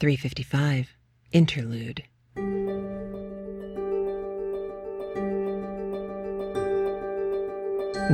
355 0.00 0.94
Interlude. 1.32 2.04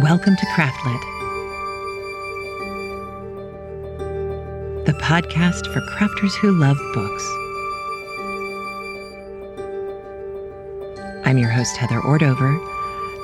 Welcome 0.02 0.34
to 0.34 0.46
Craftlit, 0.54 1.00
the 4.86 4.94
podcast 4.94 5.70
for 5.74 5.82
crafters 5.82 6.34
who 6.36 6.52
love 6.52 6.78
books. 6.94 7.24
I'm 11.26 11.36
your 11.36 11.50
host, 11.50 11.76
Heather 11.76 12.00
Ordover, 12.00 12.58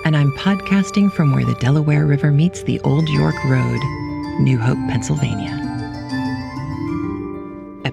and 0.05 0.15
I'm 0.15 0.33
podcasting 0.33 1.11
from 1.11 1.33
where 1.33 1.47
the 1.47 1.55
Delaware 1.55 2.05
River 2.05 2.31
meets 2.31 2.63
the 2.65 2.79
Old 2.81 3.09
York 3.09 3.43
Road, 3.47 3.81
New 4.39 4.59
Hope, 4.59 4.77
Pennsylvania. 4.91 5.70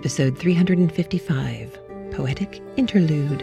Episode 0.07 0.37
355 0.37 1.77
Poetic 2.11 2.61
Interlude. 2.77 3.41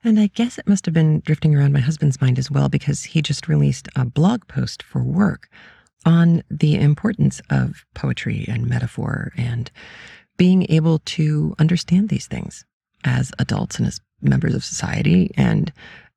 And 0.03 0.19
I 0.19 0.29
guess 0.29 0.57
it 0.57 0.69
must 0.69 0.87
have 0.87 0.95
been 0.95 1.21
drifting 1.21 1.55
around 1.55 1.73
my 1.73 1.81
husband's 1.81 2.21
mind 2.21 2.39
as 2.39 2.51
well 2.51 2.69
because 2.69 3.05
he 3.05 3.21
just 3.21 3.49
released 3.49 3.89
a 3.95 4.05
blog 4.05 4.47
post 4.49 4.83
for 4.83 5.03
work 5.03 5.49
on 6.07 6.43
the 6.51 6.77
importance 6.77 7.43
of 7.51 7.85
poetry 7.95 8.47
and 8.49 8.67
metaphor 8.67 9.33
and 9.37 9.71
being 10.39 10.65
able 10.71 11.01
to 11.01 11.55
understand 11.59 12.09
these 12.09 12.27
things 12.27 12.65
as 13.05 13.31
adults 13.39 13.79
and 13.79 13.87
as 13.87 14.01
members 14.23 14.55
of 14.55 14.65
society 14.65 15.31
and 15.37 15.73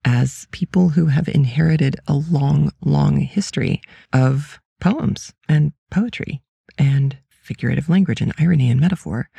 as 0.05 0.47
people 0.51 0.89
who 0.89 1.07
have 1.07 1.27
inherited 1.27 1.97
a 2.07 2.13
long, 2.13 2.71
long 2.83 3.17
history 3.19 3.81
of 4.13 4.61
poems 4.79 5.33
and 5.49 5.73
poetry 5.91 6.41
and 6.77 7.17
figurative 7.29 7.89
language 7.89 8.21
and 8.21 8.33
irony 8.39 8.69
and 8.69 8.79
metaphor. 8.79 9.29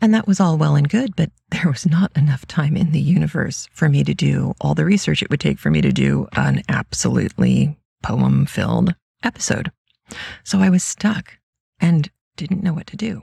And 0.00 0.12
that 0.14 0.26
was 0.26 0.40
all 0.40 0.58
well 0.58 0.76
and 0.76 0.88
good, 0.88 1.16
but 1.16 1.30
there 1.50 1.70
was 1.70 1.86
not 1.86 2.16
enough 2.16 2.46
time 2.46 2.76
in 2.76 2.92
the 2.92 3.00
universe 3.00 3.68
for 3.72 3.88
me 3.88 4.04
to 4.04 4.14
do 4.14 4.54
all 4.60 4.74
the 4.74 4.84
research 4.84 5.22
it 5.22 5.30
would 5.30 5.40
take 5.40 5.58
for 5.58 5.70
me 5.70 5.80
to 5.80 5.92
do 5.92 6.28
an 6.32 6.62
absolutely 6.68 7.76
poem 8.02 8.46
filled 8.46 8.94
episode. 9.22 9.70
So 10.44 10.60
I 10.60 10.70
was 10.70 10.82
stuck 10.82 11.38
and 11.80 12.10
didn't 12.36 12.62
know 12.62 12.72
what 12.72 12.86
to 12.88 12.96
do. 12.96 13.22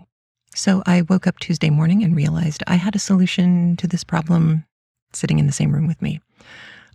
So 0.56 0.84
I 0.86 1.02
woke 1.04 1.26
up 1.26 1.40
Tuesday 1.40 1.70
morning 1.70 2.04
and 2.04 2.16
realized 2.16 2.64
I 2.68 2.76
had 2.76 2.96
a 2.96 3.00
solution 3.00 3.76
to 3.78 3.88
this 3.88 4.04
problem 4.04 4.66
sitting 5.14 5.40
in 5.40 5.48
the 5.48 5.54
same 5.54 5.72
room 5.72 5.88
with 5.88 6.02
me. 6.02 6.22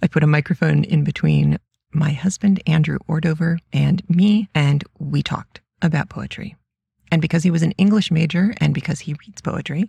I 0.02 0.06
put 0.06 0.22
a 0.22 0.28
microphone 0.28 0.84
in 0.84 1.02
between 1.02 1.58
my 1.92 2.10
husband, 2.10 2.62
Andrew 2.66 2.98
Ordover, 3.08 3.58
and 3.72 4.08
me, 4.08 4.48
and 4.54 4.84
we 4.98 5.22
talked 5.22 5.60
about 5.82 6.08
poetry. 6.08 6.56
And 7.10 7.22
because 7.22 7.42
he 7.42 7.50
was 7.50 7.62
an 7.62 7.72
English 7.72 8.10
major 8.10 8.54
and 8.58 8.74
because 8.74 9.00
he 9.00 9.16
reads 9.26 9.40
poetry, 9.40 9.88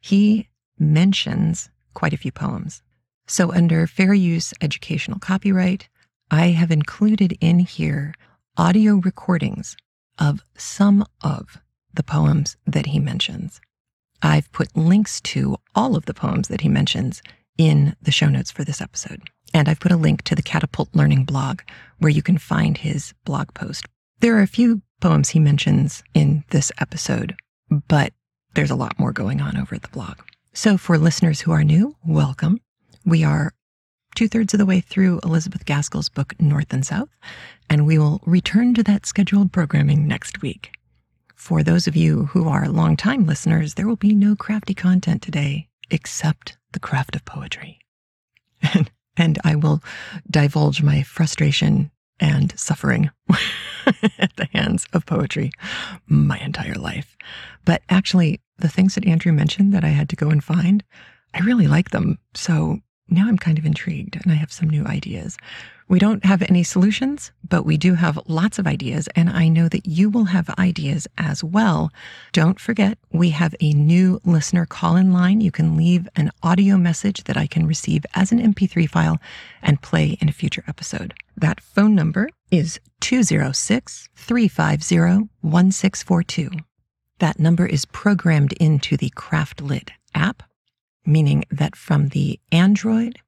he 0.00 0.48
mentions 0.78 1.70
quite 1.94 2.12
a 2.12 2.18
few 2.18 2.32
poems. 2.32 2.82
So, 3.26 3.52
under 3.52 3.86
fair 3.86 4.12
use 4.12 4.52
educational 4.60 5.18
copyright, 5.18 5.88
I 6.30 6.48
have 6.48 6.70
included 6.70 7.36
in 7.40 7.60
here 7.60 8.14
audio 8.56 8.96
recordings 8.96 9.76
of 10.18 10.44
some 10.56 11.06
of 11.22 11.58
the 11.92 12.02
poems 12.02 12.56
that 12.66 12.86
he 12.86 12.98
mentions. 12.98 13.60
I've 14.22 14.50
put 14.52 14.76
links 14.76 15.20
to 15.22 15.56
all 15.74 15.96
of 15.96 16.06
the 16.06 16.14
poems 16.14 16.48
that 16.48 16.62
he 16.62 16.68
mentions 16.68 17.22
in 17.56 17.94
the 18.02 18.12
show 18.12 18.28
notes 18.28 18.50
for 18.50 18.64
this 18.64 18.80
episode. 18.80 19.22
And 19.52 19.68
I've 19.68 19.80
put 19.80 19.92
a 19.92 19.96
link 19.96 20.22
to 20.22 20.34
the 20.34 20.42
Catapult 20.42 20.88
Learning 20.94 21.24
blog 21.24 21.60
where 21.98 22.10
you 22.10 22.22
can 22.22 22.38
find 22.38 22.76
his 22.76 23.14
blog 23.24 23.54
post. 23.54 23.86
There 24.20 24.36
are 24.36 24.42
a 24.42 24.46
few 24.46 24.82
poems 25.00 25.30
he 25.30 25.38
mentions 25.38 26.02
in 26.14 26.44
this 26.50 26.72
episode, 26.80 27.36
but 27.88 28.12
there's 28.54 28.70
a 28.70 28.76
lot 28.76 28.98
more 28.98 29.12
going 29.12 29.40
on 29.40 29.56
over 29.56 29.74
at 29.74 29.82
the 29.82 29.88
blog. 29.88 30.18
So 30.52 30.78
for 30.78 30.96
listeners 30.96 31.40
who 31.40 31.52
are 31.52 31.64
new, 31.64 31.96
welcome. 32.06 32.60
We 33.04 33.24
are 33.24 33.52
two 34.14 34.28
thirds 34.28 34.54
of 34.54 34.58
the 34.58 34.66
way 34.66 34.80
through 34.80 35.20
Elizabeth 35.24 35.66
Gaskell's 35.66 36.08
book, 36.08 36.34
North 36.40 36.72
and 36.72 36.86
South, 36.86 37.08
and 37.68 37.86
we 37.86 37.98
will 37.98 38.22
return 38.24 38.72
to 38.74 38.82
that 38.84 39.04
scheduled 39.04 39.52
programming 39.52 40.06
next 40.06 40.40
week. 40.40 40.70
For 41.34 41.62
those 41.62 41.86
of 41.86 41.96
you 41.96 42.26
who 42.26 42.48
are 42.48 42.68
longtime 42.68 43.26
listeners, 43.26 43.74
there 43.74 43.86
will 43.86 43.96
be 43.96 44.14
no 44.14 44.36
crafty 44.36 44.72
content 44.74 45.20
today 45.20 45.68
except 45.90 46.56
the 46.72 46.80
craft 46.80 47.16
of 47.16 47.24
poetry. 47.24 47.80
And, 48.62 48.90
and 49.16 49.38
I 49.44 49.56
will 49.56 49.82
divulge 50.30 50.82
my 50.82 51.02
frustration 51.02 51.90
and 52.20 52.58
suffering 52.58 53.10
at 54.18 54.34
the 54.36 54.48
hands 54.52 54.86
of 54.92 55.06
poetry 55.06 55.50
my 56.06 56.38
entire 56.38 56.74
life. 56.74 57.16
But 57.64 57.82
actually, 57.88 58.40
the 58.58 58.68
things 58.68 58.94
that 58.94 59.06
Andrew 59.06 59.32
mentioned 59.32 59.72
that 59.74 59.84
I 59.84 59.88
had 59.88 60.08
to 60.10 60.16
go 60.16 60.30
and 60.30 60.42
find, 60.42 60.82
I 61.32 61.40
really 61.40 61.66
like 61.66 61.90
them. 61.90 62.18
So 62.34 62.78
now 63.08 63.26
I'm 63.26 63.38
kind 63.38 63.58
of 63.58 63.66
intrigued 63.66 64.16
and 64.22 64.32
I 64.32 64.36
have 64.36 64.52
some 64.52 64.70
new 64.70 64.84
ideas. 64.86 65.36
We 65.86 65.98
don't 65.98 66.24
have 66.24 66.40
any 66.42 66.62
solutions, 66.62 67.30
but 67.46 67.66
we 67.66 67.76
do 67.76 67.94
have 67.94 68.18
lots 68.26 68.58
of 68.58 68.66
ideas, 68.66 69.06
and 69.14 69.28
I 69.28 69.48
know 69.48 69.68
that 69.68 69.86
you 69.86 70.08
will 70.08 70.24
have 70.24 70.48
ideas 70.58 71.06
as 71.18 71.44
well. 71.44 71.92
Don't 72.32 72.58
forget, 72.58 72.96
we 73.12 73.30
have 73.30 73.54
a 73.60 73.74
new 73.74 74.18
listener 74.24 74.64
call 74.64 74.96
in 74.96 75.12
line. 75.12 75.42
You 75.42 75.50
can 75.50 75.76
leave 75.76 76.08
an 76.16 76.30
audio 76.42 76.78
message 76.78 77.24
that 77.24 77.36
I 77.36 77.46
can 77.46 77.66
receive 77.66 78.06
as 78.14 78.32
an 78.32 78.40
MP3 78.40 78.88
file 78.88 79.18
and 79.60 79.82
play 79.82 80.16
in 80.22 80.28
a 80.30 80.32
future 80.32 80.64
episode. 80.66 81.12
That 81.36 81.60
phone 81.60 81.94
number 81.94 82.30
is 82.50 82.80
206 83.00 84.08
350 84.16 85.28
1642. 85.42 86.50
That 87.18 87.38
number 87.38 87.66
is 87.66 87.84
programmed 87.84 88.54
into 88.54 88.96
the 88.96 89.10
Craftlit 89.10 89.90
app, 90.14 90.42
meaning 91.04 91.44
that 91.50 91.76
from 91.76 92.08
the 92.08 92.40
Android, 92.50 93.18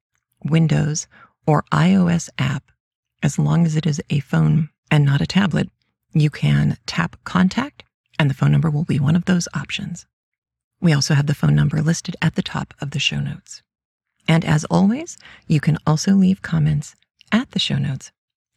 Windows, 0.43 1.07
or 1.47 1.63
iOS 1.71 2.29
app, 2.37 2.63
as 3.23 3.39
long 3.39 3.65
as 3.65 3.75
it 3.75 3.87
is 3.87 4.01
a 4.09 4.19
phone 4.19 4.69
and 4.91 5.05
not 5.05 5.21
a 5.21 5.27
tablet, 5.27 5.69
you 6.13 6.29
can 6.29 6.77
tap 6.85 7.15
contact 7.23 7.83
and 8.19 8.29
the 8.29 8.33
phone 8.33 8.51
number 8.51 8.69
will 8.69 8.83
be 8.83 8.99
one 8.99 9.15
of 9.15 9.25
those 9.25 9.47
options. 9.53 10.05
We 10.81 10.93
also 10.93 11.13
have 11.13 11.27
the 11.27 11.35
phone 11.35 11.55
number 11.55 11.81
listed 11.81 12.15
at 12.21 12.35
the 12.35 12.43
top 12.43 12.73
of 12.79 12.91
the 12.91 12.99
show 12.99 13.19
notes. 13.19 13.63
And 14.27 14.43
as 14.43 14.65
always, 14.65 15.17
you 15.47 15.59
can 15.59 15.77
also 15.87 16.13
leave 16.13 16.41
comments 16.41 16.95
at 17.31 17.51
the 17.51 17.59
show 17.59 17.77
notes 17.77 18.11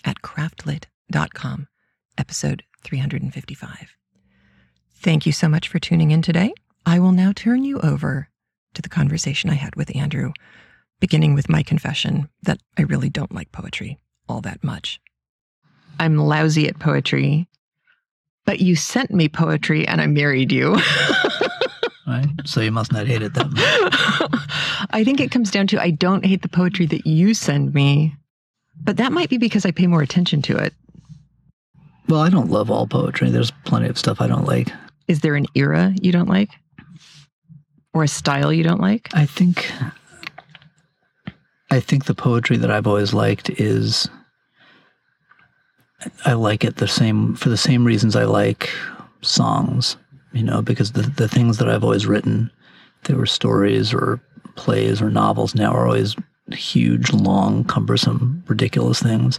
at 0.05 0.21
craftlit.com, 0.23 1.69
episode 2.19 2.65
355. 2.83 3.97
Thank 4.97 5.27
you 5.27 5.33
so 5.33 5.49
much 5.49 5.69
for 5.69 5.79
tuning 5.79 6.11
in 6.11 6.23
today. 6.23 6.53
I 6.85 6.99
will 6.99 7.13
now 7.13 7.33
turn 7.35 7.65
you 7.65 7.79
over 7.81 8.29
to 8.75 8.83
the 8.83 8.89
conversation 8.89 9.51
I 9.51 9.55
had 9.55 9.77
with 9.77 9.95
Andrew 9.95 10.33
beginning 11.01 11.35
with 11.35 11.49
my 11.49 11.63
confession 11.63 12.29
that 12.43 12.61
I 12.79 12.83
really 12.83 13.09
don't 13.09 13.35
like 13.35 13.51
poetry 13.53 13.99
all 14.29 14.41
that 14.43 14.63
much. 14.63 15.01
I'm 15.99 16.17
lousy 16.17 16.69
at 16.69 16.79
poetry, 16.79 17.49
but 18.47 18.61
you 18.61 18.77
sent 18.77 19.11
me 19.11 19.29
poetry 19.29 19.87
and 19.87 20.01
I 20.01 20.07
married 20.07 20.53
you. 20.53 20.77
right? 22.07 22.29
So 22.45 22.61
you 22.61 22.71
must 22.71 22.93
not 22.93 23.07
hate 23.07 23.23
it 23.23 23.35
that 23.35 23.51
much. 23.51 24.87
I 24.91 25.05
think 25.05 25.21
it 25.21 25.31
comes 25.31 25.51
down 25.51 25.67
to 25.69 25.83
I 25.83 25.91
don't 25.91 26.25
hate 26.25 26.43
the 26.43 26.49
poetry 26.49 26.87
that 26.87 27.07
you 27.07 27.35
send 27.35 27.75
me, 27.75 28.15
but 28.83 28.97
that 28.97 29.13
might 29.13 29.29
be 29.29 29.39
because 29.39 29.67
I 29.67 29.73
pay 29.73 29.87
more 29.87 30.03
attention 30.03 30.43
to 30.43 30.57
it. 30.57 30.75
Well, 32.09 32.21
I 32.21 32.31
don't 32.31 32.51
love 32.51 32.71
all 32.71 32.87
poetry. 32.87 33.31
There's 33.31 33.53
plenty 33.65 33.89
of 33.89 33.99
stuff 33.99 34.21
I 34.21 34.27
don't 34.27 34.47
like. 34.47 34.69
Is 35.07 35.21
there 35.21 35.37
an 35.37 35.47
era 35.55 35.93
you 36.01 36.13
don't 36.13 36.29
like? 36.29 36.51
Or 37.93 38.05
a 38.05 38.09
style 38.09 38.53
you 38.53 38.63
don't 38.65 38.81
like? 38.81 39.11
I 39.13 39.27
think 39.27 39.71
I 41.71 41.81
think 41.81 42.05
the 42.05 42.15
poetry 42.15 42.57
that 42.57 42.71
I've 42.71 42.87
always 42.87 43.15
liked 43.15 43.51
is 43.51 44.09
I 46.25 46.33
like 46.33 46.65
it 46.65 46.77
the 46.77 46.89
same 46.89 47.35
for 47.37 47.49
the 47.49 47.57
same 47.57 47.85
reasons 47.85 48.17
I 48.17 48.25
like 48.25 48.71
songs, 49.23 49.97
you 50.33 50.43
know, 50.43 50.63
because 50.63 50.93
the 50.93 51.03
the 51.03 51.29
things 51.29 51.59
that 51.59 51.69
I've 51.69 51.85
always 51.85 52.07
written, 52.07 52.51
they 53.05 53.15
were 53.15 53.27
stories 53.27 53.93
or 53.93 54.21
plays 54.57 55.01
or 55.01 55.11
novels 55.11 55.55
now 55.55 55.73
are 55.73 55.87
always 55.87 56.17
huge, 56.51 57.13
long, 57.13 57.65
cumbersome, 57.65 58.43
ridiculous 58.49 59.01
things. 59.01 59.39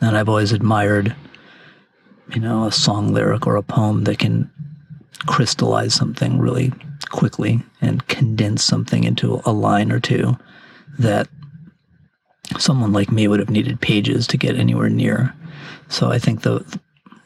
And 0.00 0.16
I've 0.16 0.28
always 0.28 0.52
admired, 0.52 1.14
you 2.34 2.40
know, 2.40 2.66
a 2.66 2.72
song 2.72 3.12
lyric 3.12 3.46
or 3.46 3.56
a 3.56 3.62
poem 3.62 4.04
that 4.04 4.18
can 4.18 4.50
crystallize 5.26 5.94
something 5.94 6.38
really 6.38 6.72
quickly 7.10 7.62
and 7.80 8.06
condense 8.08 8.64
something 8.64 9.04
into 9.04 9.40
a 9.44 9.52
line 9.52 9.92
or 9.92 10.00
two 10.00 10.36
that 10.98 11.28
someone 12.60 12.92
like 12.92 13.12
me 13.12 13.28
would 13.28 13.40
have 13.40 13.50
needed 13.50 13.80
pages 13.80 14.26
to 14.28 14.36
get 14.36 14.56
anywhere 14.56 14.88
near. 14.88 15.34
So 15.88 16.10
I 16.10 16.18
think 16.18 16.42
the, 16.42 16.64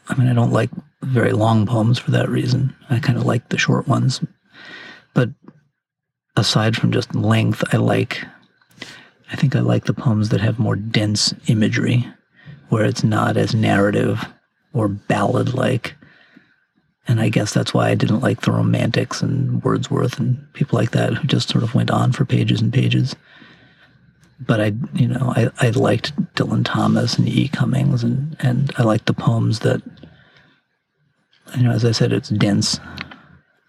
I 0.09 0.15
mean, 0.15 0.27
I 0.27 0.33
don't 0.33 0.51
like 0.51 0.69
very 1.01 1.31
long 1.31 1.65
poems 1.65 1.99
for 1.99 2.11
that 2.11 2.29
reason. 2.29 2.75
I 2.89 2.99
kind 2.99 3.17
of 3.17 3.25
like 3.25 3.49
the 3.49 3.57
short 3.57 3.87
ones. 3.87 4.21
But 5.13 5.29
aside 6.35 6.75
from 6.75 6.91
just 6.91 7.15
length, 7.15 7.63
I 7.73 7.77
like, 7.77 8.23
I 9.31 9.35
think 9.35 9.55
I 9.55 9.59
like 9.59 9.85
the 9.85 9.93
poems 9.93 10.29
that 10.29 10.41
have 10.41 10.59
more 10.59 10.75
dense 10.75 11.33
imagery, 11.47 12.07
where 12.69 12.85
it's 12.85 13.03
not 13.03 13.37
as 13.37 13.55
narrative 13.55 14.25
or 14.73 14.87
ballad 14.87 15.53
like. 15.53 15.95
And 17.07 17.21
I 17.21 17.29
guess 17.29 17.53
that's 17.53 17.73
why 17.73 17.89
I 17.89 17.95
didn't 17.95 18.19
like 18.19 18.41
the 18.41 18.51
romantics 18.51 19.21
and 19.21 19.63
Wordsworth 19.63 20.19
and 20.19 20.45
people 20.53 20.77
like 20.77 20.91
that 20.91 21.13
who 21.13 21.27
just 21.27 21.49
sort 21.49 21.63
of 21.63 21.73
went 21.73 21.89
on 21.89 22.11
for 22.11 22.25
pages 22.25 22.61
and 22.61 22.73
pages 22.73 23.15
but 24.39 24.61
I, 24.61 24.73
you 24.93 25.07
know, 25.07 25.33
I, 25.35 25.49
I 25.59 25.69
liked 25.71 26.15
Dylan 26.35 26.63
Thomas 26.63 27.17
and 27.17 27.27
E. 27.27 27.47
Cummings, 27.47 28.03
and 28.03 28.35
and 28.39 28.71
I 28.77 28.83
liked 28.83 29.05
the 29.07 29.13
poems 29.13 29.59
that, 29.59 29.81
you 31.55 31.63
know, 31.63 31.71
as 31.71 31.85
I 31.85 31.91
said, 31.91 32.13
it's 32.13 32.29
dense, 32.29 32.79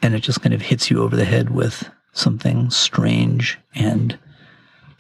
and 0.03 0.15
it 0.15 0.21
just 0.21 0.43
kind 0.43 0.55
of 0.55 0.63
hits 0.63 0.91
you 0.91 1.03
over 1.03 1.17
the 1.17 1.25
head 1.25 1.51
with 1.51 1.89
something 2.13 2.71
strange 2.71 3.59
and 3.75 4.19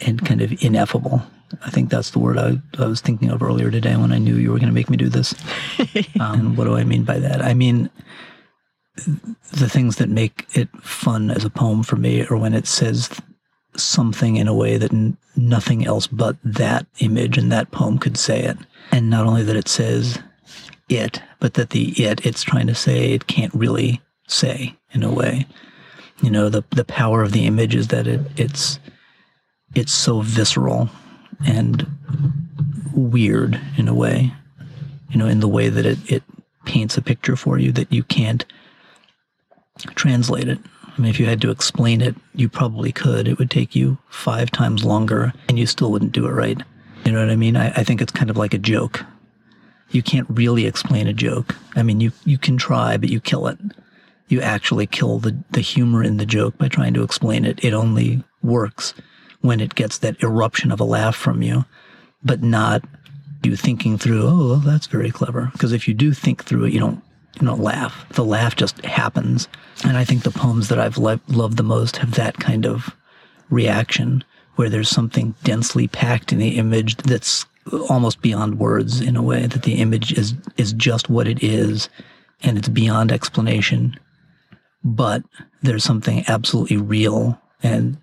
and 0.00 0.25
kind 0.25 0.41
of 0.41 0.53
ineffable. 0.62 1.23
I 1.65 1.70
think 1.70 1.91
that's 1.91 2.11
the 2.11 2.19
word 2.19 2.38
I, 2.38 2.59
I 2.79 2.87
was 2.87 3.00
thinking 3.00 3.31
of 3.31 3.43
earlier 3.43 3.70
today 3.70 3.97
when 3.97 4.12
I 4.12 4.19
knew 4.19 4.37
you 4.37 4.53
were 4.53 4.59
going 4.59 4.69
to 4.69 4.75
make 4.75 4.91
me 4.91 4.99
do 4.99 5.09
this. 5.09 5.35
um, 6.20 6.41
and 6.41 6.56
what 6.56 6.65
do 6.65 6.76
I 6.76 6.85
mean 6.85 7.05
by 7.05 7.19
that? 7.19 7.41
I 7.43 7.55
mean 7.55 7.91
the 9.53 9.69
things 9.69 9.97
that 9.97 10.09
make 10.09 10.47
it 10.55 10.69
fun 10.81 11.31
as 11.31 11.44
a 11.44 11.50
poem 11.50 11.82
for 11.82 11.97
me 11.97 12.26
are 12.26 12.37
when 12.37 12.55
it 12.55 12.67
says 12.67 13.09
something 13.83 14.37
in 14.37 14.49
a 14.49 14.55
way 14.55 14.77
that 14.77 14.93
n- 14.93 15.17
nothing 15.37 15.87
else 15.87 16.07
but 16.07 16.37
that 16.45 16.87
image 17.01 17.39
and 17.39 17.51
that 17.53 17.71
poem 17.71 17.99
could 17.99 18.17
say 18.17 18.43
it. 18.43 18.59
And 18.93 19.11
not 19.11 19.27
only 19.27 19.43
that 19.45 19.57
it 19.57 19.69
says 19.69 20.19
it, 20.89 21.23
but 21.41 21.55
that 21.55 21.71
the 21.71 21.91
it 22.03 22.25
it's 22.25 22.43
trying 22.43 22.67
to 22.67 22.75
say 22.75 23.13
it 23.13 23.27
can't 23.27 23.55
really 23.55 24.01
say 24.27 24.77
in 24.93 25.03
a 25.03 25.13
way. 25.13 25.47
You 26.23 26.31
know, 26.31 26.49
the 26.49 26.65
the 26.71 26.85
power 26.85 27.23
of 27.23 27.33
the 27.33 27.47
image 27.47 27.75
is 27.75 27.89
that 27.89 28.07
it 28.07 28.21
it's 28.37 28.79
it's 29.75 29.93
so 29.93 30.21
visceral 30.21 30.89
and 31.47 31.87
weird 32.95 33.61
in 33.77 33.89
a 33.89 33.95
way. 33.95 34.33
You 35.11 35.19
know, 35.19 35.27
in 35.27 35.41
the 35.41 35.49
way 35.49 35.69
that 35.69 35.87
it, 35.87 35.99
it 36.11 36.23
paints 36.65 36.97
a 36.97 37.03
picture 37.03 37.37
for 37.37 37.59
you 37.59 37.73
that 37.73 37.93
you 37.93 38.03
can't 38.03 38.45
translate 39.95 40.49
it. 40.49 40.59
I 40.99 41.03
mean, 41.03 41.11
if 41.11 41.21
you 41.21 41.27
had 41.27 41.41
to 41.43 41.50
explain 41.50 42.00
it, 42.00 42.17
you 42.35 42.49
probably 42.49 42.91
could. 42.91 43.29
It 43.29 43.39
would 43.39 43.50
take 43.50 43.77
you 43.77 43.99
five 44.09 44.50
times 44.50 44.85
longer 44.85 45.33
and 45.49 45.56
you 45.59 45.67
still 45.67 45.93
wouldn't 45.93 46.12
do 46.12 46.27
it 46.27 46.33
right. 46.33 46.61
You 47.05 47.12
know 47.12 47.21
what 47.21 47.31
I 47.31 47.37
mean? 47.37 47.56
I, 47.56 47.69
I 47.69 47.85
think 47.85 48.03
it's 48.03 48.12
kind 48.12 48.31
of 48.31 48.37
like 48.37 48.53
a 48.53 48.59
joke. 48.59 49.05
You 49.91 50.03
can't 50.03 50.27
really 50.29 50.67
explain 50.67 51.06
a 51.06 51.12
joke. 51.12 51.55
I 51.77 51.83
mean, 51.83 52.00
you, 52.00 52.11
you 52.25 52.37
can 52.37 52.56
try, 52.56 52.97
but 52.97 53.11
you 53.11 53.21
kill 53.21 53.47
it. 53.47 53.59
You 54.27 54.41
actually 54.41 54.87
kill 54.87 55.21
the, 55.21 55.37
the 55.53 55.61
humor 55.61 56.03
in 56.03 56.17
the 56.17 56.27
joke 56.27 56.59
by 56.59 56.69
trying 56.69 56.95
to 56.95 57.03
explain 57.03 57.44
it. 57.44 57.65
It 57.65 57.73
only 57.73 58.25
works 58.43 58.93
when 59.41 59.61
it 59.61 59.77
gets 59.77 59.99
that 59.99 60.21
eruption 60.23 60.73
of 60.73 60.81
a 60.81 60.85
laugh 60.85 61.15
from 61.15 61.43
you, 61.43 61.65
but 62.25 62.43
not 62.43 62.83
you 63.44 63.55
thinking 63.55 63.99
through, 63.99 64.27
oh, 64.27 64.49
well, 64.49 64.56
that's 64.56 64.89
very 64.89 65.12
clever. 65.12 65.51
Because 65.53 65.73
if 65.73 65.87
you 65.87 65.94
do 65.94 66.12
think 66.12 66.44
through 66.44 66.65
it, 66.65 66.73
you 66.73 66.81
don't 66.81 67.03
you 67.41 67.47
know, 67.47 67.55
laugh. 67.55 68.07
The 68.11 68.25
laugh 68.25 68.57
just 68.57 68.85
happens. 68.85 69.49
And 69.85 69.97
I 69.97 70.05
think 70.05 70.23
the 70.23 70.31
poems 70.31 70.69
that 70.69 70.79
I've 70.79 70.99
lo- 70.99 71.21
loved 71.29 71.57
the 71.57 71.63
most 71.63 71.99
have 71.99 72.15
that 72.15 72.39
kind 72.39 72.67
of 72.67 72.95
reaction 73.51 74.25
where 74.57 74.69
there's 74.69 74.89
something 74.89 75.35
densely 75.45 75.87
packed 75.87 76.33
in 76.33 76.39
the 76.39 76.57
image 76.59 76.97
that's 76.97 77.47
almost 77.89 78.21
beyond 78.23 78.59
words 78.59 79.01
in 79.01 79.17
a 79.17 79.23
way 79.23 79.47
that 79.47 79.63
the 79.63 79.75
image 79.75 80.13
is 80.13 80.35
is 80.57 80.73
just 80.73 81.09
what 81.09 81.29
it 81.29 81.43
is 81.43 81.89
and 82.43 82.57
it's 82.57 82.69
beyond 82.69 83.13
explanation 83.13 83.99
but 84.83 85.23
there's 85.63 85.85
something 85.85 86.25
absolutely 86.29 86.77
real 86.77 87.39
and 87.63 87.99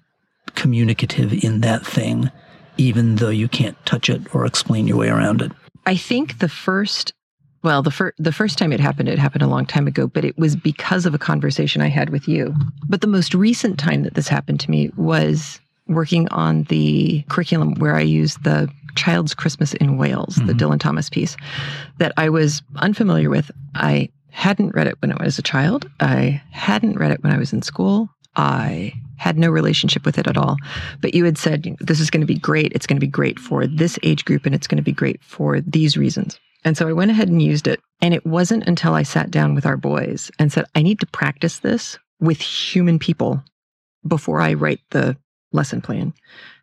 communicative 0.54 1.44
in 1.44 1.62
that 1.62 1.86
thing 1.86 2.30
even 2.77 3.16
though 3.16 3.30
you 3.30 3.48
can't 3.48 3.77
touch 3.86 4.10
it 4.10 4.22
or 4.36 4.45
explain 4.45 4.88
your 4.88 4.98
way 4.98 5.10
around 5.10 5.42
it 5.42 5.51
i 5.86 5.95
think 5.95 6.39
the 6.39 6.50
first 6.50 7.13
well, 7.65 7.81
the 7.81 7.91
first 7.91 8.15
the 8.19 8.31
first 8.31 8.59
time 8.59 8.71
it 8.71 8.79
happened, 8.79 9.09
it 9.09 9.17
happened 9.17 9.41
a 9.41 9.47
long 9.47 9.65
time 9.65 9.88
ago, 9.88 10.06
but 10.06 10.23
it 10.23 10.38
was 10.38 10.56
because 10.56 11.07
of 11.07 11.15
a 11.15 11.17
conversation 11.17 11.81
I 11.81 11.88
had 11.88 12.12
with 12.12 12.27
you. 12.27 12.56
But 12.88 13.01
the 13.01 13.07
most 13.07 13.33
recent 13.33 13.79
time 13.79 14.03
that 14.03 14.13
this 14.13 14.27
happened 14.27 14.59
to 14.62 14.71
me 14.71 14.91
was 14.95 15.59
working 15.88 16.29
on 16.29 16.63
the 16.63 17.23
curriculum 17.27 17.73
where 17.75 17.95
I 17.95 18.01
used 18.01 18.44
the 18.44 18.69
Child's 18.95 19.33
Christmas 19.33 19.74
in 19.74 19.98
Wales, 19.98 20.36
mm-hmm. 20.36 20.45
the 20.45 20.53
Dylan 20.53 20.79
Thomas 20.79 21.10
piece 21.10 21.36
that 21.98 22.13
I 22.17 22.29
was 22.29 22.62
unfamiliar 22.75 23.31
with. 23.31 23.50
I 23.74 24.10
hadn't 24.29 24.75
read 24.75 24.88
it 24.88 25.01
when 25.01 25.12
I 25.12 25.24
was 25.24 25.39
a 25.39 25.43
child. 25.43 25.89
I 26.00 26.41
hadn't 26.51 27.00
read 27.00 27.12
it 27.12 27.24
when 27.24 27.34
I 27.34 27.39
was 27.39 27.51
in 27.51 27.63
school. 27.63 28.10
I 28.36 28.93
had 29.17 29.39
no 29.39 29.50
relationship 29.50 30.05
with 30.05 30.19
it 30.19 30.27
at 30.27 30.38
all. 30.38 30.57
But 31.01 31.15
you 31.15 31.25
had 31.25 31.39
said, 31.39 31.75
this 31.79 32.00
is 32.00 32.12
going 32.12 32.22
to 32.22 32.27
be 32.27 32.38
great. 32.38 32.74
It's 32.74 32.86
going 32.86 32.98
to 32.98 33.05
be 33.05 33.07
great 33.07 33.39
for 33.39 33.65
this 33.65 33.98
age 34.03 34.24
group 34.24 34.45
and 34.45 34.53
it's 34.53 34.67
going 34.67 34.77
to 34.77 34.84
be 34.84 34.91
great 34.91 35.24
for 35.24 35.62
these 35.62 35.98
reasons. 35.98 36.39
And 36.65 36.75
so 36.75 36.88
I 36.88 36.93
went 36.93 37.12
ahead 37.12 37.29
and 37.29 37.41
used 37.41 37.67
it. 37.67 37.79
And 38.01 38.13
it 38.13 38.25
wasn't 38.25 38.67
until 38.67 38.93
I 38.93 39.03
sat 39.03 39.31
down 39.31 39.55
with 39.55 39.65
our 39.65 39.77
boys 39.77 40.29
and 40.39 40.51
said, 40.51 40.65
I 40.75 40.81
need 40.81 41.00
to 41.00 41.05
practice 41.07 41.60
this 41.60 41.98
with 42.19 42.41
human 42.41 43.00
people 43.00 43.41
before 44.05 44.41
I 44.41 44.53
write 44.53 44.81
the 44.89 45.15
lesson 45.53 45.81
plan 45.81 46.13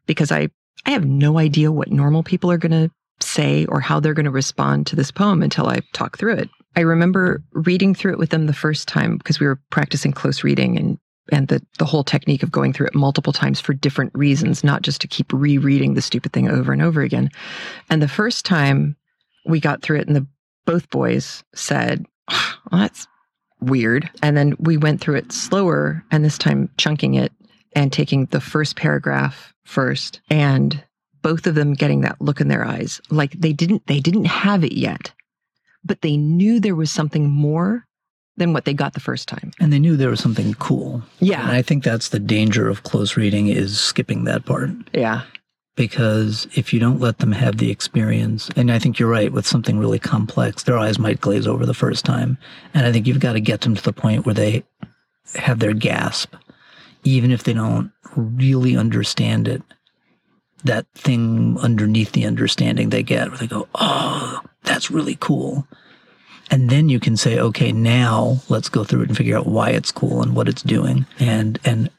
because 0.06 0.30
I, 0.30 0.48
I 0.84 0.90
have 0.90 1.06
no 1.06 1.38
idea 1.38 1.72
what 1.72 1.90
normal 1.90 2.22
people 2.22 2.50
are 2.50 2.58
going 2.58 2.72
to 2.72 2.90
say 3.20 3.64
or 3.66 3.80
how 3.80 4.00
they're 4.00 4.14
going 4.14 4.24
to 4.24 4.30
respond 4.30 4.86
to 4.88 4.96
this 4.96 5.10
poem 5.10 5.42
until 5.42 5.68
I 5.68 5.80
talk 5.92 6.18
through 6.18 6.34
it. 6.34 6.50
I 6.74 6.80
remember 6.80 7.42
reading 7.52 7.94
through 7.94 8.12
it 8.12 8.18
with 8.18 8.30
them 8.30 8.46
the 8.46 8.52
first 8.52 8.88
time 8.88 9.16
because 9.16 9.38
we 9.38 9.46
were 9.46 9.60
practicing 9.70 10.12
close 10.12 10.42
reading 10.42 10.76
and 10.76 10.98
and 11.30 11.46
the 11.48 11.64
the 11.78 11.84
whole 11.84 12.02
technique 12.02 12.42
of 12.42 12.50
going 12.50 12.72
through 12.72 12.86
it 12.86 12.96
multiple 12.96 13.32
times 13.32 13.60
for 13.60 13.72
different 13.74 14.10
reasons, 14.12 14.64
not 14.64 14.82
just 14.82 15.00
to 15.00 15.06
keep 15.06 15.32
rereading 15.32 15.94
the 15.94 16.02
stupid 16.02 16.32
thing 16.32 16.48
over 16.48 16.72
and 16.72 16.82
over 16.82 17.00
again. 17.00 17.30
And 17.88 18.02
the 18.02 18.08
first 18.08 18.44
time 18.44 18.96
we 19.44 19.60
got 19.60 19.82
through 19.82 19.98
it 19.98 20.06
and 20.06 20.16
the 20.16 20.26
both 20.64 20.88
boys 20.90 21.42
said, 21.54 22.06
oh, 22.30 22.54
well, 22.70 22.80
that's 22.82 23.06
weird. 23.60 24.08
And 24.22 24.36
then 24.36 24.54
we 24.58 24.76
went 24.76 25.00
through 25.00 25.16
it 25.16 25.32
slower 25.32 26.04
and 26.10 26.24
this 26.24 26.38
time 26.38 26.70
chunking 26.76 27.14
it 27.14 27.32
and 27.74 27.92
taking 27.92 28.26
the 28.26 28.40
first 28.40 28.76
paragraph 28.76 29.52
first 29.64 30.20
and 30.30 30.82
both 31.22 31.46
of 31.46 31.54
them 31.54 31.72
getting 31.72 32.00
that 32.02 32.20
look 32.20 32.40
in 32.40 32.48
their 32.48 32.64
eyes. 32.64 33.00
Like 33.10 33.32
they 33.32 33.52
didn't 33.52 33.86
they 33.86 34.00
didn't 34.00 34.26
have 34.26 34.64
it 34.64 34.74
yet 34.74 35.12
but 35.84 36.00
they 36.02 36.16
knew 36.16 36.60
there 36.60 36.76
was 36.76 36.90
something 36.90 37.28
more 37.28 37.86
than 38.36 38.52
what 38.52 38.64
they 38.64 38.72
got 38.72 38.94
the 38.94 39.00
first 39.00 39.28
time. 39.28 39.52
And 39.60 39.72
they 39.72 39.78
knew 39.78 39.96
there 39.96 40.10
was 40.10 40.20
something 40.20 40.54
cool. 40.54 41.02
Yeah. 41.20 41.42
And 41.42 41.52
i 41.52 41.62
think 41.62 41.84
that's 41.84 42.08
the 42.10 42.18
danger 42.18 42.68
of 42.68 42.82
close 42.82 43.16
reading 43.16 43.48
is 43.48 43.78
skipping 43.78 44.24
that 44.24 44.44
part. 44.44 44.70
Yeah 44.92 45.22
because 45.74 46.46
if 46.54 46.72
you 46.72 46.80
don't 46.80 47.00
let 47.00 47.18
them 47.18 47.32
have 47.32 47.56
the 47.56 47.70
experience, 47.70 48.50
and 48.56 48.70
I 48.70 48.78
think 48.78 48.98
you're 48.98 49.08
right, 49.08 49.32
with 49.32 49.46
something 49.46 49.78
really 49.78 49.98
complex, 49.98 50.62
their 50.62 50.78
eyes 50.78 50.98
might 50.98 51.20
glaze 51.20 51.46
over 51.46 51.64
the 51.64 51.74
first 51.74 52.04
time. 52.04 52.36
And 52.74 52.86
I 52.86 52.92
think 52.92 53.06
you've 53.06 53.20
got 53.20 53.32
to 53.32 53.40
get 53.40 53.62
them 53.62 53.74
to 53.74 53.82
the 53.82 53.92
point 53.92 54.26
where 54.26 54.34
they 54.34 54.64
have 55.36 55.60
their 55.60 55.72
gasp, 55.72 56.34
even 57.04 57.30
if 57.30 57.44
they 57.44 57.54
don't 57.54 57.90
really 58.16 58.76
understand 58.76 59.48
it. 59.48 59.62
that 60.64 60.86
thing 60.94 61.58
underneath 61.60 62.12
the 62.12 62.24
understanding 62.24 62.90
they 62.90 63.02
get 63.02 63.28
where 63.28 63.38
they 63.38 63.46
go, 63.46 63.68
oh, 63.74 64.40
that's 64.62 64.90
really 64.90 65.16
cool. 65.20 65.66
And 66.50 66.70
then 66.70 66.88
you 66.88 67.00
can 67.00 67.16
say, 67.16 67.38
okay, 67.38 67.72
now 67.72 68.38
let's 68.48 68.68
go 68.68 68.84
through 68.84 69.02
it 69.02 69.08
and 69.08 69.16
figure 69.16 69.36
out 69.36 69.46
why 69.46 69.70
it's 69.70 69.90
cool 69.90 70.22
and 70.22 70.36
what 70.36 70.48
it's 70.48 70.62
doing. 70.62 71.06
And, 71.18 71.58
and 71.64 71.90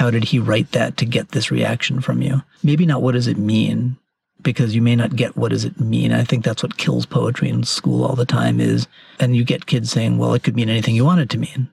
how 0.00 0.10
did 0.10 0.24
he 0.24 0.38
write 0.38 0.72
that 0.72 0.96
to 0.96 1.04
get 1.04 1.28
this 1.32 1.50
reaction 1.50 2.00
from 2.00 2.22
you? 2.22 2.40
Maybe 2.62 2.86
not 2.86 3.02
what 3.02 3.12
does 3.12 3.26
it 3.26 3.36
mean, 3.36 3.98
because 4.40 4.74
you 4.74 4.80
may 4.80 4.96
not 4.96 5.14
get 5.14 5.36
what 5.36 5.50
does 5.50 5.66
it 5.66 5.78
mean. 5.78 6.10
I 6.10 6.24
think 6.24 6.42
that's 6.42 6.62
what 6.62 6.78
kills 6.78 7.04
poetry 7.04 7.50
in 7.50 7.64
school 7.64 8.02
all 8.02 8.16
the 8.16 8.24
time 8.24 8.60
is, 8.60 8.88
and 9.18 9.36
you 9.36 9.44
get 9.44 9.66
kids 9.66 9.90
saying, 9.90 10.16
well, 10.16 10.32
it 10.32 10.42
could 10.42 10.56
mean 10.56 10.70
anything 10.70 10.94
you 10.94 11.04
want 11.04 11.20
it 11.20 11.28
to 11.28 11.38
mean. 11.38 11.68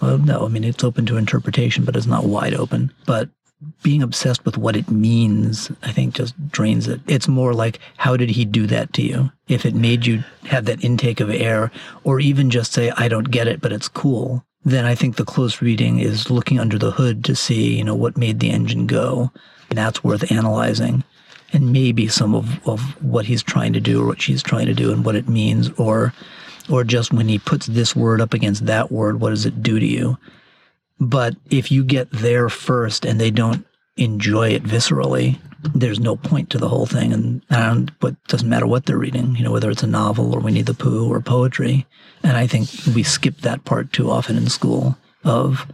Well, 0.00 0.16
no, 0.16 0.46
I 0.46 0.48
mean, 0.48 0.64
it's 0.64 0.82
open 0.82 1.04
to 1.04 1.18
interpretation, 1.18 1.84
but 1.84 1.94
it's 1.94 2.06
not 2.06 2.24
wide 2.24 2.54
open. 2.54 2.90
But 3.04 3.28
being 3.82 4.02
obsessed 4.02 4.46
with 4.46 4.56
what 4.56 4.74
it 4.74 4.90
means, 4.90 5.70
I 5.82 5.92
think 5.92 6.14
just 6.14 6.34
drains 6.50 6.88
it. 6.88 7.02
It's 7.06 7.28
more 7.28 7.52
like, 7.52 7.80
how 7.98 8.16
did 8.16 8.30
he 8.30 8.46
do 8.46 8.66
that 8.68 8.94
to 8.94 9.02
you? 9.02 9.30
If 9.46 9.66
it 9.66 9.74
made 9.74 10.06
you 10.06 10.24
have 10.44 10.64
that 10.64 10.82
intake 10.82 11.20
of 11.20 11.28
air, 11.28 11.70
or 12.02 12.18
even 12.18 12.48
just 12.48 12.72
say, 12.72 12.92
I 12.96 13.08
don't 13.08 13.30
get 13.30 13.46
it, 13.46 13.60
but 13.60 13.74
it's 13.74 13.88
cool, 13.88 14.42
then 14.66 14.84
I 14.84 14.96
think 14.96 15.14
the 15.14 15.24
close 15.24 15.62
reading 15.62 16.00
is 16.00 16.28
looking 16.28 16.58
under 16.58 16.76
the 16.76 16.90
hood 16.90 17.24
to 17.26 17.36
see, 17.36 17.78
you 17.78 17.84
know, 17.84 17.94
what 17.94 18.16
made 18.16 18.40
the 18.40 18.50
engine 18.50 18.88
go. 18.88 19.30
And 19.70 19.78
that's 19.78 20.02
worth 20.02 20.30
analyzing. 20.32 21.04
And 21.52 21.72
maybe 21.72 22.08
some 22.08 22.34
of, 22.34 22.68
of 22.68 22.80
what 23.00 23.26
he's 23.26 23.44
trying 23.44 23.72
to 23.74 23.80
do 23.80 24.02
or 24.02 24.06
what 24.06 24.20
she's 24.20 24.42
trying 24.42 24.66
to 24.66 24.74
do 24.74 24.92
and 24.92 25.04
what 25.04 25.14
it 25.14 25.28
means, 25.28 25.70
or 25.78 26.12
or 26.68 26.82
just 26.82 27.12
when 27.12 27.28
he 27.28 27.38
puts 27.38 27.66
this 27.66 27.94
word 27.94 28.20
up 28.20 28.34
against 28.34 28.66
that 28.66 28.90
word, 28.90 29.20
what 29.20 29.30
does 29.30 29.46
it 29.46 29.62
do 29.62 29.78
to 29.78 29.86
you? 29.86 30.18
But 30.98 31.36
if 31.48 31.70
you 31.70 31.84
get 31.84 32.10
there 32.10 32.48
first 32.48 33.04
and 33.04 33.20
they 33.20 33.30
don't 33.30 33.64
enjoy 33.96 34.50
it 34.50 34.62
viscerally, 34.62 35.38
there's 35.74 36.00
no 36.00 36.16
point 36.16 36.50
to 36.50 36.58
the 36.58 36.68
whole 36.68 36.86
thing. 36.86 37.12
And, 37.12 37.42
and 37.50 37.92
but 37.98 38.22
doesn't 38.28 38.48
matter 38.48 38.66
what 38.66 38.86
they're 38.86 38.98
reading, 38.98 39.34
you 39.36 39.44
know, 39.44 39.52
whether 39.52 39.70
it's 39.70 39.82
a 39.82 39.88
novel 39.88 40.34
or 40.34 40.40
Winnie 40.40 40.62
the 40.62 40.74
Pooh 40.74 41.10
or 41.12 41.20
poetry. 41.20 41.86
And 42.22 42.36
I 42.36 42.46
think 42.46 42.68
we 42.94 43.02
skip 43.02 43.38
that 43.38 43.64
part 43.64 43.92
too 43.92 44.10
often 44.10 44.36
in 44.36 44.48
school 44.48 44.96
of 45.24 45.66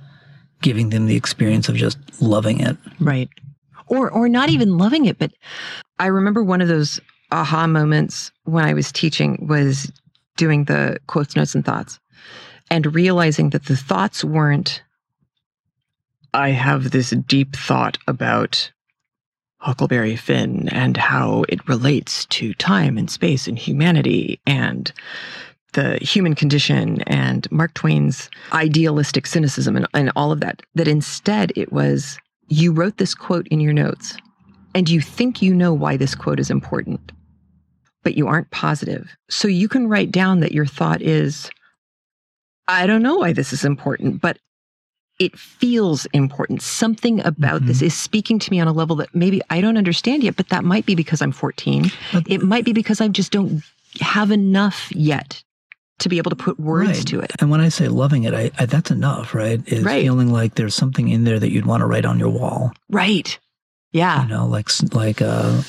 giving 0.60 0.90
them 0.90 1.06
the 1.06 1.16
experience 1.16 1.68
of 1.68 1.76
just 1.76 1.98
loving 2.20 2.60
it. 2.60 2.76
Right. 3.00 3.28
Or 3.88 4.10
or 4.10 4.28
not 4.28 4.48
even 4.48 4.78
loving 4.78 5.04
it, 5.06 5.18
but 5.18 5.32
I 5.98 6.06
remember 6.06 6.42
one 6.42 6.60
of 6.60 6.68
those 6.68 7.00
aha 7.30 7.66
moments 7.66 8.30
when 8.44 8.64
I 8.64 8.74
was 8.74 8.92
teaching 8.92 9.46
was 9.48 9.92
doing 10.36 10.64
the 10.64 10.98
quotes, 11.08 11.36
notes, 11.36 11.54
and 11.54 11.64
thoughts 11.64 11.98
and 12.70 12.94
realizing 12.94 13.50
that 13.50 13.66
the 13.66 13.76
thoughts 13.76 14.24
weren't 14.24 14.82
I 16.34 16.50
have 16.50 16.90
this 16.90 17.10
deep 17.10 17.54
thought 17.54 17.98
about 18.06 18.70
Huckleberry 19.58 20.16
Finn 20.16 20.68
and 20.70 20.96
how 20.96 21.44
it 21.48 21.66
relates 21.68 22.24
to 22.26 22.54
time 22.54 22.98
and 22.98 23.10
space 23.10 23.46
and 23.46 23.58
humanity 23.58 24.40
and 24.46 24.92
the 25.74 25.98
human 25.98 26.34
condition 26.34 27.02
and 27.02 27.50
Mark 27.52 27.74
Twain's 27.74 28.28
idealistic 28.52 29.26
cynicism 29.26 29.76
and, 29.76 29.86
and 29.94 30.10
all 30.16 30.32
of 30.32 30.40
that. 30.40 30.62
That 30.74 30.88
instead 30.88 31.52
it 31.54 31.72
was 31.72 32.18
you 32.48 32.72
wrote 32.72 32.96
this 32.96 33.14
quote 33.14 33.46
in 33.48 33.60
your 33.60 33.72
notes 33.72 34.16
and 34.74 34.88
you 34.88 35.00
think 35.00 35.42
you 35.42 35.54
know 35.54 35.72
why 35.72 35.96
this 35.96 36.14
quote 36.14 36.40
is 36.40 36.50
important, 36.50 37.12
but 38.02 38.16
you 38.16 38.26
aren't 38.26 38.50
positive. 38.50 39.14
So 39.28 39.48
you 39.48 39.68
can 39.68 39.88
write 39.88 40.10
down 40.10 40.40
that 40.40 40.52
your 40.52 40.66
thought 40.66 41.02
is, 41.02 41.50
I 42.68 42.86
don't 42.86 43.02
know 43.02 43.16
why 43.16 43.32
this 43.32 43.52
is 43.52 43.64
important, 43.64 44.20
but 44.20 44.38
it 45.18 45.38
feels 45.38 46.06
important. 46.06 46.62
Something 46.62 47.20
about 47.20 47.58
mm-hmm. 47.58 47.66
this 47.66 47.82
is 47.82 47.94
speaking 47.94 48.38
to 48.38 48.50
me 48.50 48.60
on 48.60 48.68
a 48.68 48.72
level 48.72 48.96
that 48.96 49.14
maybe 49.14 49.40
I 49.50 49.60
don't 49.60 49.76
understand 49.76 50.22
yet, 50.24 50.36
but 50.36 50.48
that 50.48 50.64
might 50.64 50.86
be 50.86 50.94
because 50.94 51.22
I'm 51.22 51.32
14. 51.32 51.90
But, 52.12 52.24
it 52.28 52.42
might 52.42 52.64
be 52.64 52.72
because 52.72 53.00
I 53.00 53.08
just 53.08 53.32
don't 53.32 53.62
have 54.00 54.30
enough 54.30 54.90
yet 54.92 55.42
to 55.98 56.08
be 56.08 56.18
able 56.18 56.30
to 56.30 56.36
put 56.36 56.58
words 56.58 56.98
right. 56.98 57.06
to 57.06 57.20
it. 57.20 57.32
And 57.40 57.50
when 57.50 57.60
I 57.60 57.68
say 57.68 57.88
loving 57.88 58.24
it, 58.24 58.34
I, 58.34 58.50
I 58.58 58.66
that's 58.66 58.90
enough, 58.90 59.34
right? 59.34 59.60
Is 59.68 59.84
right. 59.84 60.02
feeling 60.02 60.32
like 60.32 60.54
there's 60.54 60.74
something 60.74 61.08
in 61.08 61.24
there 61.24 61.38
that 61.38 61.50
you'd 61.50 61.66
want 61.66 61.82
to 61.82 61.86
write 61.86 62.04
on 62.04 62.18
your 62.18 62.30
wall. 62.30 62.72
Right. 62.90 63.38
Yeah. 63.92 64.22
You 64.22 64.28
know, 64.28 64.46
like 64.46 64.68
like 64.92 65.22
uh 65.22 65.62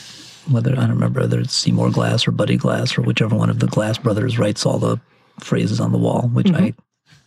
whether 0.50 0.72
I 0.72 0.76
don't 0.76 0.90
remember 0.92 1.22
whether 1.22 1.40
it's 1.40 1.56
Seymour 1.56 1.92
Glass 1.92 2.28
or 2.28 2.32
Buddy 2.32 2.58
Glass 2.58 2.98
or 2.98 3.02
whichever 3.02 3.36
one 3.36 3.50
of 3.50 3.60
the 3.60 3.68
Glass 3.68 3.98
brothers 3.98 4.40
writes 4.40 4.66
all 4.66 4.80
the 4.80 5.00
phrases 5.40 5.80
on 5.80 5.92
the 5.92 5.98
wall, 5.98 6.30
which 6.34 6.48
mm-hmm. 6.48 6.64
I 6.64 6.74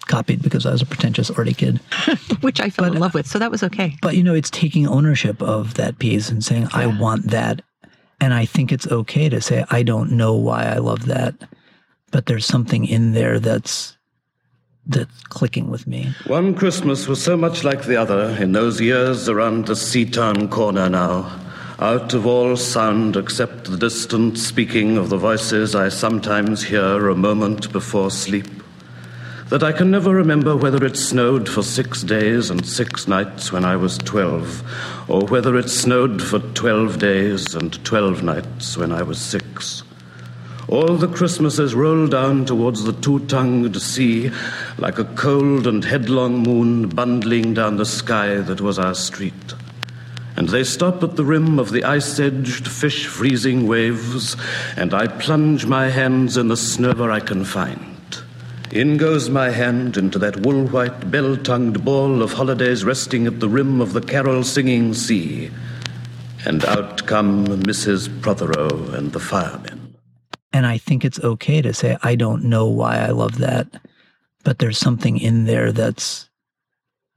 copied 0.06 0.42
because 0.42 0.66
I 0.66 0.72
was 0.72 0.82
a 0.82 0.86
pretentious 0.86 1.30
arty 1.30 1.54
kid. 1.54 1.78
Which 2.40 2.60
I 2.60 2.70
fell 2.70 2.86
but, 2.86 2.94
in 2.94 3.00
love 3.00 3.14
with, 3.14 3.26
so 3.26 3.38
that 3.38 3.50
was 3.50 3.62
okay. 3.62 3.96
But 4.02 4.16
you 4.16 4.22
know, 4.22 4.34
it's 4.34 4.50
taking 4.50 4.86
ownership 4.86 5.42
of 5.42 5.74
that 5.74 5.98
piece 5.98 6.28
and 6.28 6.42
saying, 6.44 6.62
yeah. 6.62 6.68
I 6.72 6.86
want 6.86 7.30
that. 7.30 7.62
And 8.20 8.32
I 8.32 8.46
think 8.46 8.72
it's 8.72 8.86
okay 8.86 9.28
to 9.28 9.40
say, 9.40 9.64
I 9.70 9.82
don't 9.82 10.12
know 10.12 10.34
why 10.34 10.64
I 10.64 10.78
love 10.78 11.06
that, 11.06 11.34
but 12.10 12.26
there's 12.26 12.46
something 12.46 12.86
in 12.86 13.12
there 13.12 13.38
that's 13.38 13.96
that's 14.86 15.22
clicking 15.24 15.68
with 15.68 15.86
me. 15.86 16.14
One 16.26 16.54
Christmas 16.54 17.08
was 17.08 17.22
so 17.22 17.36
much 17.36 17.64
like 17.64 17.84
the 17.84 17.96
other 17.96 18.30
in 18.40 18.52
those 18.52 18.80
years 18.80 19.28
around 19.28 19.66
the 19.66 19.74
Seatown 19.74 20.48
corner 20.48 20.88
now. 20.88 21.40
Out 21.78 22.14
of 22.14 22.24
all 22.24 22.56
sound 22.56 23.16
except 23.16 23.64
the 23.64 23.76
distant 23.76 24.38
speaking 24.38 24.96
of 24.96 25.10
the 25.10 25.18
voices 25.18 25.74
I 25.74 25.90
sometimes 25.90 26.62
hear 26.62 27.08
a 27.08 27.14
moment 27.14 27.70
before 27.70 28.10
sleep 28.10 28.46
that 29.48 29.62
I 29.62 29.72
can 29.72 29.90
never 29.90 30.12
remember 30.12 30.56
whether 30.56 30.84
it 30.84 30.96
snowed 30.96 31.48
for 31.48 31.62
six 31.62 32.02
days 32.02 32.50
and 32.50 32.66
six 32.66 33.06
nights 33.06 33.52
when 33.52 33.64
I 33.64 33.76
was 33.76 33.98
twelve, 33.98 34.62
or 35.08 35.24
whether 35.26 35.56
it 35.56 35.70
snowed 35.70 36.20
for 36.20 36.40
twelve 36.40 36.98
days 36.98 37.54
and 37.54 37.84
twelve 37.84 38.22
nights 38.22 38.76
when 38.76 38.90
I 38.90 39.02
was 39.02 39.20
six. 39.20 39.84
All 40.68 40.96
the 40.96 41.06
Christmases 41.06 41.76
roll 41.76 42.08
down 42.08 42.44
towards 42.44 42.82
the 42.82 42.92
two 42.92 43.20
tongued 43.26 43.80
sea 43.80 44.32
like 44.78 44.98
a 44.98 45.04
cold 45.04 45.68
and 45.68 45.84
headlong 45.84 46.38
moon 46.38 46.88
bundling 46.88 47.54
down 47.54 47.76
the 47.76 47.86
sky 47.86 48.38
that 48.38 48.60
was 48.60 48.76
our 48.76 48.94
street. 48.94 49.54
And 50.36 50.48
they 50.48 50.64
stop 50.64 51.04
at 51.04 51.14
the 51.14 51.24
rim 51.24 51.60
of 51.60 51.70
the 51.70 51.84
ice 51.84 52.18
edged, 52.18 52.66
fish 52.66 53.06
freezing 53.06 53.68
waves, 53.68 54.36
and 54.76 54.92
I 54.92 55.06
plunge 55.06 55.66
my 55.66 55.88
hands 55.88 56.36
in 56.36 56.48
the 56.48 56.56
snow 56.56 56.92
where 56.94 57.12
I 57.12 57.20
can 57.20 57.44
find. 57.44 57.95
In 58.72 58.96
goes 58.96 59.30
my 59.30 59.50
hand 59.50 59.96
into 59.96 60.18
that 60.18 60.40
wool 60.40 60.66
white, 60.66 61.10
bell 61.10 61.36
tongued 61.36 61.84
ball 61.84 62.22
of 62.22 62.32
holidays 62.32 62.84
resting 62.84 63.26
at 63.26 63.40
the 63.40 63.48
rim 63.48 63.80
of 63.80 63.92
the 63.92 64.00
carol 64.00 64.42
singing 64.42 64.92
sea. 64.92 65.50
And 66.44 66.64
out 66.64 67.06
come 67.06 67.46
Mrs. 67.46 68.08
Prothero 68.20 68.92
and 68.92 69.12
the 69.12 69.20
firemen. 69.20 69.94
And 70.52 70.66
I 70.66 70.78
think 70.78 71.04
it's 71.04 71.20
okay 71.20 71.62
to 71.62 71.72
say, 71.72 71.96
I 72.02 72.14
don't 72.16 72.44
know 72.44 72.66
why 72.66 72.98
I 72.98 73.10
love 73.10 73.38
that, 73.38 73.68
but 74.44 74.58
there's 74.58 74.78
something 74.78 75.18
in 75.18 75.44
there 75.44 75.72
that's 75.72 76.28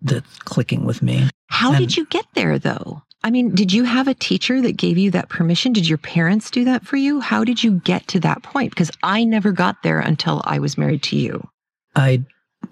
that's 0.01 0.39
clicking 0.39 0.85
with 0.85 1.01
me. 1.01 1.29
How 1.47 1.69
and, 1.69 1.79
did 1.79 1.97
you 1.97 2.05
get 2.05 2.25
there 2.33 2.59
though? 2.59 3.03
I 3.23 3.31
mean, 3.31 3.53
did 3.53 3.73
you 3.73 3.83
have 3.83 4.07
a 4.07 4.13
teacher 4.13 4.61
that 4.61 4.77
gave 4.77 4.97
you 4.97 5.11
that 5.11 5.29
permission? 5.29 5.73
Did 5.73 5.87
your 5.87 5.97
parents 5.97 6.49
do 6.49 6.63
that 6.65 6.85
for 6.85 6.95
you? 6.95 7.19
How 7.19 7.43
did 7.43 7.61
you 7.63 7.79
get 7.79 8.07
to 8.09 8.19
that 8.21 8.43
point? 8.43 8.69
Because 8.69 8.91
I 9.03 9.25
never 9.25 9.51
got 9.51 9.83
there 9.83 9.99
until 9.99 10.41
I 10.45 10.59
was 10.59 10.77
married 10.77 11.03
to 11.03 11.17
you. 11.17 11.47
I 11.95 12.23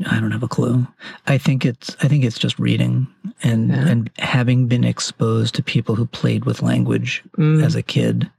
I 0.06 0.20
don't 0.20 0.32
have 0.32 0.44
a 0.44 0.48
clue. 0.48 0.88
I 1.26 1.38
think 1.38 1.66
it's 1.66 1.96
I 2.02 2.08
think 2.08 2.24
it's 2.24 2.40
just 2.40 2.60
reading 2.60 3.08
and 3.44 3.70
yeah. 3.70 3.88
and 3.88 4.10
having 4.20 4.68
been 4.68 4.84
exposed 4.84 5.56
to 5.56 5.64
people 5.64 5.96
who 5.96 6.06
played 6.06 6.46
with 6.46 6.62
language 6.62 7.24
mm. 7.38 7.64
as 7.64 7.76
a 7.76 7.84
kid. 7.84 8.30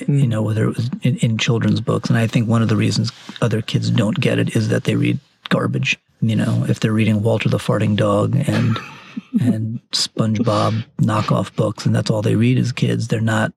Mm. 0.00 0.20
You 0.20 0.26
know, 0.26 0.42
whether 0.42 0.64
it 0.64 0.76
was 0.76 0.90
in, 1.02 1.16
in 1.16 1.38
children's 1.38 1.80
books, 1.80 2.08
and 2.08 2.18
I 2.18 2.26
think 2.26 2.48
one 2.48 2.62
of 2.62 2.68
the 2.68 2.76
reasons 2.76 3.10
other 3.40 3.62
kids 3.62 3.90
don't 3.90 4.20
get 4.20 4.38
it 4.38 4.54
is 4.54 4.68
that 4.68 4.84
they 4.84 4.96
read 4.96 5.18
garbage. 5.48 5.98
You 6.20 6.36
know, 6.36 6.64
if 6.68 6.80
they're 6.80 6.92
reading 6.92 7.22
Walter 7.22 7.48
the 7.48 7.58
Farting 7.58 7.96
Dog 7.96 8.36
and 8.48 8.78
and 9.40 9.80
SpongeBob 9.92 10.84
knockoff 11.00 11.54
books, 11.54 11.86
and 11.86 11.94
that's 11.94 12.10
all 12.10 12.22
they 12.22 12.36
read 12.36 12.58
as 12.58 12.72
kids. 12.72 13.08
They're 13.08 13.20
not 13.20 13.52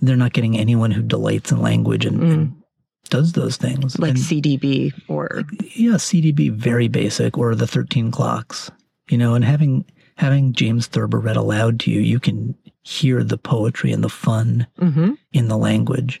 they're 0.00 0.16
not 0.16 0.32
getting 0.32 0.56
anyone 0.56 0.90
who 0.90 1.02
delights 1.02 1.50
in 1.50 1.60
language 1.60 2.06
and, 2.06 2.20
mm. 2.20 2.32
and 2.32 2.62
does 3.10 3.32
those 3.32 3.56
things, 3.56 3.98
like 3.98 4.10
and, 4.10 4.18
CDB 4.18 4.92
or 5.08 5.42
yeah, 5.74 5.94
CDB, 5.94 6.50
very 6.52 6.88
basic, 6.88 7.38
or 7.38 7.54
the 7.54 7.66
Thirteen 7.66 8.10
Clocks. 8.10 8.70
You 9.08 9.18
know, 9.18 9.34
and 9.34 9.44
having 9.44 9.84
having 10.16 10.52
James 10.52 10.86
Thurber 10.86 11.18
read 11.18 11.36
aloud 11.36 11.80
to 11.80 11.90
you, 11.90 12.00
you 12.00 12.20
can 12.20 12.54
hear 12.82 13.22
the 13.24 13.38
poetry 13.38 13.92
and 13.92 14.04
the 14.04 14.08
fun 14.08 14.66
mm-hmm. 14.78 15.12
in 15.32 15.48
the 15.48 15.56
language. 15.56 16.20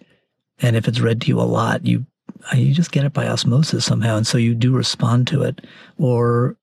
And 0.60 0.76
if 0.76 0.88
it's 0.88 1.00
read 1.00 1.20
to 1.22 1.28
you 1.28 1.40
a 1.40 1.42
lot, 1.42 1.86
you 1.86 2.06
you 2.54 2.72
just 2.72 2.92
get 2.92 3.04
it 3.04 3.12
by 3.12 3.28
osmosis 3.28 3.84
somehow, 3.84 4.16
and 4.16 4.26
so 4.26 4.38
you 4.38 4.54
do 4.54 4.74
respond 4.74 5.26
to 5.28 5.42
it. 5.42 5.66
Or 5.98 6.56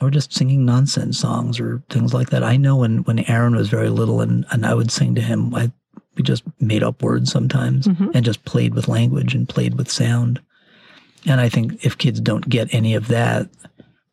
or 0.00 0.10
just 0.10 0.32
singing 0.32 0.64
nonsense 0.64 1.18
songs 1.18 1.58
or 1.58 1.82
things 1.90 2.14
like 2.14 2.30
that. 2.30 2.42
I 2.42 2.56
know 2.56 2.76
when, 2.76 2.98
when 3.04 3.20
Aaron 3.20 3.56
was 3.56 3.68
very 3.68 3.88
little 3.88 4.20
and, 4.20 4.46
and 4.50 4.64
I 4.64 4.74
would 4.74 4.90
sing 4.90 5.14
to 5.16 5.20
him, 5.20 5.54
I, 5.54 5.72
we 6.14 6.22
just 6.22 6.44
made 6.60 6.82
up 6.82 7.02
words 7.02 7.30
sometimes 7.30 7.86
mm-hmm. 7.86 8.10
and 8.14 8.24
just 8.24 8.44
played 8.44 8.74
with 8.74 8.88
language 8.88 9.34
and 9.34 9.48
played 9.48 9.76
with 9.76 9.90
sound. 9.90 10.40
And 11.26 11.40
I 11.40 11.48
think 11.48 11.84
if 11.84 11.98
kids 11.98 12.20
don't 12.20 12.48
get 12.48 12.72
any 12.72 12.94
of 12.94 13.08
that, 13.08 13.48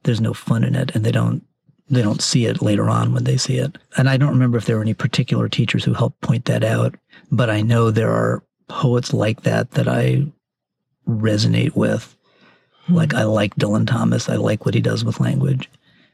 there's 0.04 0.22
no 0.22 0.34
fun 0.34 0.64
in 0.64 0.76
it 0.76 0.96
and 0.96 1.04
they 1.04 1.12
don't, 1.12 1.44
they 1.90 2.02
don't 2.02 2.22
see 2.22 2.46
it 2.46 2.64
later 2.64 2.90
on 2.90 3.14
when 3.14 3.26
they 3.26 3.38
see 3.38 3.58
it. 3.58 3.78
And 3.98 4.10
I 4.10 4.18
don't 4.18 4.34
remember 4.34 4.58
if 4.58 4.66
there 4.66 4.78
were 4.78 4.82
any 4.82 4.96
particular 4.96 5.48
teachers 5.48 5.84
who 5.84 5.94
helped 5.94 6.22
point 6.22 6.46
that 6.46 6.64
out, 6.64 6.96
but 7.32 7.50
I 7.50 7.62
know 7.62 7.92
there 7.92 8.12
are 8.12 8.44
poets 8.68 9.14
like 9.14 9.44
that 9.44 9.72
that 9.72 9.88
I 9.88 10.26
resonate 11.08 11.76
with. 11.76 12.15
Like 12.90 13.14
I 13.14 13.24
like 13.24 13.56
Dylan 13.56 13.88
Thomas. 13.88 14.30
I 14.30 14.36
like 14.36 14.66
what 14.66 14.76
he 14.76 14.82
does 14.82 15.04
with 15.04 15.20
language. 15.20 15.70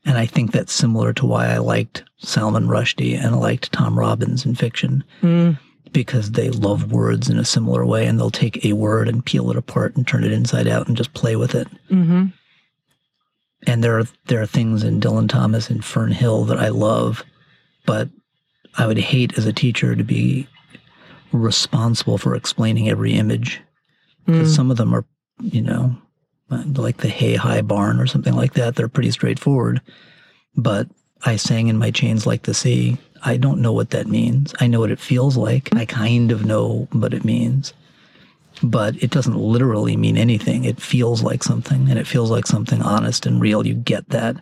And 0.05 0.17
I 0.17 0.25
think 0.25 0.51
that's 0.51 0.73
similar 0.73 1.13
to 1.13 1.25
why 1.25 1.47
I 1.47 1.57
liked 1.57 2.03
Salman 2.17 2.67
Rushdie 2.67 3.15
and 3.17 3.35
I 3.35 3.37
liked 3.37 3.71
Tom 3.71 3.97
Robbins 3.99 4.45
in 4.45 4.55
fiction 4.55 5.03
Mm. 5.21 5.59
because 5.91 6.31
they 6.31 6.49
love 6.49 6.91
words 6.91 7.29
in 7.29 7.37
a 7.37 7.45
similar 7.45 7.85
way 7.85 8.07
and 8.07 8.17
they'll 8.19 8.31
take 8.31 8.65
a 8.65 8.73
word 8.73 9.07
and 9.09 9.23
peel 9.25 9.51
it 9.51 9.57
apart 9.57 9.95
and 9.95 10.07
turn 10.07 10.23
it 10.23 10.31
inside 10.31 10.67
out 10.67 10.87
and 10.87 10.97
just 10.97 11.13
play 11.13 11.35
with 11.35 11.53
it. 11.53 11.67
hmm 11.89 12.27
And 13.67 13.83
there 13.83 13.99
are 13.99 14.05
there 14.27 14.41
are 14.41 14.47
things 14.47 14.83
in 14.83 14.99
Dylan 15.01 15.29
Thomas 15.29 15.69
and 15.69 15.85
Fern 15.85 16.11
Hill 16.11 16.45
that 16.45 16.57
I 16.59 16.69
love, 16.69 17.23
but 17.85 18.09
I 18.77 18.87
would 18.87 18.97
hate 18.97 19.37
as 19.37 19.45
a 19.45 19.53
teacher 19.53 19.95
to 19.95 20.03
be 20.03 20.47
responsible 21.31 22.17
for 22.17 22.35
explaining 22.35 22.89
every 22.89 23.13
image 23.13 23.61
because 24.25 24.53
some 24.55 24.71
of 24.71 24.77
them 24.77 24.93
are, 24.95 25.05
you 25.41 25.61
know, 25.61 25.95
like 26.51 26.97
the 26.97 27.09
Hay 27.09 27.35
High 27.35 27.61
Barn 27.61 27.99
or 27.99 28.07
something 28.07 28.35
like 28.35 28.53
that. 28.53 28.75
They're 28.75 28.87
pretty 28.87 29.11
straightforward. 29.11 29.81
But 30.55 30.87
I 31.23 31.37
sang 31.37 31.67
in 31.67 31.77
my 31.77 31.91
chains 31.91 32.25
like 32.25 32.43
the 32.43 32.53
sea. 32.53 32.97
I 33.23 33.37
don't 33.37 33.61
know 33.61 33.71
what 33.71 33.91
that 33.91 34.07
means. 34.07 34.53
I 34.59 34.67
know 34.67 34.79
what 34.79 34.91
it 34.91 34.99
feels 34.99 35.37
like. 35.37 35.73
I 35.75 35.85
kind 35.85 36.31
of 36.31 36.45
know 36.45 36.87
what 36.91 37.13
it 37.13 37.23
means. 37.23 37.73
But 38.63 39.01
it 39.01 39.11
doesn't 39.11 39.37
literally 39.37 39.95
mean 39.95 40.17
anything. 40.17 40.65
It 40.65 40.81
feels 40.81 41.23
like 41.23 41.43
something, 41.43 41.89
and 41.89 41.97
it 41.97 42.05
feels 42.07 42.29
like 42.29 42.45
something 42.45 42.81
honest 42.81 43.25
and 43.25 43.41
real. 43.41 43.65
You 43.65 43.73
get 43.73 44.09
that. 44.09 44.35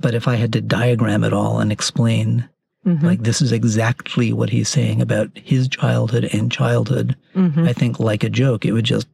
But 0.00 0.14
if 0.14 0.28
I 0.28 0.36
had 0.36 0.52
to 0.54 0.60
diagram 0.60 1.24
it 1.24 1.32
all 1.32 1.60
and 1.60 1.72
explain, 1.72 2.48
mm-hmm. 2.86 3.04
like, 3.04 3.22
this 3.22 3.40
is 3.40 3.52
exactly 3.52 4.32
what 4.32 4.50
he's 4.50 4.68
saying 4.68 5.00
about 5.00 5.30
his 5.34 5.68
childhood 5.68 6.28
and 6.32 6.52
childhood, 6.52 7.16
mm-hmm. 7.34 7.64
I 7.64 7.72
think, 7.72 7.98
like 8.00 8.22
a 8.24 8.30
joke, 8.30 8.64
it 8.64 8.72
would 8.72 8.84
just, 8.84 9.06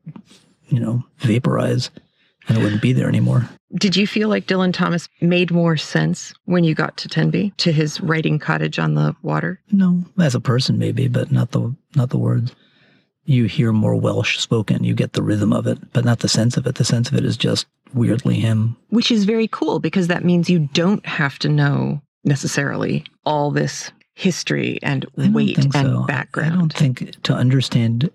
you 0.69 0.81
know, 0.81 1.05
vaporize 1.19 1.91
and 2.49 2.57
it 2.57 2.63
wouldn't 2.63 2.83
be 2.83 2.93
there 2.93 3.09
anymore. 3.09 3.49
Did 3.75 3.97
you 3.97 4.07
feel 4.07 4.29
like 4.29 4.47
Dylan 4.47 4.73
Thomas 4.73 5.09
made 5.21 5.51
more 5.51 5.77
sense 5.77 6.33
when 6.47 6.65
you 6.65 6.75
got 6.75 6.97
to 6.99 7.09
Tenby 7.09 7.53
to 7.59 7.73
his 7.73 8.01
writing 8.01 8.39
cottage 8.39 8.79
on 8.79 8.95
the 8.95 9.15
water? 9.23 9.61
No, 9.71 10.05
as 10.19 10.35
a 10.35 10.41
person 10.41 10.79
maybe, 10.79 11.09
but 11.09 11.31
not 11.31 11.51
the 11.51 11.75
not 11.95 12.11
the 12.11 12.19
words. 12.19 12.55
You 13.25 13.45
hear 13.45 13.73
more 13.73 13.95
Welsh 13.95 14.39
spoken, 14.39 14.85
you 14.85 14.95
get 14.95 15.13
the 15.13 15.23
rhythm 15.23 15.53
of 15.53 15.67
it, 15.67 15.93
but 15.93 16.07
not 16.07 16.21
the 16.21 16.29
sense 16.31 16.57
of 16.57 16.67
it. 16.67 16.77
The 16.77 16.85
sense 16.85 17.11
of 17.11 17.15
it 17.15 17.27
is 17.27 17.37
just 17.37 17.67
weirdly 17.93 18.37
him. 18.37 18.77
Which 18.89 19.11
is 19.11 19.27
very 19.27 19.49
cool 19.49 19.81
because 19.81 20.07
that 20.09 20.25
means 20.25 20.49
you 20.49 20.61
don't 20.73 21.05
have 21.05 21.39
to 21.41 21.49
know 21.51 22.01
necessarily 22.25 23.05
all 23.27 23.51
this 23.51 23.93
history 24.15 24.79
and 24.83 25.05
weight 25.17 25.59
and 25.59 25.73
so. 25.73 26.05
background. 26.07 26.55
I 26.55 26.57
don't 26.57 26.73
think 26.73 27.23
to 27.25 27.35
understand 27.35 28.11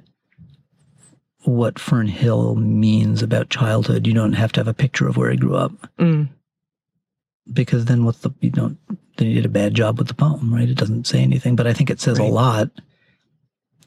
what 1.46 1.80
Fern 1.80 2.08
Hill 2.08 2.56
means 2.56 3.22
about 3.22 3.50
childhood, 3.50 4.08
you 4.08 4.14
don't 4.14 4.34
have 4.34 4.52
to 4.54 4.60
have 4.60 4.68
a 4.68 4.74
picture 4.74 5.08
of 5.08 5.18
where 5.18 5.32
he 5.32 5.38
grew 5.38 5.56
up. 5.56 5.72
Mm. 5.98 6.30
Because 7.52 7.86
then 7.86 8.06
what's 8.06 8.20
the 8.20 8.32
you 8.40 8.52
don't 8.52 8.78
then 9.18 9.28
you 9.28 9.36
did 9.36 9.46
a 9.46 9.50
bad 9.50 9.74
job 9.74 9.98
with 9.98 10.08
the 10.08 10.14
poem, 10.14 10.54
right? 10.54 10.70
It 10.70 10.78
doesn't 10.78 11.08
say 11.08 11.20
anything. 11.20 11.56
But 11.56 11.68
I 11.68 11.74
think 11.74 11.90
it 11.90 12.00
says 12.00 12.18
a 12.20 12.24
lot 12.24 12.70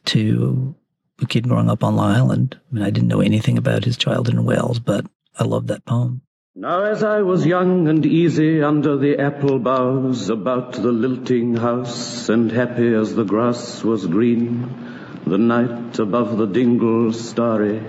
to 0.07 0.75
a 1.21 1.27
kid 1.27 1.49
growing 1.49 1.71
up 1.71 1.83
on 1.83 1.97
Long 1.97 2.15
Island. 2.15 2.61
I 2.71 2.75
mean, 2.75 2.85
I 2.85 2.91
didn't 2.91 3.09
know 3.09 3.21
anything 3.21 3.59
about 3.59 3.85
his 3.85 3.97
childhood 3.97 4.35
in 4.35 4.45
Wales, 4.45 4.79
but 4.79 5.07
I 5.39 5.45
love 5.45 5.69
that 5.69 5.85
poem. 5.85 6.23
Now 6.55 6.85
as 6.85 7.03
I 7.03 7.21
was 7.21 7.45
young 7.45 7.87
and 7.89 8.07
easy 8.07 8.63
under 8.63 8.97
the 8.97 9.19
apple 9.19 9.59
boughs 9.59 10.31
about 10.31 10.73
the 10.73 10.91
lilting 10.91 11.57
house 11.57 12.31
and 12.31 12.51
happy 12.51 12.95
as 12.95 13.15
the 13.15 13.25
grass 13.25 13.85
was 13.85 14.07
green, 14.07 14.96
the 15.27 15.39
night 15.39 15.99
above 15.99 16.39
the 16.39 16.47
dingle 16.47 17.13
starry, 17.13 17.83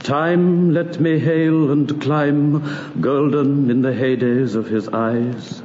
time 0.00 0.72
let 0.72 0.98
me 0.98 1.16
hail 1.16 1.70
and 1.70 2.00
climb, 2.02 3.00
golden 3.00 3.70
in 3.70 3.82
the 3.82 3.92
heydays 3.92 4.56
of 4.56 4.66
his 4.66 4.88
eyes. 4.88 5.62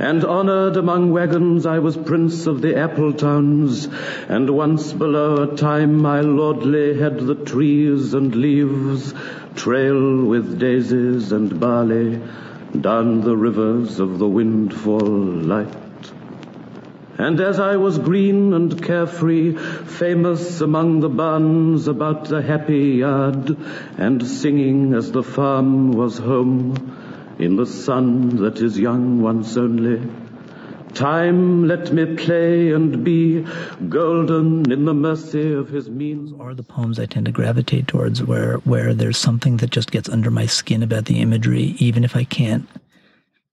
And 0.00 0.24
honored 0.24 0.76
among 0.76 1.12
wagons 1.12 1.64
I 1.64 1.78
was 1.78 1.96
prince 1.96 2.46
of 2.46 2.60
the 2.60 2.76
apple 2.76 3.12
towns, 3.12 3.88
and 4.28 4.50
once 4.50 4.92
below 4.92 5.44
a 5.44 5.56
time 5.56 6.02
my 6.02 6.20
lordly 6.22 6.98
had 6.98 7.20
the 7.20 7.36
trees 7.36 8.12
and 8.12 8.34
leaves 8.34 9.14
trail 9.54 10.24
with 10.24 10.58
daisies 10.58 11.30
and 11.30 11.58
barley 11.60 12.20
down 12.78 13.20
the 13.20 13.36
rivers 13.36 14.00
of 14.00 14.18
the 14.18 14.28
windfall 14.28 15.06
light. 15.06 15.85
And 17.18 17.40
as 17.40 17.58
I 17.58 17.76
was 17.76 17.98
green 17.98 18.52
and 18.52 18.82
carefree, 18.82 19.56
famous 19.56 20.60
among 20.60 21.00
the 21.00 21.08
barns 21.08 21.88
about 21.88 22.26
the 22.26 22.42
happy 22.42 22.96
yard, 22.98 23.56
and 23.96 24.26
singing 24.26 24.92
as 24.92 25.12
the 25.12 25.22
farm 25.22 25.92
was 25.92 26.18
home, 26.18 27.34
in 27.38 27.56
the 27.56 27.66
sun 27.66 28.36
that 28.36 28.58
is 28.58 28.78
young 28.78 29.20
once 29.20 29.56
only, 29.56 30.00
time 30.94 31.68
let 31.68 31.92
me 31.92 32.16
play 32.16 32.70
and 32.72 33.04
be 33.04 33.46
golden 33.88 34.70
in 34.72 34.84
the 34.86 34.94
mercy 34.94 35.52
of 35.52 35.68
his 35.68 35.90
means. 35.90 36.32
are 36.40 36.54
the 36.54 36.62
poems 36.62 36.98
I 36.98 37.06
tend 37.06 37.26
to 37.26 37.32
gravitate 37.32 37.86
towards 37.88 38.22
where 38.22 38.56
where 38.58 38.94
there's 38.94 39.18
something 39.18 39.58
that 39.58 39.70
just 39.70 39.90
gets 39.90 40.08
under 40.08 40.30
my 40.30 40.46
skin 40.46 40.82
about 40.82 41.04
the 41.04 41.20
imagery, 41.20 41.74
even 41.78 42.04
if 42.04 42.16
I 42.16 42.24
can't 42.24 42.66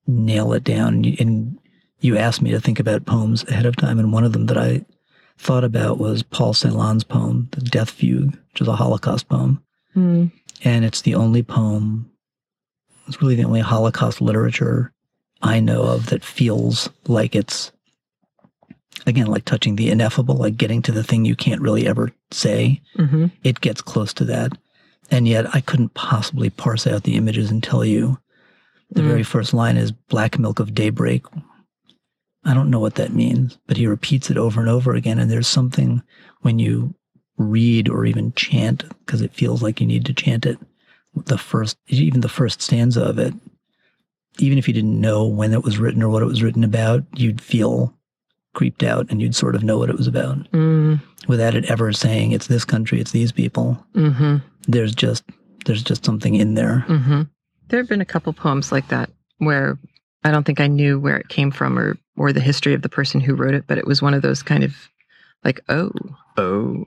nail 0.08 0.54
it 0.54 0.63
down. 0.63 1.04
And 1.19 1.60
you 2.03 2.17
asked 2.17 2.41
me 2.41 2.51
to 2.51 2.59
think 2.59 2.79
about 2.79 3.05
poems 3.05 3.43
ahead 3.47 3.65
of 3.65 3.75
time, 3.75 3.97
and 3.99 4.11
one 4.11 4.23
of 4.23 4.33
them 4.33 4.47
that 4.47 4.57
I 4.57 4.85
thought 5.37 5.63
about 5.63 5.97
was 5.97 6.21
Paul 6.23 6.53
Celan's 6.53 7.03
poem, 7.03 7.47
The 7.51 7.61
Death 7.61 7.89
Fugue, 7.91 8.31
which 8.51 8.61
is 8.61 8.67
a 8.67 8.75
Holocaust 8.75 9.27
poem. 9.29 9.63
Mm. 9.95 10.31
And 10.63 10.85
it's 10.85 11.01
the 11.01 11.15
only 11.15 11.43
poem, 11.43 12.09
it's 13.07 13.21
really 13.21 13.35
the 13.35 13.43
only 13.45 13.61
Holocaust 13.61 14.21
literature 14.21 14.91
I 15.41 15.59
know 15.59 15.83
of 15.83 16.07
that 16.07 16.23
feels 16.23 16.89
like 17.07 17.35
it's, 17.35 17.71
again, 19.05 19.27
like 19.27 19.45
touching 19.45 19.75
the 19.75 19.89
ineffable, 19.89 20.35
like 20.35 20.55
getting 20.57 20.81
to 20.83 20.91
the 20.91 21.03
thing 21.03 21.25
you 21.25 21.35
can't 21.35 21.61
really 21.61 21.87
ever 21.87 22.11
say 22.31 22.81
hmm 22.95 23.27
it 23.43 23.61
gets 23.61 23.81
close 23.81 24.13
to 24.13 24.25
that. 24.25 24.51
And 25.11 25.27
yet 25.27 25.53
I 25.53 25.61
couldn't 25.61 25.93
possibly 25.93 26.49
parse 26.49 26.87
out 26.87 27.03
the 27.03 27.15
images 27.15 27.51
and 27.51 27.61
tell 27.61 27.83
you. 27.85 28.17
The 28.91 29.01
Mm. 29.01 29.07
very 29.07 29.23
first 29.23 29.53
line 29.53 29.75
is 29.77 29.91
black 29.91 30.39
milk 30.39 30.59
of 30.59 30.73
daybreak. 30.73 31.25
I 32.45 32.53
don't 32.53 32.69
know 32.69 32.79
what 32.79 32.95
that 32.95 33.13
means, 33.13 33.58
but 33.67 33.77
he 33.77 33.88
repeats 33.88 34.29
it 34.29 34.38
over 34.38 34.60
and 34.60 34.69
over 34.69 34.93
again. 34.93 35.19
And 35.19 35.32
there's 35.32 35.47
something 35.47 36.01
when 36.41 36.60
you 36.60 36.93
read 37.38 37.89
or 37.89 38.06
even 38.06 38.34
chant, 38.34 38.84
because 39.06 39.21
it 39.21 39.34
feels 39.34 39.63
like 39.63 39.79
you 39.79 39.88
need 39.88 40.06
to 40.06 40.13
chant 40.13 40.45
it, 40.45 40.58
the 41.25 41.38
first, 41.38 41.77
even 41.88 42.21
the 42.21 42.29
first 42.29 42.62
stanza 42.62 43.01
of 43.03 43.17
it, 43.19 43.34
even 44.39 44.58
if 44.58 44.67
you 44.67 44.73
didn't 44.73 44.99
know 44.99 45.25
when 45.25 45.53
it 45.53 45.63
was 45.63 45.77
written 45.77 46.01
or 46.03 46.10
what 46.10 46.21
it 46.23 46.27
was 46.27 46.43
written 46.43 46.63
about, 46.63 47.03
you'd 47.15 47.39
feel 47.41 47.93
creeped 48.56 48.84
out 48.84 49.10
and 49.10 49.21
you'd 49.21 49.36
sort 49.36 49.56
of 49.56 49.63
know 49.63 49.77
what 49.77 49.89
it 49.89 49.97
was 49.97 50.06
about 50.08 50.38
Mm. 50.51 51.01
without 51.27 51.56
it 51.56 51.65
ever 51.65 51.91
saying 51.93 52.32
it's 52.32 52.47
this 52.47 52.65
country, 52.65 52.99
it's 52.99 53.12
these 53.12 53.32
people 53.32 53.84
hmm 53.95 54.38
there's 54.67 54.93
just 54.93 55.23
there's 55.65 55.82
just 55.84 56.06
something 56.06 56.36
in 56.36 56.53
there. 56.53 56.79
hmm 56.82 57.23
There 57.69 57.79
have 57.79 57.89
been 57.89 58.01
a 58.01 58.06
couple 58.06 58.32
poems 58.34 58.71
like 58.71 58.88
that 58.89 59.10
where 59.39 59.77
I 60.23 60.31
don't 60.31 60.45
think 60.45 60.59
I 60.59 60.67
knew 60.67 60.99
where 60.99 61.17
it 61.17 61.29
came 61.29 61.51
from 61.51 61.77
or 61.77 61.97
or 62.17 62.31
the 62.31 62.39
history 62.39 62.73
of 62.73 62.81
the 62.81 62.89
person 62.89 63.19
who 63.19 63.36
wrote 63.36 63.55
it, 63.55 63.65
but 63.67 63.77
it 63.77 63.88
was 63.88 64.01
one 64.01 64.13
of 64.13 64.21
those 64.21 64.43
kind 64.43 64.63
of 64.63 64.75
like, 65.43 65.59
oh, 65.69 65.91
oh. 66.38 66.86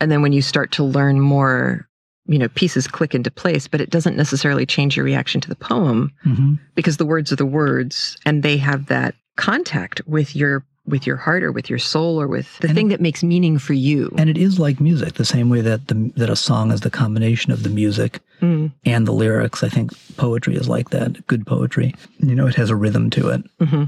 And 0.00 0.10
then 0.10 0.22
when 0.22 0.32
you 0.32 0.42
start 0.42 0.72
to 0.72 0.84
learn 0.84 1.20
more, 1.20 1.88
you 2.26 2.38
know, 2.38 2.48
pieces 2.48 2.86
click 2.86 3.14
into 3.14 3.30
place, 3.30 3.66
but 3.66 3.80
it 3.80 3.90
doesn't 3.90 4.16
necessarily 4.16 4.66
change 4.66 4.96
your 4.96 5.04
reaction 5.04 5.40
to 5.40 5.48
the 5.48 5.56
poem 5.56 6.12
hmm 6.22 6.54
because 6.74 6.96
the 6.96 7.06
words 7.06 7.32
are 7.32 7.36
the 7.36 7.46
words 7.46 8.16
and 8.24 8.42
they 8.42 8.56
have 8.56 8.86
that 8.86 9.14
contact 9.36 10.00
with 10.06 10.34
your 10.36 10.64
with 10.90 11.06
your 11.06 11.16
heart 11.16 11.42
or 11.42 11.52
with 11.52 11.70
your 11.70 11.78
soul 11.78 12.20
or 12.20 12.26
with 12.26 12.58
the 12.58 12.68
And 12.68 12.76
thing 12.76 12.86
it- 12.88 12.90
that 12.90 13.00
makes 13.00 13.22
meaning 13.22 13.58
for 13.58 13.72
you. 13.72 14.12
And 14.18 14.28
it 14.28 14.36
is 14.36 14.58
like 14.58 14.80
music, 14.80 15.14
the 15.14 15.24
same 15.24 15.48
way 15.48 15.60
that 15.62 15.88
the 15.88 16.12
that 16.16 16.28
a 16.30 16.36
song 16.36 16.70
is 16.72 16.80
the 16.82 16.90
combination 16.90 17.52
of 17.52 17.62
the 17.62 17.70
music 17.70 18.20
Mm, 18.42 18.72
and 18.86 19.06
the 19.06 19.12
lyrics. 19.12 19.62
I 19.62 19.68
think 19.68 19.92
poetry 20.16 20.56
is 20.56 20.66
like 20.68 20.90
that. 20.90 21.26
Good 21.26 21.46
poetry, 21.46 21.94
you 22.18 22.34
know, 22.34 22.46
it 22.46 22.54
has 22.56 22.70
a 22.70 22.76
rhythm 22.76 23.10
to 23.10 23.28
it, 23.30 23.42
hmm 23.60 23.84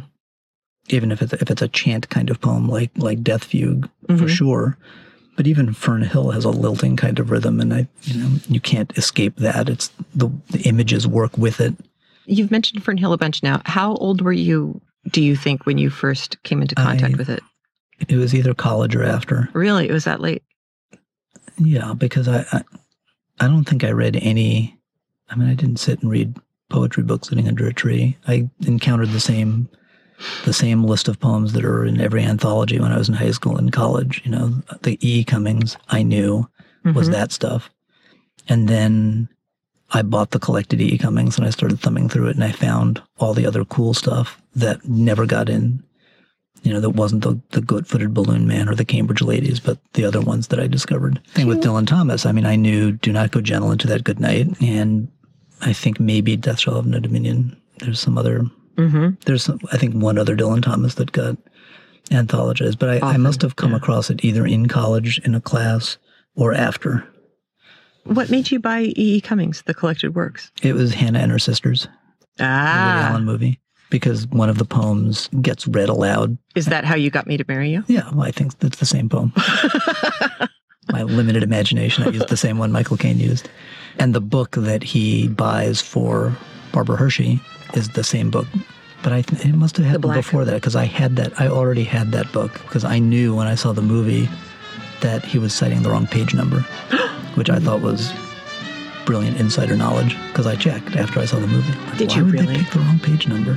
even 0.88 1.12
if 1.12 1.22
it's 1.22 1.32
if 1.32 1.50
it's 1.50 1.62
a 1.62 1.68
chant 1.68 2.08
kind 2.08 2.28
of 2.28 2.40
poem, 2.40 2.68
like 2.68 2.90
like 2.96 3.22
Death 3.22 3.44
Fugue 3.44 3.88
for 4.08 4.26
Mhm. 4.26 4.28
sure. 4.28 4.76
But 5.36 5.46
even 5.46 5.72
Fern 5.72 6.02
Hill 6.02 6.30
has 6.32 6.44
a 6.44 6.50
lilting 6.50 6.96
kind 6.96 7.18
of 7.18 7.30
rhythm, 7.30 7.60
and 7.60 7.72
I, 7.72 7.88
you 8.02 8.20
know, 8.20 8.30
you 8.48 8.60
can't 8.60 8.92
escape 8.98 9.36
that. 9.36 9.68
It's 9.70 9.90
the 10.14 10.28
the 10.50 10.60
images 10.68 11.06
work 11.06 11.38
with 11.38 11.60
it. 11.60 11.74
You've 12.26 12.50
mentioned 12.50 12.82
Fern 12.84 12.98
Hill 12.98 13.12
a 13.14 13.16
bunch 13.18 13.42
now. 13.42 13.62
How 13.64 13.94
old 13.94 14.20
were 14.20 14.32
you, 14.34 14.80
do 15.10 15.22
you 15.22 15.36
think, 15.36 15.66
when 15.66 15.78
you 15.78 15.90
first 15.90 16.42
came 16.42 16.62
into 16.62 16.74
contact 16.74 17.14
I- 17.14 17.18
with 17.18 17.28
it? 17.30 17.42
It 18.08 18.16
was 18.16 18.34
either 18.34 18.52
college 18.54 18.96
or 18.96 19.04
after. 19.04 19.48
Really? 19.52 19.88
It 19.88 19.92
was 19.92 20.04
that 20.04 20.20
late? 20.20 20.42
Yeah, 21.58 21.92
because 21.94 22.26
I, 22.28 22.44
I 22.50 22.62
I 23.40 23.46
don't 23.46 23.64
think 23.64 23.84
I 23.84 23.90
read 23.92 24.16
any 24.16 24.76
I 25.28 25.36
mean 25.36 25.48
I 25.48 25.54
didn't 25.54 25.78
sit 25.78 26.00
and 26.02 26.10
read 26.10 26.36
poetry 26.68 27.02
books 27.04 27.28
sitting 27.28 27.46
under 27.46 27.66
a 27.66 27.72
tree. 27.72 28.16
I 28.26 28.48
encountered 28.66 29.10
the 29.10 29.20
same 29.20 29.68
the 30.44 30.52
same 30.52 30.82
list 30.84 31.06
of 31.08 31.20
poems 31.20 31.52
that 31.52 31.64
are 31.64 31.84
in 31.84 32.00
every 32.00 32.22
anthology 32.22 32.80
when 32.80 32.90
I 32.92 32.98
was 32.98 33.08
in 33.08 33.14
high 33.14 33.30
school 33.32 33.56
and 33.56 33.72
college. 33.72 34.20
You 34.24 34.30
know, 34.32 34.48
the 34.82 34.98
E. 35.06 35.22
Cummings 35.24 35.76
I 35.88 36.02
knew 36.02 36.48
was 36.84 37.08
Mhm. 37.08 37.12
that 37.12 37.32
stuff. 37.32 37.70
And 38.48 38.68
then 38.68 39.28
I 39.92 40.02
bought 40.02 40.30
the 40.30 40.38
collected 40.38 40.80
E. 40.80 40.96
Cummings 40.98 41.36
and 41.36 41.46
I 41.46 41.50
started 41.50 41.80
thumbing 41.80 42.08
through 42.08 42.28
it 42.28 42.36
and 42.36 42.44
I 42.44 42.52
found 42.52 43.02
all 43.18 43.34
the 43.34 43.46
other 43.46 43.64
cool 43.64 43.94
stuff 43.94 44.40
that 44.54 44.86
never 44.88 45.26
got 45.26 45.48
in. 45.48 45.82
You 46.62 46.72
know, 46.72 46.80
that 46.80 46.90
wasn't 46.90 47.24
the, 47.24 47.40
the 47.50 47.60
goat 47.60 47.86
footed 47.86 48.14
balloon 48.14 48.46
man 48.46 48.68
or 48.68 48.74
the 48.74 48.84
Cambridge 48.84 49.20
ladies, 49.20 49.58
but 49.58 49.78
the 49.94 50.04
other 50.04 50.20
ones 50.20 50.48
that 50.48 50.60
I 50.60 50.68
discovered. 50.68 51.20
Thing 51.28 51.48
with 51.48 51.62
Dylan 51.62 51.86
Thomas, 51.86 52.24
I 52.24 52.32
mean, 52.32 52.46
I 52.46 52.56
knew 52.56 52.92
Do 52.92 53.12
Not 53.12 53.32
Go 53.32 53.40
Gentle 53.40 53.72
into 53.72 53.88
That 53.88 54.04
Good 54.04 54.20
Night 54.20 54.46
and 54.62 55.08
I 55.60 55.72
think 55.72 56.00
maybe 56.00 56.36
Death 56.36 56.60
Shall 56.60 56.76
Have 56.76 56.86
No 56.86 57.00
Dominion. 57.00 57.60
There's 57.78 58.00
some 58.00 58.16
other 58.16 58.46
hmm 58.76 59.10
there's 59.26 59.44
some, 59.44 59.58
I 59.70 59.76
think 59.76 59.94
one 59.94 60.18
other 60.18 60.36
Dylan 60.36 60.62
Thomas 60.62 60.94
that 60.94 61.12
got 61.12 61.36
anthologized, 62.10 62.78
but 62.78 63.02
I, 63.02 63.14
I 63.14 63.16
must 63.16 63.42
have 63.42 63.56
come 63.56 63.72
yeah. 63.72 63.76
across 63.76 64.10
it 64.10 64.24
either 64.24 64.46
in 64.46 64.66
college 64.66 65.20
in 65.24 65.34
a 65.34 65.40
class 65.40 65.98
or 66.36 66.54
after. 66.54 67.06
What 68.04 68.30
made 68.30 68.50
you 68.50 68.58
buy 68.58 68.80
E. 68.82 68.92
E. 68.96 69.20
Cummings, 69.20 69.62
the 69.62 69.74
collected 69.74 70.14
works? 70.14 70.50
It 70.62 70.74
was 70.74 70.92
Hannah 70.94 71.20
and 71.20 71.30
her 71.30 71.38
sisters, 71.38 71.82
the 72.36 72.44
Woody 72.44 72.48
Ah, 72.48 73.08
Allen 73.10 73.24
movie, 73.24 73.60
because 73.90 74.26
one 74.28 74.48
of 74.50 74.58
the 74.58 74.64
poems 74.64 75.28
gets 75.40 75.66
read 75.68 75.88
aloud. 75.88 76.36
is 76.56 76.66
that 76.66 76.84
how 76.84 76.96
you 76.96 77.10
got 77.10 77.26
me 77.26 77.36
to 77.36 77.44
marry 77.46 77.70
you? 77.70 77.84
Yeah, 77.86 78.08
well, 78.12 78.26
I 78.26 78.30
think 78.32 78.58
that's 78.58 78.78
the 78.78 78.86
same 78.86 79.08
poem. 79.08 79.32
My 80.90 81.04
limited 81.04 81.42
imagination, 81.44 82.02
I 82.04 82.08
used 82.08 82.28
the 82.28 82.36
same 82.36 82.58
one 82.58 82.72
Michael 82.72 82.96
Caine 82.96 83.18
used. 83.20 83.48
And 83.98 84.14
the 84.14 84.20
book 84.20 84.52
that 84.58 84.82
he 84.82 85.28
buys 85.28 85.80
for 85.80 86.36
Barbara 86.72 86.96
Hershey 86.96 87.40
is 87.74 87.90
the 87.90 88.02
same 88.04 88.30
book. 88.30 88.46
But 89.02 89.12
I 89.12 89.22
th- 89.22 89.44
it 89.44 89.54
must 89.54 89.76
have 89.76 89.86
happened 89.86 90.14
before 90.14 90.44
that 90.44 90.54
because 90.54 90.74
I 90.76 90.84
had 90.84 91.16
that. 91.16 91.40
I 91.40 91.46
already 91.48 91.84
had 91.84 92.12
that 92.12 92.30
book 92.32 92.52
because 92.62 92.84
I 92.84 92.98
knew 92.98 93.34
when 93.34 93.46
I 93.46 93.54
saw 93.54 93.72
the 93.72 93.80
movie 93.82 94.28
that 95.00 95.24
he 95.24 95.38
was 95.38 95.52
citing 95.54 95.82
the 95.82 95.90
wrong 95.90 96.06
page 96.06 96.34
number, 96.34 96.64
which 97.34 97.50
I 97.50 97.58
thought 97.58 97.80
was 97.80 98.12
brilliant 99.04 99.36
insider 99.40 99.76
knowledge 99.76 100.16
because 100.28 100.46
I 100.46 100.54
checked 100.54 100.94
after 100.94 101.18
I 101.18 101.24
saw 101.24 101.38
the 101.40 101.46
movie. 101.48 101.72
Like, 101.86 101.98
Did 101.98 102.10
why 102.10 102.16
you 102.18 102.24
would 102.24 102.32
really? 102.34 102.46
they 102.46 102.58
pick 102.62 102.70
the 102.70 102.78
wrong 102.78 103.00
page 103.00 103.26
number? 103.26 103.54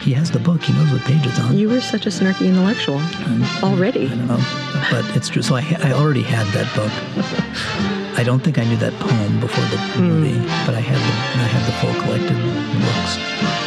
He 0.00 0.12
has 0.14 0.30
the 0.32 0.40
book. 0.40 0.60
He 0.62 0.72
knows 0.72 0.90
what 0.90 1.02
page 1.02 1.24
it's 1.24 1.38
on. 1.38 1.56
You 1.56 1.68
were 1.68 1.80
such 1.80 2.06
a 2.06 2.08
snarky 2.08 2.48
intellectual 2.48 2.98
And 2.98 3.44
already. 3.62 4.06
I 4.06 4.08
don't 4.16 4.26
know, 4.26 4.40
but 4.90 5.04
it's 5.16 5.28
true. 5.28 5.42
So 5.42 5.54
I, 5.54 5.60
I 5.84 5.92
already 5.92 6.22
had 6.22 6.46
that 6.48 6.66
book. 6.74 6.90
I 8.18 8.24
don't 8.24 8.40
think 8.40 8.58
I 8.58 8.64
knew 8.64 8.76
that 8.78 8.92
poem 8.94 9.38
before 9.38 9.64
the 9.66 9.78
Hmm. 9.94 10.08
movie, 10.08 10.38
but 10.66 10.74
I 10.74 10.80
had 10.80 10.98
the 10.98 11.14
I 11.38 11.46
had 11.46 11.62
the 11.68 11.74
full 11.78 11.94
collected 12.02 12.34
books. 12.82 13.57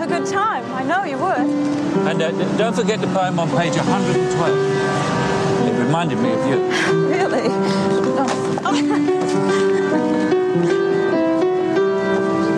Have 0.00 0.10
a 0.10 0.18
good 0.18 0.26
time. 0.32 0.64
I 0.72 0.82
know 0.82 1.04
you 1.04 1.18
would. 1.18 1.46
And 2.08 2.22
uh, 2.22 2.30
don't 2.56 2.74
forget 2.74 3.00
the 3.02 3.06
poem 3.08 3.38
on 3.38 3.50
page 3.50 3.76
112. 3.76 5.68
It 5.68 5.74
reminded 5.78 6.18
me 6.18 6.32
of 6.32 6.46
you. 6.48 6.60
Really. 7.20 7.48
Oh, 8.22 8.28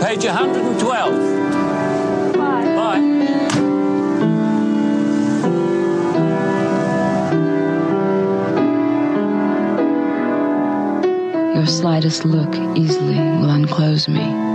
Page 0.04 0.24
112. 0.24 2.34
bye. 2.34 2.64
Bye. 2.76 3.00
Your 11.54 11.66
slightest 11.66 12.24
look 12.24 12.54
easily 12.76 13.16
will 13.18 13.50
unclose 13.50 14.08
me. 14.08 14.51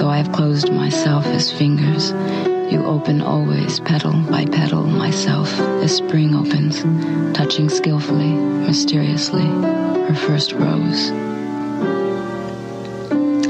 Though 0.00 0.08
I 0.08 0.16
have 0.16 0.32
closed 0.32 0.72
myself 0.72 1.26
as 1.26 1.52
fingers, 1.52 2.12
you 2.72 2.82
open 2.86 3.20
always 3.20 3.80
petal 3.80 4.14
by 4.30 4.46
petal 4.46 4.82
myself 4.82 5.52
as 5.60 5.94
spring 5.94 6.34
opens, 6.34 6.80
touching 7.36 7.68
skillfully, 7.68 8.32
mysteriously, 8.32 9.44
her 9.44 10.14
first 10.14 10.52
rose. 10.54 11.10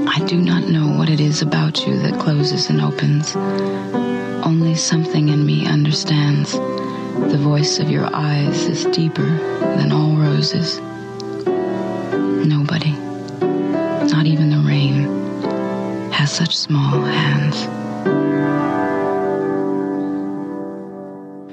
I 0.08 0.24
do 0.26 0.42
not 0.42 0.64
know 0.64 0.98
what 0.98 1.08
it 1.08 1.20
is 1.20 1.40
about 1.40 1.86
you 1.86 1.96
that 2.00 2.18
closes 2.18 2.68
and 2.68 2.80
opens. 2.80 3.36
Only 4.44 4.74
something 4.74 5.28
in 5.28 5.46
me 5.46 5.68
understands. 5.68 6.54
The 6.54 7.38
voice 7.40 7.78
of 7.78 7.88
your 7.88 8.12
eyes 8.12 8.64
is 8.64 8.86
deeper 8.86 9.30
than 9.76 9.92
all 9.92 10.16
roses. 10.16 10.80
Nobody, 12.44 12.89
such 16.50 16.56
small 16.56 17.02
hands. 17.02 17.66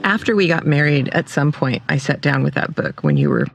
After 0.04 0.36
we 0.36 0.48
got 0.48 0.66
married, 0.66 1.10
at 1.10 1.30
some 1.30 1.52
point, 1.52 1.84
I 1.90 1.98
sat 1.98 2.22
down 2.22 2.44
with 2.44 2.56
that 2.56 2.76
book 2.76 3.04
when 3.04 3.18
you 3.18 3.30
were 3.30 3.46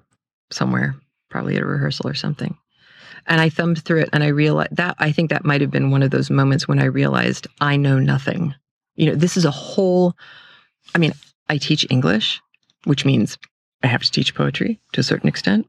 somewhere, 0.50 0.94
probably 1.30 1.56
at 1.56 1.62
a 1.62 1.66
rehearsal 1.66 2.08
or 2.08 2.14
something. 2.14 2.56
And 3.26 3.40
I 3.40 3.48
thumbed 3.48 3.82
through 3.82 4.02
it 4.02 4.10
and 4.12 4.22
I 4.22 4.28
realized 4.28 4.76
that 4.76 4.96
I 4.98 5.12
think 5.12 5.30
that 5.30 5.44
might 5.44 5.60
have 5.60 5.70
been 5.70 5.90
one 5.90 6.02
of 6.02 6.10
those 6.10 6.30
moments 6.30 6.68
when 6.68 6.78
I 6.78 6.84
realized 6.84 7.46
I 7.60 7.76
know 7.76 7.98
nothing. 7.98 8.54
You 8.96 9.06
know, 9.06 9.14
this 9.14 9.36
is 9.36 9.44
a 9.44 9.50
whole, 9.50 10.14
I 10.94 10.98
mean, 10.98 11.12
I 11.48 11.56
teach 11.58 11.86
English, 11.90 12.40
which 12.84 13.04
means 13.04 13.38
I 13.82 13.86
have 13.86 14.02
to 14.02 14.10
teach 14.10 14.34
poetry 14.34 14.80
to 14.92 15.00
a 15.00 15.04
certain 15.04 15.28
extent, 15.28 15.68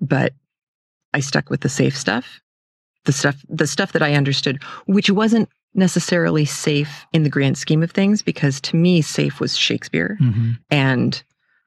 but 0.00 0.32
I 1.14 1.20
stuck 1.20 1.48
with 1.48 1.60
the 1.60 1.68
safe 1.68 1.96
stuff, 1.96 2.40
the 3.06 3.12
stuff, 3.12 3.44
the 3.48 3.66
stuff 3.66 3.92
that 3.92 4.02
I 4.02 4.14
understood, 4.14 4.62
which 4.86 5.10
wasn't 5.10 5.48
necessarily 5.74 6.44
safe 6.44 7.06
in 7.12 7.22
the 7.22 7.30
grand 7.30 7.58
scheme 7.58 7.82
of 7.82 7.90
things, 7.90 8.22
because 8.22 8.60
to 8.62 8.76
me, 8.76 9.02
safe 9.02 9.40
was 9.40 9.56
Shakespeare 9.56 10.18
mm-hmm. 10.20 10.52
and 10.70 11.22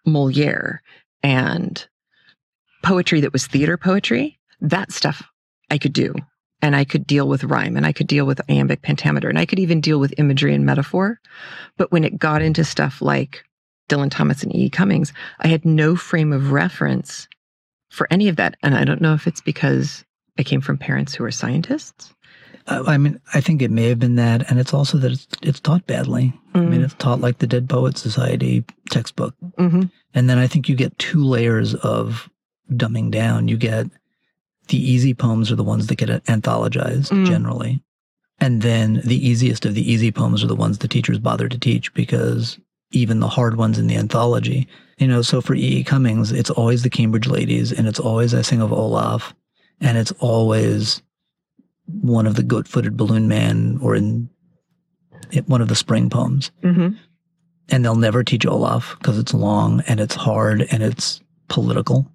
Moliere 0.06 0.82
and 1.24 1.88
poetry 2.84 3.22
that 3.22 3.34
was 3.34 3.48
theater 3.48 3.78
poetry. 3.78 4.40
That 4.62 4.92
stuff 4.92 5.24
I 5.70 5.78
could 5.78 5.94
do. 5.94 6.14
And 6.62 6.76
I 6.76 6.84
could 6.84 7.08
deal 7.08 7.28
with 7.28 7.46
rhyme 7.46 7.78
and 7.78 7.86
I 7.86 7.94
could 7.94 8.08
deal 8.08 8.26
with 8.26 8.42
iambic 8.50 8.82
pentameter 8.82 9.30
and 9.30 9.40
I 9.40 9.46
could 9.46 9.60
even 9.60 9.80
deal 9.80 10.00
with 10.00 10.14
imagery 10.18 10.54
and 10.54 10.66
metaphor. 10.66 11.20
But 11.78 11.92
when 11.92 12.04
it 12.04 12.20
got 12.20 12.42
into 12.42 12.66
stuff 12.66 13.02
like 13.02 13.44
Dylan 13.88 14.12
Thomas 14.12 14.44
and 14.44 14.54
E. 14.54 14.70
Cummings, 14.70 15.14
I 15.40 15.48
had 15.48 15.64
no 15.64 15.96
frame 15.96 16.34
of 16.34 16.52
reference 16.52 17.30
for 17.90 18.08
any 18.12 18.28
of 18.28 18.36
that. 18.36 18.56
And 18.62 18.76
I 18.76 18.84
don't 18.84 19.02
know 19.02 19.14
if 19.14 19.26
it's 19.26 19.42
because 19.42 20.04
I 20.40 20.44
came 20.44 20.62
from 20.62 20.78
parents 20.78 21.14
who 21.14 21.24
were 21.24 21.32
scientists. 21.32 22.14
I, 22.68 22.94
I 22.94 22.98
mean, 22.98 23.20
I 23.34 23.42
think 23.42 23.62
it 23.62 23.70
may 23.72 23.90
have 23.90 24.00
been 24.00 24.16
that, 24.16 24.50
and 24.50 24.60
it's 24.60 24.74
also 24.74 24.98
that 25.00 25.12
it's, 25.12 25.28
it's 25.44 25.60
taught 25.60 25.86
badly. 25.86 26.34
I 26.56 26.60
mean, 26.62 26.82
it's 26.82 26.96
taught 26.96 27.22
like 27.22 27.38
the 27.38 27.48
Dead 27.48 27.70
Poets 27.70 28.02
Society 28.02 28.64
textbook, 28.90 29.36
Mm-hmm. 29.60 29.84
and 30.16 30.30
then 30.30 30.38
I 30.40 30.48
think 30.48 30.68
you 30.68 30.76
get 30.76 30.98
two 30.98 31.24
layers 31.24 31.76
of 31.76 32.28
dumbing 32.72 33.12
down. 33.12 33.48
You 33.48 33.58
get 33.58 33.88
the 34.70 34.78
easy 34.78 35.14
poems 35.14 35.52
are 35.52 35.56
the 35.56 35.64
ones 35.64 35.88
that 35.88 35.96
get 35.98 36.10
anthologized 36.26 37.10
Mm. 37.12 37.28
generally, 37.28 37.84
and 38.40 38.62
then 38.62 39.02
the 39.06 39.28
easiest 39.28 39.66
of 39.66 39.74
the 39.76 39.92
easy 39.92 40.12
poems 40.12 40.44
are 40.44 40.48
the 40.48 40.56
ones 40.56 40.78
the 40.80 40.88
teachers 40.88 41.20
bother 41.20 41.50
to 41.50 41.58
teach 41.60 41.94
because 41.94 42.58
even 42.92 43.20
the 43.20 43.28
hard 43.28 43.58
ones 43.58 43.78
in 43.78 43.88
the 43.88 43.96
anthology, 43.98 44.68
you 44.98 45.08
know. 45.08 45.22
So 45.22 45.42
for 45.42 45.54
E. 45.56 45.60
E. 45.80 45.84
Cummings, 45.84 46.32
it's 46.32 46.50
always 46.50 46.82
the 46.84 46.90
Cambridge 46.90 47.28
Ladies, 47.28 47.72
and 47.72 47.88
it's 47.88 48.00
always 48.00 48.34
I 48.34 48.42
Sing 48.42 48.62
of 48.62 48.74
Olaf, 48.74 49.34
and 49.82 49.98
it's 49.98 50.12
always 50.20 51.02
one 51.88 52.28
of 52.28 52.36
the 52.36 52.44
goat-footed 52.44 52.96
balloon 52.96 53.28
man 53.28 53.80
or 53.82 53.96
in 53.96 54.30
one 55.48 55.62
of 55.62 55.68
the 55.68 55.76
spring 55.76 56.10
poems. 56.10 56.52
Mm-hmm. 56.64 56.96
and 57.70 57.86
they'll 57.86 57.96
never 57.96 58.24
teach 58.24 58.46
olaf 58.46 58.96
because 58.98 59.18
it's 59.18 59.34
long 59.34 59.82
and 59.88 60.00
it's 60.00 60.16
hard 60.16 60.68
and 60.72 60.84
it's 60.84 61.22
political. 61.48 62.12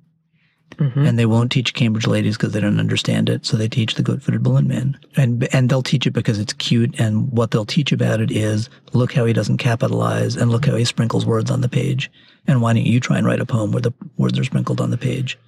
Mm-hmm. 0.77 1.07
and 1.07 1.16
they 1.16 1.27
won't 1.27 1.53
teach 1.53 1.72
cambridge 1.74 2.07
ladies 2.09 2.37
because 2.37 2.53
they 2.53 2.61
don't 2.61 2.81
understand 2.81 3.29
it. 3.29 3.46
So 3.46 3.57
they 3.57 3.68
teach 3.68 3.94
the 3.94 4.03
goat-footed 4.03 4.42
balloon 4.42 4.66
man. 4.66 4.98
And 5.16 5.46
and 5.55 5.68
they'll 5.68 5.85
teach 5.85 6.05
it 6.05 6.11
because 6.11 6.40
it's 6.40 6.53
cute. 6.55 6.98
And 6.98 7.31
what 7.31 7.53
they'll 7.53 7.64
teach 7.64 7.92
about 7.92 8.20
it 8.20 8.33
is 8.33 8.68
look 8.92 9.12
how 9.12 9.24
he 9.24 9.33
doesn't 9.33 9.59
capitalize 9.59 10.35
and 10.35 10.50
look 10.50 10.66
how 10.66 10.74
he 10.74 10.85
sprinkles 10.85 11.27
words 11.27 11.48
on 11.48 11.61
the 11.61 11.68
page. 11.68 12.11
And 12.48 12.61
why 12.61 12.72
don't 12.72 12.87
you 12.87 12.98
try 12.98 13.18
and 13.18 13.27
write 13.27 13.40
a 13.40 13.46
poem 13.46 13.70
where 13.70 13.83
the 13.83 13.92
words 14.16 14.37
are 14.37 14.44
sprinkled 14.44 14.81
on 14.81 14.90
the 14.90 14.98
page 14.98 15.38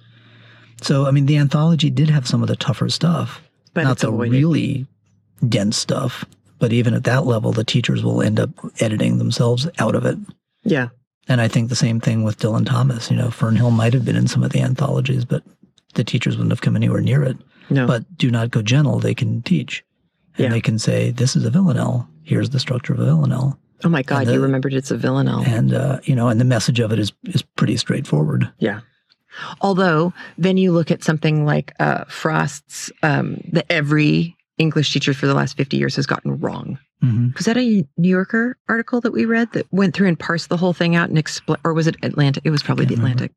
so 0.81 1.05
i 1.05 1.11
mean 1.11 1.25
the 1.25 1.37
anthology 1.37 1.89
did 1.89 2.09
have 2.09 2.27
some 2.27 2.41
of 2.41 2.47
the 2.47 2.55
tougher 2.55 2.89
stuff 2.89 3.41
But 3.73 3.83
not 3.83 3.99
the 3.99 4.07
avoided. 4.09 4.31
really 4.31 4.85
dense 5.47 5.77
stuff. 5.77 6.25
But 6.59 6.73
even 6.73 6.95
at 6.95 7.03
that 7.03 7.27
level, 7.27 7.51
the 7.51 7.63
teachers 7.63 8.03
will 8.03 8.23
end 8.23 8.39
up 8.39 8.49
editing 8.79 9.19
themselves 9.19 9.67
out 9.77 9.93
of 9.93 10.03
it. 10.07 10.17
Yeah. 10.63 10.87
And 11.27 11.39
I 11.39 11.47
think 11.47 11.69
the 11.69 11.75
same 11.75 11.99
thing 11.99 12.23
with 12.23 12.39
Dylan 12.39 12.65
Thomas. 12.65 13.11
You 13.11 13.17
know, 13.17 13.27
Fernhill 13.27 13.71
might 13.71 13.93
have 13.93 14.03
been 14.03 14.15
in 14.15 14.25
some 14.27 14.43
of 14.43 14.51
the 14.51 14.61
anthologies, 14.61 15.23
but 15.23 15.43
the 15.93 16.03
teachers 16.03 16.35
wouldn't 16.35 16.51
have 16.51 16.61
come 16.61 16.75
anywhere 16.75 17.01
near 17.01 17.21
it. 17.21 17.37
No. 17.69 17.85
But 17.85 18.05
do 18.17 18.31
not 18.31 18.49
go 18.49 18.63
gentle. 18.63 18.97
They 18.97 19.13
can 19.13 19.43
teach, 19.43 19.83
and 20.37 20.45
Yeah. 20.45 20.49
they 20.49 20.61
can 20.61 20.79
say, 20.79 21.11
"This 21.11 21.35
is 21.35 21.45
a 21.45 21.51
villanelle. 21.51 22.09
Here's 22.23 22.49
the 22.49 22.59
structure 22.59 22.93
of 22.93 22.99
a 22.99 23.05
villanelle." 23.05 23.59
Oh 23.83 23.89
my 23.89 24.01
God, 24.01 24.25
the- 24.25 24.33
you 24.33 24.41
remembered 24.41 24.73
it's 24.73 24.89
a 24.89 24.97
Villanelle. 24.97 25.43
and 25.45 25.71
uh, 25.75 25.99
you 26.05 26.15
know, 26.15 26.27
and 26.29 26.39
the 26.41 26.45
message 26.45 26.79
of 26.79 26.91
it 26.91 26.97
is 26.97 27.11
is 27.25 27.43
pretty 27.43 27.77
straightforward. 27.77 28.49
Yeah. 28.57 28.79
Although 29.61 30.13
then 30.37 30.57
you 30.57 30.71
look 30.71 30.91
at 30.91 31.03
something 31.03 31.45
like 31.45 31.73
uh, 31.79 32.05
Frost's 32.05 32.91
um, 33.03 33.41
that 33.51 33.65
every 33.69 34.35
English 34.57 34.91
teacher 34.91 35.13
for 35.13 35.27
the 35.27 35.33
last 35.35 35.55
50 35.57 35.77
years 35.77 35.95
has 35.95 36.05
gotten 36.05 36.39
wrong. 36.39 36.79
hmm 37.01 37.27
Was 37.35 37.45
that 37.45 37.57
a 37.57 37.87
New 37.97 38.09
Yorker 38.09 38.57
article 38.67 39.01
that 39.01 39.11
we 39.11 39.25
read 39.25 39.51
that 39.53 39.71
went 39.71 39.95
through 39.95 40.07
and 40.07 40.19
parsed 40.19 40.49
the 40.49 40.57
whole 40.57 40.73
thing 40.73 40.95
out 40.95 41.09
and 41.09 41.17
explain, 41.17 41.59
or 41.63 41.73
was 41.73 41.87
it 41.87 41.95
Atlantic? 42.03 42.43
It 42.45 42.51
was 42.51 42.63
probably 42.63 42.85
the 42.85 42.95
Can't 42.95 43.03
remember. 43.03 43.23
Atlantic. 43.25 43.35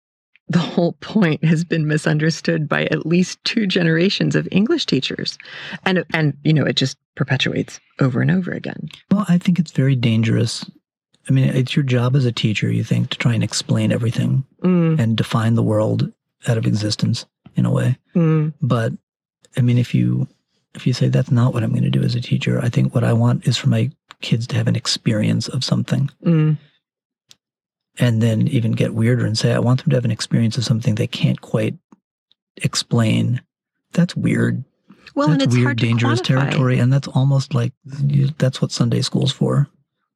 The 0.49 0.59
whole 0.59 0.93
point 0.95 1.45
has 1.45 1.63
been 1.63 1.87
misunderstood 1.87 2.69
by 2.69 2.87
at 2.87 3.07
least 3.07 3.39
two 3.45 3.69
generations 3.69 4.35
of 4.35 4.49
English 4.51 4.87
teachers, 4.87 5.39
and 5.85 6.05
and 6.13 6.37
you 6.43 6.53
know 6.53 6.65
it 6.65 6.75
just 6.75 6.97
perpetuates 7.15 7.79
over 8.01 8.21
and 8.21 8.33
over 8.33 8.51
again. 8.51 8.89
Well, 9.13 9.25
I 9.29 9.39
think 9.39 9.61
it's 9.61 9.71
very 9.71 9.95
dangerous. 9.95 10.69
I 11.31 11.33
mean, 11.33 11.45
it's 11.49 11.77
your 11.77 11.85
job 11.85 12.17
as 12.17 12.25
a 12.25 12.33
teacher, 12.33 12.73
you 12.73 12.83
think, 12.83 13.11
to 13.11 13.19
try 13.19 13.35
and 13.35 13.45
explain 13.45 13.93
everything 13.93 14.45
Mm, 14.63 14.99
and 14.99 15.17
define 15.17 15.55
the 15.55 15.63
world 15.63 16.13
out 16.49 16.59
of 16.59 16.67
existence 16.67 17.25
in 17.57 17.65
a 17.65 17.71
way. 17.71 17.97
mm, 18.15 18.53
But 18.61 18.93
I 19.57 19.61
mean, 19.63 19.79
if 19.79 19.95
you 19.95 20.27
if 20.75 20.87
you 20.87 20.93
say 20.93 21.09
that's 21.09 21.31
not 21.31 21.55
what 21.55 21.63
I'm 21.63 21.71
going 21.71 21.85
to 21.85 21.91
do 21.91 22.03
as 22.03 22.15
a 22.15 22.21
teacher, 22.21 22.61
I 22.61 22.69
think 22.69 22.95
what 22.95 23.05
I 23.05 23.13
want 23.13 23.47
is 23.47 23.57
for 23.57 23.69
my 23.69 23.91
kids 24.21 24.47
to 24.49 24.57
have 24.57 24.69
an 24.69 24.77
experience 24.77 25.49
of 25.49 25.65
something, 25.65 26.11
mm, 26.25 26.59
and 27.99 28.21
then 28.23 28.49
even 28.49 28.73
get 28.73 28.95
weirder 28.95 29.25
and 29.25 29.39
say 29.39 29.53
I 29.53 29.59
want 29.61 29.81
them 29.81 29.91
to 29.91 29.97
have 29.97 30.05
an 30.05 30.11
experience 30.11 30.59
of 30.59 30.65
something 30.65 30.95
they 30.97 31.07
can't 31.07 31.41
quite 31.41 31.77
explain. 32.59 33.41
That's 33.93 34.17
weird. 34.17 34.65
Well, 35.15 35.29
that's 35.29 35.35
and 35.35 35.43
it's 35.43 35.55
weird, 35.55 35.65
hard 35.67 35.79
dangerous 35.79 36.21
territory, 36.21 36.79
and 36.79 36.93
that's 36.93 37.09
almost 37.09 37.55
like 37.55 37.73
that's 38.39 38.61
what 38.61 38.73
Sunday 38.73 39.01
school's 39.03 39.33
for. 39.33 39.69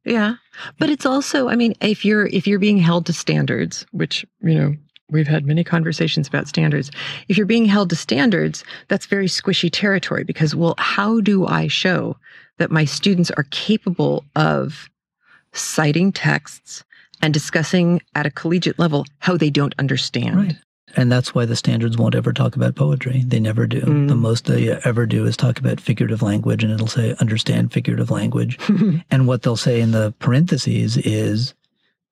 Yeah. 0.05 0.37
But 0.79 0.91
it's 0.91 1.07
also, 1.07 1.49
I 1.49 1.57
mean, 1.57 1.75
if 1.81 2.05
you're 2.05 2.27
if 2.27 2.47
you're 2.47 2.59
being 2.59 2.79
held 2.79 3.07
to 3.07 3.13
standards, 3.13 3.87
which, 3.93 4.25
you 4.43 4.55
know, 4.55 4.77
we've 5.11 5.27
had 5.27 5.47
many 5.47 5.65
conversations 5.65 6.29
about 6.29 6.49
standards. 6.49 6.91
If 7.29 7.37
you're 7.37 7.47
being 7.47 7.67
held 7.67 7.91
to 7.91 7.97
standards, 7.97 8.65
that's 8.89 9.07
very 9.07 9.27
squishy 9.27 9.71
territory 9.73 10.25
because 10.25 10.55
well, 10.55 10.75
how 10.79 11.21
do 11.21 11.47
I 11.47 11.69
show 11.69 12.17
that 12.59 12.71
my 12.71 12.85
students 12.85 13.31
are 13.33 13.47
capable 13.51 14.25
of 14.37 14.89
citing 15.53 16.13
texts 16.13 16.85
and 17.23 17.33
discussing 17.33 18.03
at 18.15 18.27
a 18.27 18.31
collegiate 18.31 18.79
level 18.79 19.07
how 19.19 19.37
they 19.37 19.51
don't 19.51 19.75
understand? 19.79 20.37
Right. 20.37 20.57
And 20.97 21.11
that's 21.11 21.35
why 21.35 21.45
the 21.45 21.57
standards 21.57 21.97
won't 21.97 22.15
ever 22.15 22.33
talk 22.33 22.57
about 22.57 22.75
poetry. 22.77 23.25
They 23.27 23.41
never 23.41 23.67
do. 23.67 23.81
Mm. 23.81 24.09
The 24.09 24.15
most 24.15 24.45
they 24.45 24.71
ever 24.85 25.07
do 25.07 25.25
is 25.27 25.37
talk 25.37 25.59
about 25.59 25.81
figurative 25.81 26.23
language, 26.23 26.63
and 26.63 26.73
it'll 26.73 26.87
say 26.87 27.15
understand 27.21 27.73
figurative 27.73 28.11
language. 28.11 28.59
and 29.11 29.27
what 29.27 29.43
they'll 29.43 29.57
say 29.57 29.81
in 29.81 29.91
the 29.93 30.15
parentheses 30.21 30.97
is, 30.99 31.55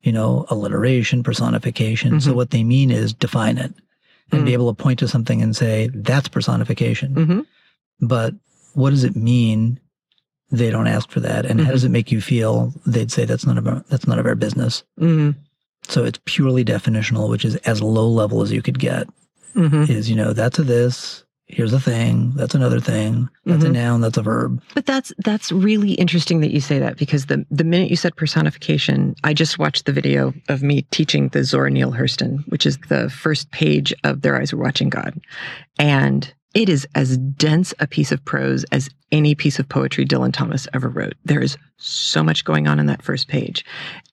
you 0.00 0.10
know, 0.10 0.46
alliteration, 0.48 1.22
personification. 1.22 2.20
So 2.20 2.32
Mhm. 2.32 2.34
what 2.36 2.50
they 2.50 2.64
mean 2.64 2.90
is 2.90 3.12
define 3.12 3.58
it 3.58 3.72
and 4.32 4.44
be 4.44 4.50
Mm. 4.50 4.54
able 4.54 4.74
to 4.74 4.82
point 4.82 4.98
to 5.00 5.06
something 5.08 5.42
and 5.42 5.54
say, 5.54 5.88
that's 5.94 6.28
personification. 6.28 7.14
hmm 7.14 7.40
But 8.00 8.34
what 8.74 8.90
does 8.90 9.04
it 9.04 9.14
mean? 9.14 9.78
They 10.50 10.70
don't 10.70 10.88
ask 10.88 11.10
for 11.10 11.20
that. 11.20 11.46
And 11.46 11.60
how 11.60 11.68
Mhm. 11.68 11.72
does 11.72 11.84
it 11.84 11.90
make 11.90 12.10
you 12.10 12.20
feel? 12.20 12.74
They'd 12.84 13.12
say 13.12 13.26
that's 13.26 13.46
none 13.46 13.58
of 13.58 13.68
our, 13.68 13.84
that's 13.90 14.06
none 14.08 14.18
of 14.18 14.26
our 14.26 14.34
business. 14.34 14.82
So 15.88 16.04
it's 16.04 16.20
purely 16.24 16.64
definitional, 16.64 17.28
which 17.28 17.44
is 17.44 17.56
as 17.56 17.82
low 17.82 18.08
level 18.08 18.42
as 18.42 18.52
you 18.52 18.62
could 18.62 18.78
get 18.78 19.08
hmm 19.54 19.84
is 19.86 20.08
you 20.08 20.16
know 20.16 20.32
that's 20.32 20.58
a 20.58 20.62
this 20.62 21.24
here's 21.46 21.74
a 21.74 21.80
thing 21.80 22.32
that's 22.36 22.54
another 22.54 22.80
thing 22.80 23.28
that's 23.44 23.62
a 23.64 23.68
Mhm. 23.68 23.72
noun 23.72 24.00
that's 24.00 24.16
a 24.16 24.22
verb. 24.22 24.62
But 24.74 24.86
that's 24.86 25.12
that's 25.18 25.52
really 25.52 25.92
interesting 25.92 26.40
that 26.40 26.52
you 26.52 26.60
say 26.62 26.78
that 26.78 26.96
because 26.96 27.26
the 27.26 27.44
the 27.50 27.64
minute 27.64 27.90
you 27.90 27.96
said 27.96 28.16
personification, 28.16 29.14
I 29.24 29.34
just 29.34 29.58
watched 29.58 29.84
the 29.84 29.92
video 29.92 30.32
of 30.48 30.62
me 30.62 30.86
teaching 30.90 31.28
the 31.28 31.44
Zora 31.44 31.68
Neale 31.70 31.92
Hurston, 31.92 32.48
which 32.48 32.64
is 32.64 32.78
the 32.88 33.10
first 33.10 33.50
page 33.50 33.92
of 34.04 34.22
Their 34.22 34.40
Eyes 34.40 34.54
Were 34.54 34.62
Watching 34.62 34.88
God, 34.88 35.20
and 35.78 36.32
it 36.54 36.70
is 36.70 36.86
as 36.94 37.18
dense 37.18 37.74
a 37.80 37.86
piece 37.86 38.12
of 38.12 38.24
prose 38.24 38.64
as 38.72 38.88
any 39.12 39.34
piece 39.34 39.58
of 39.58 39.68
poetry 39.68 40.04
Dylan 40.04 40.32
Thomas 40.32 40.66
ever 40.74 40.88
wrote. 40.88 41.14
There 41.24 41.42
is 41.42 41.56
so 41.76 42.24
much 42.24 42.44
going 42.44 42.66
on 42.66 42.80
in 42.80 42.86
that 42.86 43.02
first 43.02 43.28
page, 43.28 43.64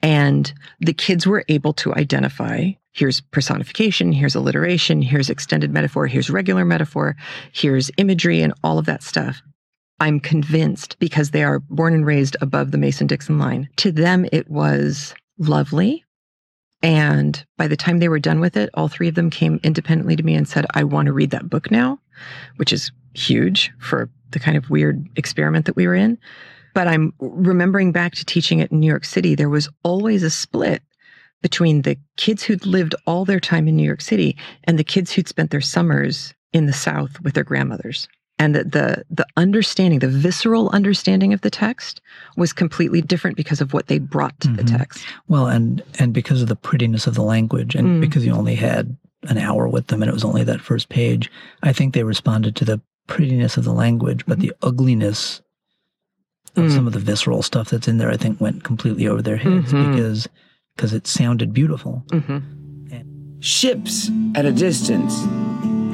and 0.04 0.54
the 0.80 0.94
kids 0.94 1.26
were 1.26 1.46
able 1.48 1.74
to 1.74 1.96
identify. 1.96 2.72
Here's 2.92 3.22
personification, 3.22 4.12
here's 4.12 4.36
alliteration, 4.36 5.02
here's 5.02 5.30
extended 5.30 5.72
metaphor, 5.72 6.08
here's 6.08 6.30
regular 6.30 6.66
metaphor, 6.66 7.16
here's 7.54 7.90
imagery, 7.98 8.42
and 8.42 8.54
all 8.64 8.78
of 8.78 8.86
that 8.86 9.04
stuff. 9.04 9.42
I'm 10.00 10.20
convinced 10.20 10.98
because 11.00 11.32
they 11.32 11.44
are 11.44 11.60
born 11.60 11.94
and 11.94 12.06
raised 12.06 12.38
above 12.42 12.72
the 12.72 12.78
Mason 12.78 13.08
Dixon 13.08 13.38
line. 13.38 13.70
To 13.78 13.92
them, 13.92 14.26
it 14.32 14.50
was 14.50 15.14
lovely. 15.38 16.06
And 16.82 17.44
by 17.58 17.68
the 17.68 17.76
time 17.76 18.00
they 18.00 18.08
were 18.08 18.20
done 18.20 18.40
with 18.40 18.56
it, 18.56 18.70
all 18.74 18.88
three 18.88 19.10
of 19.10 19.16
them 19.16 19.30
came 19.30 19.60
independently 19.64 20.16
to 20.16 20.24
me 20.24 20.36
and 20.36 20.48
said, 20.48 20.66
I 20.74 20.84
want 20.86 21.08
to 21.08 21.14
read 21.14 21.32
that 21.32 21.50
book 21.50 21.70
now, 21.70 22.00
which 22.56 22.72
is 22.72 22.92
huge 23.14 23.72
for 23.80 24.10
the 24.32 24.40
kind 24.40 24.58
of 24.58 24.70
weird 24.70 25.08
experiment 25.16 25.66
that 25.66 25.76
we 25.76 25.88
were 25.88 25.96
in. 25.96 26.18
But 26.74 26.88
I'm 26.88 27.14
remembering 27.20 27.92
back 27.92 28.14
to 28.16 28.26
teaching 28.26 28.60
it 28.60 28.72
in 28.72 28.80
New 28.80 28.88
York 28.88 29.06
City, 29.06 29.36
there 29.36 29.50
was 29.50 29.70
always 29.84 30.24
a 30.24 30.30
split 30.30 30.82
between 31.42 31.82
the 31.84 31.98
kids 32.18 32.44
who'd 32.44 32.66
lived 32.66 32.96
all 33.08 33.26
their 33.26 33.40
time 33.40 33.68
in 33.68 33.76
New 33.76 33.84
York 33.86 34.02
City 34.02 34.36
and 34.66 34.78
the 34.78 34.84
kids 34.84 35.12
who'd 35.12 35.28
spent 35.28 35.52
their 35.52 35.62
summers 35.62 36.34
in 36.54 36.66
the 36.66 36.74
South 36.74 37.20
with 37.22 37.34
their 37.34 37.44
grandmothers 37.44 38.08
and 38.38 38.56
that 38.56 38.72
the 38.72 39.04
the 39.10 39.26
understanding 39.38 40.00
the 40.00 40.08
visceral 40.08 40.70
understanding 40.70 41.34
of 41.34 41.42
the 41.42 41.50
text 41.50 42.02
was 42.38 42.52
completely 42.54 43.02
different 43.02 43.38
because 43.38 43.62
of 43.62 43.74
what 43.74 43.88
they 43.88 44.00
brought 44.00 44.38
to 44.40 44.48
the 44.50 44.64
Mhm. 44.64 44.78
text 44.78 45.06
well 45.28 45.48
and 45.48 45.82
and 46.00 46.14
because 46.14 46.42
of 46.42 46.48
the 46.48 46.56
prettiness 46.56 47.06
of 47.08 47.16
the 47.16 47.22
language 47.22 47.76
and 47.76 47.88
Mm. 47.88 48.02
because 48.02 48.26
you 48.26 48.32
only 48.34 48.56
had 48.56 48.96
an 49.28 49.38
hour 49.38 49.68
with 49.68 49.88
them 49.88 50.02
and 50.02 50.10
it 50.10 50.14
was 50.14 50.24
only 50.24 50.44
that 50.46 50.62
first 50.62 50.88
page 50.90 51.30
i 51.64 51.72
think 51.74 51.94
they 51.94 52.04
responded 52.04 52.56
to 52.56 52.66
the 52.66 52.82
prettiness 53.14 53.58
of 53.58 53.64
the 53.64 53.74
language 53.74 54.22
but 54.30 54.40
the 54.40 54.54
ugliness 54.62 55.42
of 56.56 56.64
Mm. 56.66 56.76
some 56.76 56.88
of 56.88 56.94
the 56.94 57.00
visceral 57.10 57.42
stuff 57.44 57.70
that's 57.70 57.88
in 57.88 57.98
there 58.00 58.10
i 58.12 58.18
think 58.18 58.40
went 58.40 58.64
completely 58.64 59.06
over 59.08 59.22
their 59.22 59.38
heads 59.38 59.72
Mhm. 59.74 59.84
because 59.92 60.28
because 60.76 60.94
it 60.94 61.06
sounded 61.08 61.54
beautiful 61.54 62.04
Mhm. 62.12 62.42
Ships 63.42 64.12
at 64.36 64.46
a 64.46 64.52
distance 64.52 65.14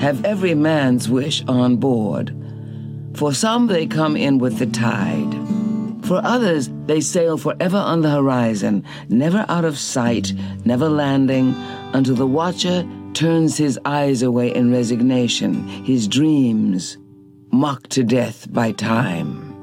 have 0.02 0.26
every 0.26 0.56
man's 0.56 1.08
wish 1.08 1.44
on 1.48 1.78
board. 1.78 2.34
For 3.14 3.34
some, 3.34 3.68
they 3.68 3.86
come 3.86 4.16
in 4.18 4.40
with 4.40 4.58
the 4.58 4.66
tide. 4.66 5.32
For 6.02 6.20
others, 6.24 6.70
they 6.88 7.02
sail 7.02 7.38
forever 7.38 7.78
on 7.78 8.02
the 8.02 8.10
horizon, 8.10 8.84
never 9.10 9.46
out 9.48 9.64
of 9.64 9.78
sight, 9.78 10.34
never 10.66 10.90
landing, 10.90 11.54
until 11.94 12.16
the 12.16 12.26
watcher 12.40 12.84
turns 13.14 13.58
his 13.58 13.80
eyes 13.86 14.24
away 14.24 14.54
in 14.54 14.72
resignation, 14.72 15.54
his 15.92 16.08
dreams 16.08 16.98
mocked 17.56 17.90
to 17.92 18.04
death 18.04 18.52
by 18.52 18.72
time. 18.72 19.54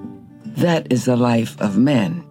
That 0.44 0.92
is 0.92 1.04
the 1.04 1.16
life 1.16 1.60
of 1.60 1.78
men. 1.78 2.26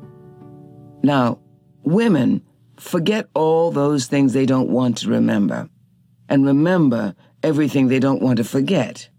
Now, 1.03 1.39
women 1.83 2.43
forget 2.77 3.29
all 3.33 3.71
those 3.71 4.07
things 4.07 4.33
they 4.33 4.45
don't 4.45 4.69
want 4.69 4.97
to 4.97 5.09
remember, 5.09 5.69
and 6.27 6.45
remember 6.45 7.15
everything 7.43 7.87
they 7.87 7.99
don't 7.99 8.21
want 8.21 8.37
to 8.37 8.43
forget. 8.43 9.09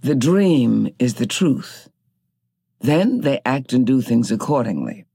The 0.00 0.14
dream 0.14 0.88
is 0.98 1.14
the 1.14 1.26
truth. 1.26 1.88
Then 2.80 3.20
they 3.20 3.40
act 3.44 3.72
and 3.72 3.86
do 3.86 4.00
things 4.00 4.30
accordingly. 4.32 5.06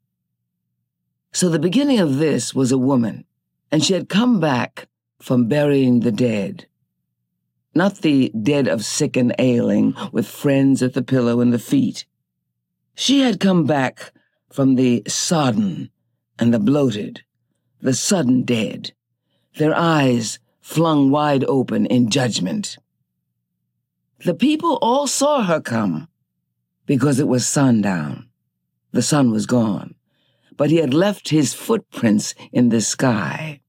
So 1.33 1.49
the 1.49 1.59
beginning 1.59 1.99
of 1.99 2.17
this 2.17 2.53
was 2.53 2.71
a 2.71 2.77
woman, 2.77 3.25
and 3.71 3.83
she 3.83 3.93
had 3.93 4.09
come 4.09 4.39
back 4.39 4.87
from 5.19 5.47
burying 5.47 5.99
the 6.01 6.11
dead. 6.11 6.67
Not 7.77 7.97
the 7.97 8.29
dead 8.29 8.67
of 8.67 8.83
sick 8.83 9.15
and 9.15 9.35
ailing, 9.37 9.93
with 10.11 10.27
friends 10.27 10.81
at 10.81 10.95
the 10.95 11.03
pillow 11.03 11.41
and 11.41 11.53
the 11.53 11.59
feet. 11.59 12.05
She 12.95 13.19
had 13.19 13.39
come 13.39 13.65
back 13.65 14.13
from 14.49 14.73
the 14.73 15.03
sodden 15.07 15.91
and 16.39 16.51
the 16.51 16.57
bloated, 16.57 17.21
the 17.79 17.93
sudden 17.93 18.41
dead, 18.41 18.93
their 19.57 19.75
eyes 19.75 20.39
flung 20.59 21.11
wide 21.11 21.43
open 21.43 21.85
in 21.85 22.09
judgment. 22.09 22.79
The 24.25 24.33
people 24.33 24.79
all 24.81 25.05
saw 25.05 25.43
her 25.43 25.61
come 25.61 26.07
because 26.87 27.19
it 27.19 27.27
was 27.27 27.45
sundown. 27.47 28.27
The 28.91 29.03
sun 29.03 29.29
was 29.29 29.45
gone, 29.45 29.93
but 30.55 30.71
he 30.71 30.77
had 30.77 30.95
left 30.95 31.29
his 31.29 31.53
footprints 31.53 32.33
in 32.51 32.69
the 32.69 32.81
sky. 32.81 33.61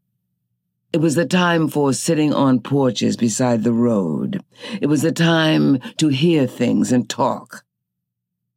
It 0.90 1.02
was 1.02 1.16
the 1.16 1.26
time 1.26 1.68
for 1.68 1.92
sitting 1.92 2.32
on 2.32 2.60
porches 2.60 3.18
beside 3.18 3.62
the 3.62 3.74
road. 3.74 4.42
It 4.80 4.86
was 4.86 5.02
the 5.02 5.12
time 5.12 5.80
to 5.98 6.08
hear 6.08 6.46
things 6.46 6.92
and 6.92 7.08
talk. 7.08 7.62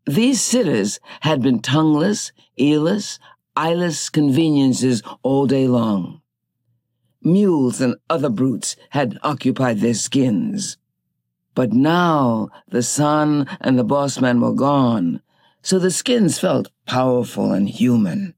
These 0.05 0.41
sitters 0.41 1.01
had 1.21 1.41
been 1.41 1.59
tongueless, 1.59 2.31
earless, 2.57 3.19
eyeless 3.57 4.09
conveniences 4.09 5.03
all 5.23 5.45
day 5.45 5.67
long. 5.67 6.21
Mules 7.21 7.81
and 7.81 7.95
other 8.09 8.29
brutes 8.29 8.77
had 8.91 9.19
occupied 9.23 9.79
their 9.79 9.93
skins. 9.93 10.77
But 11.53 11.73
now 11.73 12.49
the 12.69 12.81
sun 12.81 13.45
and 13.59 13.77
the 13.77 13.83
boss 13.83 14.21
man 14.21 14.39
were 14.39 14.53
gone, 14.53 15.21
so 15.61 15.77
the 15.79 15.91
skins 15.91 16.39
felt 16.39 16.71
powerful 16.87 17.51
and 17.51 17.67
human. 17.67 18.35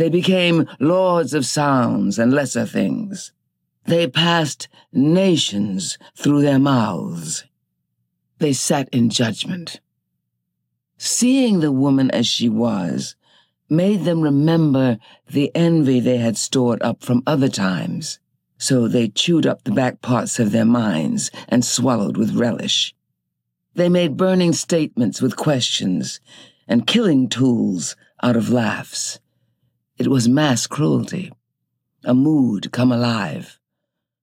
They 0.00 0.08
became 0.08 0.66
lords 0.80 1.34
of 1.34 1.44
sounds 1.44 2.18
and 2.18 2.32
lesser 2.32 2.64
things. 2.64 3.32
They 3.84 4.06
passed 4.06 4.66
nations 4.94 5.98
through 6.16 6.40
their 6.40 6.58
mouths. 6.58 7.44
They 8.38 8.54
sat 8.54 8.88
in 8.92 9.10
judgment. 9.10 9.80
Seeing 10.96 11.60
the 11.60 11.70
woman 11.70 12.10
as 12.12 12.26
she 12.26 12.48
was 12.48 13.14
made 13.68 14.04
them 14.04 14.22
remember 14.22 14.96
the 15.28 15.54
envy 15.54 16.00
they 16.00 16.16
had 16.16 16.38
stored 16.38 16.80
up 16.80 17.04
from 17.04 17.22
other 17.26 17.50
times, 17.50 18.20
so 18.56 18.88
they 18.88 19.08
chewed 19.08 19.46
up 19.46 19.64
the 19.64 19.70
back 19.70 20.00
parts 20.00 20.38
of 20.38 20.50
their 20.50 20.64
minds 20.64 21.30
and 21.46 21.62
swallowed 21.62 22.16
with 22.16 22.34
relish. 22.34 22.94
They 23.74 23.90
made 23.90 24.16
burning 24.16 24.54
statements 24.54 25.20
with 25.20 25.36
questions 25.36 26.20
and 26.66 26.86
killing 26.86 27.28
tools 27.28 27.96
out 28.22 28.36
of 28.36 28.48
laughs. 28.48 29.20
It 30.00 30.08
was 30.08 30.28
mass 30.28 30.66
cruelty, 30.66 31.30
a 32.04 32.14
mood 32.14 32.72
come 32.72 32.90
alive, 32.90 33.58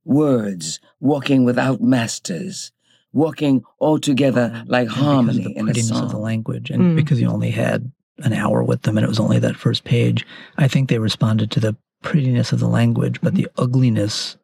words 0.03 0.79
walking 0.99 1.45
without 1.45 1.81
masters, 1.81 2.71
walking 3.13 3.63
all 3.77 3.99
together 3.99 4.63
like 4.67 4.87
harmony 4.87 5.43
because 5.43 5.45
of 5.49 5.53
the 5.53 5.59
in 5.59 5.65
a 5.69 5.71
prettiness 5.71 5.87
song. 5.89 6.03
of 6.05 6.11
the 6.11 6.17
language, 6.17 6.71
and 6.71 6.95
because 6.95 7.21
you 7.21 7.29
only 7.29 7.51
had 7.51 7.91
an 8.23 8.33
hour 8.33 8.63
with 8.63 8.81
them, 8.81 8.97
and 8.97 9.05
it 9.05 9.07
was 9.09 9.19
only 9.19 9.37
that 9.37 9.55
first 9.55 9.83
page. 9.83 10.25
I 10.57 10.67
think 10.67 10.89
they 10.89 10.97
responded 10.97 11.51
to 11.51 11.59
the 11.59 11.75
prettiness 12.01 12.51
of 12.51 12.59
the 12.59 12.67
language, 12.67 13.21
but 13.21 13.35
the 13.35 13.47
ugliness 13.57 14.35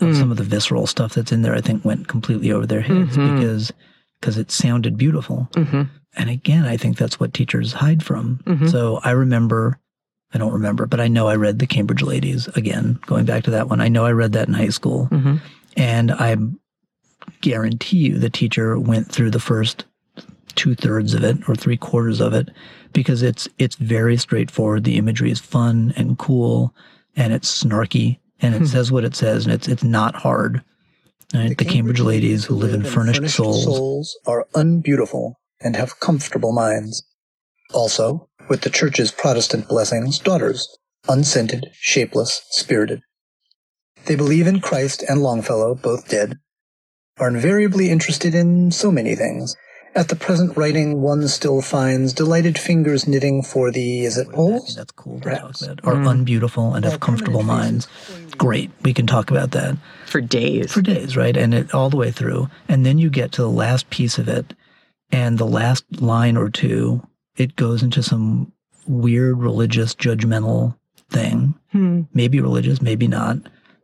of 0.00 0.16
some 0.16 0.30
of 0.32 0.36
the 0.38 0.42
visceral 0.44 0.86
stuff 0.88 1.14
that's 1.14 1.30
in 1.32 1.42
there, 1.42 1.54
I 1.54 1.60
think, 1.60 1.84
went 1.84 2.08
completely 2.08 2.50
over 2.52 2.66
their 2.66 2.80
heads 2.82 3.16
Mhm. 3.16 3.36
because 3.36 3.72
because 4.20 4.38
it 4.38 4.50
sounded 4.50 4.96
beautiful. 4.96 5.46
Mm-hmm. 5.52 5.82
And 6.16 6.30
again, 6.30 6.64
I 6.64 6.78
think 6.78 6.96
that's 6.96 7.20
what 7.20 7.34
teachers 7.34 7.74
hide 7.74 8.02
from. 8.02 8.40
Mhm. 8.46 8.70
So 8.70 8.98
I 9.04 9.10
remember, 9.10 9.78
I 10.32 10.38
don't 10.38 10.52
remember, 10.52 10.86
but 10.86 11.00
I 11.00 11.08
know 11.08 11.28
I 11.28 11.36
read 11.36 11.58
the 11.58 11.66
Cambridge 11.66 12.02
Ladies 12.02 12.48
again. 12.48 12.98
Going 13.06 13.24
back 13.24 13.44
to 13.44 13.50
that 13.52 13.68
one, 13.68 13.80
I 13.80 13.88
know 13.88 14.04
I 14.04 14.12
read 14.12 14.32
that 14.32 14.48
in 14.48 14.54
high 14.54 14.68
school, 14.70 15.08
Mhm. 15.12 15.40
and 15.76 16.10
I 16.12 16.36
guarantee 17.40 17.98
you 17.98 18.18
the 18.18 18.30
teacher 18.30 18.78
went 18.78 19.10
through 19.10 19.30
the 19.30 19.40
first 19.40 19.84
two 20.54 20.74
thirds 20.74 21.14
of 21.14 21.22
it 21.22 21.36
or 21.48 21.54
three 21.54 21.76
quarters 21.76 22.20
of 22.20 22.32
it 22.32 22.48
because 22.92 23.22
it's 23.22 23.46
it's 23.58 23.76
very 23.76 24.16
straightforward. 24.16 24.84
The 24.84 24.96
imagery 24.96 25.30
is 25.30 25.38
fun 25.38 25.92
and 25.96 26.18
cool, 26.18 26.74
and 27.14 27.32
it's 27.32 27.62
snarky, 27.62 28.18
and 28.40 28.54
it 28.54 28.66
says 28.68 28.90
what 28.90 29.04
it 29.04 29.14
says, 29.14 29.44
and 29.44 29.54
it's 29.54 29.68
it's 29.68 29.84
not 29.84 30.14
hard. 30.16 30.62
Right? 31.34 31.56
The, 31.56 31.64
Cambridge, 31.64 32.00
ladies 32.00 32.44
who 32.44 32.54
live 32.54 32.72
in 32.72 32.84
furnished, 32.84 33.28
souls 33.30 34.16
are 34.26 34.46
unbeautiful 34.54 35.38
and 35.60 35.74
have 35.76 35.98
comfortable 36.00 36.52
minds. 36.52 37.02
Also, 37.72 38.28
with 38.48 38.62
the 38.62 38.70
church's 38.70 39.10
Protestant 39.10 39.68
blessings, 39.68 40.18
daughters, 40.18 40.68
unscented, 41.08 41.66
shapeless, 41.72 42.42
spirited. 42.50 43.00
They 44.06 44.14
believe 44.14 44.46
in 44.46 44.60
Christ 44.60 45.02
and 45.08 45.20
Longfellow, 45.22 45.74
both 45.74 46.08
dead, 46.08 46.38
are 47.18 47.28
invariably 47.28 47.90
interested 47.90 48.34
in 48.34 48.70
so 48.70 48.92
many 48.92 49.14
things. 49.16 49.56
At 49.96 50.08
the 50.08 50.16
present 50.16 50.56
writing, 50.58 51.00
one 51.00 51.26
still 51.26 51.62
finds 51.62 52.12
delighted 52.12 52.58
fingers 52.58 53.08
knitting 53.08 53.42
for 53.42 53.70
the, 53.72 54.00
is 54.04 54.18
it 54.18 54.28
poles? 54.30 54.76
That's 54.76 54.92
cool. 54.92 55.20
Perhaps. 55.20 55.60
talk 55.60 55.78
about. 55.78 55.84
Are 55.90 56.02
unbeautiful 56.02 56.74
and 56.74 56.84
have 56.84 57.00
comfortable 57.00 57.42
minds. 57.42 57.88
Great. 58.36 58.70
We 58.82 58.92
can 58.92 59.06
talk 59.06 59.30
about 59.30 59.52
that 59.52 59.78
For 60.06 60.20
days. 60.20 60.70
for 60.70 60.82
days, 60.82 61.16
right? 61.16 61.34
And 61.34 61.54
it 61.54 61.72
all 61.72 61.88
the 61.88 61.96
way 61.96 62.10
through. 62.10 62.48
And 62.68 62.84
then 62.84 62.98
you 62.98 63.08
get 63.08 63.32
to 63.32 63.42
the 63.42 63.48
last 63.50 63.88
piece 63.88 64.18
of 64.18 64.28
it, 64.28 64.52
and 65.10 65.38
the 65.38 65.46
last 65.46 65.84
line 66.02 66.36
or 66.36 66.50
two, 66.50 67.02
it 67.36 67.56
goes 67.56 67.82
into 67.82 68.02
some 68.02 68.52
weird 68.86 69.38
religious 69.38 69.94
judgmental 69.94 70.76
thing. 71.10 71.54
Hmm. 71.72 72.02
Maybe 72.14 72.40
religious, 72.40 72.80
maybe 72.80 73.08
not. 73.08 73.38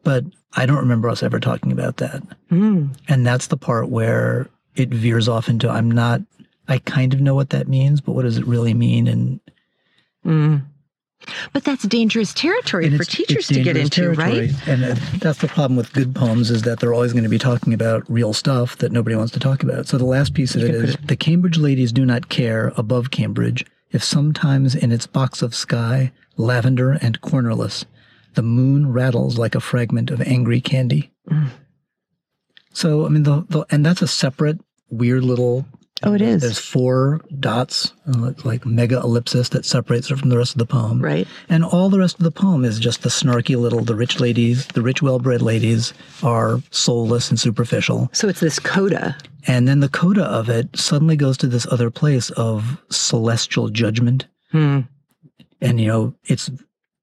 But 0.04 0.24
I 0.54 0.66
don't 0.66 0.78
remember 0.78 1.08
us 1.08 1.22
ever 1.22 1.40
talking 1.40 1.72
about 1.72 1.98
that. 1.98 2.22
Hmm. 2.48 2.88
And 3.08 3.26
that's 3.26 3.48
the 3.48 3.56
part 3.56 3.88
where 3.88 4.48
it 4.74 4.88
veers 4.90 5.28
off 5.28 5.48
into 5.48 5.68
I'm 5.68 5.90
not, 5.90 6.20
I 6.68 6.78
kind 6.78 7.14
of 7.14 7.20
know 7.20 7.34
what 7.34 7.50
that 7.50 7.68
means, 7.68 8.00
but 8.00 8.12
what 8.12 8.22
does 8.22 8.38
it 8.38 8.46
really 8.46 8.74
mean? 8.74 9.06
And 9.06 9.40
Mm. 10.24 10.62
But 11.52 11.64
that's 11.64 11.84
dangerous 11.84 12.32
territory 12.34 12.86
and 12.86 12.96
for 12.96 13.04
teachers 13.04 13.46
to 13.48 13.62
get 13.62 13.76
into, 13.76 14.14
territory. 14.14 14.48
right? 14.48 14.68
And 14.68 14.84
uh, 14.84 14.94
that's 15.18 15.38
the 15.38 15.48
problem 15.48 15.76
with 15.76 15.92
good 15.92 16.14
poems 16.14 16.50
is 16.50 16.62
that 16.62 16.80
they're 16.80 16.94
always 16.94 17.12
going 17.12 17.24
to 17.24 17.30
be 17.30 17.38
talking 17.38 17.74
about 17.74 18.08
real 18.10 18.32
stuff 18.32 18.76
that 18.78 18.92
nobody 18.92 19.16
wants 19.16 19.32
to 19.32 19.40
talk 19.40 19.62
about. 19.62 19.86
So 19.86 19.98
the 19.98 20.04
last 20.04 20.34
piece 20.34 20.54
of 20.54 20.62
it 20.62 20.74
is 20.74 20.96
the 21.04 21.16
Cambridge 21.16 21.58
ladies 21.58 21.92
do 21.92 22.04
not 22.04 22.28
care 22.28 22.72
above 22.76 23.10
Cambridge 23.10 23.64
if 23.92 24.02
sometimes 24.02 24.74
in 24.74 24.90
its 24.90 25.06
box 25.06 25.42
of 25.42 25.54
sky, 25.54 26.12
lavender 26.36 26.92
and 26.92 27.20
cornerless, 27.20 27.84
the 28.34 28.42
moon 28.42 28.90
rattles 28.90 29.38
like 29.38 29.54
a 29.54 29.60
fragment 29.60 30.10
of 30.10 30.20
angry 30.22 30.60
candy. 30.60 31.12
Mm. 31.30 31.50
So 32.72 33.04
I 33.04 33.10
mean, 33.10 33.22
the, 33.22 33.44
the 33.48 33.66
and 33.70 33.84
that's 33.84 34.02
a 34.02 34.08
separate 34.08 34.58
weird 34.90 35.24
little. 35.24 35.66
Oh, 36.04 36.14
it 36.14 36.20
is. 36.20 36.42
There's 36.42 36.58
four 36.58 37.20
dots, 37.38 37.92
uh, 38.06 38.32
like 38.44 38.66
mega 38.66 38.98
ellipsis, 38.98 39.50
that 39.50 39.64
separates 39.64 40.10
it 40.10 40.18
from 40.18 40.30
the 40.30 40.38
rest 40.38 40.52
of 40.52 40.58
the 40.58 40.66
poem. 40.66 41.00
Right. 41.00 41.28
And 41.48 41.64
all 41.64 41.88
the 41.88 41.98
rest 41.98 42.18
of 42.18 42.24
the 42.24 42.30
poem 42.30 42.64
is 42.64 42.78
just 42.78 43.02
the 43.02 43.08
snarky 43.08 43.56
little, 43.56 43.80
the 43.80 43.94
rich 43.94 44.20
ladies, 44.20 44.66
the 44.68 44.82
rich, 44.82 45.02
well 45.02 45.18
bred 45.18 45.42
ladies 45.42 45.92
are 46.22 46.60
soulless 46.70 47.30
and 47.30 47.38
superficial. 47.38 48.08
So 48.12 48.28
it's 48.28 48.40
this 48.40 48.58
coda. 48.58 49.16
And 49.46 49.66
then 49.66 49.80
the 49.80 49.88
coda 49.88 50.24
of 50.24 50.48
it 50.48 50.76
suddenly 50.76 51.16
goes 51.16 51.36
to 51.38 51.46
this 51.46 51.66
other 51.70 51.90
place 51.90 52.30
of 52.30 52.80
celestial 52.90 53.68
judgment. 53.68 54.26
Hmm. 54.50 54.80
And, 55.60 55.80
you 55.80 55.86
know, 55.86 56.14
it's 56.24 56.50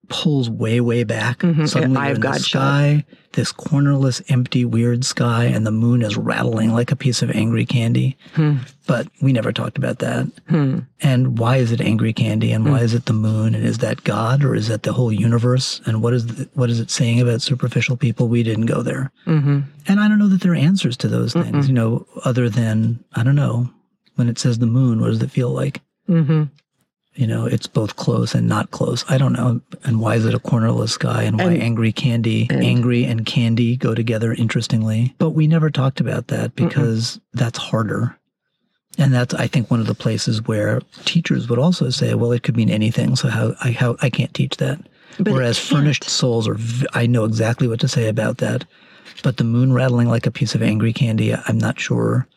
pulls 0.10 0.50
way, 0.50 0.82
way 0.82 1.04
back. 1.04 1.40
Mhm. 1.40 1.68
Suddenly 1.70 1.98
Eye 1.98 2.04
you're 2.06 2.12
of 2.12 2.16
in 2.18 2.22
the 2.22 2.28
God 2.28 2.42
shot. 2.42 2.48
sky, 2.60 3.06
this 3.34 3.52
cornerless, 3.52 4.22
empty, 4.30 4.66
weird 4.66 5.06
sky, 5.06 5.46
and 5.46 5.66
the 5.66 5.72
moon 5.72 6.02
is 6.02 6.18
rattling 6.18 6.74
like 6.74 6.92
a 6.92 6.96
piece 6.96 7.22
of 7.22 7.30
angry 7.32 7.66
candy. 7.66 8.18
Hmm. 8.34 8.58
But 8.88 9.08
we 9.22 9.32
never 9.32 9.52
talked 9.52 9.78
about 9.78 10.00
that. 10.00 10.28
Hmm. 10.50 10.80
And 11.02 11.38
why 11.38 11.58
is 11.58 11.72
it 11.72 11.80
angry 11.80 12.12
candy? 12.12 12.52
And 12.52 12.66
why 12.66 12.80
is 12.82 12.94
it 12.94 13.06
the 13.06 13.14
moon? 13.14 13.54
And 13.56 13.64
is 13.64 13.78
that 13.78 14.04
God 14.04 14.44
or 14.44 14.56
is 14.56 14.68
that 14.68 14.84
the 14.84 14.94
whole 14.94 15.12
universe? 15.14 15.80
And 15.86 16.02
what 16.02 16.14
is 16.14 16.26
the, 16.26 16.50
what 16.56 16.70
is 16.72 16.80
it 16.80 16.90
saying 16.90 17.22
about 17.22 17.42
superficial 17.44 17.96
people? 17.98 18.28
We 18.28 18.42
didn't 18.44 18.66
go 18.66 18.82
there. 18.82 19.12
Mm-hmm. 19.28 19.60
And 19.88 20.00
I 20.00 20.08
don't 20.08 20.20
know 20.20 20.28
that 20.28 20.42
there 20.42 20.54
are 20.54 20.56
answers 20.56 20.98
to 20.98 21.08
those 21.08 21.34
things. 21.34 21.68
You 21.68 21.74
know, 21.76 22.08
other 22.26 22.50
than 22.50 23.04
I 23.14 23.24
don't 23.24 23.36
know 23.36 23.70
when 24.16 24.28
it 24.28 24.40
says 24.40 24.58
the 24.60 24.66
moon. 24.66 25.00
What 25.00 25.08
does 25.08 25.22
it 25.22 25.32
feel 25.32 25.52
like? 25.52 25.82
Mm-hmm. 26.10 26.44
You 27.20 27.28
know, 27.28 27.46
it's 27.46 27.68
both 27.68 27.98
close 27.98 28.34
and 28.34 28.48
not 28.48 28.72
close. 28.72 29.04
I 29.10 29.18
don't 29.18 29.34
know. 29.34 29.60
And 29.84 30.00
why 30.00 30.16
is 30.16 30.26
it 30.26 30.34
a 30.34 30.40
cornerless 30.40 30.98
guy? 30.98 31.24
And 31.24 31.38
why 31.38 31.52
And- 31.52 31.62
angry 31.62 31.92
candy, 31.92 32.48
and- 32.50 32.64
angry 32.64 33.04
and 33.04 33.26
candy 33.26 33.76
go 33.76 33.94
together 33.94 34.34
interestingly. 34.34 35.14
But 35.18 35.32
we 35.32 35.46
never 35.46 35.70
talked 35.70 36.00
about 36.00 36.28
that 36.28 36.56
because 36.56 37.20
that's 37.34 37.58
harder. 37.60 38.16
And 38.98 39.14
that's, 39.14 39.34
I 39.34 39.48
think, 39.48 39.70
one 39.70 39.82
of 39.82 39.88
the 39.88 39.94
places 39.96 40.48
where 40.48 40.80
teachers 41.04 41.50
would 41.50 41.60
also 41.60 41.90
say, 41.90 42.14
"Well, 42.14 42.32
it 42.32 42.44
could 42.44 42.56
mean 42.56 42.70
anything." 42.70 43.18
So 43.18 43.28
how 43.28 43.54
I 43.62 43.72
how 43.72 43.98
I 44.02 44.10
can't 44.10 44.34
teach 44.34 44.56
that. 44.58 44.80
But 45.20 45.34
Whereas 45.34 45.58
furnished 45.58 46.06
souls 46.10 46.48
are, 46.48 46.54
v- 46.56 46.88
I 46.94 47.06
know 47.06 47.26
exactly 47.26 47.68
what 47.68 47.82
to 47.82 47.90
say 47.90 48.08
about 48.08 48.38
that. 48.38 48.64
But 49.24 49.36
the 49.36 49.44
moon 49.44 49.74
rattling 49.74 50.08
like 50.08 50.26
a 50.26 50.32
piece 50.32 50.56
of 50.56 50.62
angry 50.64 50.94
candy, 50.94 51.36
I'm 51.36 51.58
not 51.58 51.82
sure. 51.82 52.28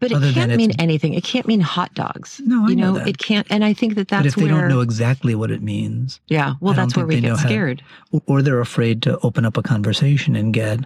But 0.00 0.10
it 0.10 0.14
Other 0.16 0.32
can't 0.32 0.54
mean 0.56 0.72
anything. 0.78 1.14
It 1.14 1.24
can't 1.24 1.46
mean 1.46 1.60
hot 1.60 1.94
dogs. 1.94 2.40
No, 2.44 2.66
I 2.66 2.70
you 2.70 2.76
know 2.76 2.92
know, 2.92 2.98
that. 2.98 3.08
it 3.08 3.18
can't. 3.18 3.46
And 3.50 3.64
I 3.64 3.72
think 3.72 3.94
that 3.94 4.08
that's 4.08 4.22
but 4.22 4.26
if 4.26 4.34
they 4.34 4.44
where. 4.44 4.60
don't 4.62 4.68
know 4.68 4.80
exactly 4.80 5.34
what 5.34 5.50
it 5.50 5.62
means, 5.62 6.20
yeah. 6.28 6.54
Well, 6.60 6.74
that's 6.74 6.96
where 6.96 7.06
we 7.06 7.20
get 7.20 7.30
how- 7.30 7.36
scared. 7.36 7.82
or 8.26 8.42
they're 8.42 8.60
afraid 8.60 9.02
to 9.02 9.18
open 9.20 9.44
up 9.44 9.56
a 9.56 9.62
conversation 9.62 10.34
and 10.36 10.52
get 10.52 10.80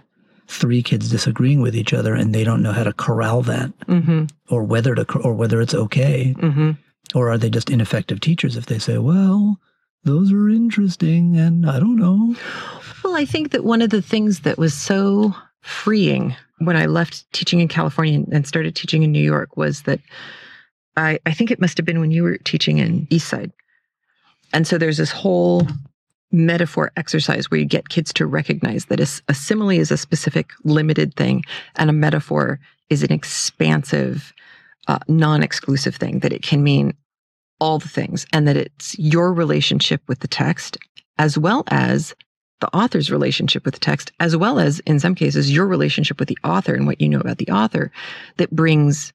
three 0.47 0.81
kids 0.81 1.09
disagreeing 1.09 1.59
with 1.61 1.75
each 1.75 1.93
other, 1.93 2.13
and 2.15 2.33
they 2.33 2.43
don't 2.43 2.61
know 2.61 2.71
how 2.71 2.83
to 2.83 2.93
corral 2.93 3.41
that, 3.43 3.71
Mm-hmm. 3.87 4.25
or 4.49 4.63
whether 4.63 4.95
to, 4.95 5.17
or 5.19 5.33
whether 5.33 5.59
it's 5.61 5.73
okay, 5.73 6.33
Mm-hmm. 6.37 6.71
or 7.15 7.29
are 7.29 7.37
they 7.37 7.49
just 7.49 7.69
ineffective 7.69 8.19
teachers 8.21 8.55
if 8.55 8.67
they 8.67 8.79
say, 8.79 8.97
"Well, 8.97 9.59
those 10.05 10.31
are 10.31 10.47
interesting," 10.49 11.35
and 11.37 11.69
I 11.69 11.79
don't 11.79 11.97
know. 11.97 12.35
Well, 13.03 13.15
I 13.15 13.25
think 13.25 13.51
that 13.51 13.63
one 13.65 13.81
of 13.81 13.89
the 13.89 14.01
things 14.01 14.41
that 14.41 14.57
was 14.57 14.73
so 14.73 15.35
freeing 15.61 16.35
when 16.59 16.75
I 16.75 16.85
left 16.85 17.31
teaching 17.33 17.59
in 17.59 17.67
California 17.67 18.23
and 18.31 18.47
started 18.47 18.75
teaching 18.75 19.03
in 19.03 19.11
New 19.11 19.23
York 19.23 19.55
was 19.57 19.83
that 19.83 19.99
I, 20.95 21.19
I 21.25 21.33
think 21.33 21.51
it 21.51 21.61
must 21.61 21.77
have 21.77 21.85
been 21.85 21.99
when 21.99 22.11
you 22.11 22.23
were 22.23 22.37
teaching 22.39 22.79
in 22.79 23.05
Eastside. 23.07 23.51
And 24.53 24.65
so 24.65 24.77
there's 24.77 24.97
this 24.97 25.11
whole 25.11 25.67
metaphor 26.31 26.91
exercise 26.97 27.49
where 27.49 27.59
you 27.59 27.65
get 27.65 27.89
kids 27.89 28.11
to 28.13 28.25
recognize 28.25 28.85
that 28.85 28.99
a 28.99 29.33
simile 29.33 29.69
is 29.69 29.91
a 29.91 29.97
specific 29.97 30.51
limited 30.63 31.13
thing 31.15 31.43
and 31.75 31.89
a 31.89 31.93
metaphor 31.93 32.59
is 32.89 33.03
an 33.03 33.11
expansive, 33.11 34.33
uh, 34.87 34.99
non 35.07 35.43
exclusive 35.43 35.95
thing, 35.95 36.19
that 36.19 36.33
it 36.33 36.41
can 36.41 36.63
mean 36.63 36.93
all 37.59 37.79
the 37.79 37.87
things 37.87 38.25
and 38.33 38.47
that 38.47 38.57
it's 38.57 38.97
your 38.99 39.33
relationship 39.33 40.01
with 40.07 40.19
the 40.19 40.27
text 40.27 40.77
as 41.17 41.37
well 41.37 41.63
as 41.67 42.15
the 42.59 42.75
author's 42.75 43.11
relationship 43.11 43.65
with 43.65 43.75
the 43.75 43.79
text, 43.79 44.11
as 44.19 44.35
well 44.35 44.59
as, 44.59 44.79
in 44.81 44.99
some 44.99 45.15
cases, 45.15 45.51
your 45.51 45.67
relationship 45.67 46.19
with 46.19 46.27
the 46.27 46.37
author 46.43 46.73
and 46.73 46.87
what 46.87 46.99
you 46.99 47.09
know 47.09 47.19
about 47.19 47.37
the 47.37 47.49
author 47.49 47.91
that 48.37 48.51
brings 48.51 49.13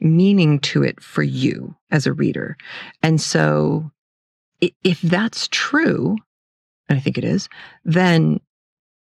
meaning 0.00 0.60
to 0.60 0.82
it 0.84 1.02
for 1.02 1.22
you 1.22 1.74
as 1.90 2.06
a 2.06 2.12
reader. 2.12 2.56
And 3.02 3.20
so 3.20 3.90
if 4.60 5.00
that's 5.02 5.48
true, 5.48 6.16
and 6.88 6.98
I 6.98 7.00
think 7.00 7.18
it 7.18 7.24
is, 7.24 7.48
then 7.84 8.40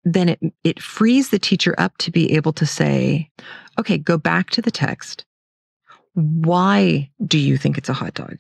then 0.04 0.30
it 0.30 0.40
it 0.64 0.82
frees 0.82 1.30
the 1.30 1.40
teacher 1.40 1.76
up 1.78 1.98
to 1.98 2.12
be 2.12 2.34
able 2.34 2.54
to 2.54 2.66
say, 2.66 3.30
okay, 3.80 3.98
go 3.98 4.18
back 4.18 4.50
to 4.52 4.62
the 4.62 4.72
text. 4.72 5.26
Why 6.14 7.12
do 7.26 7.38
you 7.38 7.58
think 7.58 7.78
it's 7.78 7.90
a 7.90 7.94
hot 7.94 8.14
dog? 8.14 8.38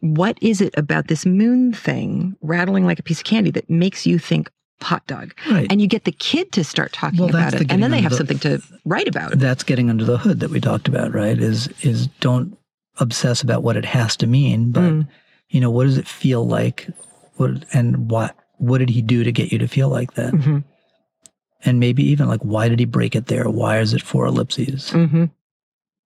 What 0.00 0.38
is 0.40 0.60
it 0.60 0.74
about 0.76 1.08
this 1.08 1.26
moon 1.26 1.72
thing 1.72 2.36
rattling 2.40 2.86
like 2.86 2.98
a 2.98 3.02
piece 3.02 3.18
of 3.18 3.24
candy 3.24 3.50
that 3.52 3.68
makes 3.68 4.06
you 4.06 4.18
think 4.18 4.50
hot 4.82 5.06
dog? 5.06 5.34
Right. 5.50 5.66
And 5.70 5.80
you 5.80 5.86
get 5.86 6.04
the 6.04 6.12
kid 6.12 6.52
to 6.52 6.64
start 6.64 6.92
talking 6.92 7.20
Well, 7.20 7.28
about 7.30 7.54
it, 7.54 7.66
the 7.68 7.72
and 7.72 7.82
then 7.82 7.90
they 7.90 8.00
have 8.00 8.10
the- 8.12 8.16
something 8.18 8.38
to 8.40 8.62
write 8.84 9.08
about. 9.08 9.38
That's 9.38 9.62
getting 9.62 9.90
under 9.90 10.04
the 10.04 10.18
hood 10.18 10.40
that 10.40 10.50
we 10.50 10.60
talked 10.60 10.88
about, 10.88 11.12
right? 11.14 11.38
Is 11.38 11.68
is 11.82 12.06
don't 12.20 12.56
obsess 12.98 13.42
about 13.42 13.62
what 13.62 13.76
it 13.76 13.84
has 13.84 14.16
to 14.18 14.26
mean, 14.26 14.70
but 14.72 14.82
Mm. 14.82 15.08
you 15.48 15.60
know, 15.60 15.70
what 15.70 15.84
does 15.84 15.98
it 15.98 16.08
feel 16.08 16.46
like? 16.46 16.88
What 17.36 17.64
and 17.72 18.10
what 18.10 18.36
what 18.58 18.78
did 18.78 18.90
he 18.90 19.00
do 19.02 19.24
to 19.24 19.32
get 19.32 19.52
you 19.52 19.58
to 19.58 19.68
feel 19.68 19.88
like 19.88 20.14
that? 20.14 20.32
Mhm. 20.34 20.64
And 21.64 21.78
maybe 21.80 22.02
even 22.04 22.28
like 22.28 22.40
why 22.42 22.68
did 22.68 22.78
he 22.78 22.84
break 22.84 23.14
it 23.16 23.26
there? 23.26 23.48
Why 23.48 23.78
is 23.80 23.92
it 23.94 24.02
four 24.02 24.26
ellipses? 24.26 24.90
Mm-hmm. 24.90 25.24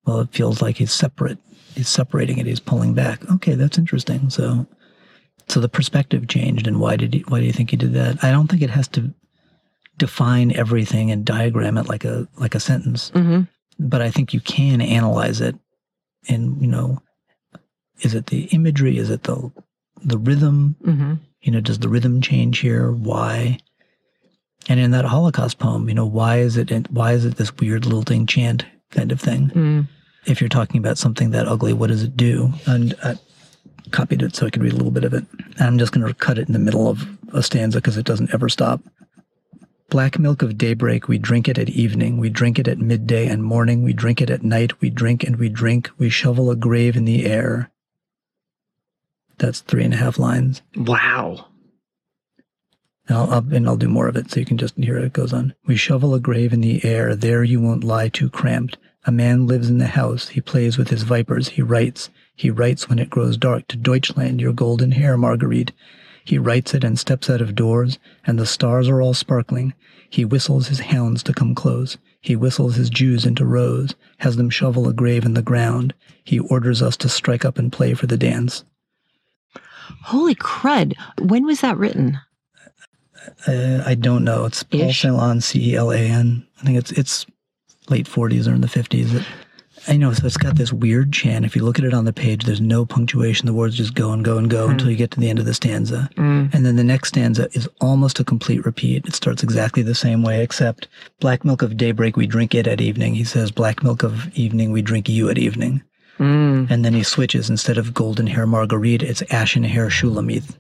Well, 0.07 0.21
it 0.21 0.29
feels 0.33 0.61
like 0.61 0.77
he's 0.77 0.93
separate. 0.93 1.39
He's 1.75 1.89
separating 1.89 2.39
it. 2.39 2.47
He's 2.47 2.61
pulling 2.61 2.95
back. 2.95 3.29
Okay, 3.33 3.55
that's 3.55 3.79
interesting. 3.79 4.31
So, 4.31 4.67
so 5.49 5.61
the 5.61 5.69
perspective 5.69 6.27
changed, 6.29 6.67
and 6.67 6.81
why 6.81 6.97
did 6.97 7.15
he? 7.15 7.21
Why 7.29 7.41
do 7.41 7.47
you 7.47 7.53
think 7.53 7.71
he 7.71 7.77
did 7.77 7.93
that? 7.95 8.23
I 8.25 8.31
don't 8.31 8.49
think 8.49 8.63
it 8.63 8.71
has 8.71 8.89
to 8.89 9.13
define 9.99 10.55
everything 10.57 11.11
and 11.11 11.25
diagram 11.25 11.79
it 11.79 11.89
like 11.89 12.05
a 12.05 12.27
like 12.37 12.55
a 12.55 12.61
sentence, 12.61 13.11
Mm-hmm. 13.15 13.43
but 13.79 14.03
I 14.03 14.11
think 14.11 14.33
you 14.35 14.41
can 14.41 14.81
analyze 14.81 15.41
it. 15.41 15.57
And 16.29 16.61
you 16.61 16.67
know, 16.69 17.03
is 18.01 18.15
it 18.15 18.27
the 18.27 18.45
imagery? 18.47 18.99
Is 18.99 19.11
it 19.11 19.25
the 19.25 19.53
the 20.03 20.19
rhythm? 20.19 20.77
Mm-hmm. 20.85 21.15
You 21.43 21.53
know, 21.53 21.61
does 21.61 21.79
the 21.79 21.89
rhythm 21.91 22.21
change 22.23 22.59
here? 22.61 22.91
Why? 22.91 23.59
And 24.67 24.81
in 24.81 24.93
that 24.93 25.05
Holocaust 25.05 25.59
poem, 25.59 25.89
you 25.91 25.95
know, 25.95 26.07
why 26.07 26.39
is 26.39 26.57
it 26.57 26.71
why 26.91 27.13
is 27.13 27.25
it 27.27 27.37
this 27.37 27.55
weird 27.59 27.85
lilting 27.85 28.27
chant 28.27 28.65
kind 28.91 29.13
of 29.13 29.21
thing? 29.21 29.51
Mm. 29.51 29.89
If 30.25 30.41
you're 30.41 30.49
talking 30.49 30.79
about 30.79 30.97
something 30.97 31.31
that 31.33 31.47
ugly, 31.47 31.75
what 31.75 31.89
does 31.89 32.03
it 32.03 32.17
do? 32.17 32.55
And 32.67 32.95
I 33.05 33.17
copied 33.91 34.23
it 34.23 34.35
so 34.35 34.47
I 34.47 34.51
could 34.51 34.63
read 34.63 34.73
a 34.73 34.77
little 34.77 34.91
bit 34.91 35.05
of 35.05 35.15
it. 35.15 35.25
And 35.59 35.63
I'm 35.63 35.79
just 35.79 35.93
going 35.93 36.07
to 36.07 36.15
cut 36.15 36.39
it 36.39 36.47
in 36.47 36.53
the 36.53 36.59
middle 36.59 36.89
of 36.89 37.07
a 37.33 37.43
stanza 37.43 37.79
because 37.79 37.97
it 37.97 38.07
doesn't 38.07 38.33
ever 38.33 38.49
stop. 38.49 38.81
Black 39.91 40.19
milk 40.19 40.43
of 40.43 40.59
daybreak, 40.59 41.09
we 41.09 41.19
drink 41.19 41.49
it 41.49 41.59
at 41.59 41.69
evening, 41.69 42.19
we 42.19 42.31
drink 42.31 42.59
it 42.59 42.67
at 42.67 42.79
midday 42.79 43.29
and 43.29 43.45
morning, 43.45 43.85
we 43.85 43.93
drink 43.93 44.21
it 44.21 44.31
at 44.31 44.43
night, 44.43 44.81
we 44.81 44.91
drink 44.91 45.23
and 45.23 45.37
we 45.37 45.49
drink, 45.49 45.91
we 45.99 46.09
shovel 46.09 46.51
a 46.51 46.57
grave 46.57 46.97
in 46.97 47.05
the 47.05 47.27
air. 47.27 47.71
That's 49.39 49.61
three 49.61 49.85
and 49.85 49.95
a 49.95 49.99
half 49.99 50.19
lines. 50.19 50.63
Wow. 50.75 51.47
And 53.07 53.19
I'll, 53.19 53.31
I'll, 53.31 53.55
and 53.55 53.69
I'll 53.69 53.77
do 53.77 53.89
more 53.89 54.09
of 54.09 54.17
it 54.17 54.31
so 54.31 54.41
you 54.41 54.47
can 54.47 54.59
just 54.59 54.77
hear 54.77 54.97
it. 54.97 55.05
It 55.05 55.13
goes 55.13 55.33
on. 55.33 55.55
We 55.67 55.77
shovel 55.77 56.15
a 56.15 56.21
grave 56.21 56.53
in 56.53 56.61
the 56.61 56.85
air. 56.85 57.15
There 57.15 57.45
you 57.45 57.61
won't 57.61 57.85
lie 57.85 58.09
too 58.09 58.31
cramped. 58.31 58.79
A 59.05 59.13
man 59.13 59.47
lives 59.47 59.69
in 59.69 59.79
the 59.79 59.87
house. 59.87 60.29
He 60.29 60.41
plays 60.41 60.79
with 60.79 60.89
his 60.89 61.03
vipers. 61.03 61.51
He 61.51 61.63
writes. 61.63 62.09
He 62.35 62.51
writes 62.51 62.89
when 62.89 62.99
it 62.99 63.11
grows 63.11 63.37
dark 63.37 63.69
to 63.69 63.77
Deutschland, 63.77 64.41
your 64.41 64.53
golden 64.53 64.93
hair, 64.93 65.17
Marguerite. 65.17 65.73
He 66.25 66.39
writes 66.39 66.75
it 66.75 66.85
and 66.85 66.99
steps 66.99 67.29
out 67.29 67.41
of 67.41 67.55
doors, 67.55 67.99
and 68.27 68.39
the 68.39 68.47
stars 68.47 68.89
are 68.89 69.01
all 69.01 69.15
sparkling. 69.15 69.75
He 70.09 70.25
whistles 70.25 70.69
his 70.69 70.81
hounds 70.81 71.23
to 71.25 71.35
come 71.35 71.55
close. 71.55 71.99
He 72.21 72.37
whistles 72.37 72.77
his 72.77 72.89
Jews 72.89 73.27
into 73.27 73.45
rows, 73.45 73.95
has 74.19 74.37
them 74.37 74.49
shovel 74.49 74.89
a 74.89 74.93
grave 74.93 75.25
in 75.25 75.35
the 75.35 75.43
ground. 75.43 75.93
He 76.25 76.39
orders 76.39 76.81
us 76.81 76.97
to 76.99 77.09
strike 77.09 77.45
up 77.45 77.59
and 77.59 77.73
play 77.73 77.95
for 77.95 78.07
the 78.07 78.17
dance. 78.17 78.65
Holy 80.05 80.35
crud. 80.35 80.95
When 81.21 81.45
was 81.45 81.61
that 81.61 81.77
written? 81.77 82.19
Uh, 83.47 83.83
I 83.85 83.95
don't 83.95 84.25
know. 84.25 84.45
It's 84.45 84.63
Paul. 84.63 84.91
Celan, 84.91 85.43
C 85.43 85.73
E 85.73 85.77
L 85.77 85.91
A 85.91 85.99
N. 85.99 86.47
I 86.61 86.65
think 86.65 86.79
it's 86.79 86.93
it's 86.93 87.27
late 87.89 88.09
forties 88.09 88.49
or 88.49 88.55
in 88.55 88.61
the 88.61 88.69
fifties. 88.69 89.13
I 89.87 89.97
know. 89.97 90.13
So 90.13 90.27
it's 90.27 90.37
got 90.37 90.57
this 90.57 90.73
weird 90.73 91.13
chant. 91.13 91.45
If 91.45 91.55
you 91.55 91.63
look 91.65 91.79
at 91.79 91.85
it 91.85 91.95
on 91.95 92.05
the 92.05 92.13
page, 92.13 92.45
there's 92.45 92.61
no 92.61 92.87
punctuation. 92.87 93.47
The 93.47 93.53
words 93.53 93.77
just 93.77 93.95
go 93.95 94.13
and 94.13 94.25
go 94.25 94.39
and 94.39 94.49
go 94.51 94.69
until 94.69 94.91
you 94.91 94.97
get 94.97 95.11
to 95.13 95.21
the 95.21 95.29
end 95.29 95.39
of 95.39 95.45
the 95.45 95.55
stanza, 95.55 96.09
Mm. 96.17 96.53
and 96.55 96.65
then 96.65 96.77
the 96.77 96.85
next 96.85 97.09
stanza 97.11 97.49
is 97.53 97.69
almost 97.81 98.21
a 98.21 98.25
complete 98.25 98.65
repeat. 98.65 99.07
It 99.07 99.15
starts 99.15 99.43
exactly 99.43 99.83
the 99.83 99.95
same 99.95 100.23
way, 100.23 100.43
except 100.43 100.89
black 101.21 101.45
milk 101.45 101.63
of 101.63 101.77
daybreak 101.77 102.17
we 102.17 102.27
drink 102.27 102.55
it 102.55 102.67
at 102.67 102.81
evening. 102.81 103.15
He 103.15 103.25
says 103.25 103.51
black 103.51 103.83
milk 103.83 104.03
of 104.03 104.37
evening 104.37 104.73
we 104.73 104.83
drink 104.83 105.09
you 105.09 105.29
at 105.29 105.39
evening, 105.39 105.83
Mm. 106.19 106.71
and 106.71 106.85
then 106.85 106.95
he 106.95 107.03
switches 107.03 107.51
instead 107.51 107.77
of 107.77 107.93
golden 107.95 108.27
hair 108.29 108.47
Marguerite, 108.47 109.03
it's 109.03 109.23
ashen 109.31 109.65
hair 109.65 109.89
Shulamith. 109.89 110.57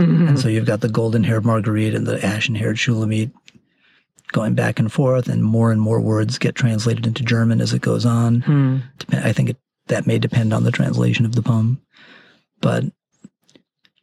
Mhm. 0.00 0.28
And 0.30 0.40
so 0.40 0.48
you've 0.48 0.66
got 0.66 0.80
the 0.80 0.88
golden 0.88 1.22
haired 1.22 1.44
Marguerite 1.44 1.94
and 1.94 2.06
the 2.06 2.24
ashen 2.24 2.54
haired 2.56 2.78
Shulamite 2.78 3.30
going 4.32 4.54
back 4.54 4.78
and 4.78 4.92
forth, 4.92 5.28
and 5.28 5.42
more 5.44 5.70
and 5.70 5.80
more 5.80 6.00
words 6.00 6.38
get 6.38 6.54
translated 6.54 7.06
into 7.06 7.22
German 7.22 7.60
as 7.60 7.72
it 7.72 7.82
goes 7.82 8.04
on. 8.04 8.40
Hmm. 8.40 8.78
I 9.12 9.32
think 9.32 9.50
it, 9.50 9.56
that 9.86 10.06
may 10.06 10.18
depend 10.18 10.52
on 10.52 10.64
the 10.64 10.72
translation 10.72 11.24
of 11.24 11.34
the 11.34 11.42
poem. 11.42 11.80
But, 12.60 12.84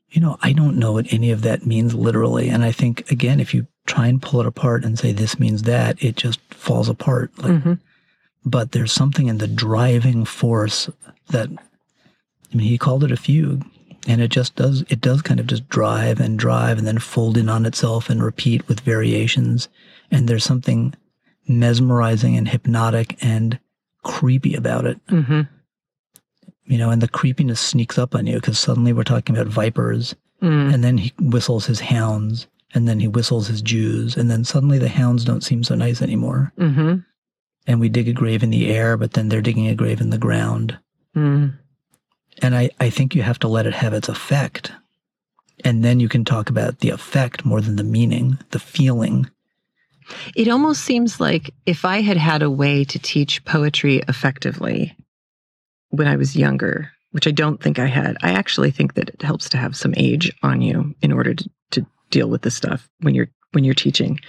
you 0.09 0.22
know, 0.22 0.38
I 0.41 0.53
don't 0.53 0.78
know 0.78 0.93
what 0.93 1.11
any 1.11 1.32
of 1.32 1.41
that 1.41 1.65
means 1.65 1.93
literally. 1.93 2.49
And 2.49 2.63
I 2.63 2.72
think, 2.72 3.09
again, 3.11 3.39
if 3.39 3.53
you 3.53 3.67
try 3.88 4.07
and 4.07 4.22
pull 4.22 4.39
it 4.39 4.45
apart 4.45 4.86
and 4.86 4.97
say 4.97 5.11
this 5.11 5.39
means 5.39 5.63
that, 5.63 6.01
it 6.03 6.15
just 6.15 6.39
falls 6.53 6.88
apart. 6.88 7.32
Like, 7.38 7.51
Mhm. 7.63 7.80
But 8.45 8.72
there's 8.72 8.91
something 8.91 9.28
in 9.28 9.38
the 9.38 9.47
driving 9.47 10.26
force 10.26 10.89
that, 11.30 11.49
I 11.49 12.55
mean, 12.55 12.67
he 12.67 12.78
called 12.78 13.03
it 13.03 13.11
a 13.11 13.17
fugue 13.17 13.65
and 14.07 14.19
it 14.19 14.30
just 14.30 14.55
does 14.55 14.84
it 14.89 14.99
does 14.99 15.22
kind 15.22 15.39
of 15.39 15.45
just 15.47 15.69
drive 15.69 16.19
and 16.19 16.39
drive 16.39 16.78
and 16.80 16.88
then 16.88 16.97
fold 16.97 17.38
in 17.38 17.49
on 17.49 17.65
itself 17.67 18.09
and 18.09 18.24
repeat 18.24 18.67
with 18.67 18.80
variations 18.80 19.69
and 20.12 20.28
there's 20.28 20.43
something 20.43 20.93
mesmerizing 21.47 22.36
and 22.38 22.47
hypnotic 22.47 23.18
and 23.24 23.59
creepy 24.03 24.55
about 24.55 24.86
it 24.86 24.99
Mhm. 25.07 25.47
you 26.66 26.78
know 26.78 26.89
and 26.89 27.01
the 27.01 27.07
creepiness 27.07 27.59
sneaks 27.59 27.97
up 27.97 28.16
on 28.16 28.26
you 28.28 28.36
because 28.36 28.59
suddenly 28.59 28.93
we're 28.93 29.03
talking 29.03 29.36
about 29.36 29.47
vipers 29.51 30.16
Mm. 30.41 30.74
and 30.74 30.84
then 30.84 30.97
he 30.97 31.14
whistles 31.20 31.66
his 31.68 31.80
hounds 31.82 32.47
and 32.74 32.88
then 32.88 32.99
he 32.99 33.07
whistles 33.07 33.47
his 33.47 33.62
jews 33.62 34.18
and 34.18 34.32
then 34.32 34.43
suddenly 34.43 34.80
the 34.80 34.89
hounds 34.89 35.24
don't 35.24 35.43
seem 35.43 35.64
so 35.64 35.76
nice 35.76 36.01
anymore 36.01 36.51
Mhm. 36.57 37.05
and 37.68 37.80
we 37.80 37.89
dig 37.89 38.07
a 38.07 38.14
grave 38.14 38.41
in 38.41 38.49
the 38.49 38.68
air 38.70 38.97
but 38.97 39.14
then 39.14 39.30
they're 39.30 39.41
digging 39.41 39.68
a 39.68 39.76
grave 39.76 40.01
in 40.01 40.09
the 40.09 40.18
ground 40.18 40.78
Mm. 41.16 41.53
And 42.41 42.55
I, 42.55 42.70
I 42.80 42.89
think 42.89 43.14
you 43.14 43.22
have 43.24 43.38
to 43.39 43.49
let 43.49 43.66
it 43.68 43.74
have 43.74 43.91
its 43.93 44.07
effect. 44.07 44.72
And 45.66 45.84
then 45.84 45.99
you 45.99 46.07
can 46.07 46.24
talk 46.24 46.49
about 46.49 46.80
the 46.80 46.89
effect 46.89 47.43
more 47.43 47.59
than 47.59 47.76
the 47.76 47.84
meaning, 47.84 48.39
the 48.51 48.59
feeling. 48.59 49.30
It 50.36 50.47
almost 50.47 50.84
seems 50.84 51.20
like 51.20 51.53
if 51.66 51.86
I 51.86 52.01
had 52.01 52.18
had 52.18 52.41
a 52.41 52.49
way 52.49 52.84
to 52.86 52.99
teach 52.99 53.43
poetry 53.45 54.01
effectively 54.07 54.95
when 55.89 56.07
I 56.07 56.16
was 56.16 56.36
younger, 56.36 56.91
which 57.12 57.28
I 57.28 57.32
don't 57.32 57.62
think 57.62 57.80
I 57.80 57.88
had, 57.88 58.18
I 58.22 58.32
actually 58.32 58.72
think 58.72 58.93
that 58.95 59.09
it 59.09 59.22
helps 59.22 59.49
to 59.49 59.57
have 59.57 59.76
some 59.76 59.93
age 59.97 60.32
on 60.43 60.62
you 60.62 60.95
in 61.01 61.12
order 61.12 61.34
to, 61.34 61.49
to 61.72 61.86
deal 62.09 62.30
with 62.30 62.41
this 62.41 62.55
stuff 62.55 62.89
when 63.01 63.16
you're 63.16 63.30
when 63.52 63.64
you're 63.64 63.74
teaching. 63.74 64.20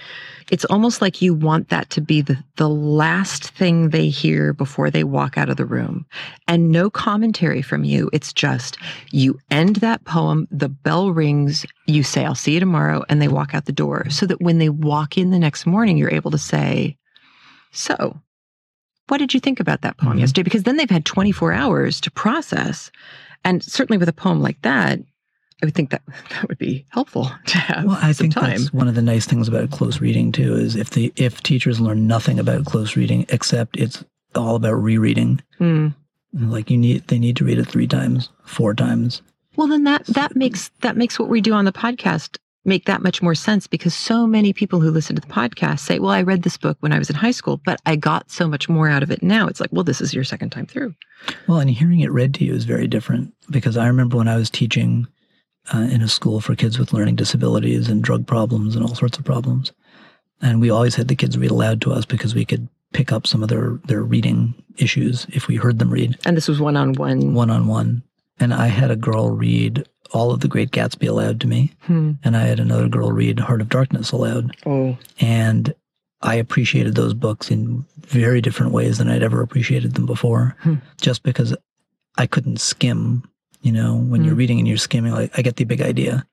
It's 0.51 0.65
almost 0.65 1.01
like 1.01 1.21
you 1.21 1.33
want 1.33 1.69
that 1.69 1.89
to 1.91 2.01
be 2.01 2.21
the, 2.21 2.37
the 2.57 2.67
last 2.69 3.49
thing 3.51 3.89
they 3.89 4.09
hear 4.09 4.53
before 4.53 4.91
they 4.91 5.03
walk 5.03 5.37
out 5.37 5.49
of 5.49 5.57
the 5.57 5.65
room. 5.65 6.05
And 6.47 6.71
no 6.71 6.89
commentary 6.89 7.61
from 7.61 7.83
you. 7.85 8.09
It's 8.11 8.33
just 8.33 8.77
you 9.11 9.39
end 9.49 9.77
that 9.77 10.03
poem, 10.03 10.47
the 10.51 10.69
bell 10.69 11.11
rings, 11.11 11.65
you 11.87 12.03
say, 12.03 12.25
I'll 12.25 12.35
see 12.35 12.53
you 12.53 12.59
tomorrow, 12.59 13.03
and 13.07 13.21
they 13.21 13.29
walk 13.29 13.55
out 13.55 13.65
the 13.65 13.71
door. 13.71 14.09
So 14.09 14.25
that 14.25 14.41
when 14.41 14.57
they 14.57 14.69
walk 14.69 15.17
in 15.17 15.31
the 15.31 15.39
next 15.39 15.65
morning, 15.65 15.97
you're 15.97 16.11
able 16.13 16.31
to 16.31 16.37
say, 16.37 16.97
So, 17.71 18.19
what 19.07 19.17
did 19.17 19.33
you 19.33 19.39
think 19.39 19.59
about 19.59 19.81
that 19.81 19.97
poem 19.97 20.17
Mhm. 20.17 20.21
yesterday? 20.21 20.43
Because 20.43 20.63
then 20.63 20.77
they've 20.77 20.89
had 20.89 21.05
24 21.05 21.53
hours 21.53 21.99
to 22.01 22.11
process. 22.11 22.91
And 23.45 23.63
certainly 23.63 23.97
with 23.97 24.07
a 24.09 24.13
poem 24.13 24.41
like 24.41 24.61
that, 24.61 24.99
I 25.63 25.65
would 25.65 25.75
think 25.75 25.91
that 25.91 26.01
that 26.31 26.47
would 26.49 26.57
be 26.57 26.85
helpful 26.89 27.31
to 27.45 27.57
have 27.57 27.85
Well, 27.85 27.97
I 28.01 28.11
some 28.11 28.25
think 28.25 28.33
time. 28.33 28.49
that's 28.59 28.73
one 28.73 28.89
of 28.89 28.95
the 28.95 29.01
nice 29.01 29.25
things 29.25 29.47
about 29.47 29.71
close 29.71 30.01
reading 30.01 30.33
too 30.33 30.53
is 30.55 30.75
if 30.75 30.89
the 30.89 31.11
if 31.15 31.41
teachers 31.41 31.79
learn 31.79 32.05
nothing 32.05 32.37
about 32.37 32.65
close 32.65 32.97
reading 32.97 33.25
except 33.29 33.77
it's 33.77 34.03
all 34.35 34.55
about 34.55 34.73
rereading. 34.73 35.41
Hmm. 35.57 35.87
Like 36.33 36.69
you 36.69 36.77
need 36.77 37.07
they 37.07 37.17
need 37.19 37.37
to 37.37 37.45
read 37.45 37.59
it 37.59 37.65
three 37.67 37.87
times, 37.87 38.29
four 38.43 38.73
times. 38.73 39.21
Well, 39.55 39.67
then 39.67 39.85
that 39.85 40.05
that 40.07 40.35
makes 40.35 40.69
that 40.81 40.97
makes 40.97 41.17
what 41.17 41.29
we 41.29 41.39
do 41.39 41.53
on 41.53 41.63
the 41.65 41.71
podcast 41.71 42.37
make 42.65 42.85
that 42.85 43.01
much 43.03 43.21
more 43.21 43.35
sense 43.35 43.67
because 43.67 43.93
so 43.93 44.25
many 44.25 44.53
people 44.53 44.79
who 44.79 44.89
listen 44.89 45.15
to 45.15 45.21
the 45.21 45.27
podcast 45.27 45.79
say, 45.81 45.99
"Well, 45.99 46.11
I 46.11 46.23
read 46.23 46.43
this 46.43 46.57
book 46.57 46.77
when 46.81 46.91
I 46.91 46.97
was 46.97 47.09
in 47.09 47.15
high 47.15 47.31
school, 47.31 47.61
but 47.65 47.79
I 47.85 47.95
got 47.95 48.31
so 48.31 48.47
much 48.47 48.67
more 48.67 48.89
out 48.89 49.03
of 49.03 49.11
it 49.11 49.21
now." 49.21 49.47
It's 49.47 49.59
like, 49.61 49.69
"Well, 49.71 49.83
this 49.83 50.01
is 50.01 50.13
your 50.13 50.23
second 50.23 50.49
time 50.49 50.65
through." 50.65 50.95
Well, 51.47 51.59
and 51.59 51.69
hearing 51.69 51.99
it 52.01 52.11
read 52.11 52.33
to 52.35 52.43
you 52.45 52.53
is 52.53 52.65
very 52.65 52.87
different 52.87 53.33
because 53.51 53.77
I 53.77 53.85
remember 53.87 54.17
when 54.17 54.27
I 54.27 54.35
was 54.37 54.49
teaching 54.49 55.07
uh, 55.73 55.87
in 55.91 56.01
a 56.01 56.07
school 56.07 56.41
for 56.41 56.55
kids 56.55 56.79
with 56.79 56.93
learning 56.93 57.15
disabilities 57.15 57.87
and 57.89 58.03
drug 58.03 58.25
problems 58.25 58.75
and 58.75 58.83
all 58.85 58.95
sorts 58.95 59.17
of 59.17 59.25
problems, 59.25 59.71
and 60.41 60.59
we 60.59 60.69
always 60.69 60.95
had 60.95 61.07
the 61.07 61.15
kids 61.15 61.37
read 61.37 61.51
aloud 61.51 61.81
to 61.81 61.91
us 61.93 62.05
because 62.05 62.33
we 62.35 62.45
could 62.45 62.67
pick 62.93 63.11
up 63.11 63.25
some 63.27 63.41
of 63.43 63.49
their 63.49 63.79
their 63.85 64.03
reading 64.03 64.53
issues 64.77 65.25
if 65.29 65.47
we 65.47 65.55
heard 65.55 65.79
them 65.79 65.89
read 65.89 66.17
And 66.25 66.35
this 66.35 66.47
was 66.47 66.59
one 66.59 66.75
on 66.77 66.93
one. 66.93 67.33
one 67.33 67.49
on 67.49 67.67
one. 67.67 68.03
And 68.39 68.53
I 68.53 68.67
had 68.67 68.89
a 68.91 68.95
girl 68.95 69.29
read 69.29 69.87
all 70.11 70.31
of 70.31 70.39
The 70.41 70.47
Great 70.47 70.71
Gatsby 70.71 71.07
aloud 71.07 71.39
to 71.41 71.47
me, 71.47 71.71
Hmm. 71.81 72.13
and 72.23 72.35
I 72.35 72.41
had 72.43 72.59
another 72.59 72.87
girl 72.87 73.11
read 73.11 73.39
Heart 73.39 73.61
of 73.61 73.69
Darkness 73.69 74.11
aloud. 74.11 74.55
Oh. 74.65 74.97
And 75.19 75.73
I 76.21 76.35
appreciated 76.35 76.95
those 76.95 77.13
books 77.13 77.49
in 77.51 77.85
very 77.99 78.41
different 78.41 78.71
ways 78.73 78.97
than 78.97 79.07
I'd 79.09 79.23
ever 79.23 79.41
appreciated 79.41 79.93
them 79.93 80.05
before, 80.05 80.55
Hmm. 80.61 80.75
just 81.01 81.23
because 81.23 81.55
I 82.17 82.25
couldn't 82.27 82.59
skim. 82.59 83.23
You 83.63 83.71
know, 83.71 83.95
when 83.95 84.23
you're 84.23 84.33
Hmm. 84.33 84.39
reading 84.39 84.59
and 84.59 84.67
you're 84.67 84.77
skimming, 84.77 85.13
like 85.13 85.31
I 85.37 85.41
get 85.41 85.55
the 85.55 85.63
big 85.63 85.81
idea. 85.81 86.25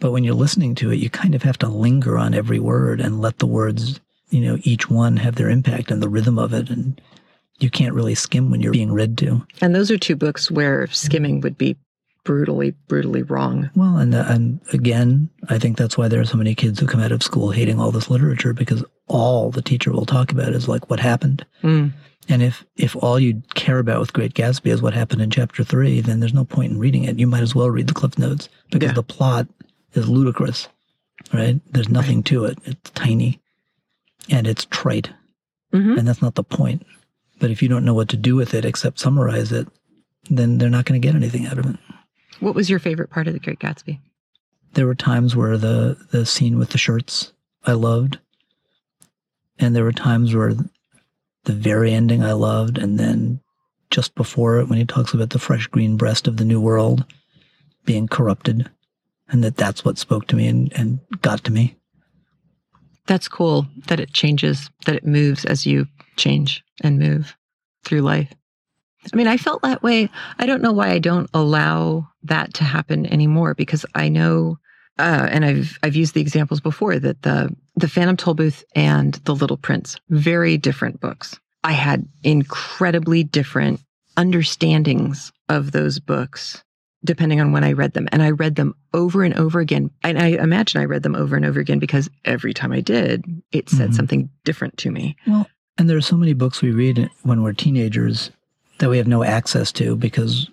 But 0.00 0.10
when 0.10 0.24
you're 0.24 0.34
listening 0.34 0.74
to 0.76 0.90
it, 0.90 0.96
you 0.96 1.08
kind 1.08 1.34
of 1.34 1.42
have 1.44 1.56
to 1.58 1.68
linger 1.68 2.18
on 2.18 2.34
every 2.34 2.58
word 2.58 3.00
and 3.00 3.20
let 3.20 3.38
the 3.38 3.46
words, 3.46 4.00
you 4.30 4.40
know, 4.40 4.58
each 4.64 4.90
one 4.90 5.16
have 5.18 5.36
their 5.36 5.48
impact 5.48 5.90
and 5.90 6.02
the 6.02 6.08
rhythm 6.08 6.36
of 6.38 6.52
it. 6.52 6.68
And 6.68 7.00
you 7.60 7.70
can't 7.70 7.94
really 7.94 8.16
skim 8.16 8.50
when 8.50 8.60
you're 8.60 8.72
being 8.72 8.92
read 8.92 9.16
to. 9.18 9.46
And 9.62 9.72
those 9.74 9.90
are 9.92 9.96
two 9.96 10.16
books 10.16 10.50
where 10.50 10.88
skimming 10.88 11.40
would 11.42 11.56
be 11.56 11.76
brutally, 12.24 12.74
brutally 12.88 13.22
wrong. 13.22 13.70
Well, 13.76 13.98
and 13.98 14.12
and 14.14 14.58
again, 14.72 15.30
I 15.48 15.58
think 15.60 15.76
that's 15.76 15.96
why 15.96 16.08
there 16.08 16.20
are 16.20 16.24
so 16.26 16.38
many 16.38 16.56
kids 16.56 16.80
who 16.80 16.86
come 16.88 17.00
out 17.00 17.12
of 17.12 17.22
school 17.22 17.50
hating 17.52 17.78
all 17.78 17.92
this 17.92 18.10
literature 18.10 18.52
because 18.52 18.82
all 19.06 19.50
the 19.52 19.62
teacher 19.62 19.92
will 19.92 20.06
talk 20.06 20.32
about 20.32 20.54
is 20.54 20.66
like 20.66 20.90
what 20.90 20.98
happened. 21.00 21.46
Mm. 21.62 21.92
And 22.28 22.42
if 22.42 22.64
if 22.76 22.96
all 22.96 23.18
you 23.20 23.42
care 23.54 23.78
about 23.78 24.00
with 24.00 24.12
Great 24.14 24.34
Gatsby 24.34 24.70
is 24.70 24.80
what 24.80 24.94
happened 24.94 25.20
in 25.22 25.30
chapter 25.30 25.62
three, 25.62 26.00
then 26.00 26.20
there's 26.20 26.32
no 26.34 26.44
point 26.44 26.72
in 26.72 26.78
reading 26.78 27.04
it. 27.04 27.18
You 27.18 27.26
might 27.26 27.42
as 27.42 27.54
well 27.54 27.70
read 27.70 27.86
the 27.86 27.94
cliff 27.94 28.18
notes 28.18 28.48
because 28.70 28.88
Yeah. 28.90 28.94
the 28.94 29.02
plot 29.02 29.46
is 29.92 30.08
ludicrous, 30.08 30.68
right? 31.32 31.60
There's 31.70 31.88
nothing 31.90 32.22
to 32.24 32.46
it. 32.46 32.58
It's 32.64 32.90
tiny, 32.92 33.40
and 34.30 34.46
it's 34.46 34.66
trite, 34.70 35.10
Mhm. 35.72 35.98
and 35.98 36.08
that's 36.08 36.22
not 36.22 36.34
the 36.34 36.42
point. 36.44 36.84
But 37.40 37.50
if 37.50 37.62
you 37.62 37.68
don't 37.68 37.84
know 37.84 37.94
what 37.94 38.08
to 38.10 38.16
do 38.16 38.36
with 38.36 38.54
it 38.54 38.64
except 38.64 39.00
summarize 39.00 39.52
it, 39.52 39.68
then 40.30 40.56
they're 40.58 40.70
not 40.70 40.86
going 40.86 41.00
to 41.00 41.06
get 41.06 41.14
anything 41.16 41.46
out 41.46 41.58
of 41.58 41.66
it. 41.66 41.76
What 42.40 42.54
was 42.54 42.70
your 42.70 42.78
favorite 42.78 43.10
part 43.10 43.26
of 43.28 43.34
The 43.34 43.40
Great 43.40 43.58
Gatsby? 43.58 43.98
there 44.72 44.86
were 44.86 44.94
times 44.96 45.36
where 45.36 45.56
the 45.56 45.96
the 46.10 46.26
scene 46.26 46.58
with 46.58 46.70
the 46.70 46.78
shirts 46.78 47.32
I 47.64 47.74
loved, 47.74 48.18
and 49.58 49.76
there 49.76 49.84
were 49.84 49.92
times 49.92 50.34
where 50.34 50.52
the 51.44 51.52
very 51.52 51.92
ending 51.92 52.22
I 52.22 52.32
loved, 52.32 52.78
and 52.78 52.98
then 52.98 53.40
just 53.90 54.14
before 54.14 54.58
it 54.58 54.68
when 54.68 54.78
he 54.78 54.84
talks 54.84 55.14
about 55.14 55.30
the 55.30 55.38
fresh 55.38 55.66
green 55.66 55.96
breast 55.96 56.26
of 56.26 56.36
the 56.36 56.44
new 56.44 56.60
world 56.60 57.04
being 57.84 58.08
corrupted, 58.08 58.70
and 59.28 59.44
that 59.44 59.56
that's 59.56 59.84
what 59.84 59.98
spoke 59.98 60.26
to 60.28 60.36
me 60.36 60.48
and, 60.48 60.72
and 60.74 61.00
got 61.20 61.44
to 61.44 61.52
me. 61.52 61.76
That's 63.06 63.28
cool 63.28 63.66
that 63.88 64.00
it 64.00 64.12
changes, 64.12 64.70
that 64.86 64.96
it 64.96 65.06
moves 65.06 65.44
as 65.44 65.66
you 65.66 65.86
change 66.16 66.64
and 66.82 66.98
move 66.98 67.36
through 67.84 68.00
life. 68.00 68.32
I 69.12 69.16
mean, 69.16 69.26
I 69.26 69.36
felt 69.36 69.62
that 69.62 69.82
way. 69.82 70.08
I 70.38 70.46
don't 70.46 70.62
know 70.62 70.72
why 70.72 70.90
I 70.90 70.98
don't 70.98 71.28
allow 71.34 72.08
that 72.22 72.54
to 72.54 72.64
happen 72.64 73.06
anymore 73.06 73.54
because 73.54 73.84
I 73.94 74.08
know, 74.08 74.58
uh, 74.98 75.28
and 75.30 75.44
I've 75.44 75.78
I've 75.82 75.96
used 75.96 76.14
the 76.14 76.20
examples 76.20 76.60
before 76.60 76.98
that 76.98 77.22
the 77.22 77.54
the 77.76 77.88
Phantom 77.88 78.16
Tollbooth 78.16 78.62
and 78.74 79.14
the 79.24 79.34
Little 79.34 79.56
Prince, 79.56 79.96
very 80.10 80.56
different 80.56 81.00
books. 81.00 81.38
I 81.64 81.72
had 81.72 82.06
incredibly 82.22 83.24
different 83.24 83.80
understandings 84.16 85.32
of 85.48 85.72
those 85.72 85.98
books 85.98 86.62
depending 87.04 87.38
on 87.38 87.52
when 87.52 87.62
I 87.64 87.72
read 87.72 87.92
them. 87.92 88.08
And 88.12 88.22
I 88.22 88.30
read 88.30 88.56
them 88.56 88.74
over 88.94 89.24
and 89.24 89.34
over 89.34 89.60
again. 89.60 89.90
And 90.02 90.18
I 90.18 90.28
imagine 90.28 90.80
I 90.80 90.86
read 90.86 91.02
them 91.02 91.14
over 91.14 91.36
and 91.36 91.44
over 91.44 91.60
again 91.60 91.78
because 91.78 92.08
every 92.24 92.54
time 92.54 92.72
I 92.72 92.80
did, 92.80 93.26
it 93.52 93.68
said 93.68 93.90
Mhm. 93.90 93.94
something 93.94 94.30
different 94.46 94.78
to 94.78 94.90
me. 94.90 95.14
Well, 95.26 95.46
and 95.76 95.90
there 95.90 95.98
are 95.98 96.02
so 96.02 96.16
many 96.16 96.32
books 96.32 96.62
we 96.62 96.70
read 96.70 97.10
when 97.22 97.42
we're 97.42 97.52
teenagers 97.52 98.30
that 98.78 98.88
we 98.88 98.96
have 98.96 99.06
no 99.06 99.22
access 99.22 99.70
to 99.72 99.96
because 99.96 100.48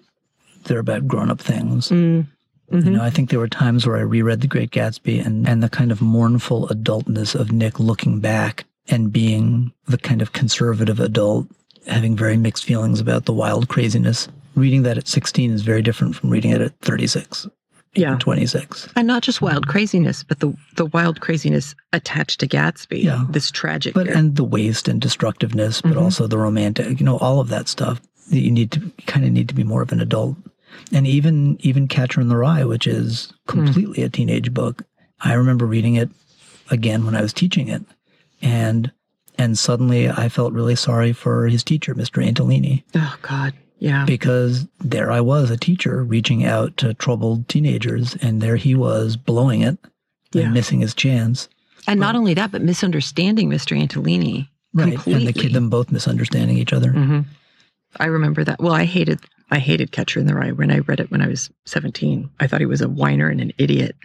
they're 0.65 0.79
about 0.79 1.07
grown 1.07 1.31
up 1.31 1.39
things. 1.39 1.87
Mm. 1.87 2.27
You 2.71 2.79
Mhm. 2.81 2.91
know, 2.93 3.01
I 3.03 3.09
think 3.09 3.29
there 3.29 3.39
were 3.39 3.47
times 3.49 3.85
where 3.85 3.97
I 3.97 4.01
reread 4.01 4.41
The 4.41 4.47
Great 4.47 4.71
Gatsby 4.71 5.25
and, 5.25 5.47
and 5.47 5.61
the 5.61 5.69
kind 5.69 5.91
of 5.91 6.01
mournful 6.01 6.67
adultness 6.69 7.35
of 7.35 7.51
Nick 7.51 7.79
looking 7.79 8.19
back 8.19 8.65
and 8.87 9.11
being 9.11 9.71
the 9.87 9.97
kind 9.97 10.21
of 10.21 10.31
conservative 10.33 10.99
adult, 10.99 11.47
having 11.87 12.15
very 12.15 12.37
mixed 12.37 12.63
feelings 12.65 12.99
about 12.99 13.25
the 13.25 13.33
wild 13.33 13.67
craziness. 13.67 14.27
Reading 14.55 14.83
that 14.83 14.97
at 14.97 15.07
16 15.07 15.51
is 15.51 15.61
very 15.63 15.81
different 15.81 16.15
from 16.15 16.29
reading 16.29 16.51
it 16.51 16.61
at 16.61 16.73
36, 16.81 17.47
Yeah. 17.95 18.15
26. 18.19 18.87
And 18.95 19.07
not 19.07 19.21
just 19.23 19.41
wild 19.41 19.67
craziness, 19.67 20.23
but 20.23 20.39
the, 20.39 20.53
the 20.77 20.85
wild 20.87 21.19
craziness 21.21 21.75
attached 21.93 22.39
to 22.41 22.47
Gatsby. 22.47 23.03
Yeah. 23.03 23.25
This 23.29 23.51
tragic. 23.51 23.93
But 23.93 24.07
and 24.07 24.35
the 24.35 24.43
waste 24.43 24.87
and 24.87 24.99
destructiveness, 25.01 25.81
but 25.81 25.93
Mhm. 25.93 26.01
also 26.01 26.27
the 26.27 26.37
romantic, 26.37 26.99
you 26.99 27.05
know, 27.05 27.17
all 27.17 27.39
of 27.39 27.49
that 27.49 27.67
stuff. 27.67 28.01
that 28.29 28.39
You 28.39 28.51
need 28.51 28.71
to 28.71 28.79
kind 29.07 29.25
of 29.25 29.31
need 29.31 29.49
to 29.49 29.55
be 29.55 29.63
more 29.63 29.81
of 29.81 29.91
an 29.91 29.99
adult. 29.99 30.37
And 30.91 31.07
even 31.07 31.57
even 31.61 31.87
Catcher 31.87 32.21
in 32.21 32.27
the 32.27 32.37
Rye, 32.37 32.63
which 32.65 32.87
is 32.87 33.31
completely 33.47 34.03
a 34.03 34.09
teenage 34.09 34.53
book. 34.53 34.83
I 35.19 35.33
remember 35.33 35.65
reading 35.65 35.95
it 35.95 36.09
again 36.69 37.05
when 37.05 37.15
I 37.15 37.21
was 37.21 37.33
teaching 37.33 37.67
it. 37.67 37.83
And 38.41 38.91
and 39.37 39.57
suddenly 39.57 40.09
I 40.09 40.29
felt 40.29 40.53
really 40.53 40.75
sorry 40.75 41.13
for 41.13 41.47
his 41.47 41.63
teacher, 41.63 41.95
Mr. 41.95 42.23
Antolini, 42.25 42.83
oh, 42.95 43.17
God. 43.21 43.53
Yeah. 43.79 44.05
because 44.05 44.67
there 44.79 45.11
I 45.11 45.21
was, 45.21 45.49
a 45.49 45.57
teacher 45.57 46.03
reaching 46.03 46.45
out 46.45 46.77
to 46.77 46.93
troubled 46.93 47.47
teenagers, 47.47 48.15
and 48.21 48.41
there 48.41 48.55
he 48.57 48.75
was 48.75 49.15
blowing 49.17 49.61
it 49.61 49.79
Yeah. 50.33 50.43
and 50.43 50.53
missing 50.53 50.81
his 50.81 50.93
chance. 50.93 51.49
And 51.87 51.99
not 51.99 52.15
only 52.15 52.33
that, 52.35 52.51
but 52.51 52.61
misunderstanding 52.61 53.49
Mr. 53.49 53.75
Antolini. 53.75 54.49
Right. 54.73 54.91
Completely. 54.93 55.25
And 55.25 55.27
the 55.27 55.33
kid 55.41 55.53
them 55.53 55.69
both 55.69 55.91
misunderstanding 55.91 56.57
each 56.57 56.73
other. 56.73 56.91
hmm 56.91 57.21
I 57.99 58.05
remember 58.05 58.43
that. 58.43 58.59
Well, 58.61 58.73
I 58.73 58.85
hated 58.85 59.19
I 59.51 59.59
hated 59.59 59.91
Catcher 59.91 60.19
in 60.19 60.25
the 60.27 60.33
Rye 60.35 60.51
when 60.51 60.71
I 60.71 60.79
read 60.79 60.99
it 61.01 61.11
when 61.11 61.21
I 61.21 61.27
was 61.27 61.49
17. 61.65 62.29
I 62.39 62.47
thought 62.47 62.61
he 62.61 62.65
was 62.65 62.81
a 62.81 62.89
whiner 62.89 63.27
and 63.29 63.41
an 63.41 63.51
idiot. 63.57 63.95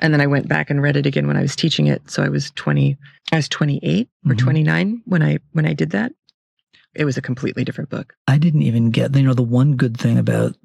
And 0.00 0.12
then 0.12 0.20
I 0.20 0.26
went 0.26 0.48
back 0.48 0.68
and 0.70 0.82
read 0.82 0.96
it 0.96 1.06
again 1.06 1.28
when 1.28 1.36
I 1.36 1.42
was 1.42 1.54
teaching 1.54 1.86
it. 1.86 2.10
So 2.10 2.22
I 2.22 2.28
was 2.28 2.50
20 2.52 2.96
I 3.30 3.36
was 3.36 3.48
28 3.48 4.08
or 4.28 4.34
Mhm. 4.34 4.38
29 4.38 5.02
when 5.06 5.22
I 5.22 5.38
when 5.52 5.66
I 5.66 5.72
did 5.72 5.90
that. 5.90 6.12
It 6.94 7.04
was 7.06 7.16
a 7.16 7.22
completely 7.22 7.64
different 7.64 7.88
book. 7.88 8.12
I 8.28 8.36
didn't 8.36 8.62
even 8.62 8.90
get, 8.90 9.14
you 9.16 9.22
know, 9.22 9.32
the 9.32 9.42
one 9.42 9.76
good 9.76 9.96
thing 9.96 10.18
about 10.18 10.56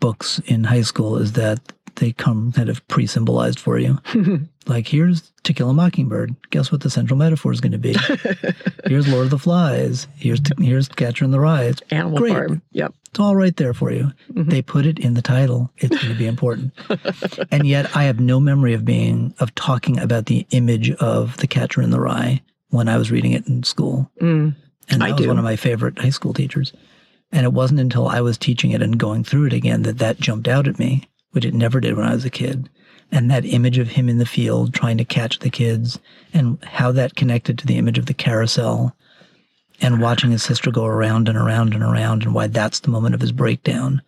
books 0.00 0.40
in 0.46 0.64
high 0.64 0.80
school 0.82 1.16
is 1.18 1.32
that 1.34 1.60
they 1.96 2.12
come 2.12 2.50
kind 2.52 2.68
of 2.68 2.86
pre 2.88 3.06
symbolized 3.06 3.60
for 3.60 3.78
you. 3.78 3.98
Like, 4.66 4.86
here's 4.86 5.32
To 5.44 5.54
Kill 5.54 5.70
a 5.70 5.72
Mockingbird. 5.72 6.36
Guess 6.50 6.70
what 6.70 6.82
the 6.82 6.90
central 6.90 7.16
metaphor 7.16 7.52
is 7.52 7.60
going 7.62 7.72
to 7.72 7.78
be? 7.78 7.96
here's 8.86 9.08
Lord 9.08 9.24
of 9.24 9.30
the 9.30 9.38
Flies. 9.38 10.06
Here's 10.16 10.40
here's 10.58 10.88
Catcher 10.88 11.24
in 11.24 11.30
the 11.30 11.40
Rye. 11.40 11.64
It's, 11.64 11.80
Animal 11.90 12.18
Great. 12.18 12.32
Farm. 12.34 12.62
Yep. 12.72 12.92
It's 13.10 13.18
all 13.20 13.36
right 13.36 13.56
there 13.56 13.74
for 13.74 13.90
you. 13.90 14.12
Mhm. 14.32 14.50
They 14.50 14.62
put 14.62 14.86
it 14.86 14.98
in 14.98 15.14
the 15.14 15.22
title. 15.22 15.70
It's 15.78 15.96
going 15.96 16.12
to 16.12 16.18
be 16.18 16.26
important. 16.26 16.72
and 17.50 17.66
yet, 17.66 17.94
I 17.96 18.04
have 18.04 18.20
no 18.20 18.38
memory 18.40 18.74
of 18.74 18.84
being, 18.84 19.34
of 19.38 19.54
talking 19.54 19.98
about 19.98 20.26
the 20.26 20.46
image 20.50 20.90
of 20.92 21.36
the 21.38 21.46
Catcher 21.46 21.82
in 21.82 21.90
the 21.90 22.00
Rye 22.00 22.42
when 22.70 22.88
I 22.88 22.96
was 22.98 23.10
reading 23.10 23.32
it 23.32 23.46
in 23.46 23.62
school. 23.62 24.10
Mm. 24.20 24.54
And 24.90 25.00
that 25.00 25.08
I 25.08 25.12
was 25.12 25.22
do. 25.22 25.28
one 25.28 25.38
of 25.38 25.44
my 25.44 25.56
favorite 25.56 25.98
high 25.98 26.10
school 26.10 26.34
teachers. 26.34 26.72
And 27.32 27.44
it 27.44 27.52
wasn't 27.52 27.80
until 27.80 28.08
I 28.08 28.20
was 28.20 28.38
teaching 28.38 28.70
it 28.70 28.82
and 28.82 28.98
going 28.98 29.24
through 29.24 29.46
it 29.46 29.52
again 29.52 29.82
that 29.82 29.98
that 29.98 30.18
jumped 30.18 30.48
out 30.48 30.66
at 30.66 30.78
me, 30.78 31.04
which 31.32 31.44
it 31.44 31.54
never 31.54 31.80
did 31.80 31.96
when 31.96 32.06
I 32.06 32.14
was 32.14 32.24
a 32.24 32.30
kid. 32.30 32.68
And 33.10 33.30
that 33.30 33.44
image 33.44 33.78
of 33.78 33.88
him 33.88 34.08
in 34.08 34.18
the 34.18 34.26
field 34.26 34.74
trying 34.74 34.98
to 34.98 35.04
catch 35.04 35.38
the 35.38 35.50
kids 35.50 35.98
and 36.34 36.62
how 36.64 36.92
that 36.92 37.16
connected 37.16 37.58
to 37.58 37.66
the 37.66 37.76
image 37.78 37.98
of 37.98 38.06
the 38.06 38.14
carousel 38.14 38.94
and 39.80 40.00
watching 40.00 40.30
his 40.30 40.42
sister 40.42 40.70
go 40.70 40.84
around 40.84 41.28
and 41.28 41.38
around 41.38 41.74
and 41.74 41.82
around 41.82 42.24
and 42.24 42.34
why 42.34 42.46
that's 42.46 42.80
the 42.80 42.90
moment 42.90 43.14
of 43.14 43.20
his 43.20 43.32
breakdown. 43.32 44.02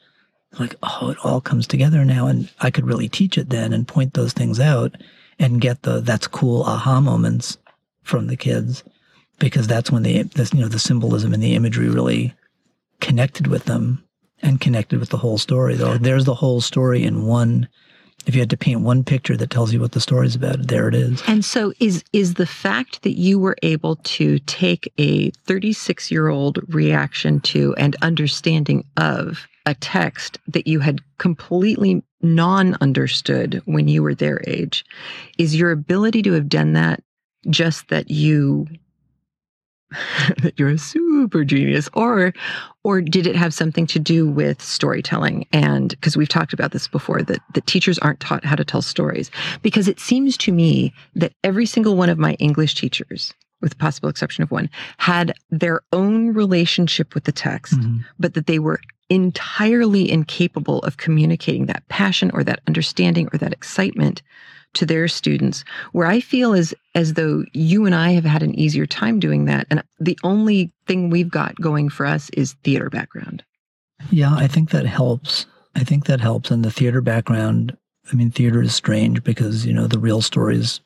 Like, 0.58 0.74
oh, 0.82 1.10
it 1.10 1.18
all 1.22 1.40
comes 1.40 1.66
together 1.66 2.04
now. 2.04 2.26
And 2.26 2.50
I 2.60 2.70
could 2.70 2.86
really 2.86 3.08
teach 3.08 3.38
it 3.38 3.50
then 3.50 3.72
and 3.72 3.86
point 3.86 4.14
those 4.14 4.32
things 4.32 4.58
out 4.58 4.96
and 5.38 5.60
get 5.60 5.82
the 5.82 6.00
that's 6.00 6.26
cool 6.26 6.62
aha 6.62 7.00
moments 7.00 7.56
from 8.02 8.26
the 8.26 8.36
kids 8.36 8.82
because 9.38 9.66
that's 9.66 9.90
when 9.90 10.02
the 10.02 10.22
this, 10.22 10.52
you 10.52 10.60
know 10.60 10.68
the 10.68 10.78
symbolism 10.78 11.32
and 11.32 11.42
the 11.42 11.54
imagery 11.54 11.88
really 11.88 12.34
connected 13.00 13.46
with 13.46 13.64
them 13.64 14.04
and 14.42 14.60
connected 14.60 15.00
with 15.00 15.08
the 15.10 15.16
whole 15.16 15.38
story. 15.38 15.76
Though 15.76 15.96
there's 15.96 16.24
the 16.24 16.34
whole 16.34 16.60
story 16.60 17.04
in 17.04 17.26
one. 17.26 17.68
If 18.26 18.34
you 18.34 18.40
had 18.40 18.50
to 18.50 18.56
paint 18.56 18.82
one 18.82 19.02
picture 19.02 19.36
that 19.36 19.50
tells 19.50 19.72
you 19.72 19.80
what 19.80 19.92
the 19.92 20.00
story's 20.00 20.36
about, 20.36 20.68
there 20.68 20.88
it 20.88 20.94
is. 20.94 21.22
And 21.26 21.44
so 21.44 21.72
is 21.80 22.04
is 22.12 22.34
the 22.34 22.46
fact 22.46 23.02
that 23.02 23.18
you 23.18 23.38
were 23.38 23.56
able 23.62 23.96
to 23.96 24.38
take 24.40 24.92
a 24.98 25.30
36-year-old 25.48 26.58
reaction 26.74 27.40
to 27.40 27.74
and 27.76 27.96
understanding 28.02 28.84
of 28.96 29.46
a 29.66 29.74
text 29.74 30.38
that 30.48 30.66
you 30.66 30.80
had 30.80 31.00
completely 31.18 32.02
non-understood 32.22 33.62
when 33.64 33.88
you 33.88 34.02
were 34.02 34.14
their 34.14 34.40
age 34.46 34.84
is 35.38 35.56
your 35.56 35.70
ability 35.70 36.22
to 36.22 36.32
have 36.32 36.48
done 36.48 36.74
that 36.74 37.02
just 37.48 37.88
that 37.88 38.10
you 38.10 38.66
that 40.42 40.52
you're 40.56 40.68
a 40.68 40.78
super 40.78 41.44
genius 41.44 41.88
or 41.94 42.32
or 42.84 43.00
did 43.00 43.26
it 43.26 43.36
have 43.36 43.52
something 43.52 43.86
to 43.86 43.98
do 43.98 44.26
with 44.28 44.62
storytelling 44.62 45.46
and 45.52 45.90
because 45.90 46.16
we've 46.16 46.28
talked 46.28 46.52
about 46.52 46.70
this 46.72 46.86
before 46.86 47.22
that 47.22 47.40
that 47.54 47.66
teachers 47.66 47.98
aren't 47.98 48.20
taught 48.20 48.44
how 48.44 48.54
to 48.54 48.64
tell 48.64 48.82
stories 48.82 49.30
because 49.62 49.88
it 49.88 49.98
seems 49.98 50.36
to 50.36 50.52
me 50.52 50.92
that 51.14 51.32
every 51.42 51.66
single 51.66 51.96
one 51.96 52.08
of 52.08 52.18
my 52.18 52.34
english 52.34 52.74
teachers 52.74 53.34
with 53.60 53.70
the 53.70 53.76
possible 53.76 54.08
exception 54.08 54.42
of 54.42 54.50
one 54.50 54.70
had 54.98 55.32
their 55.50 55.80
own 55.92 56.32
relationship 56.32 57.14
with 57.14 57.24
the 57.24 57.32
text 57.32 57.78
Mhm. 57.80 58.04
but 58.18 58.34
that 58.34 58.46
they 58.46 58.58
were 58.60 58.80
entirely 59.08 60.08
incapable 60.10 60.78
of 60.80 60.96
communicating 60.98 61.66
that 61.66 61.86
passion 61.88 62.30
or 62.32 62.44
that 62.44 62.60
understanding 62.68 63.28
or 63.32 63.38
that 63.38 63.52
excitement 63.52 64.22
to 64.74 64.86
their 64.86 65.08
students 65.08 65.64
where 65.92 66.06
i 66.06 66.20
feel 66.20 66.52
as 66.54 66.74
as 66.94 67.14
though 67.14 67.44
you 67.52 67.86
and 67.86 67.94
i 67.94 68.10
have 68.10 68.24
had 68.24 68.42
an 68.42 68.54
easier 68.58 68.86
time 68.86 69.18
doing 69.20 69.44
that 69.46 69.66
and 69.70 69.82
the 69.98 70.18
only 70.22 70.72
thing 70.86 71.10
we've 71.10 71.30
got 71.30 71.54
going 71.60 71.88
for 71.88 72.06
us 72.06 72.30
is 72.30 72.54
theater 72.64 72.88
background 72.90 73.42
Yeah, 74.10 74.34
I 74.34 74.46
think 74.48 74.70
that 74.70 74.86
helps. 74.86 75.46
I 75.76 75.84
think 75.84 76.06
that 76.06 76.20
helps. 76.20 76.50
And 76.50 76.64
the 76.64 76.70
theater 76.70 77.00
background, 77.02 77.76
I 78.10 78.14
mean, 78.16 78.30
theater 78.30 78.62
is 78.62 78.74
strange 78.74 79.22
because, 79.22 79.66
you 79.66 79.74
know, 79.74 79.86
the 79.86 79.98
real 79.98 80.22
stories 80.22 80.80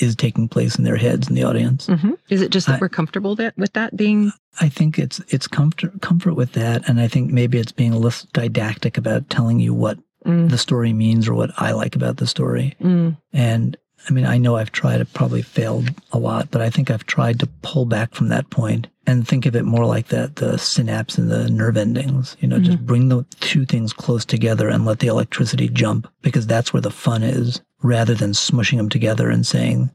is 0.00 0.16
taking 0.16 0.48
place 0.48 0.76
in 0.76 0.84
their 0.84 0.96
heads 0.96 1.28
in 1.28 1.34
the 1.36 1.44
audience. 1.44 1.86
mm-hmm. 1.86 2.12
is 2.28 2.42
it 2.42 2.50
just 2.50 2.66
that 2.66 2.74
I- 2.76 2.78
we're 2.80 2.88
comfortable 2.90 3.34
that, 3.36 3.56
with 3.56 3.72
that 3.74 3.96
being 3.96 4.32
I 4.60 4.68
think 4.68 4.98
it's 4.98 5.20
it's 5.28 5.46
comfort 5.46 6.00
comfort 6.02 6.34
with 6.34 6.52
that, 6.52 6.88
and 6.88 6.98
I 7.00 7.08
think 7.08 7.30
maybe 7.32 7.58
it's 7.58 7.72
being 7.72 7.92
less 7.92 8.26
didactic 8.32 8.98
about 8.98 9.30
telling 9.30 9.60
you 9.60 9.72
what 9.74 9.98
mm, 10.26 10.50
the 10.50 10.58
story 10.58 10.92
means 10.92 11.28
or 11.28 11.34
what 11.34 11.50
I 11.56 11.72
like 11.72 11.96
about 11.96 12.16
the 12.18 12.26
story. 12.26 12.74
mm, 12.82 13.16
And 13.32 13.76
I 14.08 14.12
mean, 14.12 14.26
I 14.26 14.38
know 14.38 14.56
I've 14.56 14.70
tried, 14.72 15.00
I've 15.00 15.12
probably 15.14 15.42
failed 15.42 15.88
a 16.12 16.18
lot, 16.18 16.50
but 16.50 16.60
I 16.60 16.70
think 16.70 16.90
I've 16.90 17.06
tried 17.06 17.40
to 17.40 17.48
pull 17.62 17.86
back 17.86 18.14
from 18.14 18.28
that 18.28 18.48
point 18.50 18.86
and 19.06 19.26
think 19.26 19.46
of 19.46 19.56
it 19.56 19.64
more 19.64 19.84
like 19.86 20.08
that 20.08 20.36
the 20.36 20.58
synapse 20.58 21.18
and 21.18 21.28
the 21.30 21.48
nerve 21.50 21.76
endings. 21.76 22.36
You 22.40 22.46
know, 22.48 22.58
just 22.60 22.84
bring 22.86 23.08
the 23.08 23.24
two 23.40 23.64
things 23.64 23.92
close 23.92 24.24
together 24.24 24.68
and 24.68 24.84
let 24.84 24.98
the 25.00 25.08
electricity 25.08 25.68
jump 25.68 26.06
because 26.22 26.46
that's 26.46 26.72
where 26.72 26.80
the 26.82 26.90
fun 26.90 27.22
is 27.24 27.60
rather 27.82 28.14
than 28.14 28.30
smushing 28.32 28.76
them 28.76 28.88
together 28.88 29.28
and 29.30 29.44
saying, 29.46 29.90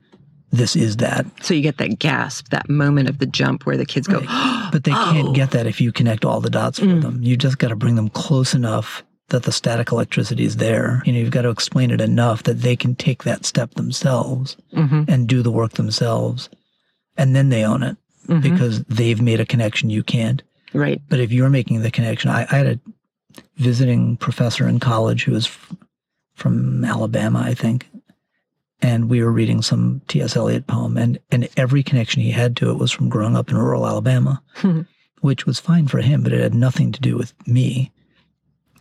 this 0.54 0.76
is 0.76 0.98
that. 0.98 1.26
so 1.42 1.54
you 1.54 1.62
get 1.62 1.78
that 1.78 1.98
gasp 1.98 2.50
that 2.50 2.70
moment 2.70 3.08
of 3.08 3.20
the 3.20 3.26
jump 3.26 3.66
where 3.66 3.78
the 3.78 3.86
kids 3.86 4.08
go 4.08 4.20
But 4.74 4.84
they 4.84 4.92
Oh. 4.96 5.12
can't 5.14 5.34
get 5.34 5.52
that 5.52 5.66
if 5.68 5.80
you 5.80 5.94
connect 5.94 6.26
all 6.26 6.42
the 6.42 6.50
dots 6.50 6.80
for 6.80 6.86
Mm. 6.88 7.02
them. 7.02 7.20
You 7.24 7.38
just 7.38 7.58
got 7.58 7.70
to 7.70 7.78
bring 7.78 7.96
them 7.96 8.10
close 8.10 8.54
enough 8.54 9.04
that 9.32 9.44
the 9.44 9.52
static 9.52 9.92
electricity 9.92 10.44
is 10.46 10.58
there. 10.58 11.02
You 11.06 11.12
know, 11.14 11.20
you've 11.20 11.32
got 11.32 11.42
to 11.42 11.50
explain 11.50 11.92
it 11.92 12.00
enough 12.00 12.44
that 12.44 12.62
they 12.62 12.76
can 12.76 12.96
take 12.96 13.24
that 13.24 13.46
step 13.46 13.74
themselves 13.74 14.56
Mhm. 14.74 15.10
and 15.10 15.28
do 15.28 15.42
the 15.42 15.52
work 15.52 15.74
themselves. 15.74 16.50
And 17.18 17.36
then 17.36 17.50
they 17.50 17.66
own 17.66 17.84
it 17.84 17.98
Mhm. 18.28 18.42
because 18.42 18.84
they've 18.86 19.22
made 19.22 19.40
a 19.42 19.46
connection 19.46 19.90
you 19.90 20.04
can't. 20.04 20.42
right 20.74 21.02
But 21.10 21.20
if 21.20 21.32
you're 21.34 21.50
making 21.50 21.82
the 21.82 21.92
connection, 21.92 22.30
I, 22.32 22.48
I 22.50 22.56
had 22.56 22.68
a 22.68 22.80
visiting 23.58 24.16
professor 24.18 24.68
in 24.68 24.80
college 24.80 25.24
who 25.26 25.34
was 25.34 25.48
f- 25.48 25.76
from 26.36 26.86
Alabama, 26.86 27.40
I 27.46 27.54
think. 27.54 27.88
And 28.82 29.10
we 29.10 29.22
were 29.22 29.32
reading 29.32 29.62
some 29.62 30.02
T.S. 30.08 30.36
Eliot 30.36 30.66
poem, 30.68 30.98
and, 30.98 31.20
and 31.30 31.48
every 31.56 31.84
connection 31.84 32.22
he 32.22 32.32
had 32.32 32.56
to 32.58 32.72
it 32.72 32.78
was 32.80 32.92
from 32.92 33.10
growing 33.10 33.36
up 33.36 33.50
in 33.52 33.58
rural 33.58 33.86
Alabama, 33.86 34.42
which 35.22 35.46
was 35.46 35.60
fine 35.60 35.88
for 35.88 36.00
him, 36.02 36.24
but 36.24 36.34
it 36.34 36.42
had 36.42 36.56
nothing 36.56 36.92
to 36.94 37.00
do 37.02 37.16
with 37.18 37.34
me. 37.48 37.92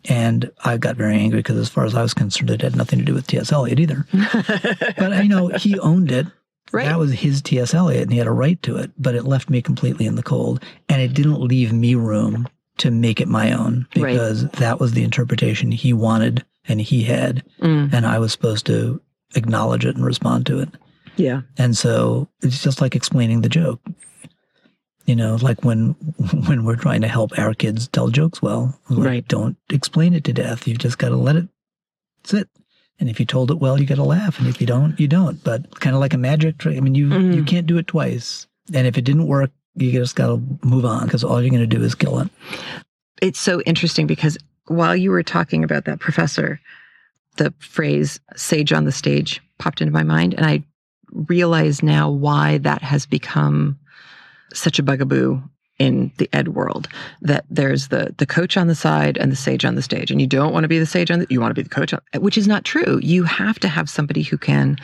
And 0.09 0.51
I 0.64 0.76
got 0.78 0.96
very 0.96 1.16
angry 1.16 1.40
because, 1.40 1.59
as 1.59 1.68
far 1.68 1.84
as 1.84 1.94
I 1.94 2.03
was 2.03 2.14
concerned, 2.14 2.51
it 2.51 2.62
had 2.62 2.74
nothing 2.76 2.98
to 3.01 3.05
do 3.05 3.14
with 3.14 3.26
T.S. 3.26 3.53
Eliot 3.53 3.78
either. 3.80 4.07
but 4.12 5.12
I 5.12 5.26
know 5.26 5.48
he 5.48 5.78
owned 5.78 6.11
it. 6.11 6.26
Right. 6.72 6.86
That 6.86 6.98
was 6.98 7.12
his 7.12 7.42
T.S. 7.42 7.74
Eliot, 7.74 8.03
and 8.05 8.12
he 8.12 8.18
had 8.18 8.26
a 8.28 8.32
right 8.32 8.61
to 8.62 8.76
it. 8.76 8.92
But 8.96 9.14
it 9.14 9.24
left 9.24 9.51
me 9.51 9.61
completely 9.61 10.07
in 10.07 10.14
the 10.14 10.22
cold, 10.22 10.62
and 10.88 11.03
it 11.03 11.12
didn't 11.14 11.40
leave 11.40 11.72
me 11.72 11.94
room 11.96 12.48
to 12.78 12.90
make 12.90 13.20
it 13.20 13.28
my 13.28 13.53
own 13.53 13.86
Right. 13.96 14.12
because 14.12 14.48
that 14.53 14.80
was 14.80 14.92
the 14.92 15.03
interpretation 15.03 15.70
he 15.70 15.92
wanted 15.92 16.44
and 16.66 16.80
he 16.80 17.03
had, 17.03 17.42
Mm, 17.61 17.92
and 17.92 18.07
I 18.07 18.18
was 18.18 18.32
supposed 18.32 18.64
to 18.66 19.03
acknowledge 19.34 19.84
it 19.84 19.96
and 19.96 20.05
respond 20.05 20.46
to 20.46 20.61
it. 20.61 20.68
yeah 21.16 21.42
And 21.59 21.76
so 21.76 22.28
it's 22.42 22.62
just 22.62 22.80
like 22.80 22.96
explaining 22.96 23.42
the 23.42 23.48
joke. 23.51 23.80
You 25.11 25.16
know, 25.16 25.34
like 25.42 25.64
when 25.64 25.90
when 26.46 26.64
we're 26.64 26.76
trying 26.76 27.00
to 27.00 27.08
help 27.08 27.36
our 27.36 27.52
kids 27.52 27.88
tell 27.88 28.11
jokes 28.11 28.40
well, 28.40 28.78
like, 28.88 29.06
Right. 29.06 29.28
don't 29.28 29.56
explain 29.68 30.14
it 30.14 30.22
to 30.24 30.32
death. 30.32 30.68
You've 30.68 30.78
just 30.78 30.98
got 30.98 31.08
to 31.08 31.16
let 31.16 31.34
it 31.34 31.48
sit. 32.22 32.48
And 33.00 33.08
if 33.08 33.18
you 33.18 33.26
told 33.26 33.50
it 33.50 33.58
well, 33.58 33.80
you 33.80 33.86
got 33.86 33.96
to 33.96 34.04
laugh, 34.04 34.38
and 34.38 34.46
if 34.46 34.61
you 34.61 34.68
don't, 34.68 35.00
you 35.00 35.08
don't. 35.08 35.42
But 35.42 35.80
kind 35.80 35.96
of 35.96 36.00
like 36.00 36.14
a 36.14 36.18
magic 36.18 36.58
trick. 36.58 36.76
I 36.76 36.80
mean, 36.80 36.94
you 36.94 37.08
Mhm. 37.08 37.34
you 37.34 37.42
can't 37.42 37.66
do 37.66 37.76
it 37.78 37.88
twice. 37.88 38.46
And 38.72 38.86
if 38.86 38.96
it 38.96 39.02
didn't 39.04 39.26
work, 39.26 39.50
you 39.74 39.90
just 39.90 40.14
got 40.14 40.28
to 40.28 40.40
move 40.62 40.84
on 40.84 41.06
because 41.06 41.24
all 41.24 41.40
you're 41.42 41.50
going 41.50 41.68
to 41.68 41.76
do 41.76 41.82
is 41.82 41.94
kill 41.96 42.20
it. 42.20 42.28
it's 43.20 43.40
so 43.40 43.61
interesting 43.62 44.06
because 44.06 44.38
while 44.68 44.94
you 44.94 45.11
were 45.11 45.24
talking 45.24 45.64
about 45.64 45.86
that 45.86 45.98
professor, 45.98 46.61
the 47.36 47.52
phrase 47.58 48.20
sage 48.36 48.72
on 48.72 48.84
the 48.84 48.92
stage 48.92 49.40
popped 49.58 49.80
into 49.80 49.92
my 49.92 50.04
mind. 50.04 50.34
And 50.34 50.46
I 50.46 50.62
realize 51.28 51.82
now 51.82 52.08
why 52.11 52.58
that 52.58 52.82
has 52.82 53.06
become 53.06 53.76
such 54.55 54.78
a 54.78 54.82
bugaboo 54.82 55.40
in 55.78 56.12
the 56.18 56.28
ed 56.34 56.48
world 56.48 56.88
that 57.22 57.46
there's 57.48 57.88
the 57.88 58.14
the 58.18 58.26
coach 58.26 58.59
on 58.59 58.66
the 58.66 58.74
side 58.74 59.16
and 59.16 59.32
the 59.32 59.36
sage 59.36 59.64
on 59.64 59.76
the 59.76 59.82
stage. 59.82 60.11
And 60.11 60.20
you 60.20 60.26
don't 60.26 60.53
want 60.53 60.64
to 60.64 60.68
be 60.68 60.78
the 60.78 60.84
sage 60.84 61.11
on 61.11 61.20
the 61.20 61.26
you 61.30 61.40
want 61.40 61.51
to 61.53 61.55
be 61.55 61.62
the 61.62 61.70
coach 61.74 61.94
on, 61.94 62.01
which 62.16 62.36
is 62.36 62.46
not 62.46 62.64
true. 62.66 63.01
You 63.03 63.24
have 63.24 63.59
to 63.61 63.68
have 63.68 63.88
somebody 63.88 64.22
who 64.22 64.36
can 64.36 64.76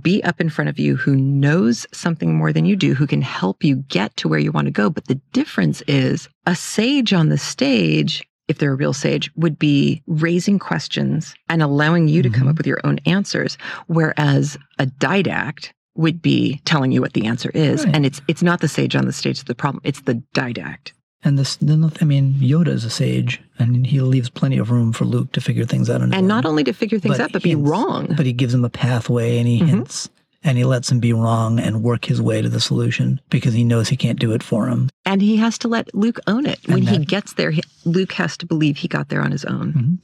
be 0.00 0.22
up 0.22 0.40
in 0.40 0.48
front 0.48 0.68
of 0.68 0.78
you 0.78 0.94
who 0.94 1.16
knows 1.16 1.86
something 1.92 2.36
more 2.36 2.52
than 2.52 2.66
you 2.66 2.76
do 2.76 2.94
who 2.94 3.06
can 3.08 3.20
help 3.20 3.64
you 3.64 3.76
get 3.88 4.16
to 4.18 4.28
where 4.28 4.38
you 4.38 4.52
want 4.52 4.66
to 4.66 4.70
go. 4.70 4.88
But 4.90 5.08
the 5.08 5.20
difference 5.32 5.82
is 5.88 6.28
a 6.46 6.54
sage 6.54 7.12
on 7.12 7.30
the 7.30 7.38
stage 7.38 8.22
if 8.46 8.58
they're 8.58 8.74
a 8.74 8.76
real 8.76 8.92
sage 8.92 9.30
would 9.34 9.58
be 9.58 10.02
raising 10.06 10.58
questions 10.60 11.34
and 11.48 11.62
allowing 11.62 12.06
you 12.06 12.22
to 12.22 12.28
come 12.30 12.46
Mhm. 12.46 12.50
up 12.50 12.58
with 12.58 12.66
your 12.66 12.80
own 12.84 13.00
answers. 13.06 13.56
Whereas 13.88 14.56
a 14.78 14.86
didact 14.86 15.70
would 15.96 16.20
be 16.22 16.60
telling 16.64 16.90
you 16.92 17.00
what 17.00 17.12
the 17.12 17.26
answer 17.26 17.50
is 17.54 17.84
Right. 17.84 17.94
and 17.94 18.04
it's 18.06 18.20
it's 18.28 18.42
not 18.42 18.60
the 18.60 18.68
sage 18.68 18.96
on 18.96 19.06
the 19.06 19.12
stage 19.12 19.38
that's 19.38 19.48
the 19.48 19.54
problem 19.54 19.80
it's 19.84 20.00
the 20.02 20.22
didact 20.34 20.92
And 21.26 21.38
this, 21.38 21.56
then, 21.56 21.90
I 22.02 22.04
mean, 22.04 22.34
Yoda 22.34 22.68
is 22.68 22.84
a 22.84 22.90
sage, 22.90 23.40
and 23.58 23.86
he 23.86 24.00
leaves 24.02 24.28
plenty 24.28 24.58
of 24.58 24.70
room 24.70 24.92
for 24.92 25.06
Luke 25.06 25.32
to 25.32 25.40
figure 25.40 25.64
things 25.64 25.88
out. 25.88 26.02
On 26.02 26.10
his 26.10 26.18
and 26.18 26.28
not 26.28 26.44
only 26.44 26.64
to 26.64 26.74
figure 26.74 26.98
things 27.00 27.18
out 27.18 27.32
but 27.32 27.42
be 27.42 27.54
wrong 27.54 28.12
But 28.14 28.26
he 28.26 28.34
gives 28.34 28.52
him 28.52 28.62
a 28.64 28.68
pathway, 28.68 29.38
and 29.38 29.48
he 29.48 29.58
Mhm. 29.60 29.66
hints, 29.68 30.10
and 30.42 30.58
he 30.58 30.64
lets 30.64 30.92
him 30.92 31.00
be 31.00 31.14
wrong 31.14 31.58
and 31.58 31.82
work 31.82 32.04
his 32.04 32.20
way 32.20 32.42
to 32.42 32.50
the 32.50 32.60
solution 32.60 33.20
because 33.30 33.54
he 33.54 33.64
knows 33.64 33.88
he 33.88 33.96
can't 33.96 34.20
do 34.20 34.32
it 34.36 34.42
for 34.42 34.68
him. 34.68 34.90
and 35.06 35.22
he 35.22 35.36
has 35.38 35.56
to 35.58 35.68
let 35.68 35.94
luke 35.94 36.20
own 36.26 36.44
it 36.44 36.58
when 36.68 36.80
And 36.86 36.88
he 36.90 36.98
gets 37.06 37.32
there 37.34 37.52
he, 37.52 37.62
luke 37.86 38.12
has 38.20 38.36
to 38.40 38.44
believe 38.46 38.76
he 38.78 38.88
got 38.88 39.08
there 39.08 39.22
on 39.22 39.32
his 39.32 39.46
own 39.46 39.98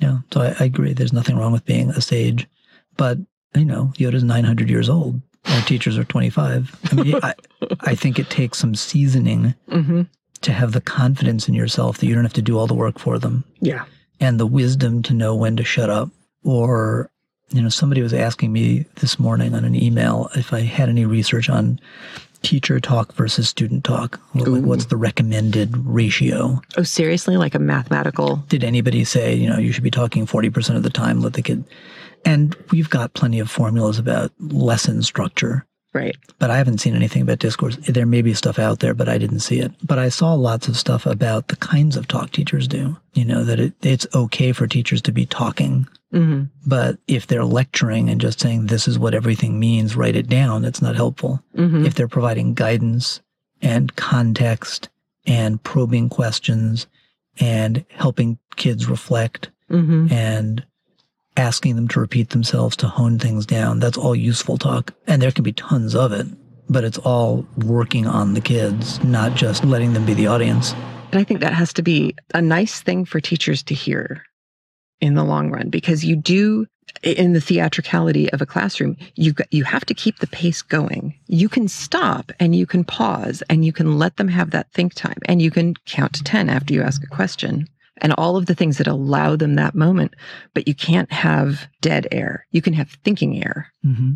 Yeah, 0.00 0.18
so 0.32 0.40
I, 0.40 0.56
I 0.60 0.64
agree. 0.64 0.92
There's 0.94 1.12
nothing 1.12 1.36
wrong 1.36 1.52
with 1.52 1.64
being 1.66 1.90
a 1.90 2.00
sage, 2.00 2.46
but 2.96 3.18
you 3.54 3.64
know, 3.64 3.92
Yoda's 3.96 4.24
900 4.24 4.68
years 4.68 4.88
old. 4.88 5.20
Our 5.46 5.62
teachers 5.62 5.98
are 5.98 6.04
25. 6.04 6.74
I 6.90 6.94
mean, 6.94 7.14
I, 7.22 7.34
I 7.80 7.94
think 7.94 8.18
it 8.18 8.30
takes 8.30 8.58
some 8.58 8.74
seasoning 8.74 9.54
mm-hmm. 9.68 10.02
to 10.40 10.52
have 10.52 10.72
the 10.72 10.80
confidence 10.80 11.48
in 11.48 11.54
yourself 11.54 11.98
that 11.98 12.06
you 12.06 12.14
don't 12.14 12.24
have 12.24 12.32
to 12.34 12.42
do 12.42 12.58
all 12.58 12.66
the 12.66 12.74
work 12.74 12.98
for 12.98 13.18
them. 13.18 13.44
yeah 13.60 13.84
and 14.20 14.38
the 14.38 14.46
wisdom 14.46 15.02
to 15.04 15.14
know 15.14 15.34
when 15.34 15.56
to 15.56 15.64
shut 15.64 15.90
up. 15.90 16.10
Or, 16.44 17.10
you 17.50 17.62
know, 17.62 17.68
somebody 17.68 18.02
was 18.02 18.14
asking 18.14 18.52
me 18.52 18.84
this 18.96 19.18
morning 19.18 19.54
on 19.54 19.64
an 19.64 19.74
email 19.74 20.30
if 20.34 20.52
I 20.52 20.60
had 20.60 20.88
any 20.88 21.04
research 21.04 21.48
on 21.48 21.80
teacher 22.42 22.78
talk 22.78 23.14
versus 23.14 23.48
student 23.48 23.84
talk. 23.84 24.20
Like, 24.34 24.62
what's 24.64 24.86
the 24.86 24.96
recommended 24.96 25.74
ratio? 25.78 26.60
oh 26.76 26.82
seriously 26.82 27.38
like 27.38 27.54
a 27.54 27.58
mathematical 27.58 28.44
Did 28.48 28.64
anybody 28.64 29.04
say, 29.04 29.34
you 29.34 29.48
know, 29.48 29.58
you 29.58 29.72
should 29.72 29.84
be 29.84 29.90
talking 29.90 30.26
40% 30.26 30.76
of 30.76 30.82
the 30.82 30.90
time, 30.90 31.20
let 31.20 31.32
the 31.32 31.42
kid. 31.42 31.64
And 32.24 32.54
we've 32.70 32.90
got 32.90 33.14
plenty 33.14 33.38
of 33.38 33.50
formulas 33.50 33.98
about 33.98 34.32
lesson 34.38 35.02
structure 35.02 35.66
right 35.92 36.16
but 36.38 36.50
I 36.50 36.56
haven't 36.58 36.78
seen 36.78 36.94
anything 36.94 37.22
about 37.22 37.38
discourse. 37.38 37.76
There 37.76 38.04
may 38.04 38.20
be 38.20 38.34
stuff 38.34 38.58
out 38.58 38.80
there, 38.80 38.92
but 38.92 39.08
I 39.08 39.16
didn't 39.16 39.40
see 39.40 39.60
it. 39.60 39.72
But 39.82 39.98
I 39.98 40.08
saw 40.08 40.34
lots 40.34 40.68
of 40.68 40.76
stuff 40.76 41.06
about 41.06 41.48
the 41.48 41.56
kinds 41.56 41.96
of 41.96 42.08
talk 42.08 42.32
teachers 42.32 42.68
do. 42.68 42.96
You 43.14 43.24
know, 43.24 43.44
that 43.44 43.60
it, 43.60 43.72
it's 43.82 44.06
okay 44.14 44.52
for 44.52 44.66
teachers 44.66 45.00
to 45.02 45.12
be 45.12 45.24
talking, 45.24 45.88
mm-hmm. 46.12 46.44
but 46.66 46.98
if 47.06 47.26
they're 47.26 47.44
lecturing 47.44 48.10
and 48.10 48.20
just 48.20 48.40
saying 48.40 48.66
this 48.66 48.88
is 48.88 48.98
what 48.98 49.14
everything 49.14 49.58
means, 49.58 49.96
write 49.96 50.16
it 50.16 50.28
down, 50.28 50.64
it's 50.64 50.82
not 50.82 50.96
helpful. 50.96 51.42
Mm-hmm. 51.56 51.86
If 51.86 51.94
they're 51.94 52.08
providing 52.08 52.54
guidance 52.54 53.20
and 53.62 53.94
context 53.96 54.88
and 55.26 55.62
probing 55.62 56.08
questions 56.08 56.86
and 57.40 57.84
helping 57.88 58.38
kids 58.56 58.88
reflect 58.88 59.50
Mm-hmm. 59.70 60.12
and 60.12 60.62
asking 61.36 61.76
them 61.76 61.88
to 61.88 62.00
repeat 62.00 62.30
themselves 62.30 62.76
to 62.76 62.88
hone 62.88 63.18
things 63.18 63.46
down. 63.46 63.80
That's 63.80 63.98
all 63.98 64.14
useful 64.14 64.58
talk. 64.58 64.92
And 65.06 65.20
there 65.20 65.32
can 65.32 65.44
be 65.44 65.52
tons 65.52 65.94
of 65.94 66.12
it, 66.12 66.26
but 66.68 66.84
it's 66.84 66.98
all 66.98 67.46
working 67.58 68.06
on 68.06 68.34
the 68.34 68.40
kids, 68.40 69.02
not 69.02 69.34
just 69.34 69.64
letting 69.64 69.92
them 69.92 70.06
be 70.06 70.14
the 70.14 70.26
audience. 70.26 70.72
And 71.12 71.20
I 71.20 71.24
think 71.24 71.40
that 71.40 71.54
has 71.54 71.72
to 71.74 71.82
be 71.82 72.14
a 72.32 72.42
nice 72.42 72.80
thing 72.80 73.04
for 73.04 73.20
teachers 73.20 73.62
to 73.64 73.74
hear 73.74 74.24
in 75.00 75.14
the 75.14 75.24
long 75.24 75.50
run 75.50 75.70
because 75.70 76.04
you 76.04 76.16
do 76.16 76.66
in 77.02 77.32
the 77.32 77.40
theatricality 77.40 78.30
of 78.32 78.40
a 78.40 78.46
classroom 78.46 78.96
you 79.16 79.34
you 79.50 79.64
have 79.64 79.84
to 79.84 79.94
keep 79.94 80.18
the 80.18 80.26
pace 80.28 80.62
going 80.62 81.14
you 81.26 81.48
can 81.48 81.66
stop 81.66 82.30
and 82.38 82.54
you 82.54 82.66
can 82.66 82.84
pause 82.84 83.42
and 83.48 83.64
you 83.64 83.72
can 83.72 83.98
let 83.98 84.16
them 84.16 84.28
have 84.28 84.50
that 84.50 84.70
think 84.72 84.94
time 84.94 85.18
and 85.26 85.42
you 85.42 85.50
can 85.50 85.74
count 85.86 86.12
to 86.14 86.22
10 86.22 86.48
after 86.48 86.72
you 86.72 86.82
ask 86.82 87.02
a 87.02 87.08
question 87.08 87.68
and 87.98 88.12
all 88.14 88.36
of 88.36 88.46
the 88.46 88.54
things 88.54 88.78
that 88.78 88.86
allow 88.86 89.36
them 89.36 89.54
that 89.54 89.74
moment 89.74 90.14
but 90.54 90.66
you 90.68 90.74
can't 90.74 91.10
have 91.12 91.66
dead 91.80 92.06
air 92.12 92.46
you 92.50 92.60
can 92.62 92.72
have 92.74 92.90
thinking 93.04 93.42
air 93.44 93.72
Mm-hmm. 93.84 94.12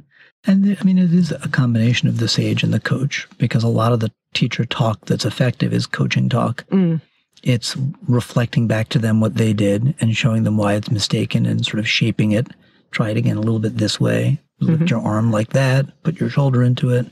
And 0.46 0.64
the- 0.64 0.78
I 0.80 0.84
mean, 0.84 0.98
it 0.98 1.12
is 1.12 1.32
a 1.32 1.48
combination 1.48 2.08
of 2.08 2.18
the 2.18 2.28
sage 2.28 2.62
and 2.62 2.72
the 2.72 2.78
coach 2.80 3.26
because 3.38 3.64
a 3.64 3.68
lot 3.68 3.92
of 3.92 3.98
the 4.00 4.10
teacher 4.34 4.64
talk 4.64 5.04
that's 5.06 5.24
effective 5.24 5.72
is 5.74 5.84
coaching 5.86 6.28
talk. 6.28 6.64
Mm. 6.70 7.00
it's 7.42 7.76
reflecting 8.06 8.66
back 8.68 8.88
to 8.90 8.98
them 8.98 9.20
what 9.20 9.34
they 9.34 9.52
did 9.52 9.94
and 10.00 10.16
showing 10.16 10.44
them 10.44 10.56
why 10.56 10.74
it's 10.74 10.90
mistaken 10.92 11.44
and 11.44 11.66
sort 11.66 11.80
of 11.80 11.88
shaping 11.88 12.32
it. 12.32 12.46
Try 12.92 13.10
it 13.10 13.16
again 13.16 13.36
a 13.36 13.40
little 13.40 13.58
bit 13.58 13.78
this 13.78 14.00
way. 14.00 14.40
Lift 14.60 14.74
Mm-hmm. 14.84 14.86
your 14.86 15.00
arm 15.00 15.30
like 15.32 15.50
that. 15.50 15.86
Put 16.02 16.18
your 16.20 16.30
shoulder 16.30 16.62
into 16.62 16.90
it, 16.90 17.06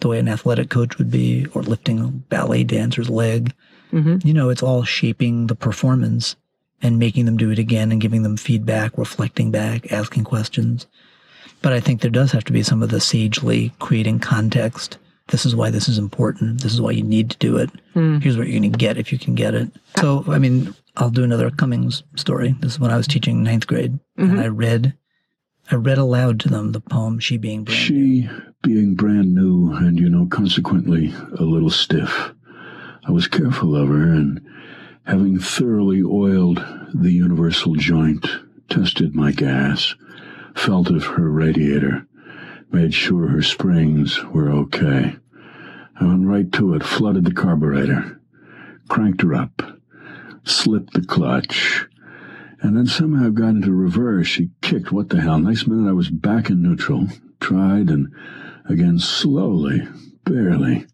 the 0.00 0.08
way 0.08 0.18
an 0.18 0.28
athletic 0.28 0.68
coach 0.70 0.98
would 0.98 1.10
be, 1.10 1.46
or 1.54 1.62
lifting 1.62 2.00
a 2.00 2.08
ballet 2.08 2.64
dancer's 2.64 3.08
leg. 3.10 3.52
Mm-hmm. 3.92 4.26
You 4.26 4.34
know, 4.34 4.48
it's 4.48 4.62
all 4.62 4.84
shaping 4.84 5.46
the 5.46 5.54
performance 5.54 6.36
and 6.82 6.98
making 6.98 7.26
them 7.26 7.36
do 7.36 7.50
it 7.50 7.58
again 7.58 7.92
and 7.92 8.00
giving 8.00 8.22
them 8.22 8.36
feedback, 8.36 8.96
reflecting 8.96 9.50
back, 9.50 9.92
asking 9.92 10.24
questions. 10.24 10.86
But 11.62 11.72
I 11.72 11.80
think 11.80 12.00
there 12.00 12.10
does 12.10 12.32
have 12.32 12.44
to 12.44 12.52
be 12.52 12.62
some 12.62 12.82
of 12.82 12.90
the 12.90 13.00
sagely 13.00 13.72
creating 13.78 14.20
context. 14.20 14.96
This 15.28 15.44
is 15.44 15.54
why 15.54 15.70
this 15.70 15.88
is 15.88 15.98
important. 15.98 16.62
This 16.62 16.72
is 16.72 16.80
why 16.80 16.92
you 16.92 17.02
need 17.02 17.30
to 17.30 17.38
do 17.38 17.56
it. 17.58 17.70
Here's 17.94 18.36
what 18.36 18.48
you're 18.48 18.58
going 18.58 18.72
to 18.72 18.78
get 18.78 18.96
if 18.98 19.12
you 19.12 19.18
can 19.18 19.34
get 19.34 19.54
it. 19.54 19.68
So, 19.98 20.24
I 20.26 20.38
mean, 20.38 20.74
I'll 20.96 21.10
do 21.10 21.22
another 21.22 21.50
Cummings 21.50 22.02
story. 22.16 22.56
This 22.60 22.72
is 22.72 22.80
when 22.80 22.90
I 22.90 22.96
was 22.96 23.06
teaching 23.06 23.42
ninth 23.42 23.66
grade, 23.66 23.98
and 24.16 24.40
I 24.40 24.48
read, 24.48 24.94
I 25.70 25.76
read 25.76 25.98
aloud 25.98 26.40
to 26.40 26.48
them 26.48 26.72
the 26.72 26.80
poem 26.80 27.20
"She 27.20 27.36
Being 27.36 27.64
Brand." 27.64 27.78
She 27.78 28.28
being 28.62 28.94
brand 28.94 29.34
new 29.34 29.72
and, 29.72 30.00
you 30.00 30.08
know, 30.08 30.26
consequently 30.26 31.14
a 31.38 31.42
little 31.44 31.70
stiff. 31.70 32.32
I 33.04 33.12
was 33.12 33.28
careful 33.28 33.74
of 33.74 33.88
her 33.88 34.12
and, 34.12 34.40
having 35.04 35.38
thoroughly 35.38 36.02
oiled 36.02 36.64
the 36.94 37.12
universal 37.12 37.74
joint, 37.74 38.26
tested 38.68 39.14
my 39.14 39.32
gas, 39.32 39.94
felt 40.54 40.90
of 40.90 41.04
her 41.04 41.30
radiator, 41.30 42.06
made 42.70 42.94
sure 42.94 43.28
her 43.28 43.42
springs 43.42 44.22
were 44.24 44.50
okay. 44.50 45.16
I 45.98 46.04
went 46.04 46.26
right 46.26 46.50
to 46.52 46.74
it, 46.74 46.84
flooded 46.84 47.24
the 47.24 47.34
carburetor, 47.34 48.20
cranked 48.88 49.22
her 49.22 49.34
up, 49.34 49.62
slipped 50.44 50.92
the 50.94 51.02
clutch, 51.02 51.86
and 52.62 52.76
then 52.76 52.86
somehow 52.86 53.30
got 53.30 53.50
into 53.50 53.72
reverse. 53.72 54.26
She 54.26 54.50
kicked. 54.60 54.92
What 54.92 55.08
the 55.08 55.20
hell? 55.20 55.38
Next 55.38 55.66
minute 55.66 55.88
I 55.88 55.92
was 55.92 56.10
back 56.10 56.50
in 56.50 56.62
neutral. 56.62 57.08
Tried 57.40 57.88
and 57.88 58.12
again 58.66 58.98
slowly, 58.98 59.88
barely, 60.24 60.86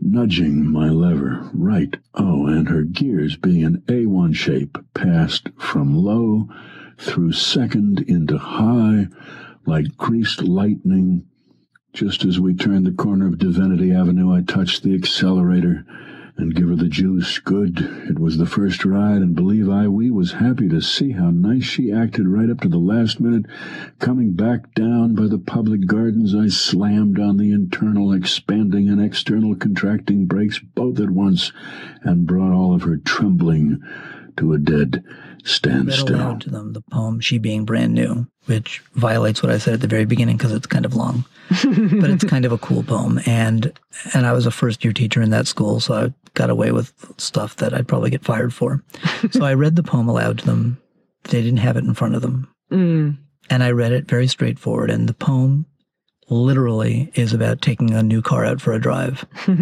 nudging 0.00 0.70
my 0.70 0.88
lever 0.88 1.48
right. 1.52 1.96
Oh, 2.14 2.46
and 2.46 2.68
her 2.68 2.82
gears 2.82 3.36
being 3.36 3.64
an 3.64 3.82
A1 3.86 4.34
shape 4.34 4.78
passed 4.94 5.48
from 5.58 5.94
low 5.94 6.48
through 6.98 7.32
second 7.32 8.00
into 8.00 8.38
high 8.38 9.08
like 9.66 9.96
greased 9.96 10.42
lightning. 10.42 11.26
Just 11.92 12.24
as 12.24 12.38
we 12.38 12.54
turned 12.54 12.86
the 12.86 12.92
corner 12.92 13.26
of 13.26 13.38
Divinity 13.38 13.92
Avenue, 13.92 14.32
I 14.32 14.42
touched 14.42 14.82
the 14.82 14.94
accelerator 14.94 15.84
and 16.38 16.54
give 16.54 16.68
her 16.68 16.76
the 16.76 16.88
juice. 16.88 17.38
Good. 17.38 17.78
It 18.08 18.18
was 18.18 18.36
the 18.36 18.46
first 18.46 18.84
ride, 18.84 19.22
and 19.22 19.34
believe 19.34 19.68
I, 19.68 19.88
we 19.88 20.10
was 20.10 20.32
happy 20.32 20.68
to 20.68 20.80
see 20.80 21.12
how 21.12 21.30
nice 21.30 21.64
she 21.64 21.92
acted 21.92 22.28
right 22.28 22.50
up 22.50 22.60
to 22.60 22.68
the 22.68 22.78
last 22.78 23.20
minute. 23.20 23.46
Coming 23.98 24.32
back 24.32 24.74
down 24.74 25.14
by 25.14 25.26
the 25.26 25.38
public 25.38 25.86
gardens, 25.86 26.34
I 26.34 26.48
slammed 26.48 27.18
on 27.18 27.36
the 27.36 27.52
internal 27.52 28.12
expanding 28.12 28.88
and 28.88 29.02
external 29.02 29.54
contracting 29.54 30.26
brakes 30.26 30.58
both 30.58 31.00
at 31.00 31.10
once 31.10 31.52
and 32.02 32.26
brought 32.26 32.52
all 32.52 32.74
of 32.74 32.82
her 32.82 32.96
trembling 32.96 33.82
to 34.36 34.52
a 34.52 34.58
dead 34.58 35.04
read 35.46 35.48
standstill. 35.48 36.16
aloud 36.16 36.40
to 36.42 36.50
them 36.50 36.72
the 36.72 36.82
poem 36.82 37.20
"She 37.20 37.38
Being 37.38 37.64
Brand 37.64 37.94
New," 37.94 38.26
which 38.46 38.82
violates 38.94 39.42
what 39.42 39.52
I 39.52 39.58
said 39.58 39.74
at 39.74 39.80
the 39.80 39.86
very 39.86 40.04
beginning 40.04 40.36
because 40.36 40.52
it's 40.52 40.66
kind 40.66 40.84
of 40.84 40.94
long, 40.94 41.24
but 41.48 42.10
it's 42.10 42.24
kind 42.24 42.44
of 42.44 42.52
a 42.52 42.58
cool 42.58 42.82
poem. 42.82 43.20
And 43.26 43.72
and 44.12 44.26
I 44.26 44.32
was 44.32 44.46
a 44.46 44.50
first 44.50 44.84
year 44.84 44.92
teacher 44.92 45.22
in 45.22 45.30
that 45.30 45.46
school, 45.46 45.80
so 45.80 45.94
I 45.94 46.12
got 46.36 46.50
away 46.50 46.70
with 46.70 46.92
stuff 47.18 47.56
that 47.56 47.74
I'd 47.74 47.88
probably 47.88 48.10
get 48.10 48.24
fired 48.24 48.54
for. 48.54 48.84
so 49.32 49.44
I 49.44 49.54
read 49.54 49.74
the 49.74 49.82
poem 49.82 50.08
aloud 50.08 50.38
to 50.38 50.46
them. 50.46 50.78
They 51.24 51.42
didn't 51.42 51.58
have 51.66 51.76
it 51.76 51.84
in 51.84 51.94
front 51.94 52.14
of 52.14 52.22
them, 52.22 52.48
Mm. 52.70 53.18
and 53.50 53.62
I 53.64 53.70
read 53.72 53.90
it 53.92 54.06
very 54.08 54.28
straightforward. 54.28 54.90
And 54.90 55.08
the 55.08 55.14
poem 55.14 55.66
literally 56.28 57.10
is 57.14 57.32
about 57.32 57.62
taking 57.62 57.90
a 57.92 58.02
new 58.02 58.22
car 58.22 58.44
out 58.44 58.60
for 58.60 58.72
a 58.72 58.80
drive 58.80 59.24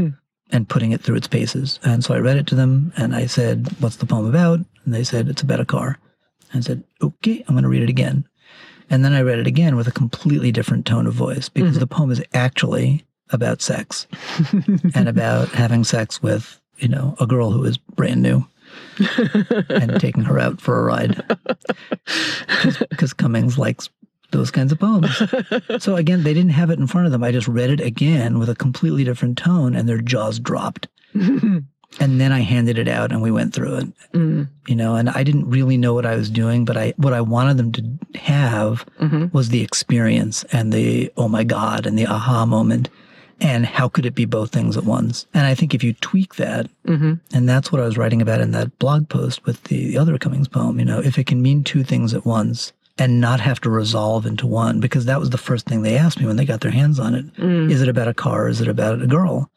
and 0.50 0.68
putting 0.68 0.92
it 0.92 1.00
through 1.00 1.16
its 1.16 1.28
paces. 1.28 1.78
And 1.84 2.02
so 2.04 2.14
I 2.14 2.18
read 2.18 2.36
it 2.36 2.46
to 2.48 2.54
them 2.54 2.92
and 2.96 3.14
I 3.14 3.26
said, 3.26 3.68
What's 3.80 3.96
the 3.96 4.06
poem 4.06 4.26
about? 4.26 4.60
And 4.84 4.94
they 4.94 5.04
said, 5.04 5.28
It's 5.28 5.42
about 5.42 5.60
a 5.60 5.64
car. 5.66 5.98
And 6.52 6.58
I 6.58 6.66
said, 6.66 6.84
Okay, 7.02 7.44
I'm 7.46 7.54
going 7.54 7.62
to 7.64 7.68
read 7.68 7.82
it 7.82 7.88
again. 7.90 8.26
And 8.90 9.04
then 9.04 9.12
I 9.14 9.22
read 9.22 9.38
it 9.38 9.46
again 9.46 9.76
with 9.76 9.88
a 9.88 9.92
completely 9.92 10.52
different 10.52 10.84
tone 10.86 11.06
of 11.06 11.14
voice 11.14 11.48
because 11.48 11.78
the 11.78 11.86
poem 11.86 12.10
is 12.10 12.22
actually 12.34 13.04
about 13.30 13.62
sex 13.62 14.06
and 14.94 15.08
about 15.08 15.48
having 15.48 15.84
sex 15.84 16.22
with, 16.22 16.60
you 16.84 16.90
know, 16.90 17.16
a 17.18 17.26
girl 17.26 17.50
who 17.50 17.64
is 17.64 17.78
brand 17.78 18.20
new 18.20 18.46
and 19.70 19.98
taking 19.98 20.22
her 20.22 20.38
out 20.38 20.60
for 20.60 20.78
a 20.78 20.82
ride. 20.84 21.22
Because 22.90 23.14
Cummings 23.14 23.56
likes 23.56 23.88
those 24.32 24.50
kinds 24.50 24.70
of 24.70 24.78
poems. 24.78 25.22
So 25.82 25.96
again, 25.96 26.24
they 26.24 26.34
didn't 26.34 26.50
have 26.50 26.68
it 26.68 26.78
in 26.78 26.86
front 26.86 27.06
of 27.06 27.12
them. 27.12 27.24
I 27.24 27.32
just 27.32 27.48
read 27.48 27.70
it 27.70 27.80
again 27.80 28.38
with 28.38 28.50
a 28.50 28.54
completely 28.54 29.02
different 29.02 29.38
tone 29.38 29.74
and 29.74 29.88
their 29.88 30.02
jaws 30.02 30.38
dropped. 30.38 30.88
and 31.14 31.64
then 32.20 32.32
I 32.32 32.40
handed 32.40 32.76
it 32.76 32.88
out 32.88 33.12
and 33.12 33.22
we 33.22 33.30
went 33.30 33.54
through 33.54 33.76
it. 33.76 33.86
Mm. 34.12 34.48
You 34.66 34.76
know, 34.76 34.96
and 34.96 35.08
I 35.08 35.22
didn't 35.22 35.48
really 35.48 35.78
know 35.78 35.94
what 35.94 36.04
I 36.04 36.16
was 36.16 36.28
doing, 36.28 36.66
but 36.66 36.76
I 36.76 36.92
what 36.98 37.14
I 37.14 37.22
wanted 37.22 37.56
them 37.56 37.72
to 37.72 38.18
have 38.18 38.84
was 39.32 39.48
the 39.48 39.62
experience 39.62 40.44
and 40.52 40.70
the 40.70 41.10
oh 41.16 41.28
my 41.28 41.44
god 41.44 41.86
and 41.86 41.98
the 41.98 42.06
aha 42.06 42.44
moment. 42.44 42.90
And 43.40 43.66
how 43.66 43.88
could 43.88 44.06
it 44.06 44.14
be 44.14 44.24
both 44.24 44.50
things 44.52 44.76
at 44.76 44.84
once? 44.84 45.26
And 45.34 45.46
I 45.46 45.54
think 45.54 45.74
if 45.74 45.82
you 45.84 45.92
tweak 45.94 46.36
that, 46.36 46.68
Mm-hmm. 46.86 47.14
and 47.34 47.48
that's 47.48 47.72
what 47.72 47.80
I 47.80 47.84
was 47.86 47.96
writing 47.98 48.20
about 48.22 48.40
in 48.40 48.50
that 48.52 48.78
blog 48.78 49.08
post 49.08 49.44
with 49.46 49.62
the, 49.64 49.88
the 49.88 49.98
other 49.98 50.18
Cummings 50.18 50.48
poem, 50.48 50.78
you 50.78 50.84
know, 50.84 51.00
if 51.00 51.18
it 51.18 51.26
can 51.26 51.40
mean 51.42 51.64
two 51.64 51.82
things 51.82 52.12
at 52.14 52.24
once 52.26 52.72
and 52.98 53.20
not 53.20 53.40
have 53.40 53.60
to 53.62 53.70
resolve 53.70 54.24
into 54.26 54.46
one, 54.46 54.80
because 54.80 55.06
that 55.06 55.18
was 55.18 55.30
the 55.30 55.38
first 55.38 55.66
thing 55.66 55.82
they 55.82 55.96
asked 55.96 56.20
me 56.20 56.26
when 56.26 56.36
they 56.36 56.44
got 56.44 56.60
their 56.60 56.70
hands 56.70 57.00
on 57.00 57.14
it. 57.14 57.24
Is 57.70 57.82
it 57.82 57.88
about 57.88 58.06
a 58.08 58.14
car? 58.14 58.48
Is 58.48 58.60
it 58.60 58.68
about 58.68 59.02
a 59.02 59.06
girl? 59.06 59.50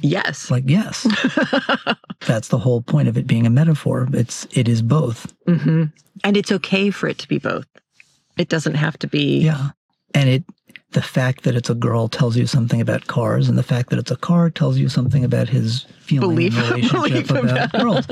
Yes. 0.00 0.50
Like, 0.50 0.64
yes. 0.66 1.06
that's 2.26 2.48
the 2.48 2.58
whole 2.58 2.82
point 2.82 3.08
of 3.08 3.16
it 3.18 3.26
being 3.26 3.46
a 3.46 3.50
metaphor. 3.50 4.08
It's 4.12 4.46
it 4.52 4.68
is 4.68 4.80
both. 4.82 5.32
hmm 5.46 5.84
And 6.22 6.36
it's 6.36 6.52
okay 6.52 6.90
for 6.90 7.08
it 7.08 7.18
to 7.18 7.28
be 7.28 7.38
both. 7.38 7.66
It 8.38 8.48
doesn't 8.48 8.74
have 8.74 8.98
to 9.00 9.06
be. 9.06 9.40
Yeah. 9.40 9.70
And 10.14 10.28
it 10.28 10.44
the 10.94 11.02
fact 11.02 11.44
that 11.44 11.54
it's 11.54 11.68
a 11.70 11.74
girl 11.74 12.08
tells 12.08 12.36
you 12.36 12.46
something 12.46 12.80
about 12.80 13.06
cars, 13.06 13.48
and 13.48 13.58
the 13.58 13.62
fact 13.62 13.90
that 13.90 13.98
it's 13.98 14.10
a 14.10 14.16
car 14.16 14.48
tells 14.50 14.78
you 14.78 14.88
something 14.88 15.22
about 15.24 15.48
his 15.48 15.84
feeling 16.00 16.30
Belief- 16.30 16.56
and 16.72 16.92
relationship 16.92 17.26
belief 17.28 17.30
about 17.30 17.72
girls. 17.72 18.06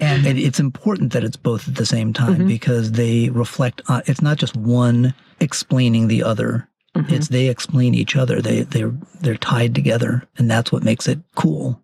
And 0.00 0.26
it, 0.26 0.38
it's 0.38 0.60
important 0.60 1.12
that 1.12 1.24
it's 1.24 1.36
both 1.36 1.66
at 1.68 1.74
the 1.74 1.84
same 1.86 2.12
time 2.12 2.34
Mm-hmm. 2.36 2.46
because 2.48 2.92
they 2.92 3.28
reflect 3.30 3.82
on. 3.88 4.02
It's 4.06 4.22
not 4.22 4.36
just 4.38 4.56
one 4.56 5.12
explaining 5.40 6.06
the 6.08 6.22
other. 6.22 6.68
Mm-hmm. 6.96 7.12
It's 7.14 7.28
they 7.28 7.48
explain 7.48 7.94
each 7.94 8.14
other. 8.16 8.40
They 8.40 8.62
they're 8.62 8.94
they're 9.20 9.36
tied 9.36 9.74
together, 9.74 10.22
and 10.36 10.50
that's 10.50 10.70
what 10.70 10.84
makes 10.84 11.08
it 11.08 11.18
cool. 11.34 11.82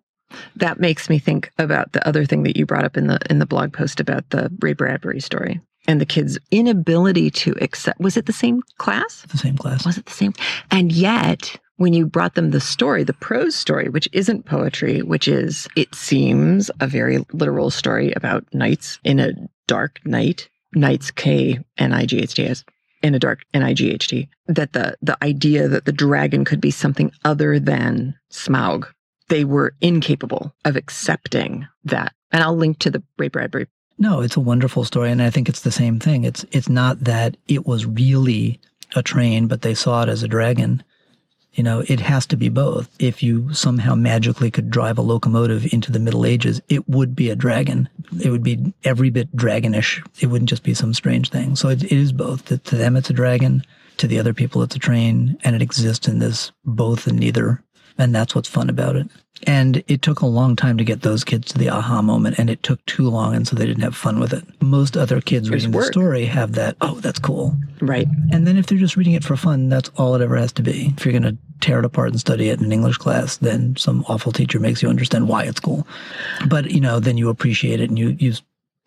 That 0.57 0.79
makes 0.79 1.09
me 1.09 1.19
think 1.19 1.51
about 1.59 1.93
the 1.93 2.05
other 2.07 2.25
thing 2.25 2.43
that 2.43 2.57
you 2.57 2.65
brought 2.65 2.83
up 2.85 2.97
in 2.97 3.07
the 3.07 3.19
in 3.29 3.39
the 3.39 3.45
blog 3.45 3.73
post 3.73 3.99
about 3.99 4.29
the 4.29 4.51
Ray 4.61 4.73
Bradbury 4.73 5.19
story 5.21 5.61
and 5.87 6.01
the 6.01 6.05
kids' 6.05 6.37
inability 6.51 7.29
to 7.31 7.55
accept. 7.61 7.99
Was 7.99 8.17
it 8.17 8.25
the 8.25 8.33
same 8.33 8.61
class? 8.77 9.25
The 9.31 9.37
same 9.37 9.57
class. 9.57 9.85
Was 9.85 9.97
it 9.97 10.05
the 10.05 10.11
same? 10.11 10.33
And 10.71 10.91
yet, 10.91 11.57
when 11.77 11.93
you 11.93 12.05
brought 12.05 12.35
them 12.35 12.51
the 12.51 12.61
story, 12.61 13.03
the 13.03 13.13
prose 13.13 13.55
story, 13.55 13.89
which 13.89 14.07
isn't 14.13 14.45
poetry, 14.45 15.01
which 15.01 15.27
is, 15.27 15.67
it 15.75 15.93
seems, 15.93 16.71
a 16.79 16.87
very 16.87 17.25
literal 17.33 17.69
story 17.69 18.11
about 18.13 18.45
knights 18.53 18.99
in 19.03 19.19
a 19.19 19.33
dark 19.67 19.99
night, 20.05 20.49
knights 20.73 21.11
K 21.11 21.59
N 21.77 21.93
I 21.93 22.05
G 22.05 22.19
H 22.19 22.35
T 22.35 22.45
S. 22.45 22.63
In 23.01 23.13
a 23.13 23.19
dark 23.19 23.41
N 23.53 23.61
I 23.61 23.73
G 23.73 23.91
H 23.91 24.07
T, 24.07 24.29
that 24.47 24.73
the 24.73 24.95
the 25.01 25.17
idea 25.23 25.67
that 25.67 25.85
the 25.85 25.91
dragon 25.91 26.43
could 26.43 26.61
be 26.61 26.71
something 26.71 27.11
other 27.23 27.59
than 27.59 28.15
Smaug, 28.31 28.87
they 29.27 29.45
were 29.45 29.73
incapable 29.81 30.55
of 30.63 30.75
accepting 30.75 31.67
that. 31.83 32.13
And 32.31 32.41
I'll 32.41 32.55
link 32.55 32.79
to 32.79 32.89
the 32.89 33.03
Ray 33.17 33.27
Bradbury. 33.27 33.67
No, 33.97 34.21
it's 34.21 34.35
a 34.35 34.41
wonderful 34.41 34.83
story, 34.83 35.11
and 35.11 35.21
I 35.21 35.29
think 35.29 35.47
it's 35.47 35.61
the 35.61 35.71
same 35.71 35.99
thing. 35.99 36.25
It's 36.25 36.45
it's 36.51 36.67
not 36.67 36.99
that 37.05 37.37
it 37.47 37.65
was 37.65 37.85
really 37.85 38.59
a 38.95 39.01
train, 39.01 39.47
but 39.47 39.61
they 39.61 39.73
saw 39.73 40.03
it 40.03 40.09
as 40.09 40.23
a 40.23 40.27
dragon. 40.27 40.83
You 41.53 41.63
know, 41.63 41.85
it 41.87 42.01
has 42.01 42.25
to 42.27 42.35
be 42.35 42.49
both. 42.49 42.89
If 42.99 43.23
you 43.23 43.53
somehow 43.53 43.95
magically 43.95 44.51
could 44.51 44.69
drive 44.69 44.97
a 44.97 45.01
locomotive 45.01 45.73
into 45.73 45.89
the 45.89 45.99
Middle 45.99 46.25
Ages, 46.25 46.61
it 46.67 46.89
would 46.89 47.15
be 47.15 47.29
a 47.29 47.35
dragon. 47.35 47.87
It 48.21 48.29
would 48.29 48.43
be 48.43 48.73
every 48.83 49.09
bit 49.09 49.33
dragonish. 49.33 50.05
It 50.19 50.27
wouldn't 50.27 50.49
just 50.49 50.63
be 50.63 50.73
some 50.73 50.93
strange 50.93 51.29
thing. 51.29 51.55
So 51.55 51.69
it, 51.69 51.83
it 51.83 51.93
is 51.93 52.11
both. 52.11 52.43
To, 52.45 52.57
to 52.57 52.75
them, 52.75 52.97
it's 52.97 53.09
a 53.09 53.13
dragon. 53.13 53.63
To 53.97 54.07
the 54.07 54.19
other 54.19 54.33
people, 54.33 54.61
it's 54.61 54.75
a 54.75 54.79
train, 54.79 55.37
and 55.45 55.55
it 55.55 55.61
exists 55.61 56.09
in 56.09 56.19
this 56.19 56.51
both 56.65 57.07
and 57.07 57.17
neither. 57.17 57.63
And 57.97 58.13
that's 58.13 58.35
what's 58.35 58.49
fun 58.49 58.69
about 58.69 58.95
it. 58.97 59.07
And 59.43 59.83
it 59.87 60.01
took 60.01 60.21
a 60.21 60.25
long 60.25 60.55
time 60.55 60.77
to 60.77 60.83
get 60.83 61.01
those 61.01 61.23
kids 61.23 61.47
to 61.51 61.57
the 61.57 61.69
aha 61.69 62.01
moment, 62.01 62.39
and 62.39 62.49
it 62.49 62.63
took 62.63 62.83
too 62.85 63.09
long, 63.09 63.35
and 63.35 63.47
so 63.47 63.55
they 63.55 63.65
didn't 63.65 63.83
have 63.83 63.95
fun 63.95 64.19
with 64.19 64.33
it. 64.33 64.43
Most 64.61 64.95
other 64.95 65.19
kids 65.21 65.49
reading 65.49 65.71
the 65.71 65.83
story 65.83 66.25
have 66.25 66.53
that, 66.53 66.77
oh, 66.81 66.95
that's 67.01 67.19
cool. 67.19 67.55
Right. 67.81 68.07
And 68.31 68.47
then 68.47 68.57
if 68.57 68.67
they're 68.67 68.77
just 68.77 68.95
reading 68.95 69.13
it 69.13 69.23
for 69.23 69.35
fun, 69.35 69.69
that's 69.69 69.89
all 69.97 70.15
it 70.15 70.21
ever 70.21 70.37
has 70.37 70.53
to 70.53 70.63
be. 70.63 70.93
If 70.97 71.05
you're 71.05 71.11
going 71.11 71.23
to 71.23 71.37
tear 71.59 71.79
it 71.79 71.85
apart 71.85 72.11
and 72.11 72.19
study 72.19 72.49
it 72.49 72.59
in 72.59 72.65
an 72.65 72.71
English 72.71 72.97
class, 72.97 73.37
then 73.37 73.75
some 73.75 74.05
awful 74.07 74.31
teacher 74.31 74.59
makes 74.59 74.81
you 74.81 74.89
understand 74.89 75.27
why 75.27 75.43
it's 75.43 75.59
cool. 75.59 75.85
But, 76.47 76.71
you 76.71 76.79
know, 76.79 76.99
then 76.99 77.17
you 77.17 77.29
appreciate 77.29 77.81
it 77.81 77.89
and 77.89 77.99
you, 77.99 78.15
you 78.19 78.33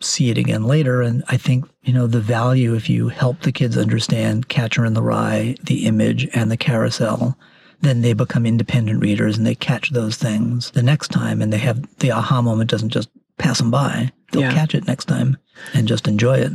see 0.01 0.29
it 0.29 0.37
again 0.37 0.63
later. 0.63 1.01
And 1.01 1.23
I 1.27 1.37
think, 1.37 1.65
you 1.83 1.93
know, 1.93 2.07
the 2.07 2.21
value 2.21 2.75
if 2.75 2.89
you 2.89 3.09
help 3.09 3.41
the 3.41 3.51
kids 3.51 3.77
understand 3.77 4.49
Catcher 4.49 4.85
in 4.85 4.93
the 4.93 5.03
Rye, 5.03 5.55
the 5.63 5.85
image, 5.85 6.27
and 6.33 6.49
the 6.49 6.57
carousel, 6.57 7.37
then 7.81 8.01
they 8.01 8.13
become 8.13 8.45
independent 8.45 9.01
readers 9.01 9.37
and 9.37 9.45
they 9.47 9.55
catch 9.55 9.89
those 9.91 10.17
things 10.17 10.71
the 10.71 10.83
next 10.83 11.09
time 11.09 11.41
and 11.41 11.51
they 11.53 11.57
have 11.57 11.85
the 11.99 12.11
aha 12.11 12.41
moment 12.41 12.69
doesn't 12.69 12.89
just 12.89 13.09
pass 13.37 13.57
them 13.59 13.71
by. 13.71 14.11
They'll 14.31 14.41
Yeah. 14.43 14.53
catch 14.53 14.75
it 14.75 14.85
next 14.87 15.05
time 15.05 15.37
and 15.73 15.87
just 15.87 16.07
enjoy 16.07 16.37
it. 16.39 16.51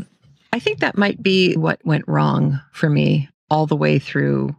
I 0.52 0.58
think 0.58 0.80
that 0.80 0.98
might 0.98 1.22
be 1.22 1.54
what 1.56 1.80
went 1.84 2.06
wrong 2.06 2.60
for 2.72 2.88
me 2.90 3.28
all 3.50 3.66
the 3.66 3.76
way 3.76 3.98
through 3.98 4.54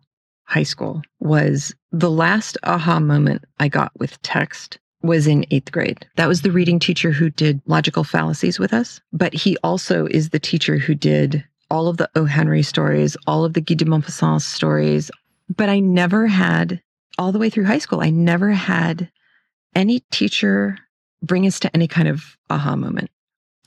high 0.46 0.64
school 0.64 1.02
was 1.20 1.74
the 1.92 2.12
last 2.12 2.58
aha 2.64 3.00
moment 3.00 3.44
I 3.60 3.68
got 3.68 3.92
with 3.98 4.22
text 4.22 4.78
was 5.02 5.28
in 5.28 5.46
eighth 5.52 5.72
grade. 5.72 6.06
That 6.18 6.28
was 6.28 6.42
the 6.42 6.52
reading 6.52 6.80
teacher 6.80 7.12
who 7.12 7.30
did 7.30 7.62
logical 7.68 8.04
fallacies 8.04 8.60
with 8.60 8.74
us, 8.74 9.00
but 9.14 9.34
he 9.34 9.56
also 9.64 10.08
is 10.10 10.30
the 10.30 10.40
teacher 10.40 10.78
who 10.78 10.96
did 10.96 11.44
all 11.72 11.88
of 11.88 11.98
the 11.98 12.10
O. 12.16 12.26
Henry 12.26 12.62
stories, 12.64 13.16
all 13.28 13.46
of 13.46 13.54
the 13.54 13.62
Guy 13.62 13.76
de 13.76 13.86
Maupassant 13.86 14.42
stories. 14.42 15.10
But 15.50 15.70
I 15.70 15.80
never 15.80 16.28
had, 16.28 16.82
all 17.18 17.32
the 17.32 17.40
way 17.40 17.50
through 17.50 17.66
high 17.66 17.80
school, 17.80 18.02
I 18.02 18.10
never 18.10 18.52
had 18.52 19.12
any 19.76 20.02
teacher 20.12 20.78
bring 21.22 21.46
us 21.48 21.60
to 21.62 21.74
any 21.76 21.88
kind 21.88 22.08
of 22.08 22.38
aha 22.50 22.76
moment 22.76 23.10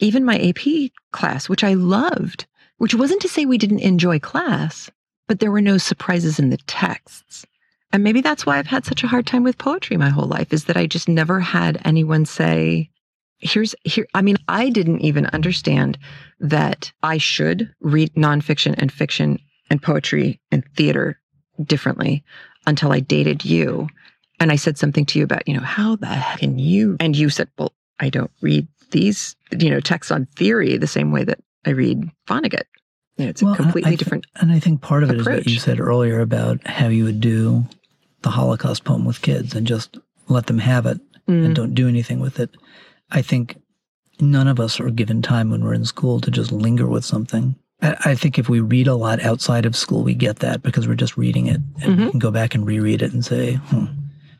even 0.01 0.25
my 0.25 0.39
AP 0.39 0.91
class, 1.13 1.49
which 1.49 1.65
I 1.65 1.75
loved, 1.75 2.47
which 2.79 2.95
wasn't 2.95 3.23
to 3.23 3.29
say 3.29 3.45
we 3.45 3.59
didn't 3.59 3.81
enjoy 3.81 4.19
class, 4.19 4.91
but 5.27 5.41
there 5.41 5.51
were 5.51 5.61
no 5.61 5.79
surprises 5.79 6.39
in 6.39 6.51
the 6.51 6.59
texts. 6.67 7.45
And 7.93 8.05
maybe 8.05 8.21
that's 8.21 8.45
why 8.45 8.59
I've 8.59 8.67
had 8.67 8.85
such 8.85 9.03
a 9.03 9.09
hard 9.09 9.27
time 9.27 9.43
with 9.43 9.59
poetry 9.59 9.97
my 9.97 10.11
whole 10.11 10.27
life 10.27 10.53
is 10.53 10.65
that 10.65 10.77
I 10.77 10.87
just 10.87 11.09
never 11.09 11.41
had 11.41 11.81
anyone 11.85 12.27
say, 12.27 12.91
here's 13.39 13.75
here. 13.85 14.07
I 14.15 14.23
mean, 14.23 14.37
I 14.47 14.69
didn't 14.69 15.01
even 15.01 15.27
understand 15.27 15.99
that 16.41 16.93
I 17.03 17.19
should 17.19 17.73
read 17.81 18.13
nonfiction 18.15 18.75
and 18.77 18.93
fiction 18.93 19.39
and 19.71 19.83
poetry 19.83 20.41
and 20.51 20.65
theater 20.77 21.19
differently 21.65 22.25
until 22.67 22.93
I 22.93 23.01
dated 23.01 23.45
you. 23.45 23.89
And 24.41 24.53
I 24.53 24.57
said 24.57 24.79
something 24.79 25.05
to 25.07 25.19
you 25.19 25.25
about, 25.25 25.47
you 25.49 25.55
know, 25.55 25.63
how 25.65 25.97
the 25.97 26.07
heck 26.07 26.39
can 26.41 26.59
you? 26.59 26.97
And 27.01 27.17
you 27.17 27.29
said, 27.31 27.49
well, 27.59 27.73
I 27.99 28.09
don't 28.09 28.31
read 28.41 28.69
these, 28.91 29.35
you 29.59 29.69
know, 29.71 29.81
texts 29.81 30.11
on 30.13 30.27
theory 30.37 30.77
the 30.77 30.87
same 30.87 31.11
way 31.11 31.25
that 31.25 31.41
I 31.67 31.71
read 31.71 32.09
Vonnegut. 32.29 32.63
You 33.17 33.25
know, 33.25 33.31
it's 33.31 33.43
Well, 33.43 33.55
a 33.55 33.57
completely 33.57 33.89
I 33.89 33.91
thi- 33.93 33.97
different. 33.97 34.27
And 34.37 34.53
I 34.53 34.61
think 34.61 34.81
part 34.81 35.03
of 35.03 35.11
it 35.11 35.19
is 35.19 35.27
what 35.27 35.49
you 35.49 35.59
said 35.59 35.81
earlier 35.81 36.21
about 36.21 36.65
how 36.67 36.87
you 36.87 37.03
would 37.05 37.21
do 37.21 37.65
the 38.23 38.31
Holocaust 38.31 38.85
poem 38.85 39.05
with 39.05 39.23
kids 39.23 39.55
and 39.55 39.67
just 39.67 39.99
let 40.29 40.47
them 40.47 40.59
have 40.59 40.87
it 40.87 41.01
Mm. 41.29 41.45
and 41.45 41.55
don't 41.55 41.75
do 41.75 41.89
anything 41.89 42.21
with 42.21 42.41
it. 42.41 42.57
I 43.11 43.21
think 43.21 43.61
none 44.21 44.49
of 44.49 44.59
us 44.59 44.81
are 44.81 44.89
given 44.91 45.21
time 45.21 45.51
when 45.51 45.63
we're 45.63 45.75
in 45.75 45.85
school 45.85 46.21
to 46.21 46.31
just 46.31 46.51
linger 46.53 46.87
with 46.87 47.05
something. 47.05 47.55
I, 47.83 47.97
I 48.07 48.15
think 48.15 48.39
if 48.39 48.49
we 48.49 48.61
read 48.61 48.87
a 48.87 48.95
lot 48.95 49.23
outside 49.23 49.67
of 49.67 49.77
school, 49.77 50.03
we 50.03 50.15
get 50.15 50.41
that 50.41 50.63
because 50.63 50.89
we're 50.89 50.95
just 50.95 51.17
reading 51.17 51.47
it 51.47 51.61
and 51.83 51.99
we 51.99 52.11
can 52.11 52.19
go 52.19 52.31
back 52.31 52.55
and 52.55 52.67
reread 52.67 53.03
it 53.03 53.13
and 53.13 53.25
say, 53.25 53.55
hmm. 53.55 53.87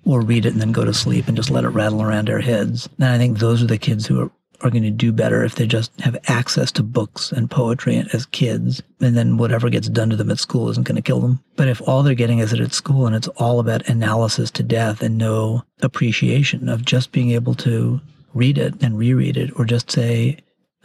Or 0.05 0.23
read 0.23 0.47
it 0.47 0.53
and 0.55 0.61
then 0.61 0.73
go 0.73 0.87
to 0.87 0.95
sleep 0.95 1.29
and 1.29 1.37
just 1.37 1.51
let 1.51 1.65
it 1.65 1.69
rattle 1.69 2.01
around 2.01 2.31
our 2.31 2.39
heads. 2.39 2.89
And 2.99 3.05
I 3.05 3.19
think 3.19 3.39
those 3.39 3.63
are 3.63 3.67
the 3.67 3.77
kids 3.77 4.07
who 4.07 4.23
are, 4.23 4.31
are 4.63 4.71
going 4.71 4.85
to 4.85 4.91
do 4.91 5.13
better 5.13 5.45
if 5.45 5.57
they 5.57 5.67
just 5.67 5.93
have 6.01 6.17
access 6.29 6.73
to 6.73 6.83
books 6.83 7.31
and 7.31 7.51
poetry 7.51 8.03
as 8.15 8.25
kids. 8.25 8.83
And 9.01 9.19
then 9.19 9.37
whatever 9.37 9.69
gets 9.69 9.87
done 9.91 10.09
to 10.09 10.17
them 10.17 10.31
at 10.31 10.39
school 10.39 10.71
isn't 10.71 10.87
going 10.87 10.97
to 10.97 11.03
kill 11.03 11.21
them. 11.21 11.45
But 11.57 11.69
if 11.69 11.87
all 11.87 12.03
they're 12.03 12.15
getting 12.15 12.39
is 12.39 12.55
it 12.55 12.61
at 12.61 12.73
school 12.73 13.07
and 13.07 13.15
it's 13.15 13.29
all 13.37 13.61
about 13.61 13.87
analysis 13.87 14.51
to 14.53 14.63
death 14.63 15.03
and 15.03 15.19
no 15.19 15.63
appreciation 15.83 16.71
of 16.71 16.87
just 16.87 17.13
being 17.13 17.33
able 17.33 17.55
to 17.57 18.01
read 18.33 18.57
it 18.57 18.83
and 18.83 18.97
reread 18.97 19.37
it 19.37 19.51
or 19.57 19.67
just 19.67 19.91
say, 19.91 20.39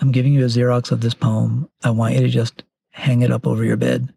I'm 0.03 0.11
giving 0.11 0.33
you 0.33 0.43
a 0.43 0.49
Xerox 0.49 0.91
of 0.91 0.99
this 0.99 1.13
poem. 1.13 1.69
I 1.81 1.89
want 1.89 2.15
you 2.15 2.19
to 2.19 2.27
just 2.27 2.65
hang 2.89 3.21
it 3.21 3.31
up 3.31 3.47
over 3.47 3.63
your 3.63 3.77
bed. 3.77 4.13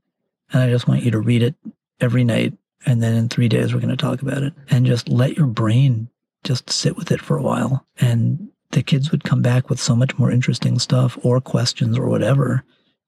And 0.52 0.60
I 0.60 0.68
just 0.68 0.88
want 0.88 1.04
you 1.04 1.12
to 1.12 1.20
read 1.20 1.44
it 1.44 1.54
every 2.00 2.24
night. 2.24 2.54
And 2.84 3.00
then 3.00 3.14
in 3.14 3.28
three 3.28 3.48
days, 3.48 3.72
we're 3.72 3.78
going 3.78 3.96
to 3.96 3.96
talk 3.96 4.20
about 4.20 4.42
it. 4.42 4.52
And 4.68 4.84
just 4.84 5.08
let 5.08 5.36
your 5.36 5.46
brain 5.46 6.08
just 6.42 6.70
sit 6.70 6.96
with 6.96 7.12
it 7.12 7.20
for 7.20 7.36
a 7.38 7.42
while. 7.42 7.86
And 8.00 8.48
the 8.72 8.82
kids 8.82 9.12
would 9.12 9.22
come 9.22 9.42
back 9.42 9.70
with 9.70 9.78
so 9.78 9.94
much 9.94 10.18
more 10.18 10.28
interesting 10.28 10.80
stuff 10.80 11.16
or 11.22 11.40
questions 11.40 11.96
or 11.96 12.08
whatever 12.08 12.64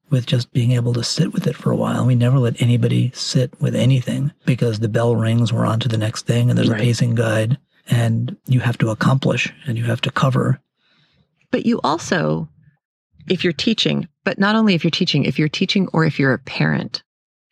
with 0.08 0.26
just 0.26 0.52
being 0.52 0.70
able 0.70 0.92
to 0.92 1.02
sit 1.02 1.32
with 1.32 1.48
it 1.48 1.56
for 1.56 1.72
a 1.72 1.76
while. 1.76 2.06
We 2.06 2.14
never 2.14 2.38
let 2.38 2.62
anybody 2.62 3.10
sit 3.12 3.60
with 3.60 3.74
anything 3.74 4.30
because 4.46 4.78
the 4.78 4.88
bell 4.88 5.16
rings, 5.16 5.52
we're 5.52 5.66
on 5.66 5.80
to 5.80 5.88
the 5.88 5.98
next 5.98 6.26
thing, 6.26 6.48
and 6.48 6.56
there's 6.56 6.70
Right. 6.70 6.80
a 6.80 6.84
pacing 6.84 7.16
guide, 7.16 7.58
and 7.88 8.36
you 8.46 8.60
have 8.60 8.78
to 8.78 8.90
accomplish 8.90 9.52
and 9.66 9.76
you 9.76 9.82
have 9.86 10.00
to 10.02 10.12
cover. 10.12 10.60
But 11.50 11.66
you 11.66 11.80
also, 11.82 12.48
if 13.30 13.44
you're 13.44 13.52
teaching, 13.52 14.08
but 14.24 14.38
not 14.38 14.56
only 14.56 14.74
if 14.74 14.84
you're 14.84 14.90
teaching, 14.90 15.24
if 15.24 15.38
you're 15.38 15.48
teaching 15.48 15.88
or 15.92 16.04
if 16.04 16.18
you're 16.18 16.32
a 16.32 16.38
parent, 16.38 17.02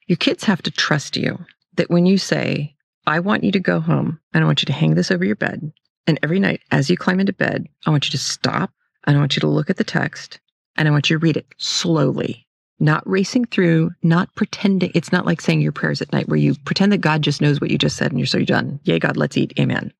your 0.07 0.17
kids 0.17 0.45
have 0.45 0.63
to 0.63 0.71
trust 0.71 1.17
you 1.17 1.39
that 1.77 1.91
when 1.91 2.07
you 2.07 2.19
say, 2.19 2.75
I 3.07 3.21
want 3.21 3.45
you 3.45 3.53
to 3.53 3.61
go 3.61 3.81
home 3.81 4.21
and 4.33 4.43
I 4.43 4.47
want 4.47 4.63
you 4.63 4.67
to 4.67 4.73
hang 4.73 4.95
this 4.95 5.11
over 5.11 5.25
your 5.25 5.37
bed. 5.37 5.73
And 6.07 6.19
every 6.23 6.41
night 6.41 6.61
as 6.71 6.91
you 6.91 6.97
climb 6.97 7.21
into 7.21 7.33
bed, 7.33 7.67
I 7.87 7.91
want 7.91 8.07
you 8.07 8.11
to 8.11 8.19
stop 8.19 8.73
and 9.05 9.17
I 9.17 9.21
want 9.21 9.37
you 9.37 9.41
to 9.41 9.47
look 9.47 9.71
at 9.71 9.77
the 9.77 9.85
text 9.85 10.41
and 10.77 10.89
I 10.89 10.91
want 10.91 11.11
you 11.11 11.19
to 11.19 11.23
read 11.23 11.37
it 11.37 11.47
slowly, 11.59 12.47
not 12.79 13.09
racing 13.09 13.47
through, 13.47 13.93
not 14.03 14.35
pretending. 14.35 14.93
It's 14.95 15.13
not 15.13 15.27
like 15.27 15.41
saying 15.41 15.61
your 15.61 15.73
prayers 15.73 16.03
at 16.03 16.13
night 16.13 16.29
where 16.29 16.39
you 16.39 16.55
pretend 16.65 16.93
that 16.93 16.99
God 16.99 17.23
just 17.23 17.41
knows 17.41 17.61
what 17.61 17.71
you 17.71 17.79
just 17.79 17.97
said 17.97 18.11
and 18.11 18.21
you're 18.21 18.27
so 18.27 18.45
done. 18.45 18.81
Yay, 18.85 18.99
God, 18.99 19.17
let's 19.17 19.37
eat. 19.37 19.53
Amen. 19.59 19.93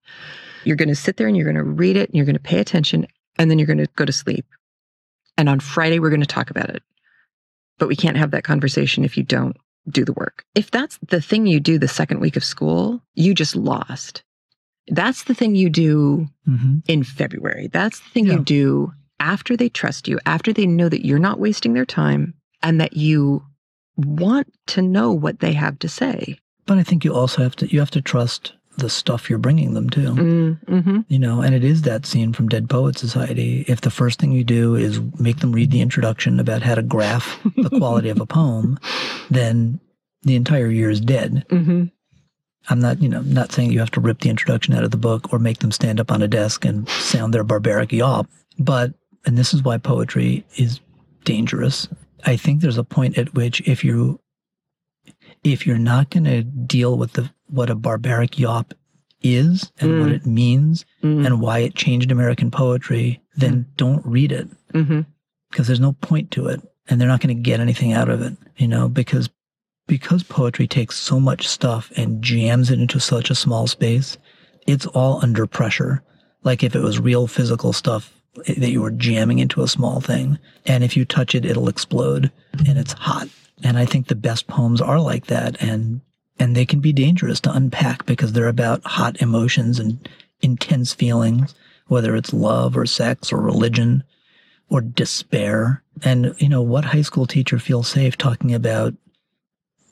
You're 0.63 0.75
going 0.75 0.89
to 0.89 0.95
sit 0.95 1.17
there 1.17 1.27
and 1.27 1.35
you're 1.35 1.45
going 1.45 1.55
to 1.55 1.63
read 1.63 1.97
it 1.97 2.09
and 2.09 2.15
you're 2.15 2.25
going 2.25 2.35
to 2.35 2.41
pay 2.41 2.59
attention 2.59 3.07
and 3.37 3.49
then 3.49 3.59
you're 3.59 3.67
going 3.67 3.77
to 3.77 3.87
go 3.95 4.05
to 4.05 4.13
sleep. 4.13 4.45
And 5.37 5.49
on 5.49 5.59
Friday, 5.59 5.99
we're 5.99 6.09
going 6.09 6.21
to 6.21 6.25
talk 6.25 6.49
about 6.49 6.69
it. 6.69 6.83
But 7.77 7.87
we 7.87 7.95
can't 7.95 8.17
have 8.17 8.31
that 8.31 8.43
conversation 8.43 9.03
if 9.05 9.17
you 9.17 9.23
don't 9.23 9.55
do 9.89 10.03
the 10.03 10.13
work. 10.13 10.43
If 10.55 10.71
that's 10.71 10.97
the 11.07 11.21
thing 11.21 11.45
you 11.47 11.59
do 11.59 11.77
the 11.77 11.87
second 11.87 12.19
week 12.19 12.35
of 12.35 12.43
school, 12.43 13.01
you 13.13 13.33
just 13.33 13.55
lost. 13.55 14.23
That's 14.87 15.23
the 15.25 15.33
thing 15.33 15.55
you 15.55 15.69
do 15.69 16.27
Mm-hmm. 16.47 16.77
in 16.87 17.03
February. 17.03 17.67
That's 17.67 17.99
the 17.99 18.09
thing 18.09 18.25
Yeah. 18.27 18.33
you 18.35 18.39
do 18.39 18.93
after 19.19 19.57
they 19.57 19.67
trust 19.69 20.07
you, 20.07 20.17
after 20.25 20.53
they 20.53 20.65
know 20.65 20.87
that 20.89 21.05
you're 21.05 21.19
not 21.19 21.39
wasting 21.39 21.73
their 21.73 21.85
time 21.85 22.33
and 22.63 22.79
that 22.79 22.95
you 22.95 23.43
want 23.97 24.51
to 24.67 24.81
know 24.81 25.11
what 25.11 25.39
they 25.41 25.51
have 25.53 25.77
to 25.79 25.89
say. 25.89 26.39
But 26.65 26.77
I 26.77 26.83
think 26.83 27.03
you 27.03 27.13
also 27.13 27.41
have 27.43 27.55
to 27.57 27.67
you 27.71 27.79
have 27.79 27.91
to 27.91 28.01
trust 28.01 28.53
the 28.77 28.89
stuff 28.89 29.29
you're 29.29 29.39
bringing 29.39 29.73
them 29.73 29.89
to. 29.89 29.99
Mm-hmm. 29.99 30.99
You 31.07 31.19
know, 31.19 31.41
and 31.41 31.53
it 31.55 31.63
is 31.63 31.81
that 31.81 32.05
scene 32.05 32.33
from 32.33 32.47
Dead 32.47 32.69
Poet 32.69 32.97
Society. 32.97 33.65
If 33.67 33.81
the 33.81 33.89
first 33.89 34.19
thing 34.19 34.31
you 34.31 34.43
do 34.43 34.75
is 34.75 35.01
make 35.19 35.39
them 35.39 35.51
read 35.51 35.71
the 35.71 35.81
introduction 35.81 36.39
about 36.39 36.61
how 36.61 36.75
to 36.75 36.83
graph 36.83 37.39
the 37.55 37.69
quality 37.69 38.09
of 38.09 38.21
a 38.21 38.25
poem, 38.25 38.79
then 39.29 39.79
the 40.21 40.35
entire 40.35 40.69
year 40.69 40.89
is 40.89 41.01
dead. 41.01 41.45
Mm-hmm. 41.49 41.85
I'm 42.69 42.79
not, 42.79 43.01
you 43.01 43.09
know, 43.09 43.21
not 43.21 43.51
saying 43.51 43.71
you 43.71 43.79
have 43.79 43.91
to 43.91 44.01
rip 44.01 44.19
the 44.19 44.29
introduction 44.29 44.73
out 44.73 44.83
of 44.83 44.91
the 44.91 44.97
book 44.97 45.31
or 45.31 45.39
make 45.39 45.59
them 45.59 45.71
stand 45.71 45.99
up 45.99 46.11
on 46.11 46.21
a 46.21 46.27
desk 46.27 46.65
and 46.65 46.87
sound 46.89 47.33
their 47.33 47.43
barbaric 47.43 47.91
yawp. 47.91 48.27
But, 48.59 48.93
and 49.25 49.37
this 49.37 49.53
is 49.53 49.63
why 49.63 49.77
poetry 49.77 50.45
is 50.57 50.81
dangerous. 51.23 51.87
I 52.25 52.35
think 52.35 52.61
there's 52.61 52.77
a 52.77 52.83
point 52.83 53.17
at 53.17 53.33
which 53.33 53.61
if 53.61 53.83
you, 53.83 54.19
if 55.43 55.65
you're 55.65 55.77
not 55.77 56.09
going 56.09 56.25
to 56.25 56.43
deal 56.43 56.97
with 56.97 57.13
the 57.13 57.31
what 57.49 57.69
a 57.69 57.75
barbaric 57.75 58.37
yawp 58.37 58.73
is 59.21 59.71
and 59.79 59.99
what 59.99 60.09
Mm. 60.09 60.15
it 60.15 60.25
means 60.25 60.85
Mm-hmm. 61.03 61.25
and 61.25 61.41
why 61.41 61.59
it 61.59 61.75
changed 61.75 62.11
American 62.11 62.51
poetry, 62.51 63.21
then 63.35 63.65
don't 63.77 64.05
read 64.05 64.31
it 64.31 64.47
Mm-hmm. 64.73 65.01
because 65.51 65.67
there's 65.67 65.79
no 65.79 65.93
point 65.93 66.29
to 66.31 66.47
it 66.47 66.61
and 66.89 66.99
they're 67.01 67.07
not 67.07 67.21
going 67.21 67.35
to 67.35 67.41
get 67.41 67.59
anything 67.59 67.93
out 67.93 68.09
of 68.09 68.21
it 68.21 68.33
you 68.57 68.67
know 68.67 68.87
because 68.89 69.29
because 69.87 70.21
poetry 70.23 70.67
takes 70.67 70.97
so 70.97 71.19
much 71.19 71.47
stuff 71.47 71.91
and 71.95 72.21
jams 72.21 72.69
it 72.69 72.79
into 72.79 72.99
such 72.99 73.29
a 73.29 73.35
small 73.35 73.65
space 73.67 74.17
it's 74.67 74.85
all 74.87 75.19
under 75.23 75.47
pressure 75.47 76.03
like 76.43 76.63
if 76.63 76.75
it 76.75 76.81
was 76.81 76.99
real 76.99 77.27
physical 77.27 77.71
stuff 77.73 78.13
that 78.45 78.69
you 78.71 78.81
were 78.81 78.91
jamming 78.91 79.39
into 79.39 79.63
a 79.63 79.67
small 79.67 79.99
thing 80.01 80.37
and 80.65 80.83
if 80.83 80.95
you 80.97 81.05
touch 81.05 81.33
it 81.33 81.45
it'll 81.45 81.69
explode 81.69 82.29
and 82.67 82.77
it's 82.77 82.93
hot 82.93 83.27
and 83.63 83.77
i 83.77 83.85
think 83.85 84.07
the 84.07 84.15
best 84.15 84.47
poems 84.47 84.81
are 84.81 84.99
like 84.99 85.27
that 85.27 85.59
and 85.61 86.01
and 86.39 86.55
they 86.55 86.65
can 86.65 86.79
be 86.79 86.93
dangerous 86.93 87.39
to 87.41 87.51
unpack 87.51 88.05
because 88.05 88.33
they're 88.33 88.47
about 88.47 88.83
hot 88.83 89.21
emotions 89.21 89.79
and 89.79 90.07
intense 90.41 90.93
feelings 90.93 91.55
whether 91.87 92.15
it's 92.15 92.33
love 92.33 92.77
or 92.77 92.85
sex 92.85 93.31
or 93.31 93.37
religion 93.37 94.03
or 94.69 94.81
despair. 94.81 95.83
And, 96.03 96.35
you 96.37 96.49
know, 96.49 96.61
what 96.61 96.85
high 96.85 97.01
school 97.01 97.25
teacher 97.25 97.59
feels 97.59 97.87
safe 97.87 98.17
talking 98.17 98.53
about 98.53 98.93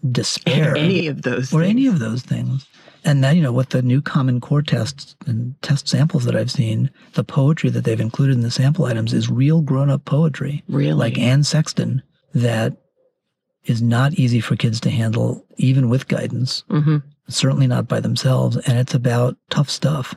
despair? 0.09 0.75
Any 0.75 1.07
of 1.07 1.23
those 1.23 1.53
or 1.53 1.61
things. 1.61 1.69
any 1.69 1.87
of 1.87 1.99
those 1.99 2.21
things. 2.21 2.67
And 3.03 3.23
then, 3.23 3.35
you 3.35 3.43
know, 3.43 3.51
with 3.51 3.69
the 3.69 3.83
new 3.83 4.01
Common 4.01 4.41
Core 4.41 4.63
tests 4.63 5.15
and 5.27 5.59
test 5.61 5.87
samples 5.87 6.25
that 6.25 6.35
I've 6.35 6.51
seen, 6.51 6.89
the 7.13 7.23
poetry 7.23 7.69
that 7.69 7.83
they've 7.83 7.99
included 7.99 8.33
in 8.33 8.41
the 8.41 8.51
sample 8.51 8.85
items 8.85 9.13
is 9.13 9.29
real 9.29 9.61
grown 9.61 9.91
up 9.91 10.05
poetry. 10.05 10.63
Really? 10.67 10.93
Like 10.93 11.19
Anne 11.19 11.43
Sexton, 11.43 12.01
that 12.33 12.75
is 13.65 13.81
not 13.81 14.13
easy 14.13 14.39
for 14.39 14.55
kids 14.55 14.79
to 14.81 14.89
handle, 14.89 15.45
even 15.57 15.89
with 15.89 16.07
guidance. 16.07 16.63
Mm-hmm. 16.69 16.97
certainly 17.27 17.65
not 17.65 17.87
by 17.87 17.99
themselves, 17.99 18.55
and 18.55 18.77
it's 18.77 18.93
about 18.93 19.35
tough 19.49 19.67
stuff. 19.69 20.13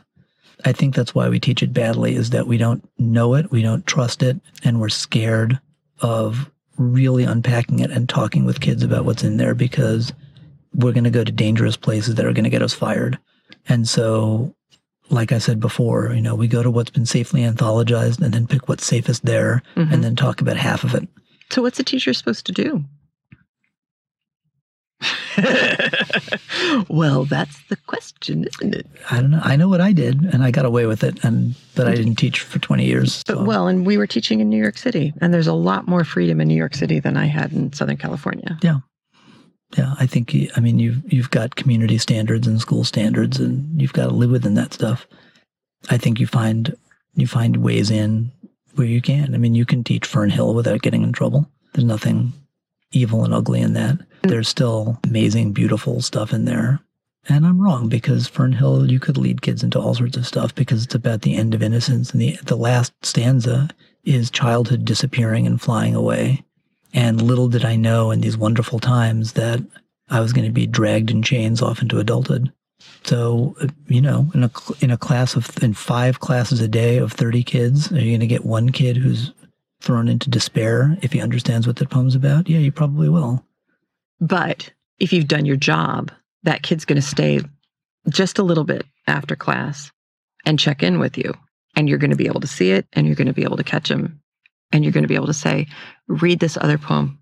I 0.65 0.73
think 0.73 0.93
that's 0.93 1.15
why 1.15 1.27
we 1.29 1.39
teach 1.39 1.63
it 1.63 1.73
badly 1.73 2.13
is 2.15 2.29
that 2.29 2.45
we 2.45 2.57
don't 2.59 2.87
know 2.99 3.33
it, 3.33 3.49
we 3.49 3.61
don't 3.63 3.87
trust 3.87 4.21
it, 4.21 4.39
and 4.63 4.79
we're 4.79 4.89
scared 4.89 5.59
of 6.01 6.51
really 6.77 7.23
unpacking 7.23 7.79
it 7.79 7.89
and 7.91 8.07
talking 8.07 8.45
with 8.45 8.59
kids 8.61 8.83
about 8.83 9.05
what's 9.05 9.23
in 9.23 9.37
there 9.37 9.55
because 9.55 10.13
we're 10.75 10.91
going 10.91 11.03
to 11.03 11.09
go 11.09 11.23
to 11.23 11.31
dangerous 11.31 11.75
places 11.75 12.13
that 12.15 12.25
are 12.27 12.33
going 12.33 12.43
to 12.43 12.49
get 12.51 12.61
us 12.61 12.73
fired. 12.75 13.17
And 13.67 13.87
so, 13.89 14.53
like 15.09 15.31
I 15.31 15.39
said 15.39 15.59
before, 15.59 16.13
you 16.13 16.21
know, 16.21 16.35
we 16.35 16.47
go 16.47 16.61
to 16.61 16.69
what's 16.69 16.91
been 16.91 17.07
safely 17.07 17.41
anthologized 17.41 18.21
and 18.21 18.31
then 18.33 18.45
pick 18.45 18.69
what's 18.69 18.85
safest 18.85 19.25
there 19.25 19.63
Mhm. 19.75 19.91
and 19.91 20.03
then 20.03 20.15
talk 20.15 20.41
about 20.41 20.57
half 20.57 20.83
of 20.83 20.93
it. 20.93 21.07
So, 21.49 21.63
what's 21.63 21.79
a 21.79 21.83
teacher 21.83 22.13
supposed 22.13 22.45
to 22.45 22.51
do? 22.51 22.83
well, 26.89 27.25
that's 27.25 27.57
the 27.69 27.75
question, 27.87 28.45
isn't 28.55 28.75
it? 28.75 28.87
I 29.09 29.21
don't 29.21 29.31
know. 29.31 29.41
I 29.43 29.55
know 29.55 29.67
what 29.69 29.81
I 29.81 29.91
did 29.93 30.21
and 30.23 30.43
I 30.43 30.51
got 30.51 30.65
away 30.65 30.85
with 30.85 31.03
it 31.03 31.23
and 31.23 31.55
but 31.75 31.87
I 31.87 31.95
didn't 31.95 32.15
teach 32.15 32.41
for 32.41 32.59
20 32.59 32.85
years. 32.85 33.23
But, 33.23 33.45
well, 33.45 33.67
and 33.67 33.85
we 33.85 33.97
were 33.97 34.07
teaching 34.07 34.39
in 34.41 34.49
New 34.49 34.61
York 34.61 34.77
City, 34.77 35.13
and 35.21 35.33
there's 35.33 35.47
a 35.47 35.53
lot 35.53 35.87
more 35.87 36.03
freedom 36.03 36.41
in 36.41 36.47
New 36.49 36.55
York 36.57 36.75
City 36.75 36.99
than 36.99 37.15
I 37.15 37.25
had 37.25 37.53
in 37.53 37.71
Southern 37.73 37.97
California. 37.97 38.57
Yeah. 38.61 38.79
Yeah, 39.77 39.93
I 39.99 40.07
think 40.07 40.33
you- 40.33 40.49
I 40.55 40.59
mean 40.61 40.79
you've 40.79 41.01
you've 41.13 41.29
got 41.29 41.55
community 41.55 41.97
standards 41.99 42.47
and 42.47 42.59
school 42.59 42.83
standards 42.83 43.39
and 43.39 43.79
you've 43.79 43.93
got 43.93 44.07
to 44.07 44.13
live 44.13 44.31
within 44.31 44.55
that 44.55 44.73
stuff. 44.73 45.07
I 45.89 45.97
think 45.97 46.19
you 46.19 46.27
find 46.27 46.75
you 47.15 47.27
find 47.27 47.57
ways 47.57 47.91
in 47.91 48.31
where 48.75 48.87
you 48.87 49.01
can. 49.01 49.33
I 49.35 49.37
mean, 49.37 49.55
you 49.55 49.65
can 49.65 49.83
teach 49.83 50.05
Fern 50.07 50.29
Hill 50.29 50.53
without 50.53 50.81
getting 50.81 51.03
in 51.03 51.11
trouble. 51.11 51.49
There's 51.73 51.85
nothing 51.85 52.33
evil 52.91 53.23
and 53.23 53.33
ugly 53.33 53.61
in 53.61 53.73
that. 53.73 53.99
There's 54.23 54.49
still 54.49 54.99
amazing, 55.05 55.53
beautiful 55.53 56.01
stuff 56.01 56.33
in 56.33 56.45
there. 56.45 56.79
And 57.27 57.45
I'm 57.45 57.61
wrong 57.61 57.89
because 57.89 58.27
Fern 58.27 58.53
Hill, 58.53 58.89
you 58.89 58.99
could 58.99 59.17
lead 59.17 59.41
kids 59.41 59.63
into 59.63 59.79
all 59.79 59.93
sorts 59.93 60.17
of 60.17 60.25
stuff 60.25 60.55
because 60.55 60.83
it's 60.83 60.95
about 60.95 61.21
the 61.21 61.35
end 61.35 61.53
of 61.53 61.61
innocence. 61.61 62.11
And 62.11 62.21
the, 62.21 62.37
the 62.43 62.55
last 62.55 62.93
stanza 63.03 63.69
is 64.03 64.31
childhood 64.31 64.85
disappearing 64.85 65.45
and 65.45 65.61
flying 65.61 65.95
away. 65.95 66.43
And 66.93 67.21
little 67.21 67.47
did 67.47 67.65
I 67.65 67.75
know 67.75 68.09
in 68.09 68.21
these 68.21 68.37
wonderful 68.37 68.79
times 68.79 69.33
that 69.33 69.59
I 70.09 70.21
was 70.21 70.33
going 70.33 70.47
to 70.47 70.51
be 70.51 70.65
dragged 70.65 71.11
in 71.11 71.21
chains 71.21 71.61
off 71.61 71.81
into 71.81 71.99
adulthood. 71.99 72.51
So, 73.03 73.55
you 73.87 74.01
know, 74.01 74.31
in 74.33 74.45
a, 74.45 74.51
in 74.79 74.89
a 74.89 74.97
class 74.97 75.35
of, 75.35 75.61
in 75.61 75.73
five 75.73 76.19
classes 76.19 76.61
a 76.61 76.67
day 76.67 76.97
of 76.97 77.11
30 77.13 77.43
kids, 77.43 77.91
are 77.91 77.99
you 77.99 78.11
going 78.11 78.19
to 78.21 78.27
get 78.27 78.45
one 78.45 78.71
kid 78.71 78.97
who's 78.97 79.31
thrown 79.81 80.07
into 80.07 80.29
despair 80.29 80.97
if 81.01 81.13
he 81.13 81.21
understands 81.21 81.67
what 81.67 81.75
the 81.75 81.85
poem's 81.85 82.15
about? 82.15 82.49
Yeah, 82.49 82.59
you 82.59 82.71
probably 82.71 83.09
will. 83.09 83.45
But 84.19 84.71
if 84.99 85.13
you've 85.13 85.27
done 85.27 85.45
your 85.45 85.55
job, 85.55 86.11
that 86.43 86.63
kid's 86.63 86.85
going 86.85 87.01
to 87.01 87.07
stay 87.07 87.41
just 88.09 88.39
a 88.39 88.43
little 88.43 88.63
bit 88.63 88.85
after 89.07 89.35
class 89.35 89.91
and 90.45 90.59
check 90.59 90.83
in 90.83 90.99
with 90.99 91.17
you. 91.17 91.33
And 91.75 91.87
you're 91.87 91.97
going 91.97 92.11
to 92.11 92.17
be 92.17 92.27
able 92.27 92.41
to 92.41 92.47
see 92.47 92.71
it 92.71 92.87
and 92.93 93.05
you're 93.05 93.15
going 93.15 93.27
to 93.27 93.33
be 93.33 93.43
able 93.43 93.57
to 93.57 93.63
catch 93.63 93.89
him. 93.89 94.21
And 94.71 94.83
you're 94.83 94.93
going 94.93 95.03
to 95.03 95.07
be 95.07 95.15
able 95.15 95.27
to 95.27 95.33
say, 95.33 95.67
read 96.07 96.39
this 96.39 96.57
other 96.57 96.77
poem 96.77 97.19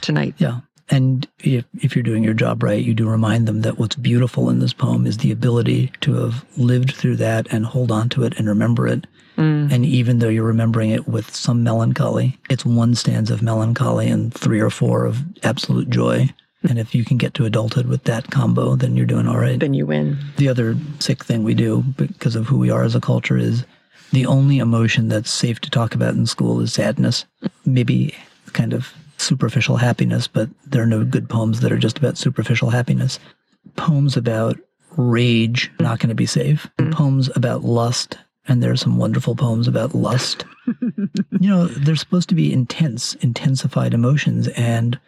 tonight. 0.00 0.34
Yeah. 0.38 0.60
And 0.88 1.26
if, 1.40 1.64
if 1.80 1.96
you're 1.96 2.02
doing 2.04 2.22
your 2.22 2.34
job 2.34 2.62
right, 2.62 2.82
you 2.82 2.94
do 2.94 3.08
remind 3.08 3.48
them 3.48 3.62
that 3.62 3.78
what's 3.78 3.96
beautiful 3.96 4.50
in 4.50 4.60
this 4.60 4.72
poem 4.72 5.06
is 5.06 5.18
the 5.18 5.32
ability 5.32 5.90
to 6.02 6.14
have 6.14 6.44
lived 6.56 6.94
through 6.94 7.16
that 7.16 7.48
and 7.50 7.66
hold 7.66 7.90
on 7.90 8.08
to 8.10 8.22
it 8.22 8.38
and 8.38 8.48
remember 8.48 8.86
it. 8.86 9.06
Mm. 9.36 9.70
And 9.72 9.84
even 9.84 10.18
though 10.18 10.28
you're 10.28 10.44
remembering 10.44 10.90
it 10.90 11.06
with 11.06 11.34
some 11.34 11.62
melancholy, 11.62 12.38
it's 12.48 12.64
one 12.64 12.94
stanza 12.94 13.34
of 13.34 13.42
melancholy 13.42 14.08
and 14.08 14.32
three 14.32 14.60
or 14.60 14.70
four 14.70 15.04
of 15.04 15.22
absolute 15.44 15.90
joy. 15.90 16.30
And 16.68 16.78
if 16.78 16.94
you 16.94 17.04
can 17.04 17.16
get 17.16 17.34
to 17.34 17.44
adulthood 17.44 17.86
with 17.86 18.04
that 18.04 18.30
combo, 18.30 18.76
then 18.76 18.96
you're 18.96 19.06
doing 19.06 19.28
all 19.28 19.38
right. 19.38 19.60
Then 19.60 19.74
you 19.74 19.86
win. 19.86 20.18
The 20.36 20.48
other 20.48 20.76
sick 20.98 21.24
thing 21.24 21.44
we 21.44 21.54
do 21.54 21.82
because 21.96 22.34
of 22.34 22.46
who 22.46 22.58
we 22.58 22.70
are 22.70 22.82
as 22.82 22.94
a 22.94 23.00
culture 23.00 23.36
is 23.36 23.64
the 24.12 24.26
only 24.26 24.58
emotion 24.58 25.08
that's 25.08 25.30
safe 25.30 25.60
to 25.60 25.70
talk 25.70 25.94
about 25.94 26.14
in 26.14 26.26
school 26.26 26.60
is 26.60 26.72
sadness. 26.72 27.24
Maybe 27.64 28.14
kind 28.52 28.72
of 28.72 28.92
superficial 29.18 29.76
happiness, 29.76 30.26
but 30.26 30.48
there 30.66 30.82
are 30.82 30.86
no 30.86 31.04
good 31.04 31.28
poems 31.28 31.60
that 31.60 31.72
are 31.72 31.78
just 31.78 31.98
about 31.98 32.18
superficial 32.18 32.70
happiness. 32.70 33.18
Poems 33.76 34.16
about 34.16 34.58
rage 34.96 35.70
not 35.78 35.98
going 35.98 36.08
to 36.08 36.14
be 36.14 36.26
safe. 36.26 36.68
And 36.78 36.92
poems 36.92 37.30
about 37.36 37.64
lust, 37.64 38.18
and 38.48 38.62
there 38.62 38.70
are 38.70 38.76
some 38.76 38.96
wonderful 38.96 39.34
poems 39.34 39.68
about 39.68 39.94
lust. 39.94 40.44
you 40.66 41.48
know, 41.48 41.66
they're 41.66 41.96
supposed 41.96 42.28
to 42.28 42.34
be 42.34 42.52
intense, 42.52 43.14
intensified 43.16 43.94
emotions, 43.94 44.48
and 44.48 44.98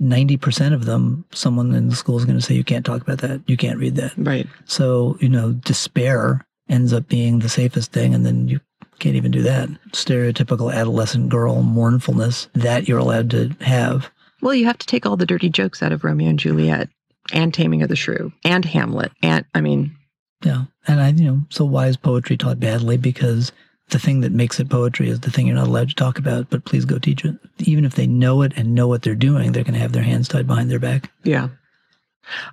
90% 0.00 0.74
of 0.74 0.84
them, 0.84 1.24
someone 1.32 1.74
in 1.74 1.88
the 1.88 1.96
school 1.96 2.18
is 2.18 2.24
going 2.24 2.38
to 2.38 2.44
say, 2.44 2.54
You 2.54 2.64
can't 2.64 2.84
talk 2.84 3.02
about 3.02 3.18
that. 3.18 3.42
You 3.46 3.56
can't 3.56 3.78
read 3.78 3.96
that. 3.96 4.12
Right. 4.16 4.46
So, 4.66 5.16
you 5.20 5.28
know, 5.28 5.52
despair 5.52 6.46
ends 6.68 6.92
up 6.92 7.08
being 7.08 7.38
the 7.38 7.48
safest 7.48 7.92
thing, 7.92 8.14
and 8.14 8.26
then 8.26 8.48
you 8.48 8.60
can't 8.98 9.16
even 9.16 9.30
do 9.30 9.42
that. 9.42 9.68
Stereotypical 9.92 10.72
adolescent 10.72 11.28
girl 11.28 11.62
mournfulness 11.62 12.48
that 12.54 12.88
you're 12.88 12.98
allowed 12.98 13.30
to 13.30 13.50
have. 13.60 14.10
Well, 14.42 14.54
you 14.54 14.66
have 14.66 14.78
to 14.78 14.86
take 14.86 15.06
all 15.06 15.16
the 15.16 15.26
dirty 15.26 15.48
jokes 15.48 15.82
out 15.82 15.92
of 15.92 16.04
Romeo 16.04 16.28
and 16.28 16.38
Juliet 16.38 16.88
and 17.32 17.52
Taming 17.52 17.82
of 17.82 17.88
the 17.88 17.96
Shrew 17.96 18.32
and 18.44 18.64
Hamlet. 18.64 19.12
And 19.22 19.44
I 19.54 19.60
mean, 19.60 19.96
Yeah. 20.44 20.64
And 20.86 21.00
I, 21.00 21.08
you 21.10 21.24
know, 21.24 21.40
so 21.50 21.64
why 21.64 21.86
is 21.86 21.96
poetry 21.96 22.36
taught 22.36 22.60
badly? 22.60 22.96
Because 22.96 23.52
the 23.88 23.98
thing 23.98 24.20
that 24.20 24.32
makes 24.32 24.58
it 24.58 24.68
poetry 24.68 25.08
is 25.08 25.20
the 25.20 25.30
thing 25.30 25.46
you're 25.46 25.56
not 25.56 25.68
allowed 25.68 25.88
to 25.88 25.94
talk 25.94 26.18
about, 26.18 26.50
but 26.50 26.64
please 26.64 26.84
go 26.84 26.98
teach 26.98 27.24
it. 27.24 27.36
Even 27.58 27.84
if 27.84 27.94
they 27.94 28.06
know 28.06 28.42
it 28.42 28.52
and 28.56 28.74
know 28.74 28.88
what 28.88 29.02
they're 29.02 29.14
doing, 29.14 29.52
they're 29.52 29.64
going 29.64 29.74
to 29.74 29.80
have 29.80 29.92
their 29.92 30.02
hands 30.02 30.28
tied 30.28 30.46
behind 30.46 30.70
their 30.70 30.78
back. 30.78 31.10
Yeah. 31.22 31.48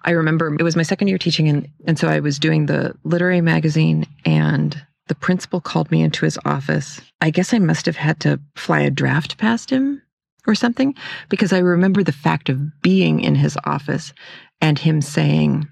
I 0.03 0.11
remember 0.11 0.55
it 0.59 0.63
was 0.63 0.75
my 0.75 0.84
second 0.84 1.07
year 1.07 1.17
teaching, 1.17 1.49
and, 1.49 1.67
and 1.88 1.97
so 1.97 2.07
I 2.07 2.19
was 2.19 2.38
doing 2.38 2.67
the 2.67 2.95
literary 3.03 3.41
magazine, 3.41 4.05
and 4.23 4.79
the 5.07 5.15
principal 5.15 5.59
called 5.59 5.89
me 5.89 6.01
into 6.03 6.25
his 6.25 6.38
office. 6.45 7.01
I 7.21 7.31
guess 7.31 7.53
I 7.53 7.59
must 7.59 7.88
have 7.88 7.95
had 7.95 8.19
to 8.21 8.39
fly 8.55 8.81
a 8.81 8.91
draft 8.91 9.38
past 9.39 9.71
him 9.71 10.01
or 10.45 10.53
something, 10.53 10.93
because 11.29 11.51
I 11.51 11.59
remember 11.59 12.03
the 12.03 12.11
fact 12.11 12.49
of 12.49 12.81
being 12.81 13.19
in 13.21 13.34
his 13.34 13.57
office 13.65 14.13
and 14.61 14.77
him 14.77 15.01
saying, 15.01 15.67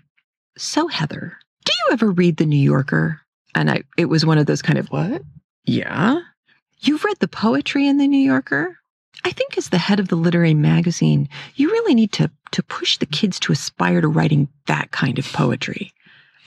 So, 0.57 0.88
Heather, 0.88 1.38
do 1.72 1.78
you 1.88 1.94
ever 1.94 2.12
read 2.12 2.38
The 2.38 2.46
New 2.46 2.60
Yorker? 2.60 3.22
And 3.56 3.70
I, 3.70 3.84
it 3.98 4.06
was 4.06 4.26
one 4.26 4.38
of 4.38 4.46
those 4.46 4.62
kind 4.62 4.80
of, 4.80 4.88
What? 4.90 5.22
Yeah. 5.66 6.22
You've 6.82 7.04
read 7.04 7.18
the 7.20 7.28
poetry 7.28 7.88
in 7.88 7.98
The 7.98 8.08
New 8.08 8.18
Yorker? 8.20 8.78
I 9.24 9.32
think 9.32 9.58
as 9.58 9.70
the 9.70 9.78
head 9.78 10.00
of 10.00 10.08
the 10.08 10.16
literary 10.16 10.56
magazine, 10.56 11.30
you 11.56 11.70
really 11.70 11.94
need 11.94 12.12
to 12.14 12.32
to 12.54 12.64
push 12.64 12.98
the 12.98 13.06
kids 13.06 13.40
to 13.42 13.54
aspire 13.54 14.02
to 14.02 14.08
writing 14.08 14.50
that 14.66 14.92
kind 14.92 15.20
of 15.20 15.26
poetry. 15.32 15.94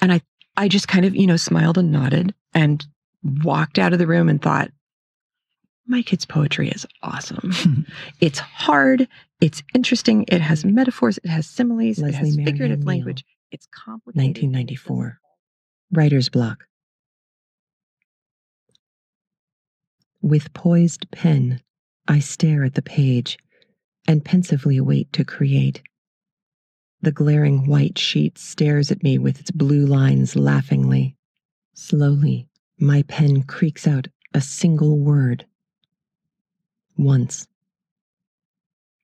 And 0.01 0.13
I 0.13 0.21
I 0.57 0.69
just 0.69 0.89
kind 0.89 1.05
of, 1.05 1.15
you 1.15 1.27
know, 1.27 1.37
smiled 1.37 1.79
and 1.79 1.93
nodded 1.93 2.35
and 2.53 2.85
walked 3.23 3.79
out 3.79 3.93
of 3.93 3.99
the 3.99 4.07
room 4.07 4.29
and 4.29 4.43
thought, 4.43 4.71
my 5.87 6.03
kid's 6.03 6.25
poetry 6.25 6.69
is 6.69 6.87
awesome. 7.03 7.53
Hmm. 7.55 7.81
it's 8.21 8.39
hard, 8.39 9.07
it's 9.41 9.63
interesting, 9.75 10.25
it 10.29 10.41
has 10.41 10.65
metaphors, 10.65 11.19
it 11.19 11.29
has 11.29 11.47
similes, 11.47 11.99
it 11.99 12.07
has 12.07 12.15
Leslie 12.15 12.31
Marianne 12.31 12.45
figurative 12.47 12.79
Neal. 12.81 12.87
language. 12.89 13.25
It's 13.55 13.67
complicated. 13.67 14.43
1994. 14.43 15.21
Writer's 15.93 16.29
block. 16.29 16.65
With 20.21 20.53
poised 20.53 21.09
pen, 21.13 21.63
I 22.09 22.19
stare 22.19 22.65
at 22.65 22.75
the 22.75 22.83
page 22.83 23.39
and 24.09 24.25
pensively 24.25 24.77
await 24.77 25.13
to 25.13 25.25
create. 25.25 25.85
The 27.01 27.13
glaring 27.13 27.69
white 27.69 27.97
sheet 27.97 28.39
stares 28.39 28.91
at 28.91 29.05
me 29.05 29.19
with 29.19 29.39
its 29.39 29.53
blue 29.53 29.87
lines 29.87 30.35
laughingly. 30.35 31.15
Slowly, 31.75 32.49
my 32.81 33.03
pen 33.03 33.45
creaks 33.45 33.87
out 33.87 34.09
a 34.35 34.41
single 34.41 34.99
word. 34.99 35.47
Once. 36.97 37.47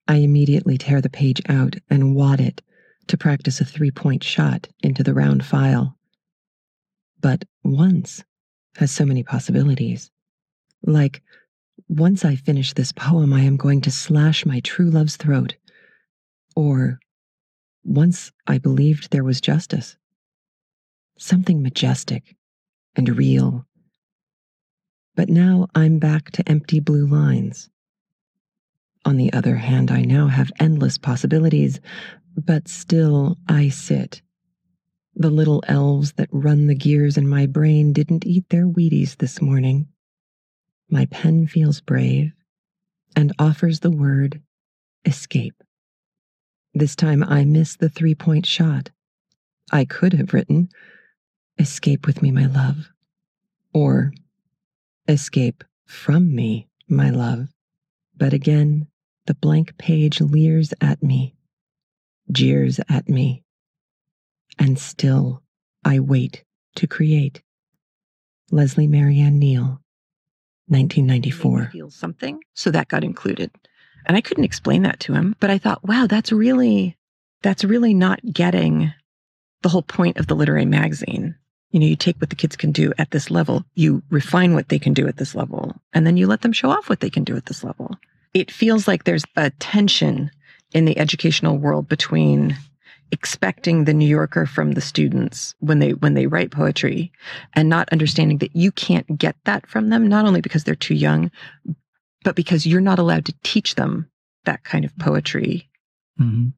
I 0.09 0.17
immediately 0.17 0.77
tear 0.77 0.99
the 0.99 1.09
page 1.09 1.41
out 1.47 1.77
and 1.89 2.15
wad 2.15 2.41
it 2.41 2.61
to 3.07 3.17
practice 3.17 3.61
a 3.61 3.65
three 3.65 3.91
point 3.91 4.23
shot 4.23 4.67
into 4.81 5.03
the 5.03 5.13
round 5.13 5.45
file. 5.45 5.97
But 7.19 7.45
once 7.63 8.23
has 8.77 8.91
so 8.91 9.05
many 9.05 9.23
possibilities. 9.23 10.09
Like, 10.83 11.21
once 11.87 12.23
I 12.23 12.35
finish 12.35 12.73
this 12.73 12.91
poem, 12.91 13.33
I 13.33 13.41
am 13.41 13.57
going 13.57 13.81
to 13.81 13.91
slash 13.91 14.45
my 14.45 14.59
true 14.61 14.89
love's 14.89 15.17
throat. 15.17 15.55
Or, 16.55 16.99
once 17.83 18.31
I 18.47 18.57
believed 18.57 19.11
there 19.11 19.23
was 19.23 19.41
justice. 19.41 19.97
Something 21.17 21.61
majestic 21.61 22.35
and 22.95 23.17
real. 23.17 23.65
But 25.15 25.29
now 25.29 25.67
I'm 25.75 25.99
back 25.99 26.31
to 26.31 26.49
empty 26.49 26.79
blue 26.79 27.05
lines. 27.05 27.69
On 29.03 29.17
the 29.17 29.33
other 29.33 29.55
hand, 29.55 29.91
I 29.91 30.03
now 30.03 30.27
have 30.27 30.51
endless 30.59 30.97
possibilities, 30.97 31.79
but 32.35 32.67
still 32.67 33.37
I 33.47 33.69
sit. 33.69 34.21
The 35.15 35.29
little 35.29 35.63
elves 35.67 36.13
that 36.13 36.29
run 36.31 36.67
the 36.67 36.75
gears 36.75 37.17
in 37.17 37.27
my 37.27 37.45
brain 37.45 37.93
didn't 37.93 38.25
eat 38.25 38.49
their 38.49 38.65
Wheaties 38.65 39.17
this 39.17 39.41
morning. 39.41 39.87
My 40.89 41.05
pen 41.05 41.47
feels 41.47 41.81
brave 41.81 42.31
and 43.15 43.33
offers 43.37 43.79
the 43.79 43.91
word 43.91 44.41
escape. 45.05 45.63
This 46.73 46.95
time 46.95 47.23
I 47.23 47.43
miss 47.43 47.75
the 47.75 47.89
three 47.89 48.15
point 48.15 48.45
shot. 48.45 48.91
I 49.71 49.85
could 49.85 50.13
have 50.13 50.33
written, 50.33 50.69
Escape 51.57 52.07
with 52.07 52.21
me, 52.21 52.31
my 52.31 52.45
love, 52.45 52.89
or 53.73 54.13
Escape 55.07 55.63
from 55.85 56.33
me, 56.33 56.69
my 56.87 57.09
love. 57.09 57.49
But 58.15 58.33
again, 58.33 58.87
the 59.27 59.33
blank 59.33 59.77
page 59.77 60.21
leers 60.21 60.73
at 60.79 61.03
me, 61.03 61.35
jeers 62.31 62.79
at 62.89 63.09
me, 63.09 63.43
and 64.59 64.79
still 64.79 65.41
I 65.83 65.99
wait 65.99 66.43
to 66.75 66.87
create. 66.87 67.41
Leslie 68.51 68.87
Marianne 68.87 69.39
Neal, 69.39 69.81
1994. 70.67 71.69
Feel 71.71 71.89
something. 71.89 72.39
So 72.53 72.71
that 72.71 72.89
got 72.89 73.03
included. 73.03 73.51
And 74.05 74.17
I 74.17 74.21
couldn't 74.21 74.43
explain 74.43 74.83
that 74.83 74.99
to 75.01 75.13
him, 75.13 75.35
but 75.39 75.49
I 75.49 75.57
thought, 75.57 75.83
wow, 75.83 76.07
that's 76.07 76.31
really, 76.31 76.97
that's 77.41 77.63
really 77.63 77.93
not 77.93 78.19
getting 78.33 78.93
the 79.61 79.69
whole 79.69 79.83
point 79.83 80.17
of 80.17 80.27
the 80.27 80.35
literary 80.35 80.65
magazine. 80.65 81.35
You 81.69 81.79
know, 81.79 81.85
you 81.85 81.95
take 81.95 82.19
what 82.19 82.29
the 82.29 82.35
kids 82.35 82.55
can 82.55 82.71
do 82.71 82.91
at 82.97 83.11
this 83.11 83.31
level, 83.31 83.63
you 83.75 84.03
refine 84.09 84.53
what 84.53 84.69
they 84.69 84.79
can 84.79 84.93
do 84.93 85.07
at 85.07 85.17
this 85.17 85.35
level, 85.35 85.75
and 85.93 86.05
then 86.05 86.17
you 86.17 86.27
let 86.27 86.41
them 86.41 86.51
show 86.51 86.69
off 86.69 86.89
what 86.89 86.99
they 86.99 87.09
can 87.09 87.23
do 87.23 87.37
at 87.37 87.45
this 87.45 87.63
level. 87.63 87.95
It 88.33 88.51
feels 88.51 88.87
like 88.87 89.03
there's 89.03 89.23
a 89.35 89.51
tension 89.51 90.31
in 90.73 90.85
the 90.85 90.97
educational 90.97 91.57
world 91.57 91.87
between 91.87 92.57
expecting 93.11 93.83
the 93.83 93.93
New 93.93 94.07
Yorker 94.07 94.45
from 94.45 94.71
the 94.71 94.81
students 94.81 95.53
when 95.59 95.79
they 95.79 95.91
when 95.93 96.13
they 96.13 96.27
write 96.27 96.51
poetry 96.51 97.11
and 97.53 97.69
not 97.69 97.89
understanding 97.91 98.37
that 98.39 98.55
you 98.55 98.71
can't 98.71 99.17
get 99.17 99.35
that 99.45 99.67
from 99.67 99.89
them 99.89 100.07
not 100.07 100.25
only 100.25 100.41
because 100.41 100.63
they're 100.63 100.75
too 100.75 100.95
young 100.95 101.29
but 102.23 102.35
because 102.35 102.65
you're 102.65 102.81
not 102.81 102.99
allowed 102.99 103.25
to 103.25 103.33
teach 103.43 103.75
them 103.75 104.09
that 104.45 104.63
kind 104.63 104.85
of 104.85 104.97
poetry 104.97 105.69
mm-hmm. 106.19 106.49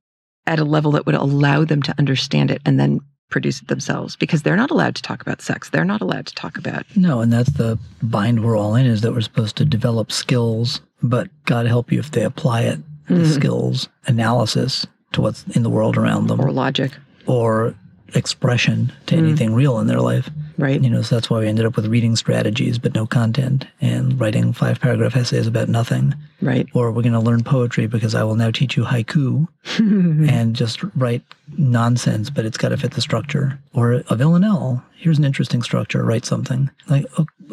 at 0.46 0.60
a 0.60 0.66
level 0.66 0.92
that 0.92 1.06
would 1.06 1.16
allow 1.16 1.64
them 1.64 1.82
to 1.82 1.96
understand 1.98 2.52
it 2.52 2.62
and 2.66 2.80
then 2.80 3.00
produce 3.30 3.62
it 3.62 3.68
themselves 3.68 4.16
because 4.16 4.44
they're 4.44 4.56
not 4.56 4.70
allowed 4.70 4.94
to 4.94 5.02
talk 5.02 5.22
about 5.24 5.42
sex 5.42 5.72
they're 5.72 5.84
not 5.84 6.02
allowed 6.02 6.28
to 6.28 6.36
talk 6.36 6.56
about 6.56 6.86
no 6.96 7.20
and 7.20 7.34
that's 7.34 7.52
the 7.54 7.80
bind 8.04 8.44
we're 8.44 8.58
all 8.58 8.76
in 8.76 8.86
is 8.86 9.02
that 9.02 9.12
we're 9.12 9.22
supposed 9.22 9.56
to 9.56 9.66
develop 9.66 10.12
skills 10.12 10.82
but 11.02 11.30
god 11.46 11.66
help 11.66 11.92
you 11.92 11.98
if 11.98 12.12
they 12.12 12.22
apply 12.24 12.62
it 12.62 12.78
the 13.08 13.16
mm-hmm. 13.16 13.32
skills 13.32 13.90
analysis 14.08 14.86
to 15.14 15.22
what's 15.22 15.44
in 15.56 15.64
the 15.64 15.70
world 15.70 15.98
around 15.98 16.28
them 16.28 16.42
or 16.42 16.52
logic 16.52 16.92
or 17.26 17.76
expression 18.16 18.92
to 19.08 19.16
mm. 19.16 19.20
anything 19.20 19.54
real 19.54 19.80
in 19.80 19.88
their 19.88 20.02
life. 20.02 20.30
Right. 20.58 20.82
You 20.82 20.90
know, 20.90 21.02
so 21.02 21.16
that's 21.16 21.30
why 21.30 21.40
we 21.40 21.48
ended 21.48 21.66
up 21.66 21.76
with 21.76 21.88
reading 21.88 22.16
strategies 22.16 22.78
but 22.78 22.94
no 22.94 23.08
content 23.08 23.66
and 23.82 24.20
writing 24.20 24.54
five 24.54 24.80
paragraph 24.80 25.16
essays 25.16 25.48
about 25.48 25.68
nothing. 25.68 26.14
Right. 26.42 26.68
Or 26.74 26.92
we're 26.92 27.02
going 27.02 27.14
to 27.14 27.20
learn 27.20 27.44
poetry 27.44 27.88
because 27.88 28.14
I 28.14 28.24
will 28.24 28.36
now 28.36 28.52
teach 28.52 28.78
you 28.78 28.84
haiku 28.84 29.48
and 30.30 30.56
just 30.56 30.84
write 30.96 31.24
nonsense, 31.58 32.30
but 32.30 32.46
it's 32.46 32.58
got 32.58 32.70
to 32.70 32.78
fit 32.78 32.92
the 32.92 33.02
structure. 33.02 33.60
Or 33.74 34.04
a 34.10 34.16
villanelle. 34.16 34.84
Here's 34.96 35.18
an 35.18 35.26
interesting 35.26 35.64
structure. 35.64 36.04
Write 36.04 36.26
something. 36.26 36.70
Like, 36.88 37.06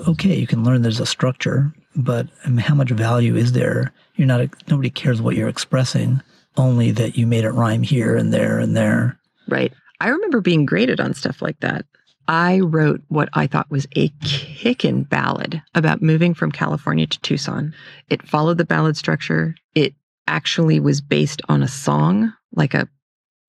okay, 0.06 0.36
you 0.36 0.46
can 0.46 0.62
learn 0.62 0.82
there's 0.82 1.00
a 1.00 1.06
structure, 1.06 1.72
but 1.96 2.26
I 2.44 2.48
mean, 2.48 2.58
how 2.58 2.74
much 2.74 2.90
value 2.90 3.36
is 3.36 3.52
there? 3.52 3.92
You're 4.16 4.28
not, 4.28 4.48
nobody 4.68 4.90
cares 4.90 5.20
what 5.20 5.36
you're 5.36 5.48
expressing, 5.48 6.22
only 6.56 6.90
that 6.92 7.16
you 7.16 7.26
made 7.26 7.44
it 7.44 7.50
rhyme 7.50 7.82
here 7.82 8.16
and 8.16 8.32
there 8.32 8.58
and 8.58 8.76
there. 8.76 9.18
Right. 9.48 9.72
I 10.00 10.08
remember 10.08 10.40
being 10.40 10.66
graded 10.66 11.00
on 11.00 11.14
stuff 11.14 11.42
like 11.42 11.60
that. 11.60 11.84
I 12.28 12.60
wrote 12.60 13.02
what 13.08 13.28
I 13.32 13.46
thought 13.46 13.70
was 13.70 13.88
a 13.96 14.08
kickin' 14.22 15.02
ballad 15.02 15.62
about 15.74 16.00
moving 16.00 16.32
from 16.32 16.52
California 16.52 17.06
to 17.06 17.20
Tucson. 17.20 17.74
It 18.08 18.26
followed 18.26 18.58
the 18.58 18.64
ballad 18.64 18.96
structure. 18.96 19.56
It 19.74 19.94
actually 20.28 20.78
was 20.78 21.00
based 21.00 21.42
on 21.48 21.62
a 21.62 21.68
song, 21.68 22.32
like 22.54 22.72
a 22.72 22.88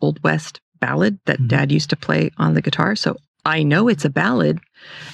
Old 0.02 0.22
West 0.24 0.62
ballad 0.80 1.20
that 1.26 1.38
mm-hmm. 1.38 1.48
dad 1.48 1.72
used 1.72 1.92
to 1.92 1.96
play 1.96 2.32
on 2.38 2.56
the 2.56 2.62
guitar. 2.62 2.96
So 2.96 3.18
I 3.46 3.62
know 3.62 3.88
it's 3.88 4.06
a 4.06 4.10
ballad. 4.10 4.60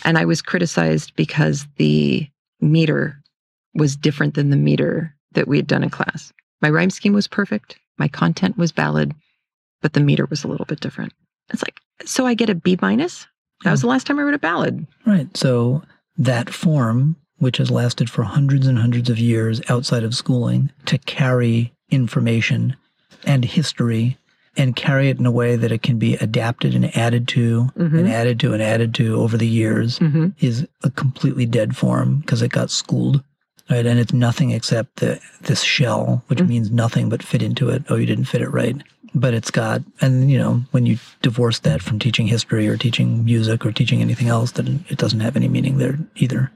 And 0.06 0.18
I 0.18 0.26
was 0.26 0.42
criticized 0.42 1.14
because 1.16 1.68
the 1.76 2.28
meter 2.62 3.22
was 3.74 3.96
different 3.96 4.34
than 4.34 4.50
the 4.50 4.58
meter 4.58 5.16
that 5.34 5.48
we 5.48 5.58
had 5.58 5.68
done 5.68 5.84
in 5.84 5.90
class. 5.90 6.34
My 6.62 6.70
rhyme 6.70 6.90
scheme 6.90 7.14
was 7.14 7.28
perfect. 7.28 7.78
My 7.98 8.08
content 8.08 8.58
was 8.58 8.72
ballad, 8.72 9.14
but 9.82 9.94
the 9.94 10.00
meter 10.00 10.26
was 10.26 10.44
a 10.44 10.48
little 10.48 10.66
bit 10.66 10.80
different. 10.80 11.14
It's 11.52 11.62
like, 11.62 11.80
so 12.06 12.26
I 12.26 12.34
get 12.34 12.50
a 12.50 12.56
B 12.56 12.78
minus? 12.82 13.28
That 13.64 13.72
was 13.72 13.82
the 13.82 13.88
last 13.88 14.06
time 14.06 14.20
I 14.20 14.24
wrote 14.24 14.34
a 14.34 14.40
ballad. 14.40 14.86
Right. 15.06 15.36
So 15.36 15.84
that 16.18 16.50
form, 16.50 17.16
which 17.38 17.58
has 17.58 17.72
lasted 17.72 18.10
for 18.10 18.24
hundreds 18.24 18.68
and 18.68 18.78
hundreds 18.78 19.10
of 19.10 19.20
years 19.20 19.62
outside 19.70 20.04
of 20.04 20.16
schooling, 20.16 20.72
to 20.86 20.98
carry 21.00 21.74
information 21.90 22.76
and 23.24 23.46
history 23.46 24.18
and 24.58 24.76
carry 24.76 25.10
it 25.10 25.20
in 25.20 25.26
a 25.26 25.32
way 25.32 25.56
that 25.56 25.72
it 25.72 25.84
can 25.84 26.00
be 26.00 26.16
adapted 26.16 26.76
and 26.76 26.96
added 26.98 27.28
to 27.30 27.70
mm-hmm. 27.78 27.98
and 27.98 28.10
added 28.10 28.40
to 28.40 28.54
and 28.54 28.62
added 28.62 28.94
to 28.96 29.16
over 29.16 29.38
the 29.38 29.48
years 29.48 30.00
mm-hmm. 30.00 30.30
is 30.40 30.68
a 30.84 30.92
completely 30.92 31.46
dead 31.46 31.76
form 31.78 32.20
because 32.20 32.42
it 32.42 32.52
got 32.52 32.72
schooled. 32.72 33.24
Right. 33.70 33.86
And 33.86 34.00
it's 34.00 34.14
nothing 34.14 34.52
except 34.52 34.98
the, 34.98 35.20
this 35.42 35.62
shell, 35.62 36.24
which 36.28 36.40
mm-hmm. 36.40 36.48
means 36.48 36.72
nothing 36.72 37.10
but 37.10 37.22
fit 37.22 37.42
into 37.42 37.70
it. 37.70 37.84
Oh, 37.90 37.96
you 37.96 38.06
didn't 38.06 38.26
fit 38.26 38.42
it 38.42 38.50
right 38.50 38.82
but 39.14 39.34
it's 39.34 39.52
got 39.52 39.82
and 40.02 40.30
you 40.30 40.38
know 40.38 40.64
when 40.72 40.86
you 40.86 40.98
divorce 41.22 41.60
that 41.60 41.82
from 41.82 42.00
teaching 42.00 42.28
history 42.28 42.68
or 42.68 42.78
teaching 42.78 43.26
music 43.26 43.66
or 43.66 43.72
teaching 43.72 44.02
anything 44.02 44.28
else 44.28 44.52
then 44.52 44.84
it 44.90 44.98
doesn't 44.98 45.20
have 45.20 45.36
any 45.36 45.48
meaning 45.48 45.78
there 45.78 45.98
either 46.16 46.52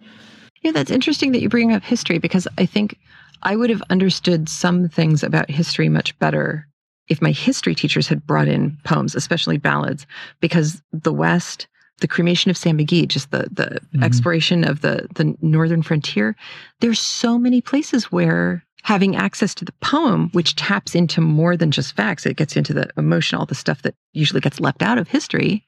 yeah 0.61 0.71
that's 0.71 0.91
interesting 0.91 1.31
that 1.31 1.41
you 1.41 1.49
bring 1.49 1.73
up 1.73 1.83
history 1.83 2.17
because 2.19 2.47
i 2.57 2.65
think 2.65 2.97
i 3.43 3.55
would 3.55 3.69
have 3.69 3.81
understood 3.89 4.47
some 4.49 4.87
things 4.87 5.23
about 5.23 5.49
history 5.49 5.89
much 5.89 6.17
better 6.19 6.67
if 7.07 7.21
my 7.21 7.31
history 7.31 7.75
teachers 7.75 8.07
had 8.07 8.25
brought 8.25 8.47
in 8.47 8.77
poems 8.83 9.15
especially 9.15 9.57
ballads 9.57 10.05
because 10.39 10.81
the 10.91 11.13
west 11.13 11.67
the 12.01 12.07
cremation 12.07 12.51
of 12.51 12.57
Sam 12.57 12.77
McGee, 12.77 13.07
just 13.07 13.31
the 13.31 13.47
the 13.51 13.79
mm-hmm. 13.79 14.03
exploration 14.03 14.63
of 14.63 14.81
the 14.81 15.07
the 15.15 15.35
northern 15.41 15.81
frontier. 15.81 16.35
There's 16.81 16.99
so 16.99 17.37
many 17.37 17.61
places 17.61 18.11
where 18.11 18.65
having 18.83 19.15
access 19.15 19.53
to 19.55 19.65
the 19.65 19.73
poem, 19.81 20.29
which 20.31 20.55
taps 20.55 20.95
into 20.95 21.21
more 21.21 21.55
than 21.55 21.71
just 21.71 21.95
facts, 21.95 22.25
it 22.25 22.35
gets 22.35 22.57
into 22.57 22.73
the 22.73 22.89
emotional, 22.97 23.45
the 23.45 23.55
stuff 23.55 23.83
that 23.83 23.95
usually 24.13 24.41
gets 24.41 24.59
left 24.59 24.81
out 24.81 24.97
of 24.97 25.07
history. 25.07 25.63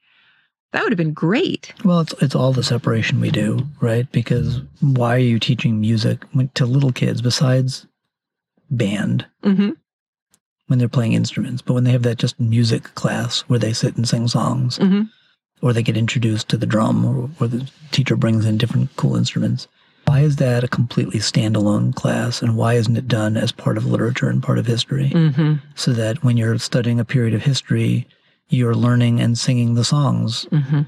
That 0.72 0.82
would 0.82 0.90
have 0.90 0.98
been 0.98 1.12
great. 1.12 1.72
Well, 1.84 2.00
it's 2.00 2.14
it's 2.20 2.34
all 2.34 2.52
the 2.52 2.64
separation 2.64 3.20
we 3.20 3.30
do, 3.30 3.60
right? 3.80 4.10
Because 4.10 4.60
why 4.80 5.14
are 5.14 5.18
you 5.18 5.38
teaching 5.38 5.80
music 5.80 6.24
to 6.54 6.66
little 6.66 6.92
kids 6.92 7.22
besides 7.22 7.86
band 8.70 9.24
mm-hmm. 9.44 9.70
When 10.74 10.80
they're 10.80 10.88
playing 10.88 11.12
instruments? 11.12 11.62
But 11.62 11.74
when 11.74 11.84
they 11.84 11.92
have 11.92 12.02
that 12.02 12.18
just 12.18 12.38
music 12.40 12.94
class 12.94 13.42
where 13.42 13.60
they 13.60 13.72
sit 13.72 13.96
and 13.96 14.08
sing 14.08 14.26
songs, 14.26 14.78
mm-hmm. 14.78 15.02
or 15.62 15.72
they 15.72 15.82
get 15.82 15.96
introduced 15.96 16.48
to 16.48 16.56
the 16.56 16.66
drum, 16.66 17.04
or, 17.04 17.30
or 17.40 17.46
the 17.46 17.70
teacher 17.92 18.16
brings 18.16 18.44
in 18.44 18.58
different 18.58 18.94
cool 18.96 19.16
instruments 19.16 19.68
why 20.06 20.20
is 20.20 20.36
that 20.36 20.64
a 20.64 20.68
completely 20.68 21.18
standalone 21.18 21.94
class 21.94 22.42
and 22.42 22.56
why 22.56 22.74
isn't 22.74 22.96
it 22.96 23.08
done 23.08 23.36
as 23.36 23.52
part 23.52 23.78
of 23.78 23.86
literature 23.86 24.28
and 24.28 24.42
part 24.42 24.58
of 24.58 24.66
history? 24.66 25.10
Mm-hmm. 25.10 25.54
So 25.74 25.92
that 25.92 26.22
when 26.22 26.36
you're 26.36 26.58
studying 26.58 27.00
a 27.00 27.04
period 27.04 27.34
of 27.34 27.42
history, 27.42 28.06
you're 28.48 28.74
learning 28.74 29.20
and 29.20 29.38
singing 29.38 29.74
the 29.74 29.84
songs, 29.84 30.46
mm-hmm. 30.50 30.82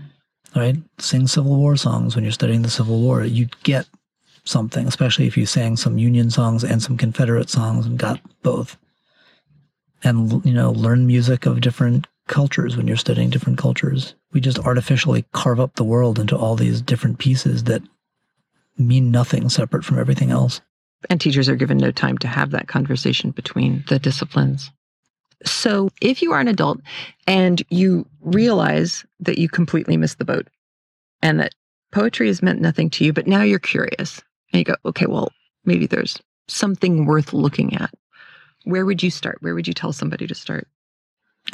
right? 0.55 0.77
Sing 0.99 1.27
Civil 1.27 1.57
War 1.57 1.77
songs 1.77 2.15
when 2.15 2.25
you're 2.25 2.33
studying 2.33 2.63
the 2.63 2.71
Civil 2.71 3.01
War. 3.01 3.25
You 3.25 3.49
get 3.63 3.87
something, 4.45 4.87
especially 4.87 5.27
if 5.27 5.37
you 5.37 5.47
sang 5.47 5.77
some 5.77 5.99
Union 5.99 6.31
songs 6.31 6.63
and 6.63 6.83
some 6.83 6.97
Confederate 6.97 7.49
songs 7.49 7.87
and 7.87 7.99
got 7.99 8.21
both. 8.43 8.77
And, 10.07 10.45
you 10.45 10.53
know, 10.53 10.71
learn 10.71 11.09
music 11.09 11.47
of 11.47 11.61
different 11.61 12.07
cultures 12.29 12.77
when 12.77 12.87
you're 12.87 12.97
studying 12.97 13.29
different 13.29 13.59
cultures. 13.59 14.15
We 14.33 14.41
just 14.41 14.61
artificially 14.61 15.25
carve 15.33 15.59
up 15.59 15.75
the 15.75 15.85
world 15.85 16.21
into 16.21 16.37
all 16.37 16.55
these 16.55 16.81
different 16.81 17.19
pieces 17.19 17.65
that 17.65 17.83
mean 18.79 19.11
nothing 19.11 19.49
separate 19.49 19.85
from 19.85 19.99
everything 19.99 20.31
else. 20.31 20.61
And 21.11 21.21
teachers 21.21 21.49
are 21.49 21.57
given 21.57 21.77
no 21.77 21.91
time 21.91 22.19
to 22.19 22.29
have 22.29 22.53
that 22.53 22.69
conversation 22.69 23.33
between 23.33 23.85
the 23.89 23.99
disciplines. 23.99 24.71
So, 25.45 25.91
if 26.01 26.23
you 26.23 26.33
are 26.33 26.41
an 26.41 26.49
adult 26.49 26.81
and 27.27 27.61
you 27.69 28.07
realize 28.21 29.05
that 29.21 29.39
you 29.39 29.49
completely 29.49 29.97
missed 29.97 30.19
the 30.19 30.25
boat 30.25 30.49
and 31.21 31.41
that 31.41 31.55
poetry 31.91 32.29
has 32.29 32.43
meant 32.43 32.61
nothing 32.61 32.91
to 32.91 33.05
you, 33.05 33.13
but 33.13 33.27
now 33.27 33.43
you're 33.43 33.59
curious 33.59 34.23
and 34.53 34.61
you 34.61 34.65
go, 34.65 34.77
okay, 34.85 35.07
well, 35.07 35.33
maybe 35.65 35.87
there's 35.87 36.21
something 36.49 37.07
worth 37.07 37.33
looking 37.33 37.77
at. 37.77 37.93
Where 38.67 38.85
would 38.85 39.03
you 39.03 39.11
start? 39.11 39.39
Where 39.41 39.55
would 39.55 39.67
you 39.67 39.75
tell 39.75 39.93
somebody 39.93 40.27
to 40.27 40.35
start? 40.35 40.69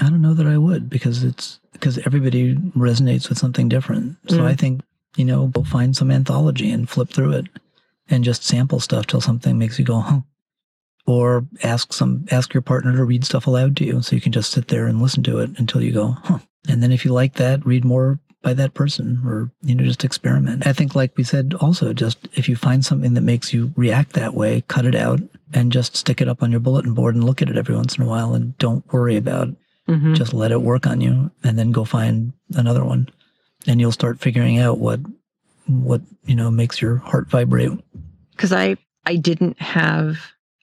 I 0.00 0.08
don't 0.08 0.22
know 0.22 0.34
that 0.34 0.46
I 0.46 0.58
would 0.58 0.88
because 0.88 1.22
it's 1.22 1.60
because 1.72 1.98
everybody 2.06 2.56
resonates 2.56 3.28
with 3.28 3.38
something 3.38 3.68
different. 3.68 4.16
So 4.28 4.38
mm. 4.38 4.46
I 4.46 4.54
think 4.54 4.80
you 5.16 5.24
know, 5.24 5.48
go 5.48 5.62
find 5.62 5.96
some 5.96 6.10
anthology 6.10 6.70
and 6.70 6.88
flip 6.88 7.10
through 7.10 7.32
it 7.32 7.46
and 8.08 8.24
just 8.24 8.44
sample 8.44 8.80
stuff 8.80 9.06
till 9.06 9.20
something 9.20 9.58
makes 9.58 9.78
you 9.78 9.84
go, 9.84 10.00
huh. 10.00 10.20
Or 11.04 11.44
ask 11.64 11.92
some 11.92 12.26
ask 12.30 12.54
your 12.54 12.62
partner 12.62 12.96
to 12.96 13.04
read 13.04 13.24
stuff 13.24 13.48
aloud 13.48 13.76
to 13.78 13.84
you 13.84 14.02
so 14.02 14.14
you 14.14 14.22
can 14.22 14.30
just 14.30 14.52
sit 14.52 14.68
there 14.68 14.86
and 14.86 15.02
listen 15.02 15.24
to 15.24 15.38
it 15.38 15.50
until 15.58 15.82
you 15.82 15.92
go, 15.92 16.16
huh. 16.22 16.38
And 16.68 16.80
then 16.82 16.92
if 16.92 17.04
you 17.04 17.12
like 17.12 17.34
that, 17.34 17.66
read 17.66 17.84
more 17.84 18.20
by 18.40 18.54
that 18.54 18.74
person 18.74 19.20
or 19.26 19.50
you 19.62 19.74
know 19.74 19.84
just 19.84 20.04
experiment. 20.04 20.66
I 20.66 20.72
think 20.72 20.94
like 20.94 21.16
we 21.16 21.24
said 21.24 21.54
also 21.60 21.92
just 21.92 22.18
if 22.34 22.48
you 22.48 22.54
find 22.54 22.84
something 22.84 23.14
that 23.14 23.22
makes 23.22 23.52
you 23.52 23.72
react 23.76 24.12
that 24.12 24.34
way, 24.34 24.62
cut 24.68 24.84
it 24.84 24.94
out 24.94 25.20
and 25.52 25.72
just 25.72 25.96
stick 25.96 26.20
it 26.20 26.28
up 26.28 26.42
on 26.42 26.50
your 26.50 26.60
bulletin 26.60 26.94
board 26.94 27.14
and 27.14 27.24
look 27.24 27.42
at 27.42 27.48
it 27.48 27.56
every 27.56 27.74
once 27.76 27.96
in 27.96 28.02
a 28.02 28.06
while 28.06 28.34
and 28.34 28.56
don't 28.58 28.90
worry 28.92 29.16
about 29.16 29.48
Mhm. 29.88 30.14
Just 30.16 30.32
let 30.32 30.52
it 30.52 30.62
work 30.62 30.86
on 30.86 31.00
you 31.00 31.32
and 31.42 31.58
then 31.58 31.72
go 31.72 31.84
find 31.84 32.32
another 32.54 32.84
one. 32.84 33.08
And 33.66 33.80
you'll 33.80 33.90
start 33.90 34.20
figuring 34.20 34.58
out 34.58 34.78
what 34.78 35.00
what, 35.66 36.02
you 36.24 36.34
know, 36.36 36.50
makes 36.52 36.80
your 36.80 36.96
heart 36.98 37.28
vibrate. 37.28 37.72
because 38.30 38.52
I 38.52 38.76
I 39.06 39.16
didn't 39.16 39.60
have 39.60 40.18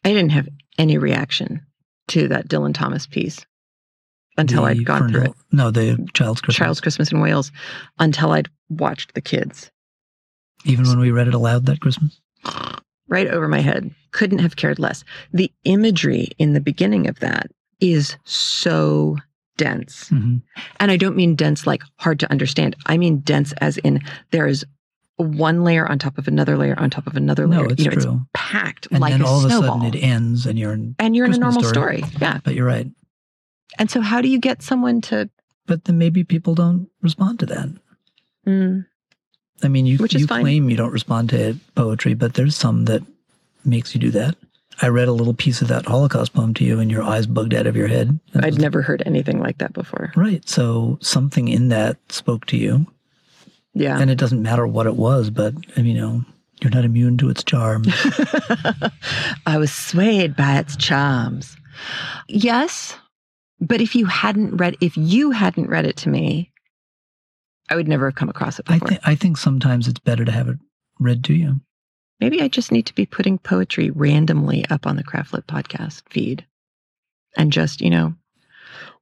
I 0.05 0.09
didn't 0.13 0.31
have 0.31 0.47
any 0.77 0.97
reaction 0.97 1.61
to 2.09 2.29
that 2.29 2.47
Dylan 2.47 2.73
Thomas 2.73 3.05
piece 3.07 3.45
until 4.37 4.61
The 4.63 4.69
I'd 4.69 4.85
gone 4.85 5.09
through 5.11 5.23
it. 5.23 5.33
No, 5.51 5.69
the 5.69 6.07
Child's 6.13 6.39
Christmas. 6.39 6.55
Child's 6.65 6.81
Christmas 6.81 7.11
in 7.11 7.19
Wales 7.19 7.51
until 7.99 8.31
I'd 8.31 8.47
watched 8.69 9.13
the 9.15 9.21
kids 9.21 9.69
Even 10.63 10.87
when 10.87 10.99
we 10.99 11.11
read 11.11 11.27
it 11.27 11.33
aloud 11.33 11.65
that 11.65 11.81
Christmas. 11.81 12.19
Right 13.09 13.27
over 13.27 13.47
my 13.47 13.59
head. 13.59 13.93
Couldn't 14.11 14.39
have 14.39 14.55
cared 14.55 14.79
less. 14.79 15.03
The 15.33 15.51
imagery 15.65 16.29
in 16.37 16.53
the 16.53 16.61
beginning 16.61 17.07
of 17.07 17.19
that 17.19 17.51
is 17.79 18.15
so 18.23 19.17
dense. 19.57 20.09
Mhm. 20.09 20.41
And 20.79 20.91
I 20.91 20.97
don't 20.97 21.15
mean 21.17 21.35
dense 21.35 21.67
like 21.67 21.83
hard 21.97 22.19
to 22.21 22.31
understand. 22.31 22.75
I 22.85 22.97
mean 22.97 23.19
dense 23.19 23.51
as 23.59 23.77
in 23.79 24.01
there 24.31 24.47
is 24.47 24.65
one 25.17 25.65
layer 25.65 25.85
on 25.85 25.99
top 25.99 26.17
of 26.17 26.29
another 26.29 26.57
layer 26.57 26.79
on 26.79 26.89
top 26.89 27.05
of 27.07 27.17
another 27.17 27.45
layer. 27.45 27.63
No, 27.63 27.69
it's 27.69 27.83
you 27.83 27.89
know, 27.89 27.95
true. 27.97 28.11
it's 28.21 28.29
packed 28.33 28.87
And 28.89 29.01
like 29.01 29.11
then 29.11 29.21
all 29.21 29.39
of 29.39 29.45
a 29.45 29.49
sudden 29.49 29.83
it 29.83 29.95
ends 30.01 30.45
and 30.45 30.57
you're 30.57 30.71
in 30.73 30.95
and 30.97 31.13
you're 31.15 31.25
in 31.25 31.33
a 31.33 31.37
normal 31.37 31.61
story. 31.63 31.97
story. 32.03 32.13
Yeah. 32.21 32.39
But 32.43 32.55
you're 32.55 32.65
right. 32.65 32.87
And 33.77 33.91
so 33.91 33.99
how 34.01 34.21
do 34.21 34.29
you 34.29 34.39
get 34.39 34.61
someone 34.61 35.01
to 35.01 35.29
But 35.67 35.83
then 35.85 35.97
maybe 35.97 36.23
people 36.23 36.55
don't 36.55 36.87
respond 37.01 37.39
to 37.39 37.45
that. 37.47 37.69
mm, 38.47 38.85
I 39.63 39.67
mean, 39.67 39.85
you, 39.85 39.97
Which 39.97 40.13
you 40.13 40.25
fine. 40.27 40.41
claim 40.41 40.69
you 40.69 40.77
don't 40.77 40.91
respond 40.93 41.29
to 41.31 41.55
poetry, 41.75 42.13
but 42.13 42.33
there's 42.35 42.55
some 42.55 42.85
that 42.85 43.01
makes 43.65 43.93
you 43.93 43.99
do 44.01 44.11
that. 44.11 44.35
I 44.81 44.87
read 44.87 45.09
a 45.09 45.13
little 45.13 45.33
piece 45.33 45.61
of 45.61 45.67
that 45.67 45.85
Holocaust 45.85 46.33
poem 46.33 46.53
to 46.53 46.63
you, 46.63 46.79
and 46.79 46.89
your 46.89 47.03
eyes 47.03 47.27
bugged 47.27 47.53
out 47.53 47.67
of 47.67 47.75
your 47.75 47.87
head. 47.87 48.17
I'd 48.35 48.45
was- 48.53 48.57
never 48.59 48.81
heard 48.81 49.03
anything 49.05 49.39
like 49.39 49.57
that 49.57 49.73
before. 49.73 50.13
Right. 50.15 50.47
So 50.47 50.97
something 51.01 51.49
in 51.49 51.67
that 51.69 51.97
spoke 52.09 52.45
to 52.47 52.57
you, 52.57 52.87
Yeah. 53.73 53.99
and 53.99 54.09
it 54.09 54.17
doesn't 54.17 54.41
matter 54.41 54.65
what 54.65 54.85
it 54.87 54.95
was, 54.95 55.29
but 55.29 55.53
I 55.75 55.81
mean, 55.81 55.95
you 55.97 56.01
know, 56.01 56.25
you're 56.61 56.71
not 56.71 56.85
immune 56.85 57.17
to 57.17 57.29
its 57.29 57.43
charm. 57.43 57.83
I 59.45 59.57
was 59.57 59.71
swayed 59.73 60.35
by 60.35 60.57
its 60.59 60.75
charms. 60.75 61.57
Yes, 62.27 62.95
but 63.61 63.81
if 63.81 63.95
you 63.95 64.05
hadn't 64.05 64.57
read 64.57 64.75
if 64.81 64.95
you 64.97 65.31
hadn't 65.31 65.69
read 65.69 65.85
it 65.85 65.97
to 65.97 66.09
me, 66.09 66.48
I 67.69 67.75
would 67.75 67.87
never 67.87 68.07
have 68.07 68.15
come 68.15 68.29
across 68.29 68.59
it 68.59 68.65
I 68.69 68.73
before. 68.73 68.87
think 68.89 69.01
I 69.03 69.15
think 69.15 69.37
sometimes 69.37 69.87
it's 69.87 69.99
better 69.99 70.25
to 70.25 70.31
have 70.31 70.47
it 70.49 70.57
read 70.99 71.23
to 71.25 71.33
you. 71.33 71.61
Maybe 72.19 72.41
I 72.41 72.47
just 72.49 72.71
need 72.71 72.85
to 72.87 72.95
be 72.95 73.05
putting 73.05 73.37
poetry 73.37 73.91
randomly 73.91 74.65
up 74.69 74.85
on 74.85 74.95
the 74.97 75.03
Craftlit 75.03 75.43
podcast 75.45 76.01
feed. 76.09 76.45
And 77.37 77.53
just, 77.53 77.79
you 77.79 77.89
know, 77.89 78.13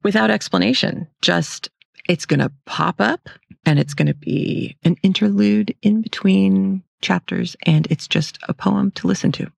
without 0.04 0.30
explanation, 0.30 1.08
just 1.22 1.70
it's 2.08 2.26
going 2.26 2.40
to 2.40 2.52
pop 2.66 3.00
up 3.00 3.28
and 3.66 3.78
it's 3.78 3.94
going 3.94 4.06
to 4.06 4.14
be 4.14 4.76
an 4.84 4.96
interlude 5.02 5.74
in 5.82 6.00
between 6.02 6.82
chapters 7.00 7.56
and 7.64 7.86
it's 7.90 8.06
just 8.06 8.38
a 8.48 8.54
poem 8.54 8.90
to 8.92 9.06
listen 9.06 9.32
to 9.32 9.50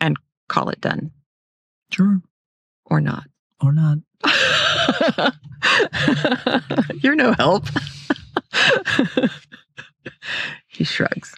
and 0.00 0.16
call 0.48 0.68
it 0.70 0.80
done 0.80 1.10
Sure. 1.90 2.20
or 2.86 3.00
not. 3.00 3.24
Or 3.60 3.72
not. 3.72 3.98
You're 7.02 7.14
no 7.16 7.32
help. 7.34 7.64
he 10.68 10.84
shrugs. 10.84 11.34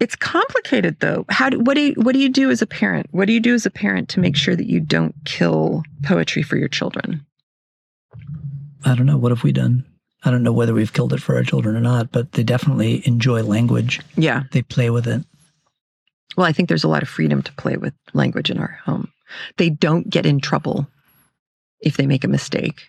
It's 0.00 0.16
complicated 0.16 1.00
though. 1.00 1.24
How 1.28 1.48
do 1.50 1.60
what 1.60 1.74
do 1.74 1.80
you 1.80 1.94
what 1.94 2.12
do 2.12 2.18
you 2.18 2.28
do 2.28 2.50
as 2.50 2.60
a 2.62 2.66
parent? 2.66 3.06
What 3.12 3.26
do 3.26 3.32
you 3.32 3.40
do 3.40 3.54
as 3.54 3.66
a 3.66 3.70
parent 3.70 4.08
to 4.10 4.20
make 4.20 4.36
sure 4.36 4.54
that 4.54 4.68
you 4.68 4.80
don't 4.80 5.14
kill 5.24 5.82
poetry 6.02 6.42
for 6.42 6.56
your 6.56 6.68
children? 6.68 7.24
I 8.84 8.94
don't 8.94 9.06
know. 9.06 9.16
What 9.16 9.32
have 9.32 9.42
we 9.42 9.52
done? 9.52 9.84
I 10.22 10.30
don't 10.30 10.42
know 10.42 10.52
whether 10.52 10.74
we've 10.74 10.92
killed 10.92 11.12
it 11.12 11.22
for 11.22 11.36
our 11.36 11.42
children 11.42 11.76
or 11.76 11.80
not, 11.80 12.12
but 12.12 12.32
they 12.32 12.42
definitely 12.42 13.06
enjoy 13.06 13.42
language. 13.42 14.00
Yeah. 14.16 14.44
They 14.52 14.62
play 14.62 14.90
with 14.90 15.06
it. 15.06 15.24
Well, 16.36 16.46
I 16.46 16.52
think 16.52 16.68
there's 16.68 16.84
a 16.84 16.88
lot 16.88 17.02
of 17.02 17.08
freedom 17.08 17.42
to 17.42 17.52
play 17.54 17.76
with 17.76 17.94
language 18.12 18.50
in 18.50 18.58
our 18.58 18.78
home. 18.84 19.12
They 19.56 19.70
don't 19.70 20.08
get 20.08 20.26
in 20.26 20.40
trouble 20.40 20.86
if 21.80 21.96
they 21.96 22.06
make 22.06 22.24
a 22.24 22.28
mistake. 22.28 22.88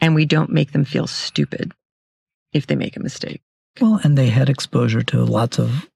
And 0.00 0.14
we 0.14 0.24
don't 0.24 0.50
make 0.50 0.72
them 0.72 0.84
feel 0.84 1.06
stupid 1.06 1.72
if 2.52 2.66
they 2.66 2.76
make 2.76 2.96
a 2.96 3.02
mistake. 3.02 3.42
Well, 3.80 4.00
and 4.02 4.16
they 4.16 4.28
had 4.28 4.48
exposure 4.48 5.02
to 5.02 5.24
lots 5.24 5.58
of 5.58 5.88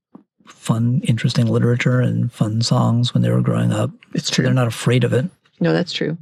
fun, 0.47 1.01
interesting 1.05 1.47
literature 1.47 2.01
and 2.01 2.31
fun 2.31 2.60
songs 2.62 3.14
when 3.14 3.22
they 3.22 3.31
were 3.31 3.40
growing 3.40 3.72
up. 3.72 3.90
It's 4.14 4.31
true. 4.31 4.44
they're 4.44 4.52
not 4.52 4.66
afraid 4.66 5.05
of 5.05 5.12
it. 5.12 5.31
No, 5.60 5.72
that's 5.72 5.93
true. 5.93 6.18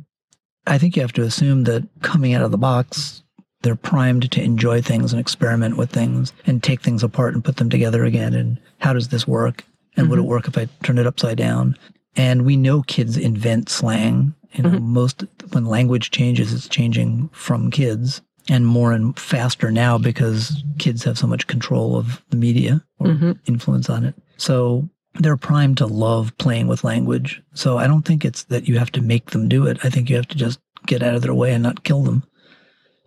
I 0.67 0.79
think 0.79 0.97
you 0.97 1.03
have 1.03 1.13
to 1.13 1.23
assume 1.23 1.65
that 1.65 1.89
coming 2.03 2.35
out 2.35 2.43
of 2.43 2.51
the 2.51 2.59
box, 2.59 3.23
they're 3.63 3.75
primed 3.75 4.31
to 4.31 4.43
enjoy 4.43 4.83
things 4.83 5.13
and 5.13 5.21
experiment 5.21 5.77
with 5.77 5.91
things 5.91 6.33
and 6.47 6.63
take 6.63 6.83
things 6.83 7.03
apart 7.03 7.35
and 7.35 7.45
put 7.45 7.57
them 7.57 7.71
together 7.71 8.05
again. 8.05 8.35
And 8.35 8.61
how 8.79 8.93
does 8.93 9.09
this 9.09 9.27
work? 9.27 9.65
And 9.97 10.09
would 10.11 10.19
it 10.19 10.23
mm-hmm. 10.23 10.31
work 10.31 10.49
if 10.49 10.59
I 10.59 10.69
turn 10.83 10.99
it 10.99 11.07
upside 11.07 11.39
down? 11.39 11.77
And 12.15 12.45
we 12.45 12.57
know 12.57 12.83
kids 12.83 13.17
invent 13.17 13.69
slang. 13.69 14.35
You 14.53 14.63
know, 14.63 14.71
mm-hmm. 14.71 14.93
most 14.93 15.25
when 15.53 15.67
language 15.67 16.11
changes, 16.11 16.53
it's 16.53 16.69
changing 16.69 17.29
from 17.33 17.71
kids 17.71 18.23
and 18.51 18.67
more 18.67 18.93
and 18.93 19.19
faster 19.19 19.71
now 19.71 19.99
because 19.99 20.63
kids 20.79 21.05
have 21.05 21.19
so 21.19 21.27
much 21.27 21.47
control 21.47 21.97
of 21.97 22.23
the 22.31 22.37
media 22.37 22.83
or 22.99 23.09
Mhm. 23.09 23.39
influence 23.47 23.91
on 23.91 24.05
it. 24.05 24.15
So 24.37 24.89
they're 25.15 25.37
primed 25.37 25.77
to 25.79 25.87
love 25.87 26.37
playing 26.39 26.67
with 26.69 26.85
language. 26.85 27.43
So 27.55 27.77
I 27.79 27.87
don't 27.87 28.05
think 28.05 28.25
it's 28.25 28.45
that 28.45 28.69
you 28.69 28.79
have 28.79 28.93
to 28.93 29.01
make 29.03 29.31
them 29.31 29.49
do 29.49 29.67
it. 29.67 29.79
I 29.85 29.91
think 29.91 30.09
you 30.09 30.17
have 30.17 30.29
to 30.29 30.37
just 30.37 30.61
get 30.87 31.03
out 31.03 31.15
of 31.15 31.23
their 31.23 31.35
way 31.35 31.53
and 31.53 31.63
not 31.63 31.85
kill 31.85 32.03
them. 32.05 32.23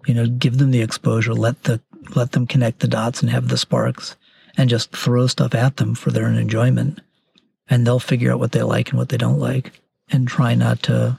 You 0.05 0.13
know, 0.13 0.27
give 0.27 0.57
them 0.57 0.71
the 0.71 0.81
exposure, 0.81 1.33
let 1.33 1.63
the 1.63 1.79
let 2.15 2.31
them 2.31 2.47
connect 2.47 2.79
the 2.79 2.87
dots 2.87 3.21
and 3.21 3.29
have 3.29 3.47
the 3.47 3.57
sparks 3.57 4.15
and 4.57 4.69
just 4.69 4.91
throw 4.91 5.27
stuff 5.27 5.53
at 5.53 5.77
them 5.77 5.93
for 5.95 6.09
their 6.11 6.25
own 6.25 6.35
enjoyment. 6.35 6.99
And 7.69 7.85
they'll 7.85 7.99
figure 7.99 8.31
out 8.31 8.39
what 8.39 8.51
they 8.51 8.63
like 8.63 8.89
and 8.89 8.97
what 8.97 9.09
they 9.09 9.17
don't 9.17 9.39
like 9.39 9.79
and 10.09 10.27
try 10.27 10.55
not 10.55 10.81
to 10.83 11.17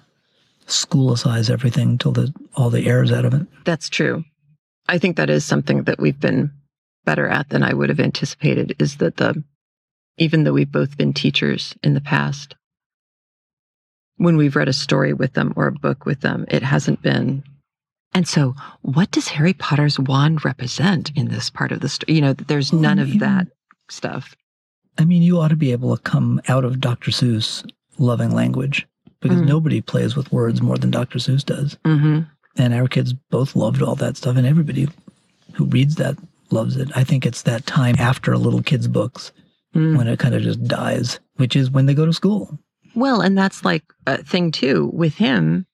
schoolicize 0.66 1.50
everything 1.50 1.98
till 1.98 2.12
the 2.12 2.32
all 2.54 2.70
the 2.70 2.86
air 2.86 3.02
is 3.02 3.12
out 3.12 3.24
of 3.24 3.34
it. 3.34 3.46
That's 3.64 3.88
true. 3.88 4.24
I 4.88 4.98
think 4.98 5.16
that 5.16 5.30
is 5.30 5.44
something 5.44 5.84
that 5.84 6.00
we've 6.00 6.20
been 6.20 6.50
better 7.04 7.28
at 7.28 7.48
than 7.48 7.62
I 7.62 7.72
would 7.72 7.88
have 7.88 8.00
anticipated 8.00 8.76
is 8.78 8.96
that 8.96 9.16
the 9.16 9.42
even 10.18 10.44
though 10.44 10.52
we've 10.52 10.70
both 10.70 10.96
been 10.96 11.12
teachers 11.12 11.74
in 11.82 11.94
the 11.94 12.00
past, 12.00 12.54
when 14.16 14.36
we've 14.36 14.56
read 14.56 14.68
a 14.68 14.72
story 14.72 15.12
with 15.12 15.32
them 15.32 15.52
or 15.56 15.66
a 15.66 15.72
book 15.72 16.04
with 16.04 16.20
them, 16.20 16.44
it 16.48 16.62
hasn't 16.62 17.02
been. 17.02 17.42
And 18.14 18.28
so, 18.28 18.54
what 18.82 19.10
does 19.10 19.28
Harry 19.28 19.54
Potter's 19.54 19.98
wand 19.98 20.44
represent 20.44 21.10
in 21.16 21.28
this 21.28 21.48
part 21.48 21.72
of 21.72 21.80
the 21.80 21.88
story? 21.88 22.14
You 22.14 22.20
know, 22.20 22.32
there's 22.34 22.72
none 22.72 22.98
of 22.98 23.18
that 23.20 23.48
stuff. 23.88 24.36
I 24.98 25.06
mean, 25.06 25.22
you 25.22 25.40
ought 25.40 25.48
to 25.48 25.56
be 25.56 25.72
able 25.72 25.96
to 25.96 26.02
come 26.02 26.40
out 26.48 26.64
of 26.64 26.80
Dr. 26.80 27.10
Seuss 27.10 27.66
loving 27.98 28.30
language 28.30 28.86
because 29.22 29.40
Mm. 29.40 29.46
nobody 29.46 29.80
plays 29.80 30.14
with 30.16 30.30
words 30.32 30.60
more 30.60 30.76
than 30.76 30.90
Dr. 30.90 31.18
Seuss 31.18 31.44
does. 31.44 31.76
Mm-hmm. 31.84 32.20
And 32.56 32.74
our 32.74 32.86
kids 32.88 33.14
both 33.30 33.56
loved 33.56 33.80
all 33.80 33.94
that 33.96 34.16
stuff, 34.18 34.36
and 34.36 34.46
everybody 34.46 34.88
who 35.54 35.64
reads 35.64 35.94
that 35.96 36.16
loves 36.50 36.76
it. 36.76 36.90
I 36.94 37.04
think 37.04 37.24
it's 37.24 37.42
that 37.42 37.64
time 37.66 37.94
after 37.98 38.36
little 38.36 38.62
kids' 38.62 38.88
books 38.88 39.32
Mm. 39.74 39.96
when 39.96 40.06
it 40.06 40.18
kind 40.18 40.34
of 40.34 40.42
just 40.42 40.62
dies, 40.64 41.18
which 41.36 41.56
is 41.56 41.70
when 41.70 41.86
they 41.86 41.94
go 41.94 42.04
to 42.04 42.12
school. 42.12 42.58
Well, 42.94 43.22
and 43.22 43.38
that's 43.38 43.64
like 43.64 43.84
a 44.06 44.22
thing 44.22 44.50
too 44.50 44.90
with 44.92 45.14
him. 45.14 45.64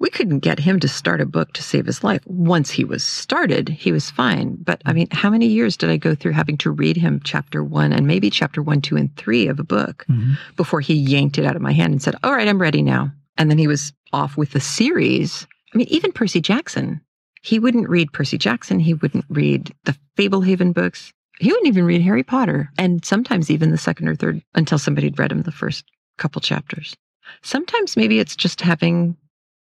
We 0.00 0.10
couldn't 0.10 0.40
get 0.40 0.58
him 0.58 0.80
to 0.80 0.88
start 0.88 1.20
a 1.20 1.26
book 1.26 1.52
to 1.52 1.62
save 1.62 1.86
his 1.86 2.02
life. 2.02 2.20
Once 2.26 2.70
he 2.70 2.84
was 2.84 3.04
started, 3.04 3.68
he 3.68 3.92
was 3.92 4.10
fine. 4.10 4.56
But 4.56 4.82
I 4.84 4.92
mean, 4.92 5.08
how 5.12 5.30
many 5.30 5.46
years 5.46 5.76
did 5.76 5.88
I 5.88 5.96
go 5.96 6.14
through 6.14 6.32
having 6.32 6.58
to 6.58 6.70
read 6.70 6.96
him 6.96 7.20
chapter 7.22 7.62
one 7.62 7.92
and 7.92 8.06
maybe 8.06 8.28
chapter 8.28 8.60
one, 8.60 8.80
two, 8.80 8.96
and 8.96 9.14
three 9.16 9.46
of 9.46 9.60
a 9.60 9.64
book 9.64 10.04
mm-hmm. 10.08 10.34
before 10.56 10.80
he 10.80 10.94
yanked 10.94 11.38
it 11.38 11.44
out 11.44 11.56
of 11.56 11.62
my 11.62 11.72
hand 11.72 11.92
and 11.92 12.02
said, 12.02 12.16
All 12.22 12.32
right, 12.32 12.48
I'm 12.48 12.60
ready 12.60 12.82
now. 12.82 13.12
And 13.38 13.50
then 13.50 13.58
he 13.58 13.68
was 13.68 13.92
off 14.12 14.36
with 14.36 14.50
the 14.50 14.60
series. 14.60 15.46
I 15.72 15.78
mean, 15.78 15.88
even 15.90 16.12
Percy 16.12 16.40
Jackson, 16.40 17.00
he 17.42 17.58
wouldn't 17.58 17.88
read 17.88 18.12
Percy 18.12 18.38
Jackson. 18.38 18.80
He 18.80 18.94
wouldn't 18.94 19.26
read 19.28 19.74
the 19.84 19.96
Fablehaven 20.16 20.72
books. 20.72 21.12
He 21.40 21.48
wouldn't 21.48 21.66
even 21.66 21.84
read 21.84 22.02
Harry 22.02 22.22
Potter. 22.22 22.70
And 22.78 23.04
sometimes 23.04 23.50
even 23.50 23.70
the 23.70 23.78
second 23.78 24.08
or 24.08 24.14
third 24.14 24.42
until 24.54 24.78
somebody'd 24.78 25.18
read 25.18 25.32
him 25.32 25.42
the 25.42 25.52
first 25.52 25.84
couple 26.16 26.40
chapters. 26.40 26.96
Sometimes 27.42 27.96
maybe 27.96 28.18
it's 28.18 28.36
just 28.36 28.60
having 28.60 29.16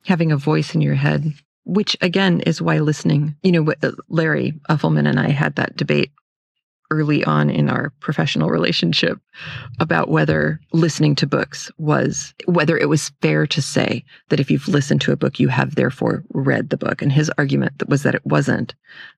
having 0.08 0.32
a 0.32 0.36
voice 0.36 0.74
in 0.74 0.80
your 0.80 0.94
head, 0.94 1.32
which 1.64 1.96
again 2.00 2.40
is 2.40 2.62
why 2.62 2.78
listening. 2.78 3.36
You 3.42 3.52
know, 3.52 3.62
what- 3.62 3.84
uh, 3.84 3.92
Larry 4.08 4.54
Uffelman 4.68 5.06
and 5.08 5.20
I 5.20 5.28
had 5.28 5.54
that 5.56 5.76
debate 5.76 6.10
early 6.90 7.22
on 7.24 7.50
in 7.50 7.68
our 7.68 7.92
professional 8.00 8.48
relationship 8.48 9.18
about 9.78 10.08
whether 10.08 10.58
listening 10.72 11.14
to 11.14 11.26
books 11.26 11.70
was 11.76 12.32
whether 12.46 12.78
it 12.78 12.88
was 12.88 13.12
fair 13.20 13.46
to 13.46 13.60
say 13.60 14.02
that 14.30 14.40
if 14.40 14.50
you've 14.50 14.68
listened 14.68 15.00
to 15.02 15.12
a 15.12 15.16
book 15.16 15.38
you 15.38 15.48
have 15.48 15.74
therefore 15.74 16.24
read 16.32 16.70
the 16.70 16.78
book 16.78 17.02
and 17.02 17.12
his 17.12 17.30
argument 17.36 17.74
was 17.88 18.04
that 18.04 18.14
it 18.14 18.24
wasn't 18.24 18.74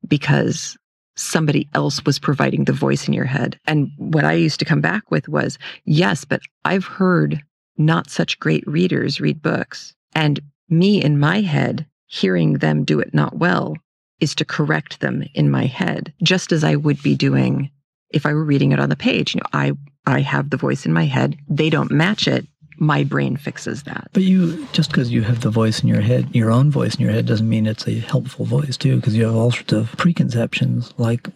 because 0.09 0.77
somebody 1.17 1.69
else 1.73 2.05
was 2.05 2.19
providing 2.19 2.65
the 2.65 2.73
voice 2.73 3.07
in 3.07 3.15
your 3.15 3.25
head 3.25 3.57
and 3.67 3.89
what 3.99 4.25
i 4.25 4.33
used 4.33 4.59
to 4.59 4.65
come 4.65 4.81
back 4.81 5.09
with 5.13 5.29
was 5.29 5.57
yes 5.85 6.25
but 6.25 6.41
i've 6.65 6.85
heard 6.85 7.41
not 7.79 8.11
such 8.11 8.39
great 8.41 8.67
readers 8.67 9.21
read 9.21 9.41
books 9.41 9.95
and 10.15 10.41
me 10.71 11.03
in 11.03 11.19
my 11.19 11.41
head, 11.41 11.87
hearing 12.07 12.55
them 12.55 12.85
do 12.85 13.01
it 13.01 13.15
not 13.15 13.37
well, 13.37 13.77
is 14.21 14.35
to 14.37 14.45
correct 14.45 15.01
them 15.01 15.25
in 15.35 15.51
my 15.51 15.67
head, 15.67 16.13
just 16.23 16.53
as 16.53 16.63
I 16.65 16.77
would 16.77 17.03
be 17.03 17.15
doing 17.15 17.71
if 18.11 18.27
I 18.27 18.35
were 18.35 18.45
reading 18.45 18.73
it 18.73 18.81
on 18.81 18.89
the 18.89 18.97
page. 18.97 19.35
You 19.35 19.41
know, 19.41 19.47
I 19.53 19.73
I 20.07 20.21
have 20.21 20.51
the 20.51 20.57
voice 20.57 20.87
in 20.87 20.93
my 20.93 21.07
head. 21.07 21.37
They 21.49 21.71
don't 21.71 21.91
match 21.91 22.27
it. 22.27 22.47
My 22.79 23.05
brain 23.05 23.37
fixes 23.37 23.83
that. 23.83 24.09
But 24.13 24.23
you, 24.23 24.67
just 24.73 24.91
because 24.91 25.11
you 25.11 25.23
have 25.23 25.43
the 25.43 25.51
voice 25.51 25.81
in 25.83 25.89
your 25.89 26.01
head, 26.01 26.35
your 26.35 26.51
own 26.51 26.71
voice 26.71 26.95
in 26.95 27.03
your 27.03 27.13
head, 27.13 27.27
doesn't 27.27 27.49
mean 27.49 27.67
it's 27.67 27.87
a 27.87 27.99
helpful 27.99 28.47
voice, 28.47 28.79
too, 28.79 28.97
because 28.97 29.15
you 29.15 29.27
have 29.27 29.35
all 29.35 29.53
sorts 29.53 29.73
of 29.75 29.93
preconceptions. 29.99 30.95
Like, 30.97 31.29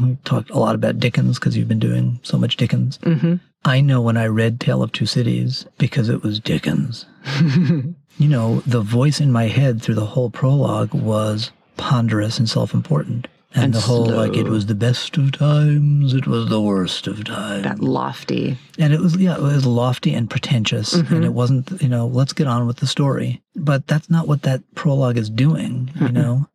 we 0.00 0.16
talked 0.24 0.50
a 0.50 0.58
lot 0.58 0.74
about 0.74 0.98
Dickens 0.98 1.38
because 1.38 1.54
you've 1.54 1.68
been 1.68 1.78
doing 1.78 2.18
so 2.22 2.38
much 2.38 2.56
Dickens. 2.56 2.96
Mm-hmm. 2.98 3.34
I 3.66 3.82
know 3.82 4.00
when 4.00 4.16
I 4.16 4.26
read 4.26 4.58
Tale 4.58 4.82
of 4.82 4.92
Two 4.92 5.06
Cities 5.06 5.66
because 5.76 6.08
it 6.08 6.22
was 6.22 6.40
Dickens. 6.40 7.04
you 8.18 8.28
know, 8.28 8.60
the 8.66 8.80
voice 8.80 9.20
in 9.20 9.32
my 9.32 9.44
head 9.48 9.82
through 9.82 9.94
the 9.96 10.06
whole 10.06 10.30
prologue 10.30 10.94
was 10.94 11.50
ponderous 11.76 12.38
and 12.38 12.48
self 12.48 12.72
important. 12.74 13.28
And, 13.54 13.64
And 13.66 13.74
the 13.74 13.80
whole, 13.80 14.04
like, 14.04 14.36
it 14.36 14.48
was 14.48 14.66
the 14.66 14.74
best 14.74 15.16
of 15.16 15.32
times, 15.32 16.12
it 16.12 16.26
was 16.26 16.50
the 16.50 16.60
worst 16.60 17.06
of 17.06 17.24
times. 17.24 17.62
That 17.62 17.80
lofty. 17.80 18.58
And 18.78 18.92
it 18.92 19.00
was, 19.00 19.16
yeah, 19.16 19.36
it 19.36 19.40
was 19.40 19.64
lofty 19.64 20.12
and 20.12 20.28
pretentious. 20.28 20.92
Mhm. 20.94 21.10
And 21.10 21.24
it 21.24 21.32
wasn't, 21.32 21.80
you 21.80 21.88
know, 21.88 22.06
let's 22.06 22.34
get 22.34 22.48
on 22.48 22.66
with 22.66 22.78
the 22.78 22.86
story. 22.86 23.40
But 23.54 23.86
that's 23.86 24.10
not 24.10 24.28
what 24.28 24.42
that 24.42 24.62
prologue 24.74 25.16
is 25.16 25.30
doing, 25.30 25.90
you 25.98 26.08
Mhm. 26.08 26.12
know? 26.12 26.48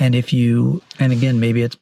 And 0.00 0.16
if 0.16 0.32
you, 0.32 0.82
and 0.98 1.12
again, 1.12 1.38
maybe 1.38 1.62
it's 1.62 1.76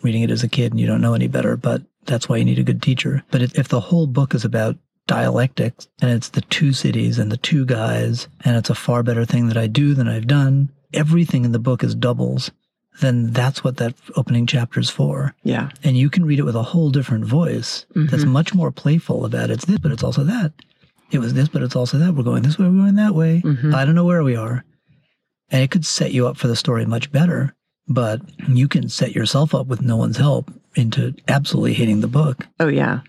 reading 0.00 0.22
it 0.22 0.30
as 0.30 0.42
a 0.42 0.48
kid 0.48 0.72
and 0.72 0.80
you 0.80 0.86
don't 0.86 1.02
know 1.02 1.12
any 1.12 1.28
better, 1.28 1.54
but 1.58 1.82
that's 2.06 2.30
why 2.30 2.38
you 2.38 2.46
need 2.46 2.58
a 2.58 2.62
good 2.64 2.80
teacher. 2.80 3.24
But 3.30 3.42
if 3.42 3.68
the 3.68 3.80
whole 3.80 4.06
book 4.06 4.34
is 4.34 4.44
about 4.44 4.76
dialectics 5.06 5.88
and 6.00 6.10
it's 6.10 6.28
the 6.30 6.40
two 6.42 6.72
cities 6.72 7.18
and 7.18 7.30
the 7.30 7.36
two 7.36 7.64
guys, 7.66 8.28
and 8.44 8.56
it's 8.56 8.70
a 8.70 8.74
far 8.74 9.02
better 9.02 9.24
thing 9.24 9.48
that 9.48 9.56
I 9.56 9.66
do 9.66 9.94
than 9.94 10.08
I've 10.08 10.26
done, 10.26 10.70
everything 10.92 11.44
in 11.44 11.52
the 11.52 11.58
book 11.58 11.82
is 11.82 11.94
doubles, 11.94 12.50
then 13.00 13.32
that's 13.32 13.64
what 13.64 13.78
that 13.78 13.94
opening 14.16 14.46
chapter 14.46 14.78
is 14.78 14.90
for. 14.90 15.34
Yeah. 15.44 15.70
And 15.82 15.96
you 15.96 16.10
can 16.10 16.24
read 16.24 16.38
it 16.38 16.44
with 16.44 16.56
a 16.56 16.62
whole 16.62 16.90
different 16.90 17.24
voice 17.24 17.86
that's 17.94 18.24
Mhm. 18.24 18.28
much 18.28 18.54
more 18.54 18.70
playful 18.70 19.24
about 19.24 19.50
it's 19.50 19.64
this, 19.64 19.78
but 19.78 19.92
it's 19.92 20.02
also 20.04 20.24
that. 20.24 20.52
It 21.10 21.18
was 21.18 21.34
this, 21.34 21.48
but 21.48 21.62
it's 21.62 21.76
also 21.76 21.98
that. 21.98 22.14
We're 22.14 22.22
going 22.22 22.42
this 22.42 22.58
way, 22.58 22.66
we're 22.68 22.82
going 22.82 22.96
that 22.96 23.14
way. 23.14 23.42
Mhm. 23.44 23.74
I 23.74 23.84
don't 23.84 23.94
know 23.94 24.04
where 24.04 24.22
we 24.22 24.36
are. 24.36 24.64
And 25.50 25.62
it 25.62 25.70
could 25.70 25.84
set 25.84 26.12
you 26.12 26.26
up 26.26 26.36
for 26.38 26.48
the 26.48 26.56
story 26.56 26.86
much 26.86 27.10
better, 27.12 27.54
but 27.88 28.20
you 28.48 28.68
can 28.68 28.88
set 28.88 29.14
yourself 29.14 29.54
up 29.54 29.66
with 29.66 29.82
no 29.82 29.96
one's 29.96 30.16
help 30.16 30.50
into 30.74 31.14
absolutely 31.28 31.74
hating 31.74 32.00
the 32.00 32.08
book. 32.08 32.46
Oh 32.60 32.68
yeah. 32.68 33.00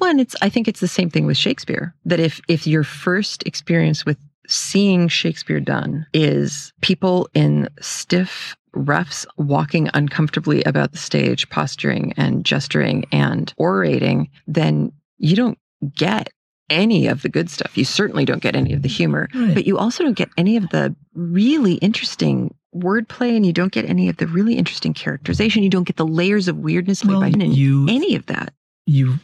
Well, 0.00 0.10
and 0.10 0.20
it's 0.20 0.36
I 0.42 0.48
think 0.48 0.68
it's 0.68 0.80
the 0.80 0.88
same 0.88 1.10
thing 1.10 1.26
with 1.26 1.36
Shakespeare. 1.36 1.94
That 2.04 2.20
if 2.20 2.40
if 2.48 2.66
your 2.66 2.84
first 2.84 3.42
experience 3.46 4.04
with 4.06 4.18
seeing 4.48 5.08
Shakespeare 5.08 5.60
done 5.60 6.06
is 6.12 6.72
people 6.80 7.28
in 7.34 7.68
stiff 7.80 8.56
ruffs 8.74 9.26
walking 9.38 9.88
uncomfortably 9.94 10.62
about 10.64 10.92
the 10.92 10.98
stage, 10.98 11.48
posturing 11.48 12.12
and 12.16 12.44
gesturing 12.44 13.04
and 13.10 13.52
orating, 13.58 14.28
then 14.46 14.92
you 15.18 15.34
don't 15.34 15.58
get 15.94 16.28
any 16.68 17.06
of 17.06 17.22
the 17.22 17.28
good 17.28 17.48
stuff. 17.48 17.76
You 17.78 17.84
certainly 17.84 18.24
don't 18.24 18.42
get 18.42 18.54
any 18.56 18.72
of 18.72 18.82
the 18.82 18.88
humor, 18.88 19.28
Right. 19.34 19.54
but 19.54 19.66
you 19.66 19.78
also 19.78 20.04
don't 20.04 20.16
get 20.16 20.28
any 20.36 20.56
of 20.56 20.68
the 20.70 20.94
really 21.14 21.74
interesting 21.74 22.54
wordplay 22.74 23.34
and 23.36 23.46
you 23.46 23.52
don't 23.52 23.72
get 23.72 23.86
any 23.88 24.08
of 24.08 24.16
the 24.18 24.26
really 24.26 24.54
interesting 24.54 24.92
characterization. 24.92 25.62
You 25.62 25.70
don't 25.70 25.84
get 25.86 25.96
the 25.96 26.06
layers 26.06 26.48
of 26.48 26.58
weirdness 26.58 27.04
Well, 27.04 27.20
by 27.20 27.28
you- 27.28 27.86
any 27.88 28.14
of 28.16 28.26
that. 28.26 28.52
You 28.86 29.14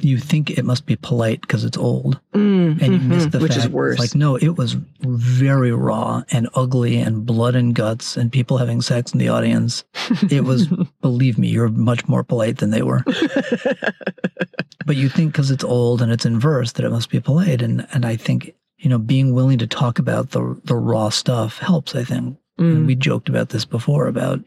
you 0.00 0.18
think 0.18 0.50
it 0.50 0.64
must 0.64 0.84
be 0.84 0.96
polite 0.96 1.40
because 1.40 1.64
it's 1.64 1.78
old, 1.78 2.20
Mm, 2.34 2.82
and 2.82 2.94
you 2.94 3.00
miss 3.00 3.26
mhm, 3.26 3.30
the 3.30 3.38
which 3.38 3.52
fact 3.52 3.64
is 3.64 3.68
worse. 3.70 3.98
Like 3.98 4.14
no, 4.14 4.36
it 4.36 4.56
was 4.58 4.74
very 5.00 5.72
raw 5.72 6.22
and 6.30 6.48
ugly 6.54 6.98
and 6.98 7.24
blood 7.24 7.54
and 7.54 7.74
guts 7.74 8.16
and 8.16 8.30
people 8.30 8.58
having 8.58 8.82
sex 8.82 9.12
in 9.12 9.18
the 9.18 9.28
audience. 9.28 9.84
It 10.30 10.44
was, 10.44 10.66
believe 11.00 11.38
me, 11.38 11.48
you're 11.48 11.68
much 11.68 12.06
more 12.08 12.22
polite 12.24 12.58
than 12.58 12.70
they 12.70 12.82
were. 12.82 13.02
but 14.86 14.96
you 14.96 15.08
think 15.08 15.32
because 15.32 15.50
it's 15.50 15.64
old 15.64 16.02
and 16.02 16.12
it's 16.12 16.26
in 16.26 16.38
verse 16.38 16.72
that 16.72 16.84
it 16.84 16.90
must 16.90 17.08
be 17.10 17.20
polite, 17.20 17.62
and 17.62 17.86
and 17.92 18.04
I 18.04 18.16
think 18.16 18.54
you 18.78 18.90
know 18.90 18.98
being 18.98 19.32
willing 19.32 19.58
to 19.58 19.66
talk 19.66 19.98
about 19.98 20.30
the 20.30 20.60
the 20.64 20.76
raw 20.76 21.08
stuff 21.08 21.58
helps. 21.58 21.94
I 21.94 22.04
think, 22.04 22.36
and 22.58 22.84
Mm. 22.84 22.86
we 22.86 22.94
joked 22.94 23.28
about 23.28 23.48
this 23.48 23.64
before 23.64 24.06
about 24.06 24.40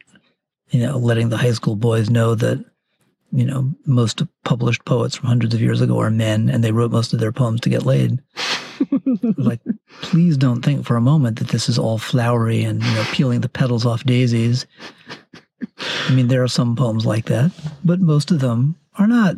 you 0.69 0.81
know 0.85 0.97
letting 0.97 1.29
the 1.29 1.37
high 1.37 1.51
school 1.53 1.75
boys 1.75 2.09
know 2.09 2.35
that 2.35 2.63
you 3.31 3.45
know 3.45 3.71
most 3.85 4.23
published 4.43 4.85
poets 4.85 5.15
from 5.15 5.27
hundreds 5.27 5.53
of 5.53 5.61
years 5.61 5.81
ago 5.81 5.99
are 5.99 6.09
men, 6.09 6.49
and 6.49 6.63
they 6.63 6.71
wrote 6.71 6.91
most 6.91 7.13
of 7.13 7.19
their 7.19 7.31
poems 7.31 7.61
to 7.61 7.69
get 7.69 7.85
laid. 7.85 8.19
like, 9.37 9.59
please 10.01 10.37
don't 10.37 10.63
think 10.63 10.85
for 10.85 10.95
a 10.95 11.01
moment 11.01 11.39
that 11.39 11.49
this 11.49 11.67
is 11.69 11.77
all 11.77 11.97
flowery 11.97 12.63
and 12.63 12.83
you 12.83 12.93
know 12.93 13.05
peeling 13.11 13.41
the 13.41 13.49
petals 13.49 13.85
off 13.85 14.03
daisies. 14.03 14.65
I 16.07 16.13
mean, 16.13 16.27
there 16.27 16.43
are 16.43 16.47
some 16.47 16.75
poems 16.75 17.05
like 17.05 17.25
that, 17.25 17.51
but 17.83 17.99
most 17.99 18.31
of 18.31 18.39
them 18.39 18.75
are 18.97 19.07
not. 19.07 19.37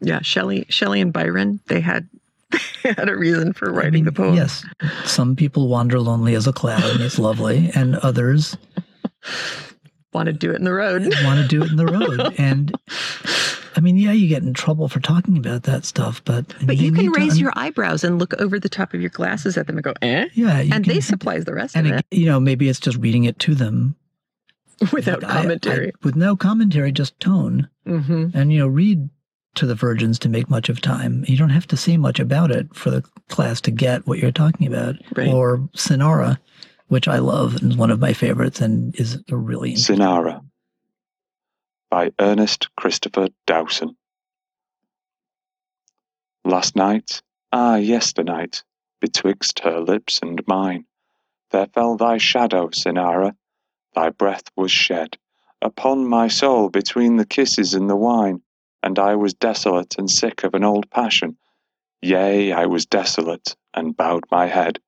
yeah, 0.00 0.20
Shelley, 0.22 0.66
Shelley 0.68 1.00
and 1.00 1.12
Byron, 1.12 1.60
they 1.68 1.80
had 1.80 2.08
they 2.82 2.92
had 2.96 3.08
a 3.08 3.16
reason 3.16 3.52
for 3.52 3.72
writing 3.72 4.04
the 4.04 4.12
poem. 4.12 4.34
Yes, 4.34 4.64
some 5.04 5.36
people 5.36 5.68
wander 5.68 6.00
lonely 6.00 6.34
as 6.34 6.46
a 6.46 6.52
cloud, 6.52 6.84
and 6.84 7.00
it's 7.00 7.18
lovely, 7.18 7.70
and 7.74 7.96
others 7.96 8.56
Want 10.12 10.26
to 10.26 10.32
do 10.32 10.50
it 10.50 10.56
in 10.56 10.64
the 10.64 10.72
road. 10.72 11.02
want 11.24 11.40
to 11.40 11.48
do 11.48 11.62
it 11.62 11.70
in 11.70 11.76
the 11.76 11.86
road. 11.86 12.34
And 12.38 12.72
I 13.74 13.80
mean, 13.80 13.96
yeah, 13.96 14.12
you 14.12 14.28
get 14.28 14.42
in 14.42 14.52
trouble 14.52 14.88
for 14.88 15.00
talking 15.00 15.38
about 15.38 15.62
that 15.62 15.84
stuff, 15.86 16.22
but 16.24 16.54
But 16.66 16.76
you 16.76 16.92
can 16.92 17.06
need 17.06 17.14
to 17.14 17.20
raise 17.20 17.40
your 17.40 17.52
eyebrows 17.56 18.04
and 18.04 18.18
look 18.18 18.34
over 18.40 18.58
the 18.60 18.68
top 18.68 18.92
of 18.92 19.00
your 19.00 19.08
glasses 19.10 19.56
at 19.56 19.66
them 19.66 19.76
and 19.78 19.84
go, 19.84 19.94
eh? 20.02 20.28
yeah, 20.34 20.58
And 20.58 20.84
can- 20.84 20.94
they 20.94 21.00
supplies 21.00 21.46
the 21.46 21.54
rest 21.54 21.74
and 21.74 21.86
of 21.86 21.92
ag- 21.94 22.04
you 22.10 22.26
know 22.26 22.38
maybe 22.38 22.68
it's 22.68 22.78
just 22.80 22.98
reading 22.98 23.24
it 23.24 23.38
to 23.40 23.54
them 23.54 23.96
without 24.92 25.22
Like, 25.22 25.30
I- 25.32 25.38
I- 25.38 25.40
commentary. 25.42 25.92
with 26.02 26.16
no 26.16 26.36
commentary, 26.36 26.92
just 26.92 27.18
tone. 27.18 27.68
hmm 27.86 28.26
And 28.34 28.52
you 28.52 28.58
know, 28.58 28.68
read 28.68 29.08
to 29.54 29.66
the 29.66 29.74
virgins 29.74 30.18
to 30.18 30.28
make 30.28 30.48
much 30.50 30.68
of 30.68 30.80
time. 30.82 31.24
You 31.26 31.36
don't 31.38 31.50
have 31.50 31.66
to 31.68 31.76
say 31.76 31.96
much 31.96 32.18
about 32.20 32.50
it 32.50 32.74
for 32.74 32.90
the 32.90 33.02
class 33.28 33.60
to 33.62 33.70
get 33.70 34.06
what 34.06 34.18
you're 34.18 34.32
talking 34.32 34.66
about. 34.66 34.96
Right. 35.16 35.28
Or 35.28 35.58
Sonara, 35.76 36.38
which 36.92 37.08
I 37.08 37.20
love 37.20 37.56
and 37.56 37.72
is 37.72 37.76
one 37.78 37.90
of 37.90 38.00
my 38.00 38.12
favorites 38.12 38.60
and 38.60 38.94
is 39.00 39.18
a 39.30 39.36
really 39.36 39.72
Cynara 39.72 40.44
by 41.90 42.12
Ernest 42.20 42.68
Christopher 42.76 43.28
Dowson. 43.46 43.96
Last 46.44 46.76
night, 46.76 47.22
ah, 47.50 47.76
yesternight, 47.76 48.62
betwixt 49.00 49.60
her 49.60 49.80
lips 49.80 50.20
and 50.20 50.46
mine, 50.46 50.84
there 51.50 51.66
fell 51.66 51.96
thy 51.96 52.18
shadow, 52.18 52.68
Cynara, 52.68 53.34
thy 53.94 54.10
breath 54.10 54.50
was 54.54 54.70
shed 54.70 55.16
upon 55.62 56.06
my 56.06 56.28
soul 56.28 56.68
between 56.68 57.16
the 57.16 57.24
kisses 57.24 57.72
and 57.72 57.88
the 57.88 57.96
wine, 57.96 58.42
and 58.82 58.98
I 58.98 59.14
was 59.14 59.32
desolate 59.32 59.96
and 59.96 60.10
sick 60.10 60.44
of 60.44 60.52
an 60.52 60.62
old 60.62 60.90
passion. 60.90 61.38
Yea, 62.02 62.52
I 62.52 62.66
was 62.66 62.84
desolate 62.84 63.56
and 63.72 63.96
bowed 63.96 64.24
my 64.30 64.46
head. 64.46 64.78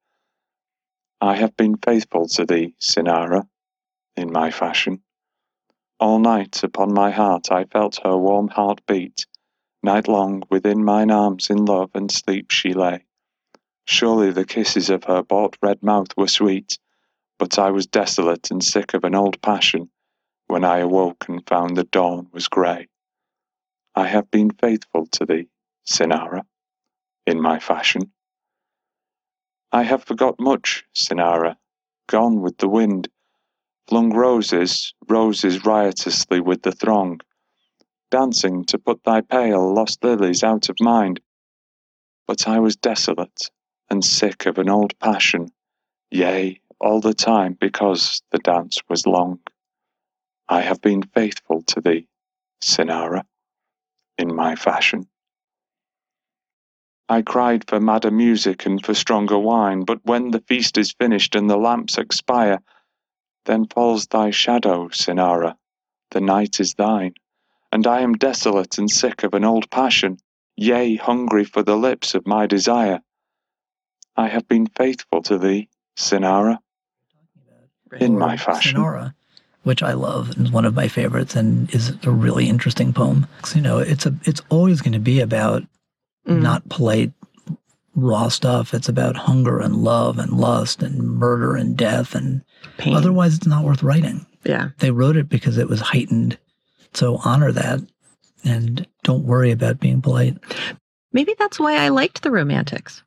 I 1.21 1.37
have 1.37 1.57
been 1.57 1.77
faithful 1.77 2.29
to 2.29 2.45
thee, 2.47 2.75
Cynara, 2.81 3.49
in 4.17 4.33
my 4.33 4.51
fashion. 4.51 5.03
All 6.01 6.19
night 6.19 6.63
upon 6.63 6.93
my 6.93 7.11
heart 7.11 7.53
I 7.53 7.65
felt 7.65 8.01
her 8.05 8.17
warm 8.17 8.49
heart 8.49 8.81
beat. 8.87 9.27
Night 9.83 10.09
long 10.09 10.43
within 10.51 10.85
mine 10.85 11.11
arms 11.11 11.51
in 11.51 11.65
love 11.65 11.91
and 11.95 12.11
sleep 12.11 12.51
she 12.51 12.73
lay. 12.73 13.05
Surely 13.87 14.31
the 14.31 14.47
kisses 14.47 14.91
of 14.91 15.05
her 15.05 15.23
bought 15.23 15.57
red 15.63 15.83
mouth 15.83 16.17
were 16.17 16.27
sweet, 16.27 16.79
but 17.39 17.59
I 17.59 17.71
was 17.71 17.87
desolate 17.87 18.51
and 18.51 18.65
sick 18.65 18.95
of 18.95 19.05
an 19.05 19.15
old 19.15 19.41
passion 19.43 19.91
when 20.47 20.65
I 20.65 20.79
awoke 20.79 21.29
and 21.29 21.47
found 21.47 21.77
the 21.77 21.85
dawn 21.85 22.29
was 22.33 22.49
grey. 22.49 22.89
I 23.95 24.07
have 24.07 24.31
been 24.31 24.51
faithful 24.51 25.07
to 25.07 25.27
thee, 25.27 25.49
Cynara, 25.87 26.45
in 27.27 27.41
my 27.41 27.61
fashion. 27.61 28.14
I 29.75 29.83
have 29.83 30.05
forgot 30.05 30.39
much, 30.39 30.85
Cynara, 30.95 31.57
gone 32.07 32.43
with 32.43 32.59
the 32.59 32.69
wind, 32.69 33.09
flung 33.89 34.15
roses, 34.15 34.95
roses 35.09 35.67
riotously 35.67 36.39
with 36.39 36.63
the 36.63 36.71
throng, 36.71 37.21
dancing 38.09 38.65
to 38.67 38.79
put 38.79 39.03
thy 39.03 39.21
pale, 39.21 39.75
lost 39.75 40.05
lilies 40.05 40.45
out 40.45 40.69
of 40.69 40.77
mind. 40.79 41.19
But 42.29 42.47
I 42.47 42.61
was 42.61 42.77
desolate 42.77 43.51
and 43.91 44.05
sick 44.05 44.47
of 44.47 44.59
an 44.59 44.69
old 44.69 44.97
passion, 45.01 45.49
yea, 46.09 46.61
all 46.79 47.01
the 47.01 47.13
time 47.13 47.57
because 47.61 48.23
the 48.31 48.39
dance 48.39 48.79
was 48.89 49.09
long. 49.09 49.41
I 50.49 50.61
have 50.61 50.83
been 50.83 51.03
faithful 51.03 51.63
to 51.63 51.81
thee, 51.81 52.07
Cynara, 52.63 53.25
in 54.19 54.37
my 54.37 54.55
fashion. 54.55 55.09
I 57.15 57.23
cried 57.23 57.63
for 57.69 57.79
madder 57.79 58.11
music 58.11 58.67
and 58.67 58.85
for 58.85 58.93
stronger 58.93 59.39
wine, 59.39 59.85
but 59.85 60.05
when 60.05 60.33
the 60.33 60.41
feast 60.49 60.77
is 60.77 60.91
finished 60.99 61.37
and 61.37 61.49
the 61.49 61.57
lamps 61.57 61.97
expire, 61.97 62.59
then 63.45 63.67
falls 63.67 64.09
thy 64.09 64.33
shadow, 64.33 64.89
Cynara, 64.89 65.55
the 66.11 66.21
night 66.21 66.59
is 66.59 66.75
thine, 66.75 67.15
and 67.71 67.87
I 67.87 68.01
am 68.01 68.15
desolate 68.15 68.79
and 68.79 68.91
sick 68.91 69.23
of 69.23 69.33
an 69.33 69.45
old 69.45 69.71
passion, 69.71 70.19
yea, 70.57 70.97
hungry 70.97 71.45
for 71.45 71.63
the 71.63 71.77
lips 71.77 72.17
of 72.17 72.27
my 72.27 72.49
desire. 72.49 73.01
I 74.17 74.27
have 74.27 74.49
been 74.49 74.67
faithful 74.67 75.23
to 75.23 75.39
thee, 75.39 75.69
Cynara? 75.97 76.59
In 77.93 78.19
my 78.19 78.37
fashion. 78.37 78.75
Sonora, 78.75 79.15
which 79.63 79.85
I 79.85 79.93
love 79.93 80.37
and 80.37 80.49
is 80.49 80.53
one 80.53 80.65
of 80.65 80.75
my 80.75 80.89
favorites 80.89 81.37
and 81.37 81.73
is 81.73 81.93
a 82.03 82.11
really 82.11 82.49
interesting 82.49 82.93
poem. 82.93 83.29
You 83.55 83.61
know, 83.61 83.79
it's 83.79 84.05
a 84.05 84.17
it's 84.25 84.43
always 84.49 84.81
going 84.81 84.95
to 84.95 84.99
be 84.99 85.21
about 85.21 85.63
Mm. 86.27 86.41
not 86.43 86.69
polite 86.69 87.13
raw 87.95 88.29
stuff. 88.29 88.75
It's 88.75 88.89
about 88.89 89.17
hunger 89.17 89.61
and 89.61 89.77
love 89.77 90.19
and 90.19 90.33
lust 90.33 90.83
and 90.83 90.99
murder 90.99 91.55
and 91.55 91.77
death 91.77 92.15
and 92.15 92.43
Pain. 92.79 92.95
otherwise 92.95 93.37
it's 93.37 93.47
not 93.47 93.65
worth 93.65 93.83
writing. 93.83 94.27
Yeah. 94.45 94.71
They 94.79 94.91
wrote 94.91 95.17
it 95.17 95.29
because 95.29 95.59
it 95.59 95.69
was 95.69 95.81
heightened. 95.81 96.39
So 96.93 97.21
honor 97.25 97.53
that 97.53 97.81
and 98.45 98.87
don't 99.03 99.25
worry 99.25 99.51
about 99.51 99.81
being 99.81 100.03
polite. 100.03 100.37
Maybe 101.13 101.35
that's 101.39 101.61
why 101.61 101.77
I 101.77 101.89
liked 101.89 102.23
the 102.23 102.31
romantics. 102.31 103.03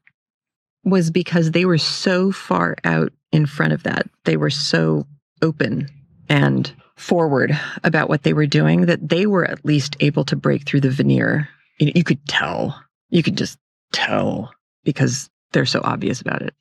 Was 0.84 1.11
because 1.11 1.52
they 1.52 1.65
were 1.65 1.77
so 1.77 2.31
far 2.31 2.77
out 2.85 3.11
in 3.31 3.45
front 3.45 3.73
of 3.73 3.84
that. 3.84 4.07
They 4.23 4.38
were 4.38 4.49
so 4.49 5.06
open 5.41 5.89
and 6.30 6.72
forward 6.95 7.57
about 7.84 8.10
what 8.10 8.23
they 8.23 8.34
were 8.34 8.48
doing 8.48 8.85
that 8.85 9.10
they 9.10 9.26
were 9.26 9.45
at 9.45 9.65
least 9.65 9.98
able 9.99 10.23
to 10.26 10.35
break 10.35 10.65
through 10.65 10.81
the 10.81 10.89
veneer. 10.89 11.49
You, 11.77 11.91
you 11.95 12.03
could 12.03 12.26
tell. 12.27 12.81
You 13.10 13.24
could 13.24 13.38
just 13.38 13.58
tell 13.94 14.52
because 14.84 15.30
they're 15.52 15.66
so 15.66 15.82
obvious 15.84 16.22
about 16.22 16.42
it. 16.42 16.54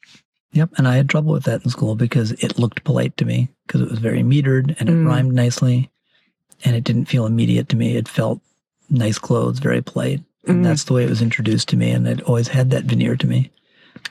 Yep, 0.52 0.70
and 0.78 0.88
I 0.88 0.96
had 0.96 1.08
trouble 1.08 1.32
with 1.32 1.44
that 1.44 1.64
in 1.64 1.70
school 1.70 1.96
because 1.96 2.32
it 2.32 2.58
looked 2.58 2.84
polite 2.84 3.16
to 3.18 3.24
me 3.24 3.48
because 3.66 3.80
it 3.82 3.90
was 3.90 3.98
very 3.98 4.22
metered 4.22 4.74
and 4.78 4.88
it 4.88 4.92
Mm. 4.96 5.04
rhymed 5.06 5.32
nicely, 5.34 5.90
and 6.64 6.74
it 6.76 6.84
didn't 6.84 7.06
feel 7.06 7.26
immediate 7.26 7.68
to 7.70 7.76
me. 7.76 7.96
It 7.96 8.08
felt 8.08 8.40
nice 8.88 9.18
clothes, 9.18 9.58
very 9.58 9.82
polite, 9.82 10.22
and 10.46 10.60
Mm. 10.60 10.62
that's 10.64 10.84
the 10.84 10.92
way 10.94 11.04
it 11.04 11.10
was 11.10 11.20
introduced 11.20 11.68
to 11.70 11.76
me, 11.76 11.90
and 11.90 12.06
it 12.06 12.22
always 12.22 12.48
had 12.48 12.70
that 12.70 12.84
veneer 12.84 13.16
to 13.16 13.26
me. 13.26 13.50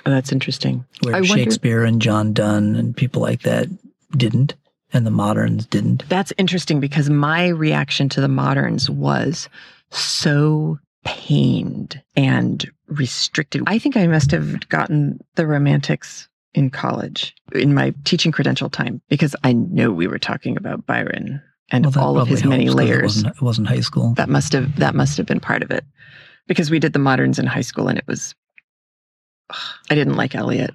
Oh, 0.05 0.11
that's 0.11 0.31
interesting. 0.31 0.85
Where 1.01 1.15
I 1.15 1.21
Shakespeare 1.21 1.83
and 1.83 2.01
John 2.01 2.33
Donne 2.33 2.75
and 2.75 2.95
people 2.95 3.21
like 3.21 3.41
that 3.43 3.69
didn't, 4.15 4.53
and 4.93 5.05
the 5.05 5.11
moderns 5.11 5.65
didn't. 5.65 6.07
That's 6.09 6.33
interesting 6.37 6.79
because 6.79 7.09
my 7.09 7.47
reaction 7.47 8.09
to 8.09 8.21
the 8.21 8.27
moderns 8.27 8.89
was 8.89 9.47
so 9.89 10.77
pained 11.05 12.01
and 12.15 12.69
restricted. 12.87 13.63
I 13.67 13.79
think 13.79 13.95
I 13.95 14.07
must 14.07 14.31
have 14.31 14.67
gotten 14.69 15.19
the 15.35 15.47
romantics 15.47 16.27
in 16.53 16.69
college 16.69 17.33
in 17.53 17.73
my 17.73 17.93
teaching 18.03 18.31
credential 18.31 18.69
time 18.69 19.01
because 19.09 19.35
I 19.43 19.53
know 19.53 19.91
we 19.91 20.07
were 20.07 20.19
talking 20.19 20.57
about 20.57 20.85
Byron 20.85 21.41
and 21.71 21.85
Well, 21.85 21.99
all 22.03 22.17
of 22.19 22.27
his 22.27 22.43
many 22.45 22.65
'cause 22.65 22.73
It 22.73 22.77
layers. 22.77 23.03
wasn't, 23.03 23.35
it 23.35 23.41
wasn't 23.41 23.67
high 23.67 23.79
school. 23.81 24.13
That 24.15 24.29
must 24.29 24.53
have 24.53 24.75
that 24.77 24.95
must 24.95 25.17
have 25.17 25.25
been 25.25 25.39
part 25.39 25.63
of 25.63 25.71
it 25.71 25.83
because 26.47 26.69
we 26.69 26.79
did 26.79 26.93
the 26.93 26.99
moderns 26.99 27.39
in 27.39 27.45
high 27.45 27.61
school 27.61 27.87
and 27.87 27.97
it 27.97 28.05
was 28.07 28.35
I 29.89 29.95
didn't 29.95 30.15
like 30.15 30.33
Eliot. 30.35 30.71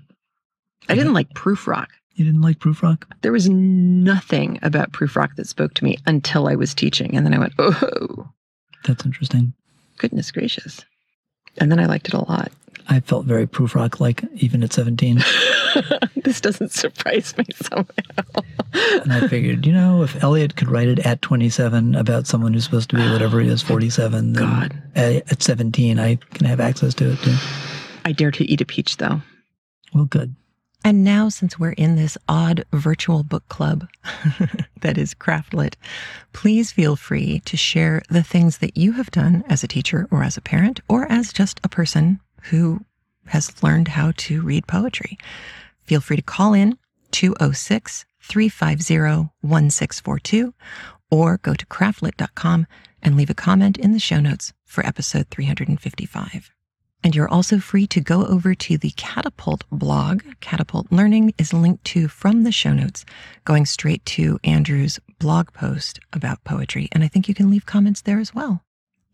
I 0.89 0.94
didn't 0.94 1.12
like 1.15 1.31
Prufrock. 1.35 1.89
You 2.15 2.24
didn't 2.24 2.43
like 2.43 2.59
Prufrock? 2.59 3.05
There 3.23 3.32
was 3.32 3.48
nothing 3.48 4.59
about 4.62 4.93
Prufrock 4.93 5.36
that 5.36 5.47
spoke 5.48 5.74
to 5.74 5.85
me 5.85 5.97
until 6.07 6.48
I 6.48 6.55
was 6.57 6.74
teaching. 6.74 7.16
And 7.16 7.24
then 7.24 7.32
I 7.32 7.39
went, 7.39 7.55
oh, 7.59 8.28
That's 8.85 9.05
interesting. 9.07 9.55
Goodness 10.01 10.31
gracious. 10.31 10.86
And 11.59 11.70
then 11.70 11.78
I 11.78 11.85
liked 11.85 12.09
it 12.09 12.14
a 12.14 12.24
lot. 12.24 12.51
I 12.89 13.01
felt 13.01 13.27
very 13.27 13.47
Prufrock 13.47 14.01
like 14.01 14.24
even 14.36 14.62
at 14.62 14.72
17. 14.72 15.22
this 16.16 16.40
doesn't 16.40 16.70
surprise 16.70 17.36
me 17.36 17.44
somehow. 17.55 18.43
And 18.72 19.12
I 19.12 19.28
figured, 19.28 19.66
you 19.66 19.74
know, 19.74 20.02
if 20.02 20.22
Eliot 20.24 20.56
could 20.56 20.70
write 20.70 20.89
it 20.89 21.01
at 21.01 21.20
27 21.20 21.94
about 21.97 22.27
someone 22.27 22.55
who's 22.55 22.64
supposed 22.64 22.89
to 22.90 22.97
be 22.97 23.12
whatever 23.12 23.40
he 23.40 23.48
is, 23.51 23.60
47, 23.62 24.32
then 24.32 24.43
God. 24.43 24.82
At, 24.94 25.31
at 25.31 25.43
17, 25.43 25.98
I 25.98 26.14
can 26.14 26.47
have 26.47 26.60
access 26.60 26.94
to 26.94 27.12
it 27.12 27.18
too. 27.18 27.36
I 28.06 28.12
dare 28.12 28.31
to 28.31 28.44
eat 28.44 28.62
a 28.62 28.64
peach, 28.64 28.97
though. 28.97 29.20
Well, 29.93 30.06
good. 30.06 30.35
And 30.82 31.05
now, 31.05 31.28
since 31.28 31.59
we're 31.59 31.73
in 31.73 31.97
this 31.97 32.16
odd 32.28 32.65
virtual 32.73 33.23
book 33.23 33.47
club 33.48 33.86
that 34.81 34.97
is 34.97 35.15
Craftlit, 35.15 35.74
please 36.32 36.73
feel 36.73 36.97
free 36.97 37.40
to 37.40 37.57
share 37.57 38.02
the 38.09 38.23
things 38.23 38.59
that 38.59 38.77
you 38.77 38.93
have 38.93 39.11
done 39.11 39.44
as 39.48 39.62
a 39.62 39.69
teacher 39.69 40.09
or 40.11 40.23
as 40.23 40.36
a 40.36 40.43
parent 40.43 40.81
or 40.89 41.11
as 41.12 41.32
just 41.32 41.61
a 41.62 41.69
person 41.69 42.19
who 42.44 42.81
has 43.27 43.62
learned 43.62 43.89
how 43.89 44.12
to 44.16 44.40
read 44.40 44.66
poetry. 44.66 45.19
Feel 45.82 46.01
free 46.01 46.16
to 46.16 46.23
call 46.23 46.55
in 46.55 46.78
206 47.11 48.07
350 48.23 49.31
1642 49.43 50.55
or 51.11 51.39
go 51.39 51.55
to 51.55 51.66
craftlit.com 51.66 52.66
and 53.02 53.16
leave 53.16 53.31
a 53.31 53.35
comment 53.35 53.77
in 53.77 53.93
the 53.93 53.98
show 53.98 54.20
notes 54.20 54.52
for 54.65 54.85
episode 54.86 55.28
355. 55.31 56.51
And 57.02 57.14
you're 57.14 57.28
also 57.28 57.59
free 57.59 57.86
to 57.89 58.01
go 58.01 58.27
over 58.27 58.55
to 58.55 58.77
the 58.77 58.90
Catapult 58.97 59.64
blog. 59.70 60.22
Catapult 60.40 60.86
Learning 60.90 61.32
is 61.39 61.55
linked 61.55 61.85
to 61.86 62.09
from 62.09 62.43
the 62.43 62.52
show 62.52 62.74
notes, 62.74 63.05
going 63.44 63.64
straight 63.64 64.05
to 64.06 64.39
Andrew's 64.44 65.01
blog 65.18 65.52
post 65.52 65.98
about 66.12 66.44
poetry. 66.44 66.89
And 66.93 67.02
I 67.02 67.09
think 67.09 67.28
you 67.28 67.35
can 67.35 67.51
leave 67.51 67.64
comments 67.64 68.02
there 68.02 68.20
as 68.20 68.35
well. 68.35 68.62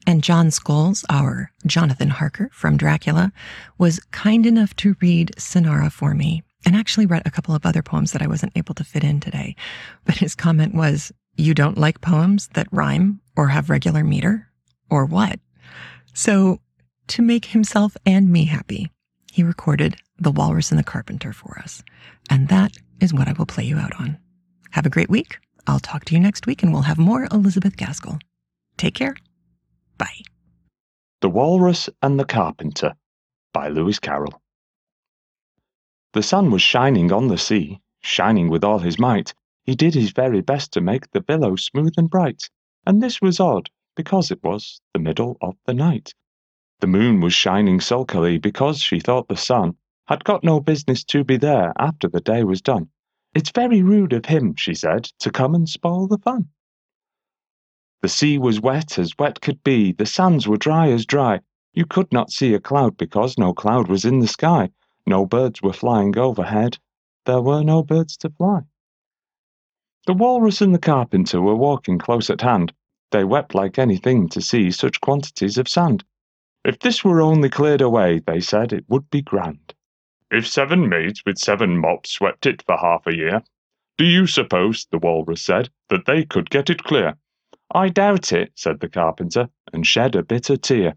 And 0.06 0.22
John 0.22 0.48
Scholes, 0.48 1.04
our 1.10 1.50
Jonathan 1.64 2.10
Harker 2.10 2.48
from 2.52 2.76
Dracula, 2.76 3.32
was 3.78 4.00
kind 4.10 4.46
enough 4.46 4.74
to 4.76 4.96
read 5.00 5.32
Sonara 5.36 5.90
for 5.90 6.14
me 6.14 6.42
and 6.64 6.76
actually 6.76 7.06
read 7.06 7.22
a 7.24 7.30
couple 7.30 7.54
of 7.54 7.66
other 7.66 7.82
poems 7.82 8.12
that 8.12 8.22
I 8.22 8.28
wasn't 8.28 8.52
able 8.56 8.74
to 8.74 8.84
fit 8.84 9.04
in 9.04 9.20
today. 9.20 9.56
But 10.04 10.16
his 10.16 10.34
comment 10.34 10.74
was, 10.74 11.12
You 11.36 11.54
don't 11.54 11.78
like 11.78 12.00
poems 12.00 12.48
that 12.54 12.68
rhyme 12.70 13.20
or 13.36 13.48
have 13.48 13.70
regular 13.70 14.04
meter? 14.04 14.48
Or 14.90 15.04
what? 15.04 15.40
So 16.14 16.60
to 17.08 17.22
make 17.22 17.46
himself 17.46 17.96
and 18.04 18.30
me 18.30 18.44
happy, 18.44 18.90
he 19.32 19.42
recorded 19.42 19.96
The 20.18 20.30
Walrus 20.30 20.70
and 20.70 20.78
the 20.78 20.84
Carpenter 20.84 21.32
for 21.32 21.58
us. 21.58 21.82
And 22.30 22.48
that 22.48 22.76
is 23.00 23.12
what 23.12 23.28
I 23.28 23.32
will 23.32 23.46
play 23.46 23.64
you 23.64 23.76
out 23.78 23.98
on. 24.00 24.18
Have 24.70 24.86
a 24.86 24.90
great 24.90 25.10
week. 25.10 25.38
I'll 25.66 25.80
talk 25.80 26.04
to 26.06 26.14
you 26.14 26.20
next 26.20 26.46
week 26.46 26.62
and 26.62 26.72
we'll 26.72 26.82
have 26.82 26.98
more 26.98 27.26
Elizabeth 27.32 27.76
Gaskell. 27.76 28.18
Take 28.76 28.94
care. 28.94 29.16
Bye. 29.98 30.22
The 31.20 31.30
Walrus 31.30 31.88
and 32.02 32.18
the 32.18 32.24
Carpenter 32.24 32.94
by 33.52 33.68
Lewis 33.68 33.98
Carroll. 33.98 34.42
The 36.12 36.22
sun 36.22 36.50
was 36.50 36.62
shining 36.62 37.12
on 37.12 37.28
the 37.28 37.38
sea, 37.38 37.80
shining 38.00 38.48
with 38.48 38.64
all 38.64 38.78
his 38.78 38.98
might. 38.98 39.34
He 39.64 39.74
did 39.74 39.94
his 39.94 40.12
very 40.12 40.40
best 40.40 40.72
to 40.72 40.80
make 40.80 41.10
the 41.10 41.20
billows 41.20 41.64
smooth 41.64 41.94
and 41.96 42.08
bright, 42.08 42.48
and 42.86 43.02
this 43.02 43.20
was 43.20 43.40
odd, 43.40 43.68
because 43.96 44.30
it 44.30 44.42
was 44.42 44.80
the 44.92 45.00
middle 45.00 45.36
of 45.40 45.56
the 45.66 45.74
night. 45.74 46.14
The 46.80 46.86
moon 46.86 47.20
was 47.22 47.32
shining 47.32 47.80
sulkily 47.80 48.36
because 48.36 48.80
she 48.80 49.00
thought 49.00 49.28
the 49.28 49.36
sun 49.36 49.76
had 50.08 50.24
got 50.24 50.44
no 50.44 50.60
business 50.60 51.04
to 51.04 51.24
be 51.24 51.38
there 51.38 51.72
after 51.78 52.06
the 52.06 52.20
day 52.20 52.44
was 52.44 52.60
done. 52.60 52.90
It's 53.34 53.50
very 53.50 53.82
rude 53.82 54.12
of 54.12 54.26
him, 54.26 54.54
she 54.56 54.74
said, 54.74 55.04
to 55.20 55.30
come 55.30 55.54
and 55.54 55.68
spoil 55.68 56.06
the 56.06 56.18
fun. 56.18 56.48
The 58.02 58.10
sea 58.10 58.36
was 58.36 58.60
wet 58.60 58.98
as 58.98 59.16
wet 59.18 59.40
could 59.40 59.64
be, 59.64 59.92
the 59.92 60.04
sands 60.04 60.46
were 60.46 60.58
dry 60.58 60.90
as 60.90 61.06
dry. 61.06 61.40
You 61.72 61.86
could 61.86 62.12
not 62.12 62.30
see 62.30 62.52
a 62.52 62.60
cloud 62.60 62.96
because 62.98 63.38
no 63.38 63.54
cloud 63.54 63.88
was 63.88 64.04
in 64.04 64.20
the 64.20 64.28
sky. 64.28 64.70
No 65.06 65.24
birds 65.24 65.62
were 65.62 65.72
flying 65.72 66.16
overhead. 66.18 66.78
There 67.24 67.40
were 67.40 67.64
no 67.64 67.82
birds 67.82 68.16
to 68.18 68.30
fly. 68.30 68.60
The 70.06 70.14
walrus 70.14 70.60
and 70.60 70.74
the 70.74 70.78
carpenter 70.78 71.40
were 71.40 71.56
walking 71.56 71.98
close 71.98 72.28
at 72.28 72.42
hand. 72.42 72.72
They 73.12 73.24
wept 73.24 73.54
like 73.54 73.78
anything 73.78 74.28
to 74.28 74.40
see 74.40 74.70
such 74.70 75.00
quantities 75.00 75.58
of 75.58 75.68
sand. 75.68 76.04
If 76.66 76.80
this 76.80 77.04
were 77.04 77.22
only 77.22 77.48
cleared 77.48 77.80
away, 77.80 78.18
they 78.26 78.40
said, 78.40 78.72
it 78.72 78.84
would 78.88 79.08
be 79.08 79.22
grand. 79.22 79.72
If 80.32 80.48
seven 80.48 80.88
maids 80.88 81.22
with 81.24 81.38
seven 81.38 81.78
mops 81.78 82.10
swept 82.10 82.44
it 82.44 82.60
for 82.66 82.76
half 82.76 83.06
a 83.06 83.14
year, 83.14 83.44
do 83.96 84.04
you 84.04 84.26
suppose, 84.26 84.84
the 84.90 84.98
walrus 84.98 85.42
said, 85.42 85.70
that 85.90 86.06
they 86.06 86.24
could 86.24 86.50
get 86.50 86.68
it 86.68 86.82
clear? 86.82 87.14
I 87.72 87.88
doubt 87.88 88.32
it, 88.32 88.50
said 88.56 88.80
the 88.80 88.88
carpenter, 88.88 89.48
and 89.72 89.86
shed 89.86 90.16
a 90.16 90.24
bitter 90.24 90.56
tear. 90.56 90.94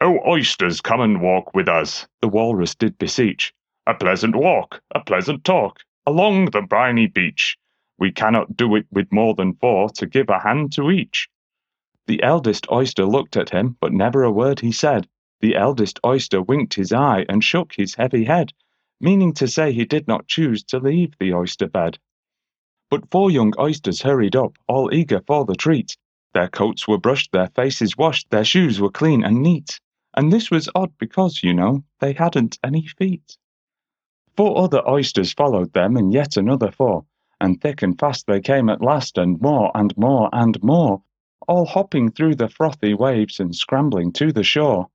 Oh, 0.00 0.18
oysters, 0.26 0.80
come 0.80 1.02
and 1.02 1.20
walk 1.20 1.54
with 1.54 1.68
us, 1.68 2.08
the 2.22 2.28
walrus 2.28 2.74
did 2.74 2.96
beseech. 2.96 3.52
A 3.86 3.92
pleasant 3.92 4.34
walk, 4.34 4.80
a 4.94 5.00
pleasant 5.00 5.44
talk, 5.44 5.80
along 6.06 6.52
the 6.52 6.62
briny 6.62 7.06
beach. 7.06 7.58
We 7.98 8.10
cannot 8.10 8.56
do 8.56 8.76
it 8.76 8.86
with 8.90 9.12
more 9.12 9.34
than 9.34 9.56
four 9.56 9.90
to 9.90 10.06
give 10.06 10.30
a 10.30 10.38
hand 10.38 10.72
to 10.72 10.90
each. 10.90 11.28
The 12.06 12.22
eldest 12.22 12.66
oyster 12.70 13.06
looked 13.06 13.36
at 13.36 13.50
him, 13.50 13.76
but 13.80 13.92
never 13.92 14.24
a 14.24 14.32
word 14.32 14.60
he 14.60 14.72
said. 14.72 15.08
The 15.40 15.56
eldest 15.56 16.00
oyster 16.04 16.42
winked 16.42 16.74
his 16.74 16.92
eye 16.92 17.24
and 17.28 17.42
shook 17.42 17.74
his 17.74 17.94
heavy 17.94 18.24
head, 18.24 18.52
meaning 19.00 19.32
to 19.34 19.46
say 19.46 19.72
he 19.72 19.84
did 19.84 20.08
not 20.08 20.26
choose 20.26 20.62
to 20.64 20.78
leave 20.78 21.16
the 21.18 21.32
oyster 21.32 21.68
bed. 21.68 21.98
But 22.90 23.10
four 23.10 23.30
young 23.30 23.52
oysters 23.58 24.02
hurried 24.02 24.36
up, 24.36 24.56
all 24.68 24.92
eager 24.92 25.20
for 25.26 25.44
the 25.44 25.54
treat. 25.54 25.96
Their 26.34 26.48
coats 26.48 26.88
were 26.88 26.98
brushed, 26.98 27.32
their 27.32 27.48
faces 27.48 27.96
washed, 27.96 28.30
their 28.30 28.44
shoes 28.44 28.80
were 28.80 28.90
clean 28.90 29.22
and 29.22 29.42
neat. 29.42 29.80
And 30.14 30.32
this 30.32 30.50
was 30.50 30.68
odd 30.74 30.92
because, 30.98 31.42
you 31.42 31.54
know, 31.54 31.84
they 32.00 32.12
hadn't 32.12 32.58
any 32.64 32.86
feet. 32.86 33.36
Four 34.36 34.58
other 34.58 34.86
oysters 34.88 35.32
followed 35.32 35.72
them, 35.72 35.96
and 35.96 36.12
yet 36.12 36.36
another 36.36 36.70
four, 36.70 37.04
and 37.40 37.60
thick 37.60 37.82
and 37.82 37.98
fast 37.98 38.26
they 38.26 38.40
came 38.40 38.68
at 38.68 38.80
last, 38.80 39.18
and 39.18 39.40
more 39.40 39.70
and 39.74 39.96
more 39.96 40.28
and 40.32 40.62
more, 40.62 41.02
all 41.48 41.66
hopping 41.66 42.10
through 42.10 42.34
the 42.34 42.48
frothy 42.48 42.94
waves 42.94 43.40
and 43.40 43.54
scrambling 43.54 44.12
to 44.12 44.32
the 44.32 44.44
shore. 44.44 44.88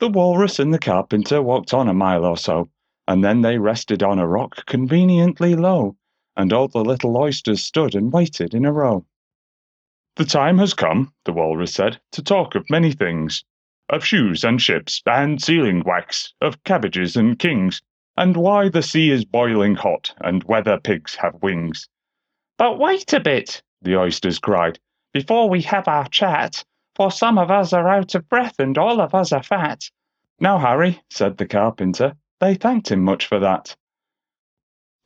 The 0.00 0.08
walrus 0.08 0.58
and 0.58 0.72
the 0.72 0.78
carpenter 0.78 1.42
walked 1.42 1.74
on 1.74 1.88
a 1.88 1.94
mile 1.94 2.24
or 2.24 2.36
so, 2.36 2.68
and 3.06 3.24
then 3.24 3.42
they 3.42 3.58
rested 3.58 4.02
on 4.02 4.18
a 4.18 4.26
rock 4.26 4.66
conveniently 4.66 5.54
low, 5.54 5.96
and 6.36 6.52
all 6.52 6.68
the 6.68 6.84
little 6.84 7.16
oysters 7.16 7.62
stood 7.62 7.94
and 7.94 8.12
waited 8.12 8.54
in 8.54 8.64
a 8.64 8.72
row. 8.72 9.04
The 10.16 10.24
time 10.24 10.58
has 10.58 10.74
come, 10.74 11.12
the 11.24 11.32
walrus 11.32 11.74
said, 11.74 12.00
to 12.12 12.22
talk 12.22 12.54
of 12.54 12.68
many 12.70 12.92
things 12.92 13.44
of 13.90 14.04
shoes 14.04 14.44
and 14.44 14.60
ships 14.60 15.02
and 15.06 15.40
sealing 15.42 15.82
wax, 15.84 16.34
of 16.40 16.62
cabbages 16.64 17.16
and 17.16 17.38
kings, 17.38 17.80
and 18.16 18.36
why 18.36 18.68
the 18.68 18.82
sea 18.82 19.10
is 19.10 19.24
boiling 19.24 19.74
hot 19.74 20.14
and 20.20 20.42
whether 20.44 20.78
pigs 20.78 21.14
have 21.14 21.42
wings. 21.42 21.88
But 22.58 22.78
wait 22.78 23.12
a 23.12 23.20
bit, 23.20 23.62
the 23.80 23.96
oysters 23.96 24.38
cried, 24.38 24.78
before 25.12 25.48
we 25.48 25.62
have 25.62 25.88
our 25.88 26.08
chat, 26.08 26.64
for 26.94 27.10
some 27.10 27.38
of 27.38 27.50
us 27.50 27.72
are 27.72 27.88
out 27.88 28.14
of 28.14 28.28
breath 28.28 28.58
and 28.58 28.76
all 28.76 29.00
of 29.00 29.14
us 29.14 29.32
are 29.32 29.42
fat. 29.42 29.88
Now, 30.40 30.58
Harry, 30.58 31.00
said 31.10 31.36
the 31.36 31.46
carpenter, 31.46 32.14
they 32.40 32.54
thanked 32.54 32.90
him 32.90 33.02
much 33.02 33.26
for 33.26 33.40
that. 33.40 33.76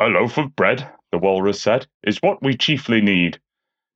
A 0.01 0.07
loaf 0.07 0.39
of 0.39 0.57
bread, 0.57 0.91
the 1.11 1.19
walrus 1.19 1.63
said, 1.63 1.87
is 2.03 2.19
what 2.19 2.43
we 2.43 2.57
chiefly 2.57 3.01
need. 3.01 3.41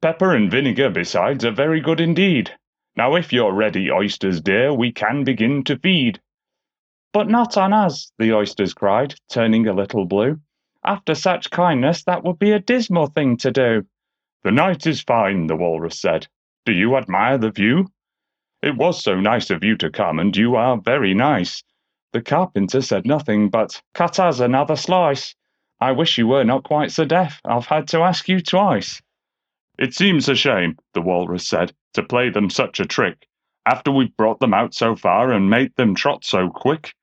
Pepper 0.00 0.34
and 0.34 0.50
vinegar 0.50 0.90
besides 0.90 1.44
are 1.44 1.50
very 1.50 1.80
good 1.80 2.00
indeed. 2.00 2.52
Now 2.96 3.14
if 3.16 3.32
you're 3.32 3.52
ready, 3.52 3.90
oysters 3.90 4.40
dear, 4.40 4.72
we 4.72 4.92
can 4.92 5.24
begin 5.24 5.64
to 5.64 5.78
feed. 5.78 6.20
But 7.12 7.28
not 7.28 7.56
on 7.56 7.72
us, 7.72 8.12
the 8.18 8.32
oysters 8.34 8.74
cried, 8.74 9.14
turning 9.30 9.66
a 9.66 9.72
little 9.72 10.04
blue. 10.04 10.40
After 10.84 11.14
such 11.14 11.50
kindness, 11.50 12.04
that 12.04 12.24
would 12.24 12.38
be 12.38 12.52
a 12.52 12.60
dismal 12.60 13.06
thing 13.06 13.36
to 13.38 13.50
do. 13.50 13.86
The 14.46 14.52
night 14.52 14.86
is 14.86 15.00
fine, 15.00 15.48
the 15.48 15.56
walrus 15.56 16.00
said. 16.00 16.28
Do 16.66 16.72
you 16.72 16.96
admire 16.96 17.36
the 17.36 17.50
view? 17.50 17.88
It 18.62 18.76
was 18.76 19.02
so 19.02 19.18
nice 19.18 19.50
of 19.50 19.64
you 19.64 19.76
to 19.78 19.90
come, 19.90 20.20
and 20.20 20.36
you 20.36 20.54
are 20.54 20.76
very 20.76 21.14
nice. 21.14 21.64
The 22.12 22.22
carpenter 22.22 22.80
said 22.80 23.06
nothing 23.06 23.48
but, 23.48 23.82
Cut 23.92 24.20
us 24.20 24.38
another 24.38 24.76
slice. 24.76 25.34
I 25.80 25.90
wish 25.90 26.16
you 26.16 26.28
were 26.28 26.44
not 26.44 26.62
quite 26.62 26.92
so 26.92 27.04
deaf. 27.04 27.40
I've 27.44 27.66
had 27.66 27.88
to 27.88 28.02
ask 28.02 28.28
you 28.28 28.40
twice. 28.40 29.02
It 29.80 29.94
seems 29.94 30.28
a 30.28 30.36
shame, 30.36 30.76
the 30.94 31.02
walrus 31.02 31.48
said, 31.48 31.74
to 31.94 32.04
play 32.04 32.30
them 32.30 32.48
such 32.48 32.78
a 32.78 32.86
trick, 32.86 33.26
after 33.66 33.90
we've 33.90 34.16
brought 34.16 34.38
them 34.38 34.54
out 34.54 34.74
so 34.74 34.94
far 34.94 35.32
and 35.32 35.50
made 35.50 35.74
them 35.74 35.96
trot 35.96 36.24
so 36.24 36.50
quick. 36.50 36.94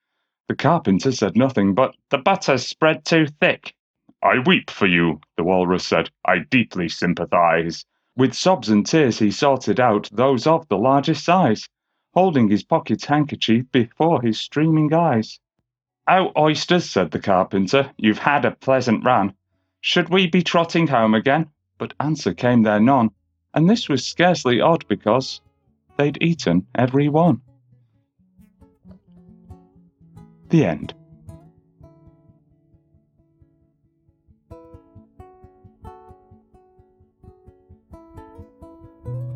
The 0.47 0.55
carpenter 0.55 1.11
said 1.11 1.35
nothing, 1.35 1.73
but 1.73 1.93
the 2.09 2.19
butter's 2.19 2.65
spread 2.65 3.03
too 3.03 3.27
thick. 3.41 3.75
I 4.23 4.39
weep 4.39 4.71
for 4.71 4.87
you, 4.87 5.19
the 5.35 5.43
walrus 5.43 5.85
said, 5.85 6.09
I 6.25 6.39
deeply 6.39 6.87
sympathize. 6.87 7.85
With 8.15 8.33
sobs 8.33 8.69
and 8.69 8.85
tears 8.85 9.19
he 9.19 9.31
sorted 9.31 9.81
out 9.81 10.09
those 10.13 10.47
of 10.47 10.67
the 10.69 10.77
largest 10.77 11.25
size, 11.25 11.67
holding 12.13 12.49
his 12.49 12.63
pocket 12.63 13.03
handkerchief 13.03 13.69
before 13.71 14.21
his 14.21 14.39
streaming 14.39 14.93
eyes. 14.93 15.39
Oh, 16.07 16.31
oysters, 16.37 16.89
said 16.89 17.11
the 17.11 17.19
carpenter, 17.19 17.91
you've 17.97 18.19
had 18.19 18.45
a 18.45 18.51
pleasant 18.51 19.03
run. 19.03 19.33
Should 19.81 20.07
we 20.07 20.27
be 20.27 20.41
trotting 20.41 20.87
home 20.87 21.13
again? 21.13 21.49
but 21.77 21.93
answer 21.99 22.33
came 22.33 22.63
there 22.63 22.79
none, 22.79 23.09
and 23.53 23.69
this 23.69 23.89
was 23.89 24.05
scarcely 24.07 24.61
odd 24.61 24.87
because 24.87 25.41
they'd 25.97 26.17
eaten 26.21 26.65
every 26.75 27.09
one. 27.09 27.41
The 30.47 30.63
end. 30.63 30.93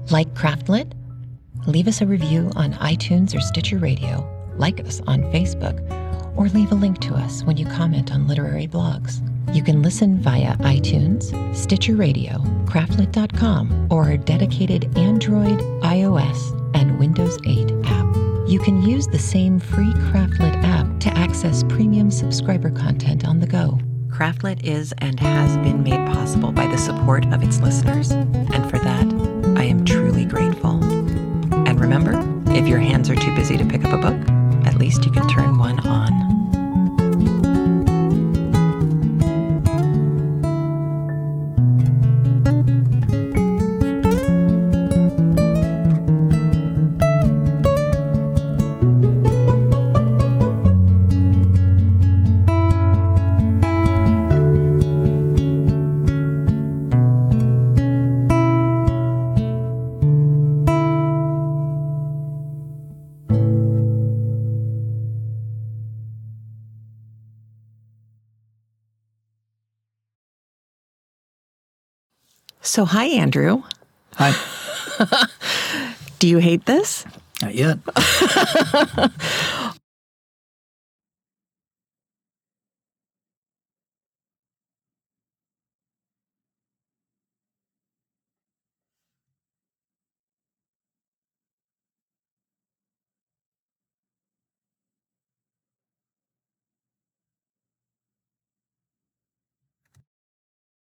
Like 0.10 0.34
Craftlit? 0.36 0.94
Leave 1.66 1.88
us 1.88 2.00
a 2.00 2.06
review 2.06 2.50
on 2.56 2.72
iTunes 2.76 3.36
or 3.36 3.42
Stitcher 3.42 3.78
Radio, 3.78 4.26
like 4.56 4.80
us 4.80 5.02
on 5.06 5.22
Facebook, 5.34 5.82
or 6.38 6.48
leave 6.48 6.72
a 6.72 6.76
link 6.76 7.00
to 7.00 7.14
us 7.14 7.44
when 7.44 7.58
you 7.58 7.66
comment 7.66 8.14
on 8.14 8.26
literary 8.26 8.68
blogs. 8.68 9.22
You 9.54 9.62
can 9.62 9.82
listen 9.82 10.22
via 10.22 10.56
iTunes, 10.58 11.34
Stitcher 11.54 11.98
Radio, 11.98 12.38
Craftlit.com, 12.66 13.90
or 13.92 14.06
our 14.06 14.18
dedicated 14.18 14.98
Android, 14.98 15.60
iOS, 15.84 16.54
and 16.74 16.98
Windows 17.00 17.38
8 17.46 17.70
app. 17.84 18.16
You 18.48 18.60
can 18.64 18.82
use 18.82 19.08
the 19.08 19.20
same 19.20 19.60
free 19.60 19.92
Craftlit 19.92 20.64
app 20.64 21.02
to 21.02 21.10
access 21.18 21.64
premium 21.64 22.12
subscriber 22.12 22.70
content 22.70 23.28
on 23.28 23.42
the 23.42 23.48
go. 23.48 23.78
Craftlit 24.08 24.64
is 24.64 24.94
and 25.00 25.20
has 25.20 25.58
been 25.58 25.84
made 25.84 26.08
possible 26.14 26.54
by 26.54 26.66
the 26.68 26.78
support 26.78 27.26
of 27.34 27.44
its 27.44 27.60
listeners, 27.60 28.12
and 28.12 28.70
for 28.70 28.80
that, 28.80 29.06
am 29.68 29.84
truly 29.84 30.26
grateful. 30.26 30.82
And 31.68 31.80
remember, 31.80 32.24
if 32.52 32.68
your 32.68 32.80
hands 32.80 33.10
are 33.10 33.16
too 33.16 33.36
busy 33.36 33.58
to 33.58 33.66
pick 33.66 33.84
up 33.84 33.94
a 33.94 33.98
book, 33.98 34.66
at 34.66 34.76
least 34.76 35.06
you 35.06 35.12
can 35.12 35.28
turn 35.28 35.58
one 35.58 35.80
on. 35.86 36.37
So, 72.78 72.86
hi, 72.86 73.06
Andrew. 73.06 73.64
Hi. 74.18 74.36
Do 76.20 76.28
you 76.28 76.38
hate 76.38 76.68
this? 76.68 77.06
Not 77.42 77.56
yet. 77.56 77.80